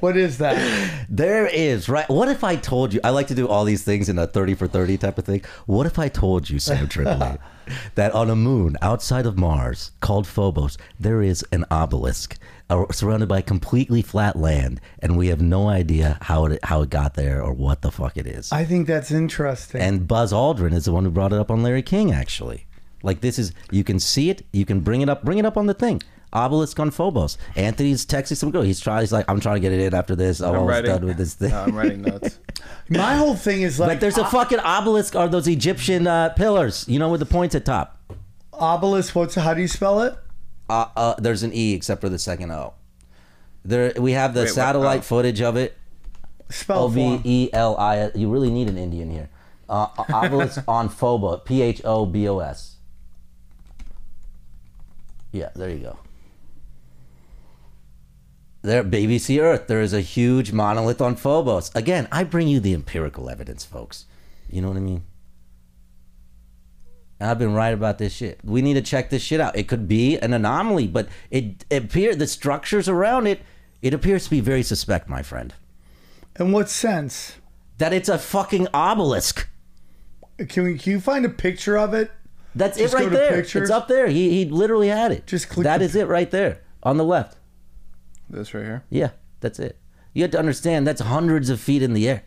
What 0.00 0.16
is 0.16 0.38
that? 0.38 1.06
There 1.08 1.46
is 1.46 1.88
right. 1.88 2.08
What 2.08 2.28
if 2.28 2.42
I 2.42 2.56
told 2.56 2.92
you? 2.92 3.00
I 3.04 3.10
like 3.10 3.28
to 3.28 3.34
do 3.34 3.46
all 3.46 3.64
these 3.64 3.84
things 3.84 4.08
in 4.08 4.18
a 4.18 4.26
thirty 4.26 4.54
for 4.54 4.66
thirty 4.66 4.98
type 4.98 5.16
of 5.16 5.24
thing. 5.24 5.42
What 5.66 5.86
if 5.86 5.98
I 5.98 6.08
told 6.08 6.50
you, 6.50 6.58
Sam 6.58 6.88
Tripoli, 6.88 7.38
that 7.94 8.12
on 8.12 8.28
a 8.28 8.34
moon 8.36 8.76
outside 8.82 9.26
of 9.26 9.38
Mars 9.38 9.92
called 10.00 10.26
Phobos, 10.26 10.76
there 10.98 11.22
is 11.22 11.44
an 11.52 11.64
obelisk 11.70 12.36
uh, 12.68 12.84
surrounded 12.90 13.28
by 13.28 13.42
completely 13.42 14.02
flat 14.02 14.34
land, 14.34 14.80
and 14.98 15.16
we 15.16 15.28
have 15.28 15.40
no 15.40 15.68
idea 15.68 16.18
how 16.22 16.46
it 16.46 16.58
how 16.64 16.82
it 16.82 16.90
got 16.90 17.14
there 17.14 17.40
or 17.40 17.52
what 17.52 17.82
the 17.82 17.92
fuck 17.92 18.16
it 18.16 18.26
is. 18.26 18.50
I 18.50 18.64
think 18.64 18.88
that's 18.88 19.12
interesting. 19.12 19.80
and 19.80 20.08
Buzz 20.08 20.32
Aldrin 20.32 20.72
is 20.74 20.86
the 20.86 20.92
one 20.92 21.04
who 21.04 21.10
brought 21.12 21.32
it 21.32 21.38
up 21.38 21.50
on 21.50 21.62
Larry 21.62 21.82
King, 21.82 22.10
actually. 22.10 22.66
Like 23.02 23.20
this 23.20 23.38
is 23.38 23.52
you 23.70 23.84
can 23.84 23.98
see 24.00 24.30
it, 24.30 24.44
you 24.52 24.64
can 24.64 24.80
bring 24.80 25.00
it 25.00 25.08
up, 25.08 25.22
bring 25.24 25.38
it 25.38 25.44
up 25.46 25.56
on 25.56 25.66
the 25.66 25.74
thing. 25.74 26.02
Obelisk 26.34 26.80
on 26.80 26.90
Phobos. 26.90 27.36
Anthony's 27.56 28.06
texting 28.06 28.36
some 28.38 28.50
girl. 28.50 28.62
He's 28.62 28.80
trying. 28.80 29.00
He's 29.00 29.12
like, 29.12 29.26
I'm 29.28 29.38
trying 29.38 29.56
to 29.56 29.60
get 29.60 29.70
it 29.72 29.80
in 29.80 29.92
after 29.94 30.16
this. 30.16 30.40
I'm, 30.40 30.50
I'm 30.54 30.60
almost 30.60 30.70
writing. 30.70 30.90
done 30.90 31.04
with 31.04 31.16
this 31.18 31.34
thing. 31.34 31.50
No, 31.50 31.62
I'm 31.64 31.76
writing 31.76 32.00
notes. 32.02 32.38
My 32.88 33.16
whole 33.16 33.34
thing 33.36 33.60
is 33.62 33.78
like, 33.78 33.88
Like 33.88 34.00
there's 34.00 34.16
a 34.16 34.22
o- 34.22 34.30
fucking 34.30 34.60
obelisk 34.60 35.14
Are 35.14 35.28
those 35.28 35.46
Egyptian 35.46 36.06
uh, 36.06 36.30
pillars, 36.30 36.86
you 36.88 36.98
know, 36.98 37.10
with 37.10 37.20
the 37.20 37.26
points 37.26 37.54
at 37.54 37.66
top. 37.66 37.98
obelisk. 38.54 39.14
What's 39.14 39.34
how 39.34 39.52
do 39.52 39.60
you 39.60 39.68
spell 39.68 40.00
it? 40.02 40.14
Uh, 40.70 40.86
uh, 40.96 41.14
there's 41.18 41.42
an 41.42 41.52
E 41.52 41.74
except 41.74 42.00
for 42.00 42.08
the 42.08 42.18
second 42.18 42.50
O. 42.50 42.72
There 43.64 43.92
we 43.98 44.12
have 44.12 44.32
the 44.32 44.40
Wait, 44.40 44.46
what? 44.46 44.54
satellite 44.54 44.98
Oh. 45.00 45.02
footage 45.02 45.42
of 45.42 45.56
it. 45.56 45.76
Spell 46.48 46.84
O 46.84 46.88
for 46.88 46.94
V 46.94 47.00
him. 47.02 47.20
E 47.24 47.50
L 47.52 47.76
I. 47.76 48.10
You 48.14 48.30
really 48.30 48.50
need 48.50 48.68
an 48.68 48.78
Indian 48.78 49.10
here. 49.10 49.28
Uh, 49.68 49.88
obelisk 50.10 50.62
on 50.68 50.88
Phobos. 50.88 51.42
P 51.44 51.60
H 51.60 51.82
O 51.84 52.06
B 52.06 52.26
O 52.26 52.38
S. 52.38 52.71
Yeah, 55.32 55.48
there 55.54 55.70
you 55.70 55.78
go. 55.78 55.98
There, 58.60 58.84
BBC 58.84 59.42
Earth. 59.42 59.66
There 59.66 59.80
is 59.80 59.92
a 59.92 60.00
huge 60.00 60.52
monolith 60.52 61.00
on 61.00 61.16
Phobos. 61.16 61.72
Again, 61.74 62.06
I 62.12 62.22
bring 62.22 62.46
you 62.46 62.60
the 62.60 62.74
empirical 62.74 63.28
evidence, 63.28 63.64
folks. 63.64 64.06
You 64.48 64.62
know 64.62 64.68
what 64.68 64.76
I 64.76 64.80
mean? 64.80 65.02
I've 67.20 67.38
been 67.38 67.54
right 67.54 67.72
about 67.72 67.98
this 67.98 68.12
shit. 68.12 68.40
We 68.44 68.62
need 68.62 68.74
to 68.74 68.82
check 68.82 69.10
this 69.10 69.22
shit 69.22 69.40
out. 69.40 69.56
It 69.56 69.68
could 69.68 69.88
be 69.88 70.18
an 70.18 70.32
anomaly, 70.32 70.88
but 70.88 71.08
it, 71.30 71.64
it 71.70 71.84
appear 71.84 72.14
the 72.14 72.26
structures 72.26 72.88
around 72.88 73.26
it. 73.26 73.40
It 73.80 73.94
appears 73.94 74.24
to 74.24 74.30
be 74.30 74.40
very 74.40 74.62
suspect, 74.62 75.08
my 75.08 75.22
friend. 75.22 75.54
In 76.38 76.52
what 76.52 76.68
sense? 76.68 77.36
That 77.78 77.92
it's 77.92 78.08
a 78.08 78.18
fucking 78.18 78.68
obelisk. 78.72 79.48
Can 80.48 80.64
we? 80.64 80.78
Can 80.78 80.92
you 80.92 81.00
find 81.00 81.24
a 81.24 81.28
picture 81.28 81.76
of 81.76 81.94
it? 81.94 82.10
That's 82.54 82.76
Just 82.78 82.94
it 82.94 82.96
right 82.96 83.10
there. 83.10 83.32
pictures. 83.32 83.62
It's 83.62 83.70
up 83.70 83.88
there. 83.88 84.08
He 84.08 84.30
he 84.30 84.44
literally 84.44 84.88
had 84.88 85.12
it. 85.12 85.26
Just 85.26 85.48
click 85.48 85.64
That 85.64 85.78
the- 85.78 85.84
is 85.86 85.96
it 85.96 86.06
right 86.08 86.30
there 86.30 86.60
on 86.82 86.96
the 86.96 87.04
left. 87.04 87.38
This 88.28 88.52
right 88.54 88.64
here. 88.64 88.84
Yeah, 88.90 89.10
that's 89.40 89.58
it. 89.58 89.78
You 90.14 90.22
have 90.22 90.30
to 90.32 90.38
understand 90.38 90.86
that's 90.86 91.00
hundreds 91.00 91.48
of 91.50 91.60
feet 91.60 91.82
in 91.82 91.92
the 91.94 92.08
air. 92.08 92.22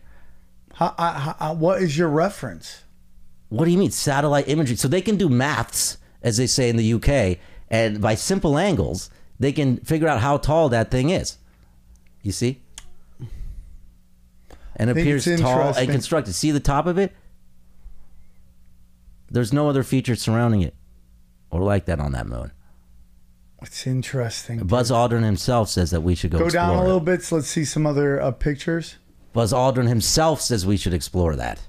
How, 0.74 0.94
how, 0.98 1.36
how, 1.38 1.54
what 1.54 1.80
is 1.80 1.96
your 1.96 2.08
reference? 2.08 2.82
What 3.48 3.64
do 3.64 3.70
you 3.70 3.78
mean 3.78 3.90
satellite 3.92 4.48
imagery? 4.48 4.76
So 4.76 4.88
they 4.88 5.00
can 5.00 5.16
do 5.16 5.28
maths, 5.28 5.98
as 6.22 6.36
they 6.36 6.46
say 6.46 6.68
in 6.68 6.76
the 6.76 6.92
UK, 6.94 7.38
and 7.70 8.00
by 8.00 8.14
simple 8.16 8.58
angles, 8.58 9.08
they 9.38 9.52
can 9.52 9.78
figure 9.78 10.08
out 10.08 10.20
how 10.20 10.36
tall 10.36 10.68
that 10.70 10.90
thing 10.90 11.10
is. 11.10 11.38
You 12.22 12.32
see? 12.32 12.60
And 14.74 14.90
appears 14.90 15.24
tall 15.40 15.72
and 15.74 15.88
constructed. 15.90 16.34
See 16.34 16.50
the 16.50 16.60
top 16.60 16.86
of 16.86 16.98
it? 16.98 17.12
There's 19.36 19.52
no 19.52 19.68
other 19.68 19.82
features 19.82 20.22
surrounding 20.22 20.62
it 20.62 20.74
or 21.50 21.60
like 21.60 21.84
that 21.84 22.00
on 22.00 22.12
that 22.12 22.26
moon. 22.26 22.52
It's 23.60 23.86
interesting. 23.86 24.60
Buzz 24.60 24.90
Aldrin 24.90 25.24
himself 25.24 25.68
says 25.68 25.90
that 25.90 26.00
we 26.00 26.14
should 26.14 26.30
go, 26.30 26.38
Go 26.38 26.48
down 26.48 26.74
a 26.74 26.80
it. 26.80 26.84
little 26.84 27.00
bit. 27.00 27.22
So 27.22 27.36
let's 27.36 27.48
see 27.48 27.66
some 27.66 27.86
other 27.86 28.18
uh, 28.18 28.30
pictures. 28.30 28.96
Buzz 29.34 29.52
Aldrin 29.52 29.88
himself 29.88 30.40
says 30.40 30.64
we 30.64 30.78
should 30.78 30.94
explore 30.94 31.36
that. 31.36 31.60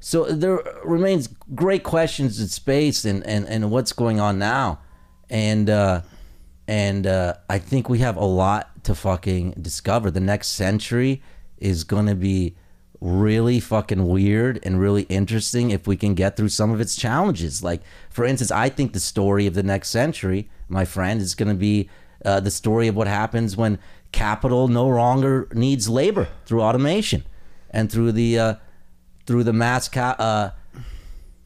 So 0.00 0.24
there 0.24 0.58
remains 0.84 1.28
great 1.54 1.84
questions 1.84 2.40
in 2.40 2.48
space 2.48 3.04
and, 3.04 3.24
and, 3.24 3.46
and 3.46 3.70
what's 3.70 3.92
going 3.92 4.18
on 4.18 4.40
now. 4.40 4.80
And 5.30 5.70
uh, 5.70 6.02
and 6.66 7.06
uh, 7.06 7.34
I 7.48 7.58
think 7.58 7.88
we 7.88 8.00
have 8.00 8.16
a 8.16 8.24
lot 8.24 8.84
to 8.84 8.96
fucking 8.96 9.52
discover. 9.62 10.10
The 10.10 10.18
next 10.18 10.48
century 10.48 11.22
is 11.58 11.84
going 11.84 12.06
to 12.06 12.16
be 12.16 12.56
really 13.02 13.58
fucking 13.58 14.06
weird 14.06 14.60
and 14.62 14.80
really 14.80 15.02
interesting 15.02 15.72
if 15.72 15.88
we 15.88 15.96
can 15.96 16.14
get 16.14 16.36
through 16.36 16.48
some 16.48 16.70
of 16.70 16.80
its 16.80 16.94
challenges. 16.94 17.60
Like, 17.60 17.82
for 18.08 18.24
instance, 18.24 18.52
I 18.52 18.68
think 18.68 18.92
the 18.92 19.00
story 19.00 19.48
of 19.48 19.54
the 19.54 19.62
next 19.64 19.90
century, 19.90 20.48
my 20.68 20.84
friend, 20.84 21.20
is 21.20 21.34
going 21.34 21.48
to 21.48 21.56
be 21.56 21.90
uh, 22.24 22.38
the 22.38 22.50
story 22.50 22.86
of 22.86 22.94
what 22.94 23.08
happens 23.08 23.56
when 23.56 23.80
capital 24.12 24.68
no 24.68 24.86
longer 24.86 25.48
needs 25.52 25.88
labor 25.88 26.28
through 26.46 26.62
automation 26.62 27.24
and 27.70 27.90
through 27.90 28.12
the 28.12 28.38
uh, 28.38 28.54
through 29.26 29.42
the 29.42 29.52
mass 29.52 29.88
ca- 29.88 30.16
uh, 30.20 30.50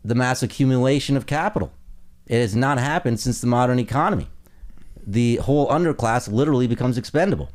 the 0.05 0.15
mass 0.15 0.43
accumulation 0.43 1.17
of 1.17 1.25
capital. 1.25 1.73
It 2.27 2.39
has 2.39 2.55
not 2.55 2.77
happened 2.77 3.19
since 3.19 3.41
the 3.41 3.47
modern 3.47 3.79
economy. 3.79 4.29
The 5.07 5.37
whole 5.37 5.69
underclass 5.69 6.31
literally 6.31 6.67
becomes 6.67 6.99
expendable. 6.99 7.49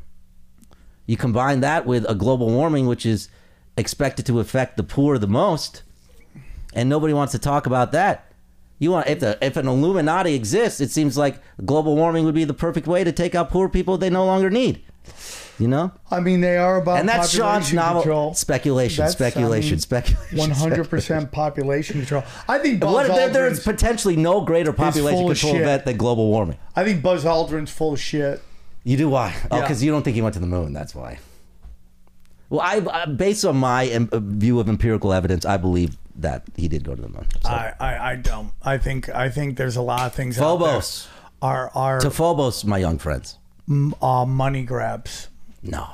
You 1.05 1.17
combine 1.17 1.59
that 1.59 1.85
with 1.85 2.09
a 2.09 2.15
global 2.15 2.49
warming, 2.49 2.87
which 2.87 3.05
is 3.05 3.29
expected 3.77 4.25
to 4.27 4.39
affect 4.39 4.77
the 4.77 4.83
poor 4.83 5.17
the 5.17 5.27
most, 5.27 5.83
and 6.73 6.89
nobody 6.89 7.13
wants 7.13 7.31
to 7.33 7.39
talk 7.39 7.65
about 7.65 7.91
that. 7.91 8.31
You 8.79 8.91
want 8.91 9.07
if 9.07 9.19
the 9.19 9.37
if 9.41 9.57
an 9.57 9.67
Illuminati 9.67 10.33
exists, 10.33 10.81
it 10.81 10.89
seems 10.91 11.17
like 11.17 11.39
global 11.65 11.95
warming 11.95 12.25
would 12.25 12.35
be 12.35 12.45
the 12.45 12.53
perfect 12.53 12.87
way 12.87 13.03
to 13.03 13.11
take 13.11 13.35
out 13.35 13.49
poor 13.49 13.69
people 13.69 13.97
they 13.97 14.09
no 14.09 14.25
longer 14.25 14.49
need. 14.49 14.81
You 15.59 15.67
know, 15.67 15.91
I 16.09 16.21
mean, 16.21 16.41
they 16.41 16.57
are 16.57 16.77
about 16.81 16.99
and 16.99 17.07
that's 17.07 17.35
Shaan's 17.37 17.71
novel 17.71 18.01
control. 18.01 18.33
speculation, 18.33 19.03
That's, 19.03 19.13
speculation, 19.13 19.69
I 19.69 19.71
mean, 19.73 19.79
speculation. 19.79 20.37
One 20.37 20.49
hundred 20.49 20.89
percent 20.89 21.31
population 21.31 21.97
control. 21.99 22.23
I 22.49 22.57
think 22.57 22.79
Buzz 22.79 22.93
What, 23.09 23.15
there, 23.15 23.29
there 23.29 23.47
is 23.47 23.59
potentially 23.59 24.15
no 24.15 24.41
greater 24.41 24.73
population 24.73 25.27
control 25.27 25.55
event 25.57 25.85
than 25.85 25.97
global 25.97 26.29
warming. 26.29 26.57
I 26.75 26.83
think 26.83 27.03
Buzz 27.03 27.25
Aldrin's 27.25 27.69
full 27.69 27.93
of 27.93 27.99
shit. 27.99 28.41
You 28.83 28.97
do 28.97 29.09
why? 29.09 29.35
Oh, 29.51 29.57
Yeah. 29.57 29.61
because 29.61 29.83
you 29.83 29.91
don't 29.91 30.01
think 30.01 30.15
he 30.15 30.23
went 30.23 30.33
to 30.33 30.39
the 30.39 30.47
moon. 30.47 30.73
That's 30.73 30.95
why. 30.95 31.19
Well, 32.51 32.59
I, 32.61 32.85
I 32.91 33.05
based 33.05 33.45
on 33.45 33.55
my 33.57 33.89
um, 33.93 34.09
uh, 34.11 34.19
view 34.19 34.59
of 34.59 34.67
empirical 34.69 35.13
evidence, 35.13 35.45
I 35.45 35.55
believe 35.57 35.97
that 36.17 36.43
he 36.57 36.67
did 36.67 36.83
go 36.83 36.93
to 36.93 37.01
the 37.01 37.07
moon. 37.07 37.25
So. 37.43 37.49
I, 37.49 37.73
I, 37.79 38.11
I 38.11 38.15
don't. 38.17 38.51
I 38.61 38.77
think 38.77 39.07
I 39.09 39.29
think 39.29 39.55
there's 39.57 39.77
a 39.77 39.81
lot 39.81 40.05
of 40.05 40.13
things 40.13 40.37
out 40.37 40.59
Phobos 40.59 41.07
are 41.41 41.71
are 41.73 41.99
to 42.01 42.11
Phobos, 42.11 42.65
my 42.65 42.77
young 42.77 42.97
friends. 42.99 43.37
uh, 44.01 44.25
money 44.25 44.63
grabs. 44.63 45.29
No, 45.63 45.87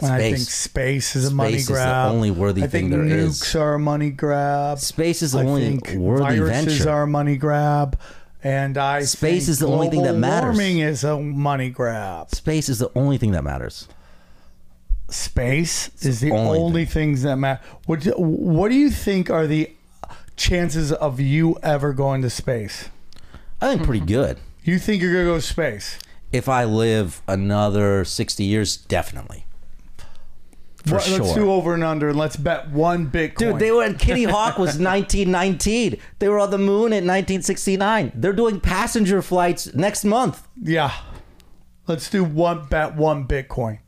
And 0.00 0.12
I 0.12 0.18
think 0.18 0.36
space. 0.38 0.48
space 0.54 1.16
is 1.16 1.32
a 1.32 1.34
money 1.34 1.52
Space 1.52 1.60
is 1.62 1.66
the 1.68 1.72
grab. 1.74 2.12
only 2.12 2.30
worthy 2.30 2.62
I 2.62 2.66
thing 2.68 2.90
think 2.90 2.92
there 2.92 3.00
nukes 3.02 3.42
is. 3.42 3.56
are 3.56 3.74
a 3.74 3.78
money 3.80 4.10
grab. 4.10 4.78
Space 4.78 5.20
is 5.22 5.32
the 5.32 5.40
I 5.40 5.44
only 5.44 5.64
think 5.66 5.90
worthy 5.98 6.22
viruses 6.38 6.78
venture. 6.78 6.90
are 6.90 7.02
a 7.02 7.06
money 7.08 7.36
grab. 7.36 7.98
And 8.44 8.76
I 8.78 9.02
Space 9.02 9.48
is 9.48 9.58
the 9.58 9.66
only 9.66 9.88
thing 9.90 10.02
that 10.04 10.14
matters. 10.16 10.56
Warming 10.56 10.78
is 10.78 11.02
a 11.02 11.18
money 11.18 11.70
grab. 11.70 12.30
Space 12.34 12.68
is 12.68 12.78
the 12.78 12.90
only 12.94 13.18
thing 13.18 13.32
that 13.32 13.42
matters. 13.42 13.88
Space 15.08 15.90
is 16.04 16.20
the 16.20 16.30
only 16.30 16.58
only, 16.58 16.84
things 16.84 17.22
that 17.22 17.36
matter. 17.36 17.60
What 17.86 18.00
do, 18.00 18.12
what 18.12 18.70
do 18.70 18.74
you 18.74 18.90
think 18.90 19.30
are 19.30 19.46
the 19.46 19.70
chances 20.36 20.92
of 20.92 21.20
you 21.20 21.56
ever 21.62 21.92
going 21.92 22.22
to 22.22 22.30
space? 22.30 22.88
I 23.60 23.68
think 23.68 23.84
pretty 23.84 24.04
good. 24.06 24.38
You 24.62 24.78
think 24.78 25.02
you're 25.02 25.12
gonna 25.12 25.24
go 25.26 25.34
to 25.36 25.42
space? 25.42 25.98
If 26.32 26.48
I 26.48 26.64
live 26.64 27.22
another 27.28 28.04
sixty 28.04 28.44
years, 28.44 28.76
definitely. 28.76 29.46
For 30.86 31.00
sure. 31.00 31.20
Let's 31.20 31.34
do 31.34 31.50
over 31.50 31.72
and 31.72 31.82
under, 31.82 32.10
and 32.10 32.18
let's 32.18 32.36
bet 32.36 32.70
one 32.70 33.10
Bitcoin. 33.10 33.36
Dude, 33.36 33.58
they 33.58 33.70
were 33.70 33.92
Kitty 33.94 34.24
Hawk 34.24 34.58
was 34.58 34.78
1919. 34.78 35.98
They 36.18 36.28
were 36.28 36.38
on 36.38 36.50
the 36.50 36.58
moon 36.58 36.92
in 36.92 37.06
1969. 37.06 38.12
They're 38.14 38.34
doing 38.34 38.60
passenger 38.60 39.22
flights 39.22 39.72
next 39.74 40.04
month. 40.04 40.46
yeah. 40.62 40.92
Let's 41.86 42.08
do 42.08 42.24
one 42.24 42.64
bet 42.66 42.96
one 42.96 43.26
Bitcoin. 43.28 43.78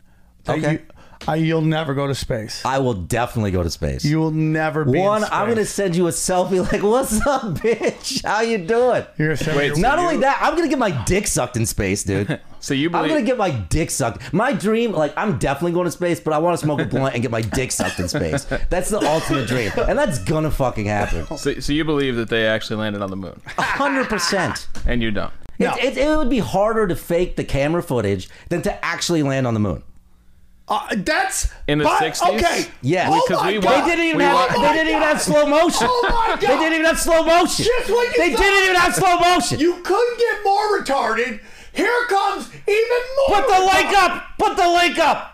That 0.44 0.58
Okay. 0.58 0.72
You, 0.72 0.80
I, 1.28 1.36
you'll 1.36 1.60
never 1.62 1.94
go 1.94 2.06
to 2.06 2.14
space. 2.14 2.64
I 2.64 2.78
will 2.78 2.94
definitely 2.94 3.50
go 3.50 3.62
to 3.62 3.70
space. 3.70 4.04
You 4.04 4.18
will 4.18 4.30
never 4.30 4.84
be. 4.84 4.98
One, 4.98 5.22
in 5.22 5.28
I'm 5.32 5.48
gonna 5.48 5.64
send 5.64 5.96
you 5.96 6.06
a 6.06 6.10
selfie 6.10 6.60
like, 6.70 6.82
"What's 6.82 7.24
up, 7.26 7.42
bitch? 7.56 8.24
How 8.24 8.42
you 8.42 8.58
doing?" 8.58 9.04
You're 9.18 9.28
gonna 9.28 9.36
send 9.36 9.56
Wait, 9.56 9.70
me 9.70 9.74
so 9.76 9.80
Not 9.80 9.98
you- 9.98 10.04
only 10.04 10.16
that, 10.18 10.38
I'm 10.40 10.54
gonna 10.54 10.68
get 10.68 10.78
my 10.78 10.90
dick 11.04 11.26
sucked 11.26 11.56
in 11.56 11.66
space, 11.66 12.04
dude. 12.04 12.40
So 12.58 12.74
you 12.74 12.88
I'm 12.94 13.06
gonna 13.06 13.22
get 13.22 13.38
my 13.38 13.50
dick 13.50 13.92
sucked. 13.92 14.32
My 14.32 14.52
dream, 14.52 14.90
like, 14.90 15.16
I'm 15.16 15.38
definitely 15.38 15.70
going 15.70 15.84
to 15.84 15.90
space, 15.92 16.18
but 16.18 16.32
I 16.32 16.38
want 16.38 16.58
to 16.58 16.64
smoke 16.64 16.80
a 16.80 16.84
blunt 16.84 17.14
and 17.14 17.22
get 17.22 17.30
my 17.30 17.42
dick 17.42 17.70
sucked 17.70 18.00
in 18.00 18.08
space. 18.08 18.42
That's 18.70 18.90
the 18.90 18.98
ultimate 18.98 19.46
dream, 19.46 19.70
and 19.76 19.96
that's 19.96 20.18
gonna 20.18 20.50
fucking 20.50 20.86
happen. 20.86 21.26
so, 21.36 21.60
so 21.60 21.72
you 21.72 21.84
believe 21.84 22.16
that 22.16 22.28
they 22.28 22.44
actually 22.44 22.76
landed 22.76 23.02
on 23.02 23.10
the 23.10 23.16
moon, 23.16 23.40
hundred 23.56 24.08
percent. 24.08 24.66
and 24.84 25.00
you 25.00 25.12
don't. 25.12 25.32
No. 25.60 25.74
It, 25.76 25.96
it, 25.96 25.98
it 25.98 26.16
would 26.16 26.28
be 26.30 26.40
harder 26.40 26.88
to 26.88 26.96
fake 26.96 27.36
the 27.36 27.44
camera 27.44 27.82
footage 27.84 28.28
than 28.48 28.62
to 28.62 28.84
actually 28.84 29.22
land 29.22 29.46
on 29.46 29.54
the 29.54 29.60
moon. 29.60 29.84
Uh, 30.68 30.80
that's 30.96 31.48
In 31.68 31.78
the 31.78 31.84
but- 31.84 32.02
60s? 32.02 32.34
Okay. 32.36 32.66
Yes. 32.82 33.08
Oh 33.12 33.22
Because 33.26 33.42
my 33.42 33.52
we 33.52 33.58
God. 33.60 33.64
wa- 33.64 33.80
They 33.86 33.90
didn't 33.90 34.04
even 34.06 34.16
We 34.18 34.24
have. 34.24 34.50
Oh 34.56 34.62
they 34.62 34.72
didn't 34.72 34.88
even 34.88 35.02
have 35.02 35.22
slow 35.22 35.46
motion. 35.46 35.86
Oh 35.88 36.02
my 36.10 36.26
God. 36.34 36.40
They 36.40 36.46
didn't 36.58 36.72
even 36.74 36.86
have 36.86 36.98
slow 36.98 37.24
motion. 37.24 37.64
Just 37.64 37.90
what 37.90 38.16
you 38.16 38.22
they 38.22 38.32
thought. 38.32 38.42
didn't 38.42 38.62
even 38.64 38.76
have 38.76 38.94
slow 38.94 39.16
motion. 39.18 39.60
You 39.60 39.74
couldn't 39.84 40.18
get 40.18 40.44
more 40.44 40.80
retarded. 40.80 41.40
Here 41.72 42.06
comes 42.08 42.48
even 42.66 43.02
more. 43.28 43.42
Put 43.42 43.48
the 43.48 43.60
link 43.60 43.96
up. 43.96 44.24
Put 44.38 44.56
the 44.56 44.68
link 44.68 44.98
up. 44.98 45.32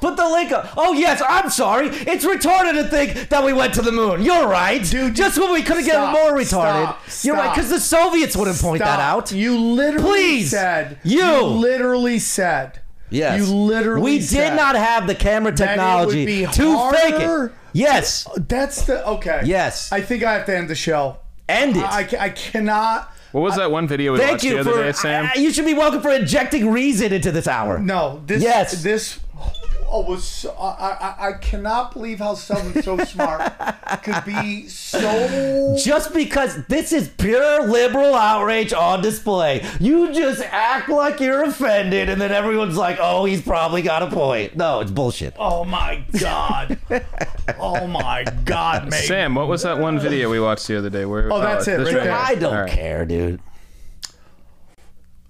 Put 0.00 0.16
the 0.18 0.28
link 0.28 0.52
up. 0.52 0.74
Oh 0.76 0.92
yes, 0.92 1.22
I'm 1.26 1.48
sorry. 1.48 1.86
It's 1.88 2.26
retarded 2.26 2.72
to 2.74 2.84
think 2.88 3.30
that 3.30 3.42
we 3.42 3.54
went 3.54 3.72
to 3.74 3.80
the 3.82 3.92
moon. 3.92 4.20
You're 4.22 4.46
right, 4.46 4.84
Dude, 4.84 5.14
Just 5.16 5.38
when 5.38 5.50
we 5.50 5.62
could 5.62 5.76
have 5.78 5.86
get 5.86 6.12
more 6.12 6.32
retarded. 6.32 6.94
stop, 7.06 7.24
You're 7.24 7.36
right, 7.36 7.54
because 7.54 7.70
the 7.70 7.80
Soviets 7.80 8.36
wouldn't 8.36 8.58
point 8.60 8.80
that 8.80 8.96
Stop. 8.96 9.00
out. 9.00 9.32
You 9.32 9.56
literally 9.58 10.10
Please. 10.10 10.50
said. 10.50 10.98
You. 11.04 11.40
literally 11.42 12.18
said. 12.18 12.80
Yes. 13.14 13.40
You 13.48 13.54
literally. 13.54 14.02
We 14.02 14.20
said, 14.20 14.50
did 14.50 14.56
not 14.56 14.74
have 14.76 15.06
the 15.06 15.14
camera 15.14 15.52
it 15.52 15.58
would 15.60 15.66
technology 15.66 16.26
be 16.26 16.46
to 16.46 16.90
fake 16.90 17.14
it. 17.20 17.52
Yes. 17.72 18.28
That's 18.36 18.82
the 18.86 19.06
okay. 19.06 19.42
Yes. 19.44 19.90
I 19.92 20.00
think 20.00 20.22
I 20.24 20.34
have 20.34 20.46
to 20.46 20.56
end 20.56 20.68
the 20.68 20.74
show. 20.74 21.18
End 21.48 21.76
it. 21.76 21.82
I, 21.82 22.08
I 22.18 22.28
cannot. 22.30 23.12
What 23.32 23.40
was 23.42 23.56
that 23.56 23.70
one 23.70 23.88
video 23.88 24.12
we 24.12 24.18
Thank 24.18 24.30
watched 24.32 24.42
the 24.44 24.48
you 24.50 24.58
other 24.58 24.70
for. 24.72 24.82
day, 24.82 24.92
Sam? 24.92 25.28
I- 25.34 25.38
you 25.40 25.52
should 25.52 25.64
be 25.66 25.74
welcome 25.74 26.00
for 26.00 26.10
injecting 26.10 26.70
reason 26.70 27.12
into 27.12 27.32
this 27.32 27.48
hour. 27.48 27.78
No, 27.80 28.22
this 28.26 28.42
Yes. 28.42 28.82
this 28.82 29.18
oh, 29.94 30.00
was 30.02 30.24
so, 30.24 30.50
I, 30.58 31.14
I 31.18 31.28
I 31.28 31.32
cannot 31.34 31.92
believe 31.92 32.18
how 32.18 32.34
someone 32.34 32.82
so 32.82 32.96
smart 33.04 33.52
could 34.02 34.24
be 34.24 34.66
so 34.68 35.76
Just 35.82 36.12
because 36.12 36.64
this 36.66 36.92
is 36.92 37.08
pure 37.08 37.66
liberal 37.66 38.14
outrage 38.14 38.72
on 38.72 39.02
display, 39.02 39.64
you 39.80 40.12
just 40.12 40.42
act 40.42 40.88
like 40.88 41.20
you're 41.20 41.44
offended, 41.44 42.08
and 42.08 42.20
then 42.20 42.32
everyone's 42.32 42.76
like, 42.76 42.98
"Oh, 43.00 43.24
he's 43.24 43.42
probably 43.42 43.82
got 43.82 44.02
a 44.02 44.08
point." 44.10 44.56
No, 44.56 44.80
it's 44.80 44.90
bullshit. 44.90 45.34
Oh 45.38 45.64
my 45.64 46.04
god. 46.20 46.78
Oh 47.58 47.86
my 47.86 48.24
god, 48.44 48.84
mate. 48.90 49.04
Sam, 49.04 49.34
what 49.34 49.48
was 49.48 49.62
that 49.62 49.78
one 49.78 49.98
video 49.98 50.30
we 50.30 50.40
watched 50.40 50.66
the 50.66 50.76
other 50.78 50.90
day? 50.90 51.04
Where, 51.04 51.32
Oh, 51.32 51.40
that's 51.40 51.68
uh, 51.68 51.72
it, 51.72 51.76
this 51.78 51.94
right 51.94 52.04
there. 52.04 52.12
I 52.12 52.34
don't 52.34 52.54
All 52.54 52.60
right. 52.62 52.70
care, 52.70 53.04
dude. 53.04 53.40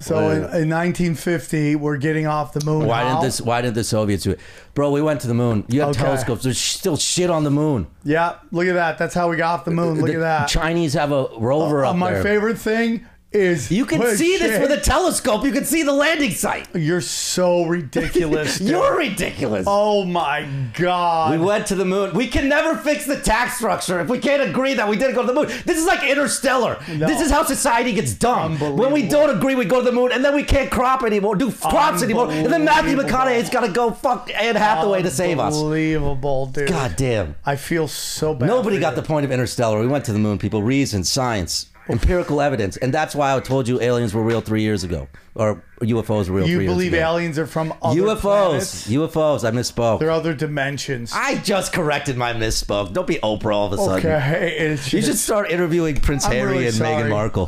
So 0.05 0.29
in, 0.31 0.37
in 0.39 0.69
1950, 0.71 1.77
we're 1.77 1.97
getting 1.97 2.27
off 2.27 2.53
the 2.53 2.65
moon. 2.65 2.87
Why 2.87 3.05
didn't 3.05 3.23
this? 3.23 3.41
Why 3.41 3.63
didn't 3.63 3.75
the 3.75 3.85
Soviets 3.85 4.25
do 4.25 4.33
it, 4.33 4.41
bro? 4.75 4.91
We 4.91 5.01
went 5.03 5.21
to 5.23 5.27
the 5.29 5.35
moon. 5.35 5.65
You 5.69 5.81
have 5.81 5.91
Okay. 5.91 6.01
telescopes. 6.03 6.43
There's 6.45 6.59
still 6.59 6.97
shit 6.97 7.31
on 7.31 7.45
the 7.45 7.51
moon. 7.51 7.87
Yeah, 8.05 8.35
look 8.53 8.67
at 8.67 8.75
that. 8.75 8.99
That's 8.99 9.15
how 9.15 9.31
we 9.31 9.37
got 9.37 9.61
off 9.61 9.65
the 9.65 9.71
moon. 9.71 9.99
Look 9.99 10.07
the 10.09 10.15
at 10.15 10.21
that. 10.21 10.49
Chinese 10.49 10.93
have 10.95 11.11
a 11.13 11.27
rover 11.39 11.85
Uh, 11.85 11.91
up 11.91 11.97
my 11.97 12.13
there. 12.13 12.23
favorite 12.23 12.59
thing 12.59 13.07
is 13.35 13.71
You 13.71 13.85
can 13.85 14.17
see 14.17 14.39
this 14.39 14.61
with 14.61 14.71
a 14.71 14.81
telescope. 14.81 15.45
You 15.45 15.53
can 15.53 15.65
see 15.65 15.83
the 15.83 15.93
landing 15.93 16.31
site. 16.31 16.69
You're 16.75 17.01
so 17.01 17.65
ridiculous. 17.65 18.61
You're 18.61 18.97
ridiculous. 18.97 19.67
Oh 19.69 20.05
my 20.05 20.47
god. 20.75 21.39
We 21.39 21.45
went 21.45 21.67
to 21.69 21.75
the 21.75 21.85
moon. 21.85 22.15
We 22.15 22.29
can 22.29 22.49
never 22.49 22.77
fix 22.77 23.07
the 23.07 23.21
tax 23.21 23.57
structure 23.57 24.01
if 24.01 24.09
we 24.09 24.19
can't 24.19 24.43
agree 24.49 24.75
that 24.75 24.89
we 24.89 24.97
didn't 24.97 25.15
go 25.15 25.23
to 25.23 25.27
the 25.27 25.35
moon. 25.35 25.47
This 25.65 25.79
is 25.79 25.87
like 25.87 26.09
interstellar. 26.09 26.79
This 26.89 27.21
is 27.21 27.31
how 27.31 27.45
society 27.45 27.93
gets 27.93 28.15
dumb. 28.15 28.59
When 28.59 28.93
we 28.93 29.07
don't 29.09 29.37
agree, 29.37 29.55
we 29.55 29.65
go 29.65 29.81
to 29.81 29.85
the 29.85 29.93
moon, 29.93 30.13
and 30.13 30.25
then 30.25 30.35
we 30.35 30.43
can't 30.43 30.71
crop 30.71 31.03
anymore, 31.03 31.37
do 31.37 31.51
crops 31.51 32.03
anymore, 32.03 32.31
and 32.31 32.53
then 32.53 32.65
Matthew. 32.65 32.97
McConaughey's 32.97 33.51
got 33.51 33.61
to 33.67 33.73
go 33.73 33.91
fuck 33.91 34.31
Anne 34.35 34.57
Hathaway 34.57 35.03
to 35.03 35.11
save 35.11 35.39
us. 35.39 35.55
Unbelievable, 35.55 36.47
dude. 36.47 36.69
God 36.69 36.95
damn. 36.97 37.35
I 37.45 37.57
feel 37.57 37.89
so 37.89 38.35
bad. 38.35 38.47
Nobody 38.47 38.79
got 38.79 38.91
you. 38.91 39.03
the 39.03 39.07
point 39.07 39.25
of 39.25 39.33
interstellar. 39.33 39.81
We 39.81 39.87
went 39.87 40.05
to 40.07 40.13
the 40.13 40.19
moon, 40.19 40.39
people. 40.39 40.63
Reason, 40.63 41.05
science, 41.05 41.67
empirical 41.89 42.41
evidence, 42.41 42.77
and 42.77 42.93
that's 42.93 43.15
why 43.15 43.35
I 43.35 43.41
told 43.41 43.69
you 43.69 43.81
aliens 43.81 44.15
were 44.15 44.23
real 44.23 44.41
three 44.41 44.63
years 44.63 44.85
ago, 44.85 45.09
or 45.35 45.63
UFOs 45.81 46.29
were 46.29 46.37
real. 46.37 46.49
You 46.49 46.57
three 46.57 46.65
years 46.65 46.75
believe 46.75 46.95
aliens 46.95 47.39
are 47.39 47.47
from 47.47 47.73
other 47.83 48.01
UFOs? 48.01 48.21
planets? 48.21 48.89
UFOs. 48.89 49.45
I 49.47 49.51
misspoke. 49.51 50.01
They're 50.01 50.11
other 50.11 50.35
dimensions. 50.35 51.13
I 51.15 51.37
just 51.37 51.73
corrected 51.73 52.17
my 52.17 52.33
misspoke. 52.33 52.93
Don't 52.93 53.07
be 53.07 53.17
Oprah 53.17 53.55
all 53.55 53.67
of 53.67 53.73
a 53.73 53.77
sudden. 53.77 53.99
okay, 54.11 54.71
You 54.71 55.03
should 55.03 55.19
start 55.19 55.51
interviewing 55.51 55.97
Prince 55.97 56.25
I'm 56.25 56.33
Harry 56.33 56.53
really 56.53 56.67
and 56.67 56.75
sorry. 56.77 57.05
Meghan 57.05 57.11
Markle. 57.11 57.47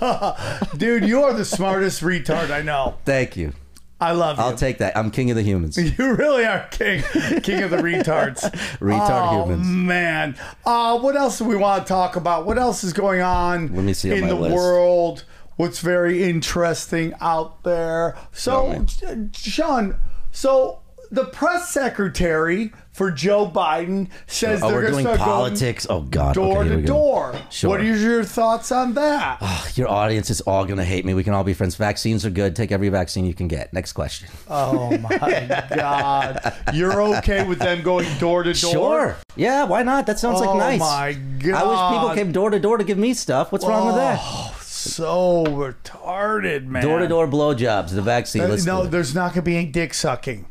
dude. 0.76 1.04
You 1.04 1.22
are 1.24 1.32
the 1.32 1.44
smartest 1.44 2.02
retard 2.02 2.50
I 2.50 2.62
know. 2.62 2.96
Thank 3.04 3.36
you. 3.36 3.52
I 4.00 4.12
love 4.12 4.36
you. 4.36 4.44
I'll 4.44 4.56
take 4.56 4.78
that. 4.78 4.96
I'm 4.96 5.10
king 5.10 5.30
of 5.30 5.36
the 5.36 5.42
humans. 5.42 5.78
You 5.98 6.14
really 6.14 6.44
are 6.44 6.66
king, 6.70 7.02
king 7.42 7.62
of 7.62 7.70
the 7.70 7.78
retards. 7.78 8.40
Retard 8.78 9.32
oh, 9.32 9.44
humans. 9.44 9.66
man. 9.66 10.36
Uh, 10.64 10.98
what 10.98 11.16
else 11.16 11.38
do 11.38 11.44
we 11.44 11.56
want 11.56 11.86
to 11.86 11.88
talk 11.88 12.16
about? 12.16 12.44
What 12.44 12.58
else 12.58 12.84
is 12.84 12.92
going 12.92 13.22
on 13.22 13.74
Let 13.74 13.84
me 13.84 13.94
see 13.94 14.10
in 14.10 14.26
the 14.26 14.34
list. 14.34 14.54
world? 14.54 15.24
What's 15.56 15.80
very 15.80 16.22
interesting 16.24 17.14
out 17.20 17.62
there? 17.62 18.16
So, 18.32 18.84
Tell. 18.98 19.16
Shaan, 19.32 19.98
so 20.30 20.80
the 21.10 21.24
press 21.24 21.70
secretary 21.70 22.72
for 22.96 23.10
Joe 23.10 23.46
Biden 23.46 24.08
says 24.26 24.62
Oh, 24.62 24.68
they're 24.68 24.76
we're 24.76 24.90
going 24.90 24.92
to 24.92 25.02
doing 25.02 25.16
start 25.16 25.28
politics. 25.28 25.86
Oh 25.90 26.00
God. 26.00 26.34
going 26.34 26.54
door 26.54 26.64
okay, 26.64 26.80
to 26.80 26.86
door. 26.86 27.34
Sure. 27.50 27.70
What 27.70 27.80
are 27.80 27.84
your 27.84 28.24
thoughts 28.24 28.72
on 28.72 28.94
that? 28.94 29.38
Your 29.76 29.90
audience 29.90 30.30
is 30.30 30.40
all 30.40 30.64
gonna 30.64 30.84
hate 30.84 31.04
me. 31.04 31.12
We 31.12 31.22
can 31.22 31.34
all 31.34 31.44
be 31.44 31.52
friends. 31.52 31.76
Vaccines 31.76 32.24
are 32.24 32.30
good. 32.30 32.56
Take 32.56 32.72
every 32.72 32.88
vaccine 32.88 33.26
you 33.26 33.34
can 33.34 33.48
get. 33.48 33.70
Next 33.74 33.92
question. 33.92 34.28
oh 34.48 34.96
my 34.96 35.66
God. 35.76 36.54
You're 36.72 37.02
okay 37.18 37.46
with 37.46 37.58
them 37.58 37.82
going 37.82 38.06
door 38.18 38.42
to 38.42 38.54
door? 38.54 38.72
Sure. 38.72 39.16
Yeah. 39.36 39.64
Why 39.64 39.82
not? 39.82 40.06
That 40.06 40.18
sounds 40.18 40.40
Oh 40.40 40.54
like 40.54 40.56
nice. 40.56 40.80
Oh 40.80 40.84
my 40.84 41.12
God. 41.12 41.54
I 41.54 41.64
wish 41.68 42.00
people 42.00 42.14
came 42.14 42.32
door 42.32 42.48
to 42.48 42.58
door 42.58 42.78
to 42.78 42.84
give 42.84 42.96
me 42.96 43.12
stuff. 43.12 43.52
What's 43.52 43.66
wrong 43.66 43.88
with 43.88 43.96
that? 43.96 44.16
So 44.62 45.44
retarded, 45.44 46.64
man. 46.66 46.82
Door 46.82 47.00
to 47.00 47.08
door 47.08 47.26
blowjobs. 47.26 47.90
The 47.90 48.02
vaccine. 48.02 48.42
Uh, 48.42 48.56
no, 48.64 48.86
there's 48.86 49.14
not 49.14 49.34
going 49.34 49.34
to 49.34 49.42
be 49.42 49.56
any 49.56 49.66
dick 49.66 49.92
sucking. 49.92 50.46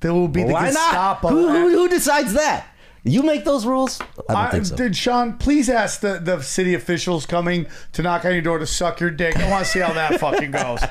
There 0.00 0.14
will 0.14 0.28
be 0.28 0.44
the 0.44 0.52
Why 0.52 0.70
not? 0.70 1.18
Who, 1.20 1.48
who, 1.48 1.68
who 1.70 1.88
decides 1.88 2.32
that? 2.34 2.66
You 3.04 3.22
make 3.22 3.44
those 3.44 3.64
rules? 3.64 4.00
I 4.00 4.04
don't 4.32 4.36
I- 4.36 4.50
think 4.50 4.66
so. 4.66 4.76
Did 4.76 4.92
Shaan 4.92 5.38
please 5.38 5.68
ask 5.70 6.00
the, 6.00 6.18
the 6.18 6.42
city 6.42 6.74
officials 6.74 7.26
coming 7.26 7.66
to 7.92 8.02
knock 8.02 8.24
on 8.24 8.32
your 8.32 8.42
door 8.42 8.58
to 8.58 8.66
suck 8.66 9.00
your 9.00 9.10
dick? 9.10 9.36
I 9.36 9.48
want 9.50 9.64
to 9.64 9.70
see 9.70 9.78
how 9.80 9.92
that 9.94 10.20
fucking 10.20 10.50
goes. 10.52 10.80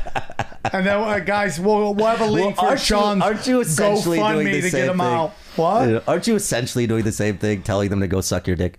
And 0.73 0.85
then, 0.85 0.97
uh, 0.97 1.19
guys, 1.19 1.61
we'll, 1.61 1.93
we'll 1.93 2.07
have 2.07 2.19
a 2.19 2.25
link 2.25 2.57
Well, 2.57 2.65
for 2.65 2.69
aren't 2.71 2.89
you- 2.89 2.95
Shaan's 2.97 3.21
aren't 3.21 3.47
you 3.47 3.61
essentially 3.61 4.17
doing 4.19 4.47
the 4.47 4.61
to 4.61 4.69
same 4.69 4.71
get 4.71 4.89
him 4.89 4.97
thing? 4.97 5.07
out. 5.07 5.29
What? 5.55 6.03
Aren't 6.09 6.27
you 6.27 6.35
essentially 6.35 6.85
doing 6.87 7.05
the 7.05 7.11
same 7.13 7.37
thing, 7.37 7.61
telling 7.63 7.87
them 7.89 8.01
to 8.01 8.07
go 8.07 8.19
suck 8.19 8.47
your 8.47 8.57
dick? 8.57 8.77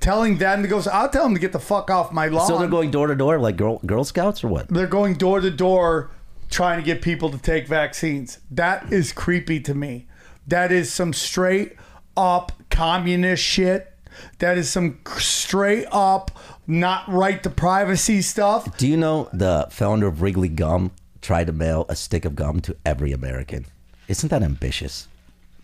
Telling 0.00 0.38
them 0.38 0.62
to 0.62 0.68
go. 0.68 0.82
I'll 0.92 1.08
tell 1.08 1.22
them 1.22 1.34
to 1.34 1.40
get 1.40 1.52
the 1.52 1.60
fuck 1.60 1.88
off 1.90 2.10
my 2.12 2.26
lawn. 2.26 2.48
So 2.48 2.58
they're 2.58 2.66
going 2.66 2.90
door 2.90 3.06
to 3.08 3.14
door 3.14 3.38
like 3.38 3.56
Girl 3.56 3.78
Girl 3.86 4.02
Scouts 4.04 4.42
or 4.42 4.48
what? 4.48 4.66
They're 4.68 4.86
going 4.88 5.14
door 5.14 5.40
to 5.40 5.50
door 5.50 6.10
trying 6.52 6.78
to 6.78 6.84
get 6.84 7.02
people 7.02 7.30
to 7.30 7.38
take 7.38 7.66
vaccines. 7.66 8.38
That 8.50 8.92
is 8.92 9.12
creepy 9.12 9.58
to 9.60 9.74
me. 9.74 10.06
That 10.46 10.70
is 10.70 10.92
some 10.92 11.12
straight 11.12 11.76
up 12.16 12.52
communist 12.70 13.42
shit. 13.42 13.92
That 14.38 14.58
is 14.58 14.70
some 14.70 14.98
straight 15.16 15.86
up 15.90 16.30
not 16.66 17.08
right 17.08 17.42
to 17.42 17.50
privacy 17.50 18.22
stuff. 18.22 18.76
Do 18.76 18.86
you 18.86 18.96
know 18.96 19.28
the 19.32 19.66
founder 19.70 20.06
of 20.06 20.20
Wrigley 20.22 20.48
Gum 20.48 20.92
tried 21.22 21.46
to 21.46 21.52
mail 21.52 21.86
a 21.88 21.96
stick 21.96 22.24
of 22.24 22.36
gum 22.36 22.60
to 22.60 22.76
every 22.84 23.12
American? 23.12 23.66
Isn't 24.08 24.28
that 24.28 24.42
ambitious? 24.42 25.08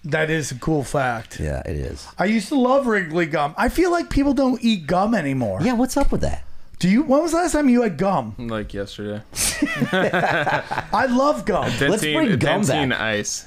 That 0.04 0.30
is 0.30 0.50
a 0.52 0.54
cool 0.54 0.84
fact. 0.84 1.38
Yeah, 1.38 1.60
it 1.66 1.76
is. 1.76 2.06
I 2.18 2.26
used 2.26 2.48
to 2.48 2.58
love 2.58 2.86
Wrigley 2.86 3.26
gum. 3.26 3.54
I 3.58 3.68
feel 3.68 3.90
like 3.90 4.08
people 4.08 4.32
don't 4.32 4.62
eat 4.62 4.86
gum 4.86 5.14
anymore. 5.14 5.60
Yeah, 5.62 5.74
what's 5.74 5.96
up 5.96 6.10
with 6.10 6.22
that? 6.22 6.44
Do 6.78 6.88
you? 6.88 7.02
When 7.02 7.22
was 7.22 7.32
the 7.32 7.38
last 7.38 7.52
time 7.52 7.68
you 7.68 7.82
had 7.82 7.98
gum? 7.98 8.34
Like 8.38 8.72
yesterday. 8.72 9.22
I 9.92 11.06
love 11.10 11.44
gum. 11.44 11.64
Let's 11.80 12.02
bring 12.02 12.38
gum 12.38 12.62
Dentyne 12.62 12.90
back. 12.90 13.00
ice. 13.00 13.46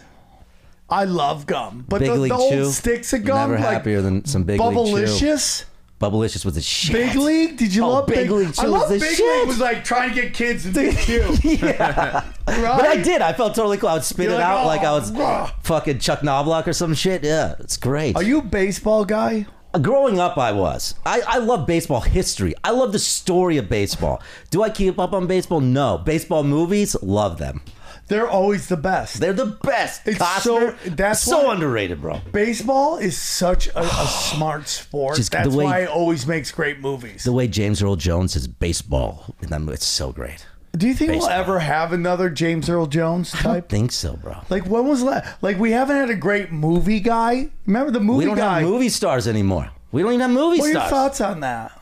I 0.89 1.05
love 1.05 1.45
gum. 1.45 1.85
But 1.87 1.99
Big 2.01 2.09
the, 2.11 2.15
League 2.17 2.31
the 2.31 2.37
old 2.37 2.51
Chew. 2.51 2.65
sticks 2.71 3.13
of 3.13 3.23
gum, 3.23 3.51
Never 3.51 3.63
like 3.63 3.73
happier 3.73 4.01
than 4.01 4.25
some 4.25 4.43
Big 4.43 4.59
League 4.59 4.69
Chew. 4.73 4.75
Bubblicious. 4.75 5.65
Bubblicious 6.01 6.43
was 6.43 6.57
a 6.57 6.61
shit. 6.61 6.93
Big 6.93 7.15
League? 7.15 7.55
Did 7.57 7.73
you 7.73 7.83
Oh, 7.85 7.89
love 7.89 8.07
Big 8.07 8.29
League 8.29 8.49
I 8.57 8.63
Chew 8.63 8.67
love 8.67 8.89
was 8.89 8.99
the 8.99 9.05
Big 9.07 9.15
shit. 9.15 9.37
League 9.39 9.47
was 9.47 9.59
like 9.59 9.83
trying 9.85 10.09
to 10.13 10.15
get 10.21 10.33
kids 10.33 10.65
into 10.65 10.91
do 10.91 10.97
chew. 10.97 11.37
yeah. 11.65 12.25
Right? 12.45 12.45
But 12.45 12.85
I 12.87 12.97
did. 12.97 13.21
I 13.21 13.31
felt 13.31 13.55
totally 13.55 13.77
cool. 13.77 13.87
I 13.89 13.93
would 13.93 14.03
spit 14.03 14.25
You're 14.25 14.33
it 14.33 14.37
like, 14.37 14.45
out 14.45 14.63
"Oh, 14.65 14.67
like 14.67 14.81
I 14.81 14.87
oh, 14.87 14.93
was 14.99 15.11
bruh." 15.11 15.51
fucking 15.63 15.99
Chuck 15.99 16.19
Knoblauch 16.19 16.67
or 16.67 16.73
some 16.73 16.93
shit. 16.95 17.23
Yeah, 17.23 17.55
it's 17.59 17.77
great. 17.77 18.15
Are 18.17 18.23
you 18.23 18.39
a 18.39 18.41
baseball 18.41 19.05
guy? 19.05 19.45
Growing 19.79 20.19
up, 20.19 20.37
I 20.37 20.51
was. 20.51 20.95
I, 21.05 21.21
I 21.25 21.37
love 21.37 21.65
baseball 21.65 22.01
history. 22.01 22.53
I 22.63 22.71
love 22.71 22.91
the 22.91 22.99
story 22.99 23.55
of 23.57 23.69
baseball. 23.69 24.21
Do 24.49 24.63
I 24.63 24.69
keep 24.69 24.99
up 24.99 25.13
on 25.13 25.27
baseball? 25.27 25.61
No. 25.61 25.97
Baseball 25.97 26.43
movies, 26.43 26.95
love 27.01 27.37
them. 27.37 27.61
They're 28.07 28.27
always 28.27 28.67
the 28.67 28.75
best. 28.75 29.21
They're 29.21 29.31
the 29.31 29.45
best. 29.63 30.05
It's 30.05 30.17
Costner, 30.19 30.77
so- 30.83 30.89
that's 30.89 31.21
so 31.21 31.45
why- 31.45 31.53
underrated, 31.53 32.01
bro. 32.01 32.19
Baseball 32.33 32.97
is 32.97 33.17
such 33.17 33.67
a, 33.67 33.79
a 33.79 34.07
smart 34.33 34.67
sport. 34.67 35.15
Just 35.15 35.31
the 35.31 35.37
That's 35.37 35.55
way- 35.55 35.63
why 35.63 35.79
it 35.83 35.89
always 35.89 36.27
makes 36.27 36.51
great 36.51 36.81
movies. 36.81 37.23
The 37.23 37.31
way 37.31 37.47
James 37.47 37.81
Earl 37.81 37.95
Jones 37.95 38.33
says 38.33 38.47
baseball, 38.49 39.35
in 39.41 39.49
that 39.51 39.61
movie, 39.61 39.75
it's 39.75 39.85
so 39.85 40.11
great. 40.11 40.45
Do 40.75 40.87
you 40.87 40.93
think 40.93 41.11
baseball. 41.11 41.29
we'll 41.29 41.37
ever 41.37 41.59
have 41.59 41.91
another 41.91 42.29
James 42.29 42.69
Earl 42.69 42.85
Jones 42.85 43.31
type? 43.31 43.45
I 43.45 43.53
don't 43.53 43.69
think 43.69 43.91
so, 43.91 44.15
bro. 44.15 44.37
Like 44.49 44.65
when 44.67 44.87
was 44.87 45.03
that? 45.03 45.37
Like 45.41 45.59
we 45.59 45.71
haven't 45.71 45.97
had 45.97 46.09
a 46.09 46.15
great 46.15 46.51
movie 46.51 47.01
guy. 47.01 47.49
Remember 47.65 47.91
the 47.91 47.99
movie 47.99 48.19
guy? 48.19 48.19
We 48.19 48.25
don't 48.25 48.37
guy? 48.37 48.59
have 48.61 48.69
movie 48.69 48.89
stars 48.89 49.27
anymore. 49.27 49.69
We 49.91 50.01
don't 50.01 50.11
even 50.13 50.21
have 50.21 50.31
movie 50.31 50.57
stars. 50.57 50.59
what 50.59 50.65
are 50.67 50.71
your 50.71 50.87
stars. 50.87 50.89
thoughts 50.91 51.21
on 51.21 51.39
that? 51.41 51.77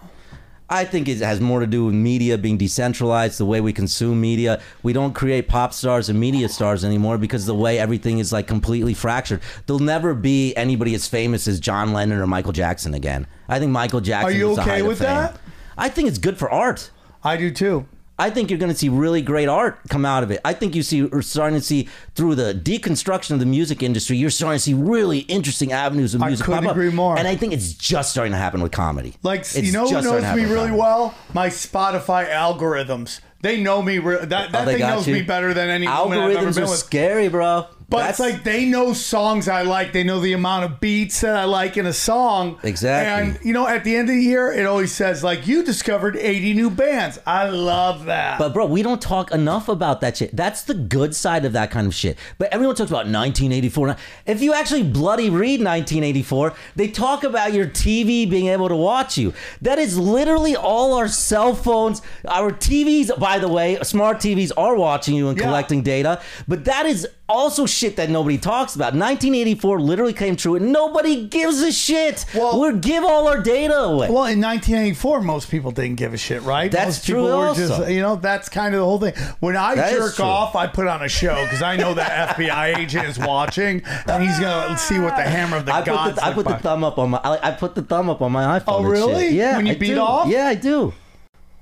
I 0.72 0.86
think 0.86 1.07
it 1.07 1.18
has 1.20 1.41
more 1.41 1.61
to 1.61 1.68
do 1.68 1.86
with 1.86 1.95
media 1.95 2.38
being 2.38 2.57
decentralized, 2.57 3.40
the 3.40 3.45
way 3.45 3.60
we 3.60 3.74
consume 3.74 4.22
media. 4.22 4.61
We 4.84 4.94
don't 4.94 5.14
create 5.14 5.48
pop 5.48 5.74
stars 5.74 6.10
and 6.10 6.20
media 6.20 6.48
stars 6.48 6.86
anymore 6.86 7.18
because 7.18 7.48
the 7.48 7.56
way 7.56 7.80
everything 7.80 8.20
is 8.20 8.32
like 8.32 8.45
completely 8.45 8.94
fractured. 8.94 9.41
There'll 9.66 9.80
never 9.80 10.14
be 10.14 10.56
anybody 10.56 10.94
as 10.94 11.07
famous 11.07 11.48
as 11.48 11.60
John 11.60 11.91
Lennon 11.91 12.20
or 12.20 12.28
Michael 12.28 12.52
Jackson 12.52 12.94
again. 12.94 13.26
I 13.48 13.57
think 13.57 13.72
Michael 13.72 14.02
Jackson. 14.02 14.32
Are 14.32 14.38
you 14.38 14.48
was 14.49 14.57
the 14.57 14.61
okay 14.61 14.72
height 14.72 14.82
of 14.82 14.88
with 14.88 14.99
fame. 14.99 15.07
that? 15.07 15.40
I 15.76 15.90
think 15.90 16.07
it's 16.07 16.20
good 16.20 16.38
for 16.38 16.52
art. 16.52 16.91
I 17.24 17.36
do 17.38 17.49
too. 17.49 17.88
I 18.20 18.30
think 18.30 18.50
you're 18.50 18.60
going 18.60 18.72
to 18.72 18.78
see 18.78 18.90
really 18.90 19.22
great 19.22 19.48
art 19.48 19.80
come 19.90 20.06
out 20.06 20.24
of 20.24 20.32
it. 20.32 20.41
I 20.44 20.54
think 20.54 20.76
you 20.76 20.84
see 20.84 21.08
are 21.10 21.22
starting 21.22 21.58
to 21.58 21.66
see 21.66 21.88
through 22.16 22.36
the 22.36 22.54
deconstruction 22.54 23.32
of 23.32 23.40
the 23.40 23.46
music 23.46 23.82
industry. 23.82 24.18
You're 24.18 24.30
starting 24.30 24.58
to 24.58 24.62
see 24.64 24.74
really 24.74 25.20
interesting 25.20 25.72
avenues 25.72 26.14
of 26.14 26.22
music. 26.22 26.44
I 26.44 26.46
couldn't 26.46 26.64
pop 26.64 26.72
up. 26.72 26.76
agree 26.76 26.91
more. 26.91 27.18
And 27.18 27.28
I 27.28 27.36
think 27.36 27.54
it's 27.54 27.74
just 27.74 28.12
starting 28.12 28.34
to 28.34 28.38
happen 28.38 28.62
with 28.62 28.72
comedy. 28.72 29.16
Like 29.24 29.40
It's 29.41 29.56
you 29.58 29.72
know 29.72 29.88
who 29.88 30.02
knows 30.02 30.36
me 30.36 30.44
really 30.46 30.72
well? 30.72 31.16
My 31.34 31.48
Spotify 31.48 32.30
algorithms. 32.30 33.22
They 33.41 33.62
know 33.62 33.82
me. 33.82 34.00
Re- 34.00 34.26
that 34.26 34.52
that 34.52 34.54
Oh, 34.54 34.66
thing 34.66 34.80
knows 34.80 35.08
you. 35.08 35.14
me 35.14 35.22
better 35.22 35.54
than 35.54 35.70
any 35.70 35.88
woman 35.88 36.18
I've 36.20 36.32
ever 36.32 36.48
Algorithms 36.48 36.56
been 36.56 36.64
are 36.66 36.70
with. 36.70 36.80
scary, 36.80 37.30
bro. 37.30 37.68
But 37.90 38.10
it's 38.10 38.20
like 38.20 38.44
they 38.44 38.66
know 38.66 38.94
songs 38.94 39.48
I 39.48 39.64
like. 39.64 39.94
They 39.94 40.03
know 40.03 40.20
the 40.20 40.34
amount 40.34 40.66
of 40.66 40.80
beats 40.80 41.22
that 41.22 41.36
I 41.36 41.45
like 41.45 41.76
in 41.76 41.88
a 41.88 41.94
song. 41.94 42.60
Exactly. 42.64 43.32
And 43.36 43.45
you 43.45 43.52
know, 43.53 43.68
at 43.68 43.84
the 43.84 43.95
end 43.95 44.10
of 44.10 44.16
the 44.16 44.22
year, 44.22 44.52
it 44.52 44.66
always 44.66 44.91
says 44.91 45.24
like 45.24 45.48
you 45.48 45.64
discovered 45.64 46.16
80 46.16 46.53
new 46.53 46.70
bands. 46.70 47.18
I 47.26 47.49
love 47.49 48.06
that. 48.06 48.38
But 48.38 48.53
bro, 48.53 48.68
we 48.68 48.84
don't 48.84 49.02
talk 49.02 49.32
enough 49.32 49.68
about 49.70 50.02
that 50.02 50.18
shit. 50.18 50.36
That's 50.36 50.61
the 50.64 50.76
good 50.76 51.16
side 51.16 51.45
of 51.45 51.53
that 51.53 51.72
kind 51.72 51.88
of 51.88 51.95
shit. 51.95 52.18
But 52.38 52.53
everyone 52.53 52.76
talks 52.76 52.91
about 52.91 53.07
1984. 53.07 53.95
If 54.28 54.41
you 54.41 54.53
actually 54.53 54.84
bloody 54.84 55.30
read 55.30 55.60
1984, 55.60 56.53
they 56.76 56.88
talk 56.90 57.24
about 57.24 57.53
your 57.53 57.66
TV 57.66 58.30
being 58.30 58.48
able 58.48 58.70
to 58.70 58.76
watch 58.76 59.18
you. 59.18 59.34
That 59.61 59.80
is 59.80 59.98
literally 59.98 60.56
all 60.56 60.94
our 60.94 61.07
cell 61.07 61.56
phones, 61.56 62.02
our 62.28 62.52
TVs. 62.52 63.18
By 63.20 63.40
the 63.40 63.48
way, 63.48 63.78
smart 63.82 64.18
TVs 64.20 64.52
are 64.57 64.76
watching 64.76 65.16
you 65.16 65.30
and 65.30 65.38
Yeah. 65.38 65.45
collecting 65.45 65.82
data. 65.82 66.22
But 66.48 66.66
that 66.66 66.86
is 66.86 67.07
also 67.30 67.65
shit 67.65 67.95
that 67.97 68.10
nobody 68.10 68.38
talks 68.38 68.76
about. 68.76 68.93
1984 68.93 69.80
literally 69.80 70.14
came 70.14 70.35
true, 70.35 70.56
and 70.56 70.72
nobody 70.73 71.26
gives 71.27 71.61
a 71.61 71.72
shit. 71.72 72.26
Well- 72.35 72.60
we 72.60 72.80
give 72.80 73.03
all 73.06 73.27
our 73.27 73.39
data 73.41 73.76
away. 73.77 74.07
well, 74.10 74.26
in 74.26 74.41
1984, 74.41 75.22
most 75.22 75.49
people 75.49 75.72
didn't 75.72 75.95
give 75.95 76.14
a 76.14 76.18
shit, 76.18 76.41
right? 76.41 76.72
That's 76.72 76.88
most 76.97 77.06
people 77.07 77.22
true 77.27 77.38
were 77.38 77.47
also. 77.47 77.68
just, 77.68 77.89
you 77.91 78.01
know, 78.01 78.15
that's 78.15 78.49
kind 78.49 78.73
of 78.73 78.80
the 78.80 78.85
whole 78.85 78.99
thing. 78.99 79.14
When 79.39 79.56
I 79.56 79.76
That 79.76 79.91
jerk 79.91 80.19
off, 80.19 80.56
I 80.56 80.68
put 80.68 80.88
on 80.88 81.03
a 81.03 81.07
show 81.10 81.41
because 81.43 81.61
I 81.61 81.77
know 81.77 81.93
that 81.93 82.35
FBI 82.38 82.77
agent 82.77 83.06
is 83.07 83.19
watching 83.19 83.81
and 84.07 84.23
he's 84.23 84.39
gonna 84.39 84.77
see 84.77 84.99
what 84.99 85.15
the 85.15 85.22
hammer 85.23 85.57
of 85.57 85.65
the 85.65 85.73
I 85.73 85.84
gods. 85.84 86.14
put 86.14 86.15
the, 86.15 86.26
I 86.26 86.34
put 86.34 86.47
the 86.47 86.57
thumb 86.57 86.84
up 86.84 86.97
on 86.97 87.11
my. 87.11 87.19
I, 87.23 87.49
I 87.49 87.51
put 87.51 87.76
the 87.76 87.81
thumb 87.84 88.10
up 88.10 88.22
on 88.22 88.31
my 88.31 88.60
iPhone. 88.60 88.64
Oh, 88.68 88.84
really? 88.84 89.30
Yeah. 89.30 89.57
When 89.57 89.65
you 89.68 89.73
I 89.73 89.76
beat 89.76 89.88
do. 89.93 89.99
off? 89.99 90.27
Yeah, 90.27 90.47
I 90.47 90.56
do. 90.56 90.93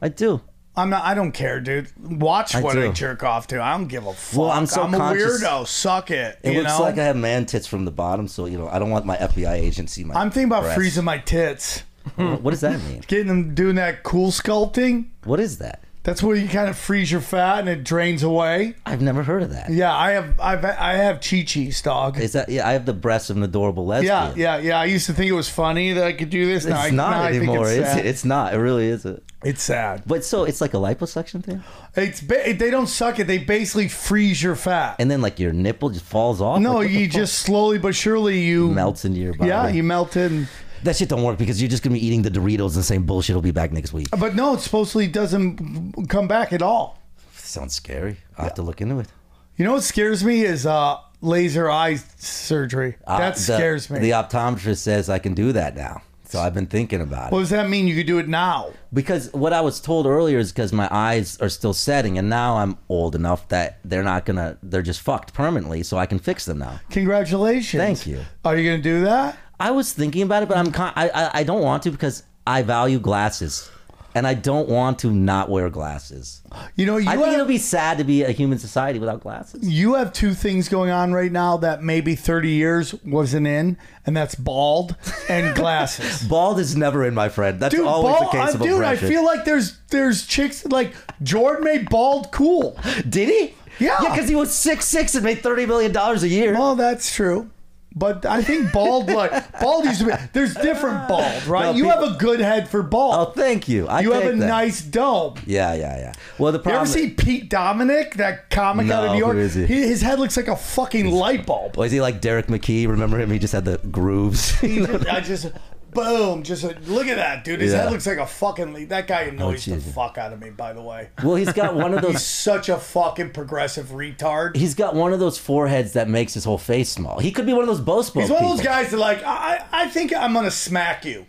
I 0.02 0.10
do. 0.10 0.42
I'm 0.78 0.92
not. 0.92 1.04
I 1.04 1.16
don't 1.16 1.32
care, 1.32 1.60
dude. 1.60 1.92
Watch 2.00 2.54
I 2.56 2.62
what 2.62 2.78
I 2.78 2.90
jerk 2.92 3.24
off 3.24 3.48
to. 3.48 3.62
I 3.62 3.72
don't 3.76 3.88
give 3.88 4.06
a 4.06 4.14
fuck. 4.14 4.40
Well, 4.40 4.52
I'm 4.52 4.68
so 4.68 4.84
a 4.84 4.90
conscious- 4.92 5.44
weirdo. 5.44 5.66
Suck 5.66 6.12
it. 6.12 6.40
It 6.44 6.56
looks 6.56 6.78
know? 6.78 6.84
like 6.84 7.00
I 7.00 7.04
have 7.06 7.16
man 7.16 7.48
tits 7.48 7.66
from 7.66 7.84
the 7.86 7.92
bottom, 7.92 8.28
so 8.28 8.46
you 8.46 8.58
know 8.60 8.68
I 8.70 8.78
don't 8.78 8.92
want 8.92 9.06
my 9.06 9.18
FBI 9.18 9.54
agent 9.54 9.90
see 9.90 10.04
my. 10.04 10.14
I'm 10.14 10.30
thinking 10.30 10.50
about 10.50 10.62
breasts. 10.62 10.78
freezing 10.78 11.04
my 11.04 11.18
tits, 11.18 11.84
What 12.16 12.52
does 12.52 12.62
that 12.62 12.80
mean? 12.84 13.04
getting 13.08 13.28
them 13.28 13.56
doing 13.56 13.76
that 13.76 14.04
CoolSculpting. 14.04 15.08
What 15.24 15.40
is 15.40 15.58
that? 15.58 15.84
That's 16.08 16.24
where 16.24 16.38
you 16.38 16.48
kind 16.48 16.70
of 16.70 16.78
freeze 16.78 17.12
your 17.12 17.20
fat 17.20 17.60
and 17.60 17.68
it 17.68 17.84
drains 17.84 18.24
away. 18.24 18.76
I've 18.86 19.02
never 19.02 19.24
heard 19.24 19.44
of 19.44 19.50
that. 19.50 19.70
Yeah, 19.70 19.94
I 19.94 20.12
have. 20.12 20.40
I've. 20.40 20.64
I 20.64 20.94
have 20.94 21.20
chi 21.20 21.44
chi's, 21.44 21.82
dog. 21.82 22.18
Is 22.18 22.32
that? 22.32 22.48
Yeah, 22.48 22.66
I 22.66 22.72
have 22.72 22.86
the 22.86 22.94
breasts 22.94 23.30
of 23.30 23.36
an 23.36 23.44
adorable 23.44 23.86
lesbian. 23.86 24.14
Yeah, 24.14 24.34
yeah, 24.36 24.58
yeah. 24.58 24.80
I 24.80 24.86
used 24.86 25.06
to 25.08 25.14
think 25.14 25.28
it 25.30 25.34
was 25.34 25.50
funny 25.50 25.92
that 25.92 26.06
I 26.06 26.14
could 26.14 26.30
do 26.30 26.46
this. 26.46 26.64
It's 26.64 26.92
not 26.94 26.94
now 26.94 27.24
anymore. 27.26 27.70
it's 27.70 27.90
It's, 27.98 28.06
it's 28.08 28.26
not. 28.26 28.54
It 28.54 28.58
really 28.58 28.88
isn't. 28.88 29.22
It's 29.44 29.62
sad. 29.62 30.04
But 30.08 30.24
so 30.24 30.46
it's 30.46 30.62
like 30.62 30.74
a 30.74 30.78
liposuction 30.78 31.44
thing, 31.44 31.62
It's 31.96 32.22
ba- 32.22 32.54
they 32.54 32.72
don't 32.72 32.88
suck 32.88 33.20
it. 33.20 33.28
They 33.28 33.38
basically 33.38 33.90
freeze 33.90 34.42
your 34.42 34.56
fat. 34.56 34.96
and 35.00 35.12
then 35.12 35.22
like 35.22 35.40
your 35.40 35.52
nipple 35.52 35.90
just 35.90 36.06
falls 36.06 36.40
off. 36.40 36.62
no, 36.62 36.76
Like, 36.78 36.90
you 36.90 37.08
just 37.08 37.40
slowly 37.40 37.80
but 37.80 37.96
surely 37.96 38.40
you 38.40 38.70
melts 38.70 39.04
into 39.04 39.20
your 39.20 39.34
body. 39.34 39.50
Yeah, 39.50 39.68
you 39.68 39.84
melt 39.84 40.16
it. 40.16 40.48
That 40.84 40.96
shit 40.96 41.10
don't 41.10 41.24
work 41.24 41.38
because 41.38 41.62
you're 41.62 41.70
just 41.70 41.84
gonna 41.84 41.96
be 41.96 42.06
eating 42.06 42.22
the 42.22 42.30
Doritos 42.32 42.76
and 42.76 42.84
saying 42.86 43.04
bullshit 43.04 43.36
will 43.36 43.42
be 43.42 43.52
back 43.52 43.72
next 43.72 43.94
week. 43.94 44.08
but 44.20 44.36
no, 44.36 44.54
it 44.54 44.60
supposedly 44.62 45.08
doesn't 45.08 46.08
come 46.10 46.28
back 46.28 46.54
at 46.54 46.62
all. 46.62 47.00
Sounds 47.36 47.74
scary. 47.74 48.18
I 48.38 48.44
have 48.44 48.54
to 48.56 48.62
look 48.62 48.82
into 48.82 49.00
it. 49.00 49.08
You 49.56 49.66
know 49.66 49.74
what 49.74 49.84
scares 49.84 50.24
me 50.24 50.42
is 50.44 50.66
uh, 50.66 50.98
laser 51.22 51.70
eye 51.70 51.96
surgery. 52.18 52.96
Uh, 53.06 53.18
that 53.20 53.36
the- 53.36 53.42
scares 53.42 53.90
me. 53.90 54.00
The 54.00 54.12
optometrist 54.12 54.78
says 54.78 55.10
I 55.10 55.20
can 55.20 55.34
do 55.34 55.52
that 55.54 55.76
now. 55.76 56.02
So 56.26 56.42
I've 56.42 56.54
been 56.54 56.66
thinking 56.68 57.00
about 57.00 57.28
it. 57.28 57.32
what 57.32 57.40
it. 57.40 57.44
does 57.44 57.50
that 57.52 57.70
mean? 57.70 57.88
You 57.88 57.96
could 57.96 58.06
do 58.06 58.18
it 58.20 58.28
now. 58.28 58.72
Because 58.92 59.32
what 59.34 59.54
I 59.54 59.62
was 59.62 59.80
told 59.80 60.06
earlier 60.06 60.40
is 60.40 60.52
because 60.52 60.74
my 60.74 60.90
eyes 60.92 61.38
are 61.40 61.48
still 61.48 61.74
setting, 61.74 62.18
and 62.18 62.30
now 62.30 62.58
I'm 62.58 62.78
old 62.90 63.16
enough 63.16 63.48
that 63.48 63.80
they're 63.86 64.04
not 64.04 64.26
gonna, 64.26 64.58
they're 64.62 64.82
just 64.82 65.00
fucked 65.00 65.34
permanently, 65.34 65.84
so 65.84 65.98
I 65.98 66.06
can 66.06 66.20
fix 66.20 66.44
them 66.44 66.60
now. 66.60 66.82
Congratulations. 66.90 67.82
Thank 67.82 68.06
you. 68.06 68.20
Are 68.44 68.58
you 68.58 68.70
going 68.70 68.80
to 68.80 68.84
do 68.84 69.06
that? 69.06 69.38
I 69.60 69.72
was 69.72 69.92
thinking 69.94 70.22
about 70.22 70.44
it, 70.44 70.50
but 70.50 70.58
I'm 70.58 70.72
con- 70.72 70.94
I, 70.96 71.10
I 71.10 71.30
I 71.40 71.44
don't 71.44 71.62
want 71.64 71.84
to 71.84 71.92
because 71.92 72.24
I 72.46 72.62
value 72.62 73.00
glasses, 73.00 73.70
and 74.16 74.26
I 74.28 74.34
don't 74.36 74.70
want 74.70 75.00
to 75.00 75.12
not 75.12 75.50
wear 75.50 75.70
glasses. 75.70 76.42
You 76.76 76.86
know, 76.86 76.98
you 76.98 77.10
I 77.10 77.14
think 77.16 77.26
have, 77.26 77.34
it'll 77.36 77.46
be 77.48 77.58
sad 77.58 77.98
to 77.98 78.04
be 78.04 78.24
a 78.24 78.32
human 78.32 78.58
society 78.60 79.00
without 79.00 79.22
glasses. 79.22 79.68
you 79.68 79.96
have 79.96 80.14
two 80.14 80.34
things 80.34 80.70
going 80.70 80.92
on 80.92 81.12
right 81.14 81.32
now 81.32 81.58
that 81.58 81.84
maybe 81.84 82.16
30 82.16 82.50
years 82.52 82.94
wasn't 83.04 83.48
in, 83.48 83.78
and 84.06 84.16
that's 84.16 84.36
bald 84.36 84.96
and 85.28 85.56
glasses. 85.62 86.24
Bald 86.28 86.60
is 86.60 86.76
never 86.78 87.04
in, 87.06 87.14
my 87.14 87.28
friend. 87.30 87.60
That's 87.60 87.74
Dude, 87.76 87.86
always 87.86 88.16
bald, 88.16 88.28
the 88.34 88.38
case 88.38 88.52
uh, 88.52 88.58
of 88.58 88.62
dude, 88.62 88.74
I 88.84 88.94
oppression. 88.94 89.10
feel 89.10 89.26
like 89.26 89.44
there's 89.46 89.78
there's 89.90 90.26
chicks 90.28 90.66
like 90.66 90.94
Jordan 91.24 91.64
made 91.66 91.90
bald 91.90 92.32
cool. 92.32 92.80
Did 93.10 93.30
he? 93.30 93.56
Yeah. 93.80 93.98
Yeah, 94.02 94.10
because 94.14 94.30
he 94.30 94.36
was 94.36 94.56
six 94.56 94.86
six 94.86 95.14
and 95.16 95.24
made 95.24 95.40
thirty 95.44 95.66
million 95.66 95.92
dollars 95.92 96.24
a 96.24 96.28
year. 96.28 96.54
Well, 96.54 96.76
that's 96.76 97.14
true. 97.14 97.50
But 97.98 98.26
I 98.26 98.44
think 98.44 98.72
bald 98.72 99.10
like 99.10 99.60
bald 99.60 99.86
used 99.86 100.02
to 100.02 100.08
be 100.08 100.14
there's 100.34 100.54
different 100.54 101.08
bald, 101.08 101.46
right? 101.48 101.64
No, 101.64 101.72
you 101.72 101.86
people- 101.86 102.02
have 102.02 102.16
a 102.16 102.18
good 102.18 102.40
head 102.40 102.70
for 102.70 102.84
bald. 102.84 103.16
Oh, 103.30 103.32
thank 103.32 103.68
you. 103.68 103.88
I 103.88 104.02
you 104.02 104.12
have 104.12 104.24
a 104.26 104.36
that. 104.36 104.48
nice 104.48 104.82
dome. 104.82 105.36
Yeah, 105.46 105.74
yeah, 105.74 105.98
yeah. 105.98 106.14
Well, 106.38 106.52
the 106.52 106.60
problem. 106.60 106.76
You 106.76 106.82
ever 106.82 106.92
see 106.92 107.10
Pete 107.10 107.50
Dominick, 107.50 108.16
that 108.16 108.50
comic 108.50 108.90
out 108.92 109.06
of 109.06 109.12
New 109.14 109.18
York? 109.20 109.34
who 109.36 109.40
is 109.42 109.56
he? 109.56 109.66
his 109.66 110.02
head 110.02 110.20
looks 110.20 110.38
like 110.38 110.48
a 110.48 110.56
fucking 110.56 111.10
light 111.10 111.46
bulb. 111.46 111.76
was 111.78 111.92
he 111.92 112.02
like 112.02 112.22
Derek 112.22 112.48
McKee? 112.48 112.88
Remember 112.88 113.18
him? 113.20 113.32
He 113.32 113.40
just 113.40 113.54
had 113.54 113.66
the 113.66 113.78
grooves. 113.90 114.56
I 114.64 115.22
just 115.22 115.48
boom, 115.92 116.44
just 116.44 116.64
uh, 116.64 116.74
look 116.86 117.08
at 117.08 117.16
that, 117.18 117.44
dude. 117.44 117.62
His 117.62 117.72
Yeah. 117.72 117.84
head 117.84 117.92
looks 117.92 118.06
like 118.08 118.18
a 118.18 118.26
fucking. 118.28 118.88
That 118.88 119.08
guy 119.08 119.22
annoys 119.24 119.66
the 119.66 119.76
Jesus. 119.76 119.94
fuck 119.94 120.18
out 120.18 120.34
of 120.34 120.40
me. 120.42 120.50
By 120.50 120.74
the 120.74 120.82
way, 120.82 121.10
well, 121.24 121.36
he's 121.36 121.54
got 121.54 121.76
one 121.76 121.94
of 121.94 122.00
he's 122.04 122.14
those. 122.14 122.26
such 122.26 122.70
a 122.70 122.78
fucking 122.78 123.32
progressive 123.32 123.88
retard. 123.88 124.56
He's 124.56 124.76
got 124.76 124.96
one 124.96 125.14
of 125.14 125.20
those 125.20 125.38
foreheads 125.38 125.94
that 125.94 126.08
makes 126.10 126.34
his 126.34 126.44
whole 126.46 126.58
face 126.58 126.90
small. 126.90 127.20
He 127.20 127.32
could 127.32 127.46
be 127.46 127.54
one 127.54 127.62
of 127.62 127.68
those 127.68 127.82
Bospo 127.82 128.22
He's 128.22 128.30
one 128.30 128.44
of 128.44 128.50
those 128.50 128.60
people. 128.60 128.74
guys 128.76 128.92
that 128.92 128.98
like 128.98 129.24
I, 129.24 129.66
I 129.72 129.88
think 129.90 130.14
I'm 130.16 130.34
gonna 130.34 130.52
smack 130.52 131.06
you. 131.06 131.26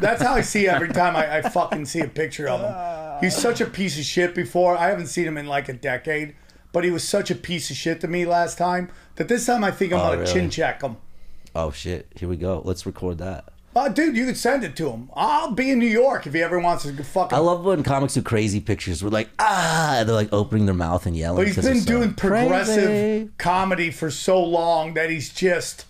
That's 0.00 0.20
how 0.20 0.34
I 0.34 0.40
see 0.40 0.66
every 0.68 0.88
time 0.88 1.14
I, 1.14 1.36
I 1.38 1.42
fucking 1.42 1.86
see 1.86 2.00
a 2.00 2.08
picture 2.08 2.48
of 2.48 2.60
him. 2.60 3.20
He's 3.20 3.36
such 3.36 3.60
a 3.60 3.66
piece 3.66 3.98
of 3.98 4.04
shit 4.04 4.34
before. 4.34 4.76
I 4.76 4.88
haven't 4.88 5.06
seen 5.06 5.26
him 5.26 5.38
in 5.38 5.46
like 5.46 5.68
a 5.68 5.72
decade, 5.72 6.34
but 6.72 6.82
he 6.84 6.90
was 6.90 7.02
such 7.06 7.30
a 7.30 7.34
piece 7.34 7.70
of 7.70 7.76
shit 7.76 8.00
to 8.00 8.08
me 8.08 8.26
last 8.26 8.58
time 8.58 8.90
that 9.14 9.28
this 9.28 9.46
time 9.46 9.62
I 9.64 9.70
think 9.70 9.92
I'm 9.92 10.00
Oh, 10.00 10.04
gonna 10.08 10.18
really? 10.18 10.32
chin 10.32 10.50
check 10.50 10.82
him. 10.82 10.96
Oh 11.54 11.70
shit! 11.70 12.08
Here 12.16 12.28
we 12.28 12.36
go. 12.36 12.60
Let's 12.64 12.84
record 12.84 13.18
that. 13.18 13.44
Uh, 13.76 13.90
dude, 13.90 14.16
you 14.16 14.24
could 14.24 14.38
send 14.38 14.64
it 14.64 14.74
to 14.74 14.88
him. 14.90 15.10
I'll 15.14 15.50
be 15.50 15.70
in 15.70 15.78
New 15.78 15.86
York 15.86 16.26
if 16.26 16.32
he 16.32 16.42
ever 16.42 16.58
wants 16.58 16.84
to 16.84 17.04
fucking. 17.04 17.36
I 17.36 17.40
love 17.40 17.62
when 17.62 17.82
comics 17.82 18.14
do 18.14 18.22
crazy 18.22 18.58
pictures. 18.58 19.04
We're 19.04 19.10
like 19.10 19.28
ah, 19.38 20.02
they're 20.06 20.14
like 20.14 20.32
opening 20.32 20.64
their 20.64 20.74
mouth 20.74 21.04
and 21.04 21.14
yelling. 21.14 21.36
But 21.36 21.46
he's 21.48 21.56
been 21.56 21.64
they're 21.64 21.74
so 21.76 21.86
doing 21.86 22.14
progressive 22.14 22.84
crazy. 22.84 23.30
comedy 23.36 23.90
for 23.90 24.10
so 24.10 24.42
long 24.42 24.94
that 24.94 25.10
he's 25.10 25.28
just. 25.28 25.84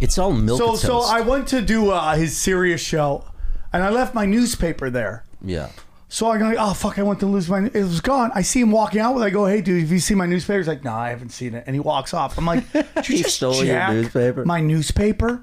It's 0.00 0.16
all 0.16 0.32
milk. 0.32 0.58
So 0.58 0.76
so. 0.76 1.00
I 1.00 1.20
went 1.20 1.46
to 1.48 1.60
do 1.60 1.90
uh, 1.90 2.16
his 2.16 2.36
Sirius 2.36 2.80
show, 2.80 3.24
and 3.72 3.82
I 3.82 3.90
left 3.90 4.14
my 4.14 4.24
newspaper 4.24 4.88
there. 4.88 5.24
yeah. 5.44 5.68
So 6.08 6.30
I'm 6.30 6.40
like, 6.40 6.58
oh 6.58 6.74
fuck, 6.74 6.98
I 6.98 7.02
went 7.02 7.20
to 7.20 7.26
lose 7.26 7.48
my. 7.48 7.70
It 7.72 7.74
was 7.74 8.02
gone. 8.02 8.30
I 8.34 8.42
see 8.42 8.60
him 8.60 8.70
walking 8.70 9.00
out. 9.00 9.14
with. 9.14 9.24
I 9.24 9.30
go, 9.30 9.46
hey 9.46 9.62
dude, 9.62 9.80
have 9.80 9.90
you 9.90 9.98
seen 9.98 10.18
my 10.18 10.26
newspaper? 10.26 10.58
He's 10.58 10.68
like, 10.68 10.84
no, 10.84 10.92
I 10.92 11.08
haven't 11.08 11.30
seen 11.30 11.54
it. 11.54 11.64
And 11.66 11.74
he 11.74 11.80
walks 11.80 12.12
off. 12.12 12.36
I'm 12.36 12.44
like, 12.44 12.70
did 12.72 13.08
you 13.08 13.16
He 13.16 13.22
just 13.22 13.36
stole 13.36 13.64
your 13.64 13.88
newspaper? 13.88 14.44
My 14.44 14.60
newspaper, 14.60 15.42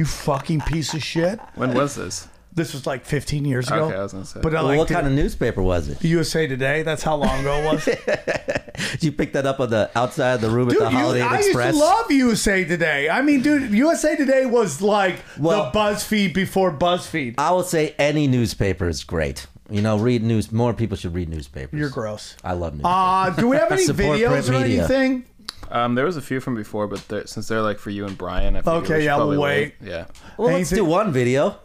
you 0.00 0.04
fucking 0.06 0.60
piece 0.62 0.94
of 0.94 1.02
shit. 1.02 1.38
When 1.54 1.74
was 1.74 1.94
this? 1.94 2.26
This 2.52 2.72
was 2.74 2.84
like 2.84 3.04
15 3.04 3.44
years 3.44 3.68
ago. 3.68 3.84
Okay, 3.84 3.96
I 3.96 4.02
was 4.02 4.12
gonna 4.12 4.24
say. 4.24 4.40
But 4.42 4.52
I 4.54 4.62
Well, 4.62 4.64
like 4.70 4.78
what 4.78 4.88
kind 4.88 5.06
of 5.06 5.12
newspaper 5.12 5.62
was 5.62 5.88
it? 5.88 6.02
USA 6.02 6.46
Today. 6.48 6.82
That's 6.82 7.02
how 7.04 7.14
long 7.16 7.40
ago 7.40 7.54
it 7.62 7.64
was. 7.64 7.84
Did 8.92 9.04
you 9.04 9.12
pick 9.12 9.32
that 9.34 9.46
up 9.46 9.60
on 9.60 9.70
the 9.70 9.90
outside 9.94 10.34
of 10.34 10.40
the 10.40 10.50
room 10.50 10.68
Dude, 10.68 10.78
at 10.82 10.84
the 10.86 10.90
you, 10.90 10.98
Holiday 10.98 11.20
Inn 11.20 11.26
I 11.28 11.36
Express? 11.38 11.74
used 11.74 11.78
to 11.78 11.84
love 11.84 12.10
USA 12.10 12.64
Today. 12.64 13.08
I 13.08 13.22
mean, 13.22 13.42
dude, 13.42 13.70
USA 13.72 14.16
Today 14.16 14.46
was 14.46 14.80
like 14.82 15.16
Well- 15.38 15.70
the 15.70 15.78
BuzzFeed 15.78 16.34
before 16.34 16.72
BuzzFeed. 16.72 17.34
I 17.38 17.52
would 17.52 17.66
say 17.66 17.94
any 17.98 18.26
newspaper 18.26 18.88
is 18.88 19.04
great. 19.04 19.46
You 19.70 19.82
know, 19.82 19.96
read 19.98 20.24
news. 20.24 20.50
More 20.50 20.74
people 20.74 20.96
should 20.96 21.14
read 21.14 21.28
newspapers. 21.28 21.78
You're 21.78 21.90
gross. 21.90 22.34
I 22.42 22.54
love 22.54 22.72
newspapers. 22.72 22.90
Uh, 22.92 23.30
do 23.38 23.48
we 23.48 23.56
have 23.56 23.70
any 23.78 23.84
Support 23.84 24.18
videos 24.18 24.28
print 24.30 24.48
or 24.48 24.52
media. 24.60 24.78
anything? 24.84 25.24
Um, 25.70 25.94
there 25.94 26.04
was 26.04 26.16
a 26.16 26.22
few 26.22 26.40
from 26.40 26.54
before, 26.56 26.86
but 26.86 27.06
they're, 27.08 27.26
since 27.26 27.48
they're 27.48 27.62
like 27.62 27.78
for 27.78 27.90
you 27.90 28.04
and 28.06 28.18
Brian, 28.18 28.56
I 28.56 28.60
figured 28.60 28.74
Okay, 28.84 28.94
we 28.94 29.00
should 29.00 29.04
yeah, 29.04 29.16
we'll 29.16 29.26
probably 29.26 29.38
wait. 29.38 29.74
Yeah. 29.82 30.06
well, 30.36 30.48
let's 30.48 30.56
anything- 30.72 30.76
do 30.76 30.84
one 30.84 31.12
video. 31.12 31.56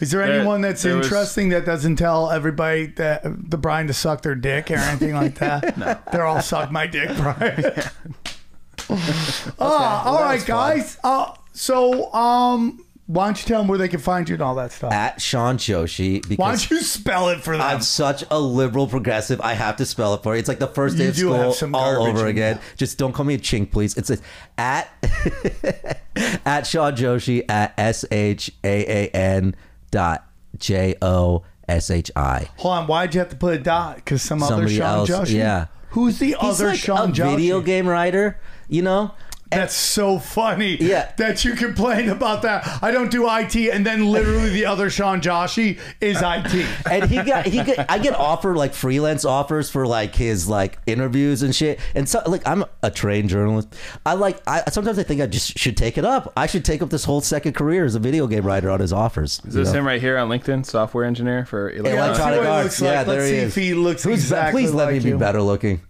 Is 0.00 0.10
there 0.12 0.24
There- 0.26 0.36
anyone 0.40 0.60
that's 0.60 0.82
there 0.82 0.96
was- 0.96 1.06
interesting 1.06 1.48
that 1.48 1.64
doesn't 1.64 1.96
tell 1.96 2.30
everybody 2.30 2.86
that 2.86 3.22
the 3.50 3.56
Brian 3.56 3.86
to 3.88 3.92
suck 3.92 4.22
their 4.22 4.34
dick 4.36 4.70
or 4.70 4.76
anything 4.76 5.14
like 5.14 5.34
that? 5.40 5.76
no. 5.76 5.96
They're 6.12 6.24
all 6.26 6.40
suck 6.42 6.70
my 6.70 6.86
dick, 6.86 7.08
Brian. 7.16 7.64
oh, 8.90 10.02
all 10.04 10.20
right, 10.22 10.34
was 10.34 10.44
fun. 10.44 10.76
guys. 10.76 10.98
Uh, 11.02 11.34
so, 11.52 12.12
um, 12.14 12.84
why 13.08 13.24
don't 13.24 13.40
you 13.40 13.48
tell 13.48 13.60
them 13.62 13.68
where 13.68 13.78
they 13.78 13.88
can 13.88 14.00
find 14.00 14.28
you 14.28 14.34
and 14.34 14.42
all 14.42 14.54
that 14.56 14.70
stuff? 14.70 14.92
At 14.92 15.18
Shaan 15.18 15.56
Joshi 15.56 16.20
because 16.20 16.36
Why 16.36 16.50
don't 16.50 16.70
you 16.70 16.82
spell 16.82 17.30
it 17.30 17.40
for 17.40 17.56
them? 17.56 17.66
I'm 17.66 17.80
such 17.80 18.22
a 18.30 18.38
liberal 18.38 18.86
progressive. 18.86 19.40
I 19.40 19.54
have 19.54 19.76
to 19.76 19.86
spell 19.86 20.12
it 20.12 20.22
for 20.22 20.34
you. 20.34 20.38
It's 20.40 20.48
like 20.48 20.58
the 20.58 20.66
first 20.66 20.98
day 20.98 21.04
You 21.04 21.08
of 21.10 21.16
do 21.16 21.32
have 21.32 21.40
school 21.40 21.52
some 21.54 21.74
all 21.74 21.94
garbage 21.96 22.14
over 22.16 22.24
in 22.26 22.30
again. 22.30 22.60
Just 22.76 22.98
don't 22.98 23.12
call 23.14 23.24
me 23.24 23.32
a 23.32 23.38
chink, 23.38 23.72
please. 23.72 23.96
It's 23.96 24.10
a, 24.10 24.18
at 24.58 24.90
at 26.44 26.64
Shaan 26.64 26.96
Joshi 26.96 27.44
at 27.48 27.72
S 27.78 28.04
H 28.10 28.52
A 28.62 29.06
A 29.06 29.08
N 29.08 29.56
dot 29.90 30.26
J 30.58 30.94
O 31.00 31.44
S 31.66 31.90
H 31.90 32.10
I. 32.14 32.48
Hold 32.58 32.74
on, 32.74 32.86
why'd 32.88 33.14
you 33.14 33.20
have 33.20 33.30
to 33.30 33.36
put 33.36 33.54
a 33.54 33.58
dot? 33.58 33.96
Because 33.96 34.20
some 34.20 34.42
other 34.42 34.54
Somebody 34.54 34.76
Sean 34.76 34.84
else, 34.98 35.10
Joshi? 35.10 35.34
yeah. 35.36 35.66
Who's 35.92 36.18
the 36.18 36.26
He's 36.26 36.36
other 36.60 36.66
like 36.68 36.78
Sean 36.78 37.10
a 37.10 37.12
video 37.12 37.62
game 37.62 37.88
writer, 37.88 38.38
you 38.68 38.82
know. 38.82 39.14
That's 39.50 39.74
so 39.74 40.18
funny. 40.18 40.76
Yeah. 40.76 41.12
That 41.16 41.44
you 41.44 41.54
complain 41.54 42.08
about 42.10 42.42
that. 42.42 42.82
I 42.82 42.90
don't 42.90 43.10
do 43.10 43.26
IT, 43.28 43.56
and 43.56 43.84
then 43.86 44.06
literally 44.06 44.50
the 44.50 44.66
other 44.66 44.90
Sean 44.90 45.20
Joshi 45.20 45.78
is 46.00 46.18
IT. 46.20 46.66
and 46.90 47.10
he 47.10 47.22
got 47.22 47.46
he 47.46 47.62
get 47.62 47.90
I 47.90 47.98
get 47.98 48.14
offered 48.14 48.56
like 48.56 48.74
freelance 48.74 49.24
offers 49.24 49.70
for 49.70 49.86
like 49.86 50.14
his 50.14 50.48
like 50.48 50.78
interviews 50.86 51.42
and 51.42 51.54
shit. 51.54 51.80
And 51.94 52.08
so 52.08 52.22
like 52.26 52.46
I'm 52.46 52.64
a 52.82 52.90
trained 52.90 53.30
journalist. 53.30 53.74
I 54.04 54.14
like 54.14 54.40
I 54.46 54.64
sometimes 54.70 54.98
I 54.98 55.02
think 55.02 55.20
I 55.20 55.26
just 55.26 55.58
should 55.58 55.76
take 55.76 55.96
it 55.96 56.04
up. 56.04 56.32
I 56.36 56.46
should 56.46 56.64
take 56.64 56.82
up 56.82 56.90
this 56.90 57.04
whole 57.04 57.20
second 57.20 57.54
career 57.54 57.84
as 57.84 57.94
a 57.94 57.98
video 58.00 58.26
game 58.26 58.44
writer 58.46 58.70
on 58.70 58.80
his 58.80 58.92
offers. 58.92 59.40
Is 59.46 59.54
this 59.54 59.72
him 59.72 59.86
right 59.86 60.00
here 60.00 60.18
on 60.18 60.28
LinkedIn? 60.28 60.66
Software 60.66 61.04
engineer 61.04 61.46
for 61.46 61.72
Yeah, 61.72 61.80
Electronic 62.06 62.40
Arts. 62.40 62.64
looks 62.64 62.80
like. 62.82 62.90
Yeah, 62.90 62.96
Let's 62.98 63.08
there 63.08 63.22
he 63.22 63.28
see 63.30 63.36
is. 63.36 63.56
if 63.56 63.62
he 63.62 63.74
looks 63.74 64.02
Who's 64.04 64.14
exactly 64.24 64.62
please 64.64 64.72
let 64.74 64.92
like 64.92 65.02
me 65.02 65.12
be 65.12 65.16
better 65.16 65.40
looking. 65.40 65.80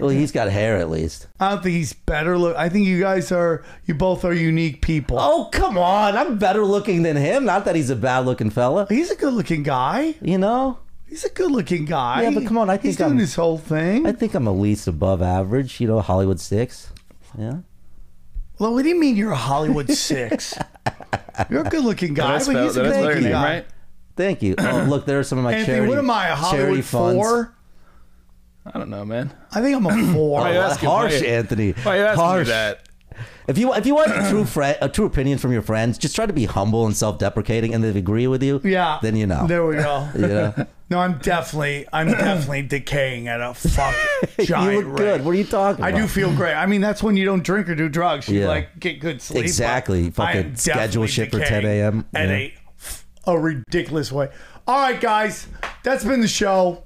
Well, 0.00 0.10
he's 0.10 0.32
got 0.32 0.48
hair 0.50 0.76
at 0.78 0.90
least. 0.90 1.26
I 1.40 1.50
don't 1.50 1.62
think 1.62 1.74
he's 1.76 1.92
better 1.92 2.36
look. 2.38 2.56
I 2.56 2.68
think 2.68 2.86
you 2.86 3.00
guys 3.00 3.30
are. 3.32 3.64
You 3.86 3.94
both 3.94 4.24
are 4.24 4.32
unique 4.34 4.82
people. 4.82 5.18
Oh 5.20 5.48
come 5.52 5.76
on! 5.78 6.16
I'm 6.16 6.38
better 6.38 6.64
looking 6.64 7.02
than 7.02 7.16
him. 7.16 7.44
Not 7.44 7.64
that 7.64 7.76
he's 7.76 7.90
a 7.90 7.96
bad 7.96 8.26
looking 8.26 8.50
fella. 8.50 8.86
He's 8.88 9.10
a 9.10 9.16
good-looking 9.16 9.62
guy. 9.62 10.14
You 10.20 10.38
know. 10.38 10.78
He's 11.08 11.24
a 11.24 11.30
good-looking 11.30 11.84
guy. 11.84 12.22
Yeah, 12.22 12.30
but 12.30 12.46
come 12.46 12.58
on, 12.58 12.68
I 12.68 12.74
he's 12.74 12.82
think 12.82 12.98
doing 12.98 13.10
I'm- 13.10 13.18
his 13.18 13.34
whole 13.36 13.58
thing. 13.58 14.06
I 14.06 14.12
think 14.12 14.34
I'm 14.34 14.48
at 14.48 14.52
least 14.52 14.88
above 14.88 15.22
average. 15.22 15.80
You 15.80 15.86
know, 15.86 16.00
Hollywood 16.00 16.40
six. 16.40 16.92
Yeah. 17.38 17.58
well, 18.58 18.72
what 18.72 18.82
do 18.82 18.88
you 18.88 18.98
mean 18.98 19.16
you're 19.16 19.30
a 19.30 19.36
Hollywood 19.36 19.88
six? 19.90 20.54
you're 21.50 21.60
a 21.60 21.68
good-looking 21.70 22.14
Did 22.14 22.24
I 22.24 22.32
guy, 22.32 22.38
spell, 22.38 22.54
but 22.54 22.64
he's 22.64 22.76
a 22.76 22.82
did 22.82 22.88
I 22.88 22.92
spell 22.92 23.04
your 23.04 23.12
good-looking 23.14 23.32
guy. 23.32 23.44
right? 23.54 23.66
Thank 24.16 24.42
you. 24.42 24.54
Oh, 24.58 24.86
look, 24.88 25.04
there 25.06 25.18
are 25.18 25.22
some 25.24 25.36
of 25.38 25.44
my 25.44 25.52
Anthony, 25.52 25.66
charity. 25.76 25.88
what 25.90 25.98
am 25.98 26.10
I? 26.10 26.28
A 26.28 26.36
charity 26.36 26.56
Hollywood 26.56 26.84
funds. 26.86 27.16
four? 27.16 27.54
I 28.74 28.78
don't 28.78 28.90
know, 28.90 29.04
man. 29.04 29.32
I 29.52 29.60
think 29.62 29.76
I'm 29.76 29.86
a 29.86 30.12
four. 30.12 30.40
Why 30.40 30.52
you 30.52 30.58
Oh, 30.58 30.62
asking- 30.62 30.88
harsh, 30.88 31.12
why 31.14 31.18
you- 31.20 31.26
Anthony. 31.26 31.72
Why 31.72 31.96
are 31.96 32.00
you 32.00 32.04
asking 32.06 32.24
harsh. 32.24 32.48
that? 32.48 32.80
If 33.48 33.56
you 33.56 33.72
if 33.72 33.86
you 33.86 33.94
want 33.94 34.10
a 34.10 34.28
true 34.28 34.44
friend, 34.44 34.76
a 34.82 34.88
true 34.88 35.06
opinion 35.06 35.38
from 35.38 35.52
your 35.52 35.62
friends, 35.62 35.96
just 35.98 36.14
try 36.14 36.26
to 36.26 36.32
be 36.32 36.44
humble 36.46 36.84
and 36.84 36.94
self-deprecating, 36.94 37.72
and 37.72 37.82
if 37.84 37.94
they 37.94 37.98
agree 38.00 38.26
with 38.26 38.42
you, 38.42 38.60
Yeah. 38.62 38.98
then 39.00 39.16
you 39.16 39.26
know. 39.26 39.46
There 39.46 39.64
we 39.64 39.76
go. 39.76 40.08
You 40.14 40.26
know? 40.26 40.66
No, 40.88 41.00
I'm 41.00 41.18
definitely, 41.18 41.84
I'm 41.92 42.06
definitely 42.06 42.62
decaying 42.62 43.26
at 43.26 43.40
a 43.40 43.54
fucking 43.54 44.44
giant 44.46 44.72
you 44.72 44.78
look 44.82 44.86
rate. 45.00 45.04
good. 45.04 45.24
What 45.24 45.32
are 45.32 45.34
you 45.34 45.42
talking 45.44 45.84
I 45.84 45.88
about? 45.88 45.98
do 46.02 46.06
feel 46.06 46.32
great. 46.32 46.54
I 46.54 46.66
mean, 46.66 46.80
that's 46.80 47.02
when 47.02 47.16
you 47.16 47.24
don't 47.24 47.42
drink 47.42 47.68
or 47.68 47.74
do 47.74 47.88
drugs. 47.88 48.28
You 48.28 48.42
Yeah. 48.42 48.46
like 48.46 48.78
get 48.78 49.00
good 49.00 49.20
sleep. 49.20 49.42
Exactly. 49.42 50.10
but 50.10 50.22
I 50.22 50.30
am 50.32 50.36
Fucking 50.44 50.56
schedule 50.56 51.02
definitely 51.02 51.08
shit 51.08 51.32
for 51.32 51.40
10 51.40 51.64
a.m. 51.64 52.04
at 52.14 52.28
Yeah. 52.28 52.34
a 52.36 52.54
a 53.32 53.36
ridiculous 53.36 54.12
way. 54.12 54.28
All 54.68 54.78
right, 54.78 55.00
guys, 55.00 55.48
that's 55.82 56.04
been 56.04 56.20
the 56.20 56.28
show. 56.28 56.84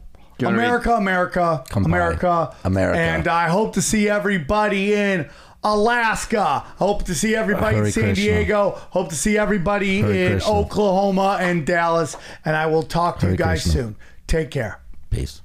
America, 0.48 0.92
America. 0.92 1.64
America, 1.74 2.54
America. 2.64 2.98
and 2.98 3.28
I 3.28 3.48
hope 3.48 3.74
to 3.74 3.82
see 3.82 4.08
everybody 4.08 4.94
in 4.94 5.28
Alaska. 5.62 6.60
Hope 6.78 7.04
to 7.04 7.14
see 7.14 7.34
everybody 7.34 7.78
in 7.78 7.92
San 7.92 8.04
Krishna. 8.04 8.14
Diego. 8.14 8.70
Hope 8.90 9.10
to 9.10 9.16
see 9.16 9.36
everybody 9.36 10.00
Hare 10.00 10.10
in 10.10 10.32
Krishna. 10.32 10.52
Oklahoma 10.52 11.38
and 11.40 11.66
Dallas. 11.66 12.16
And 12.44 12.56
I 12.56 12.66
will 12.66 12.82
talk 12.82 13.18
to 13.20 13.30
you 13.30 13.36
guys 13.36 13.62
Krishna. 13.62 13.82
soon. 13.82 13.96
Take 14.26 14.50
care. 14.50 14.80
Peace. 15.10 15.42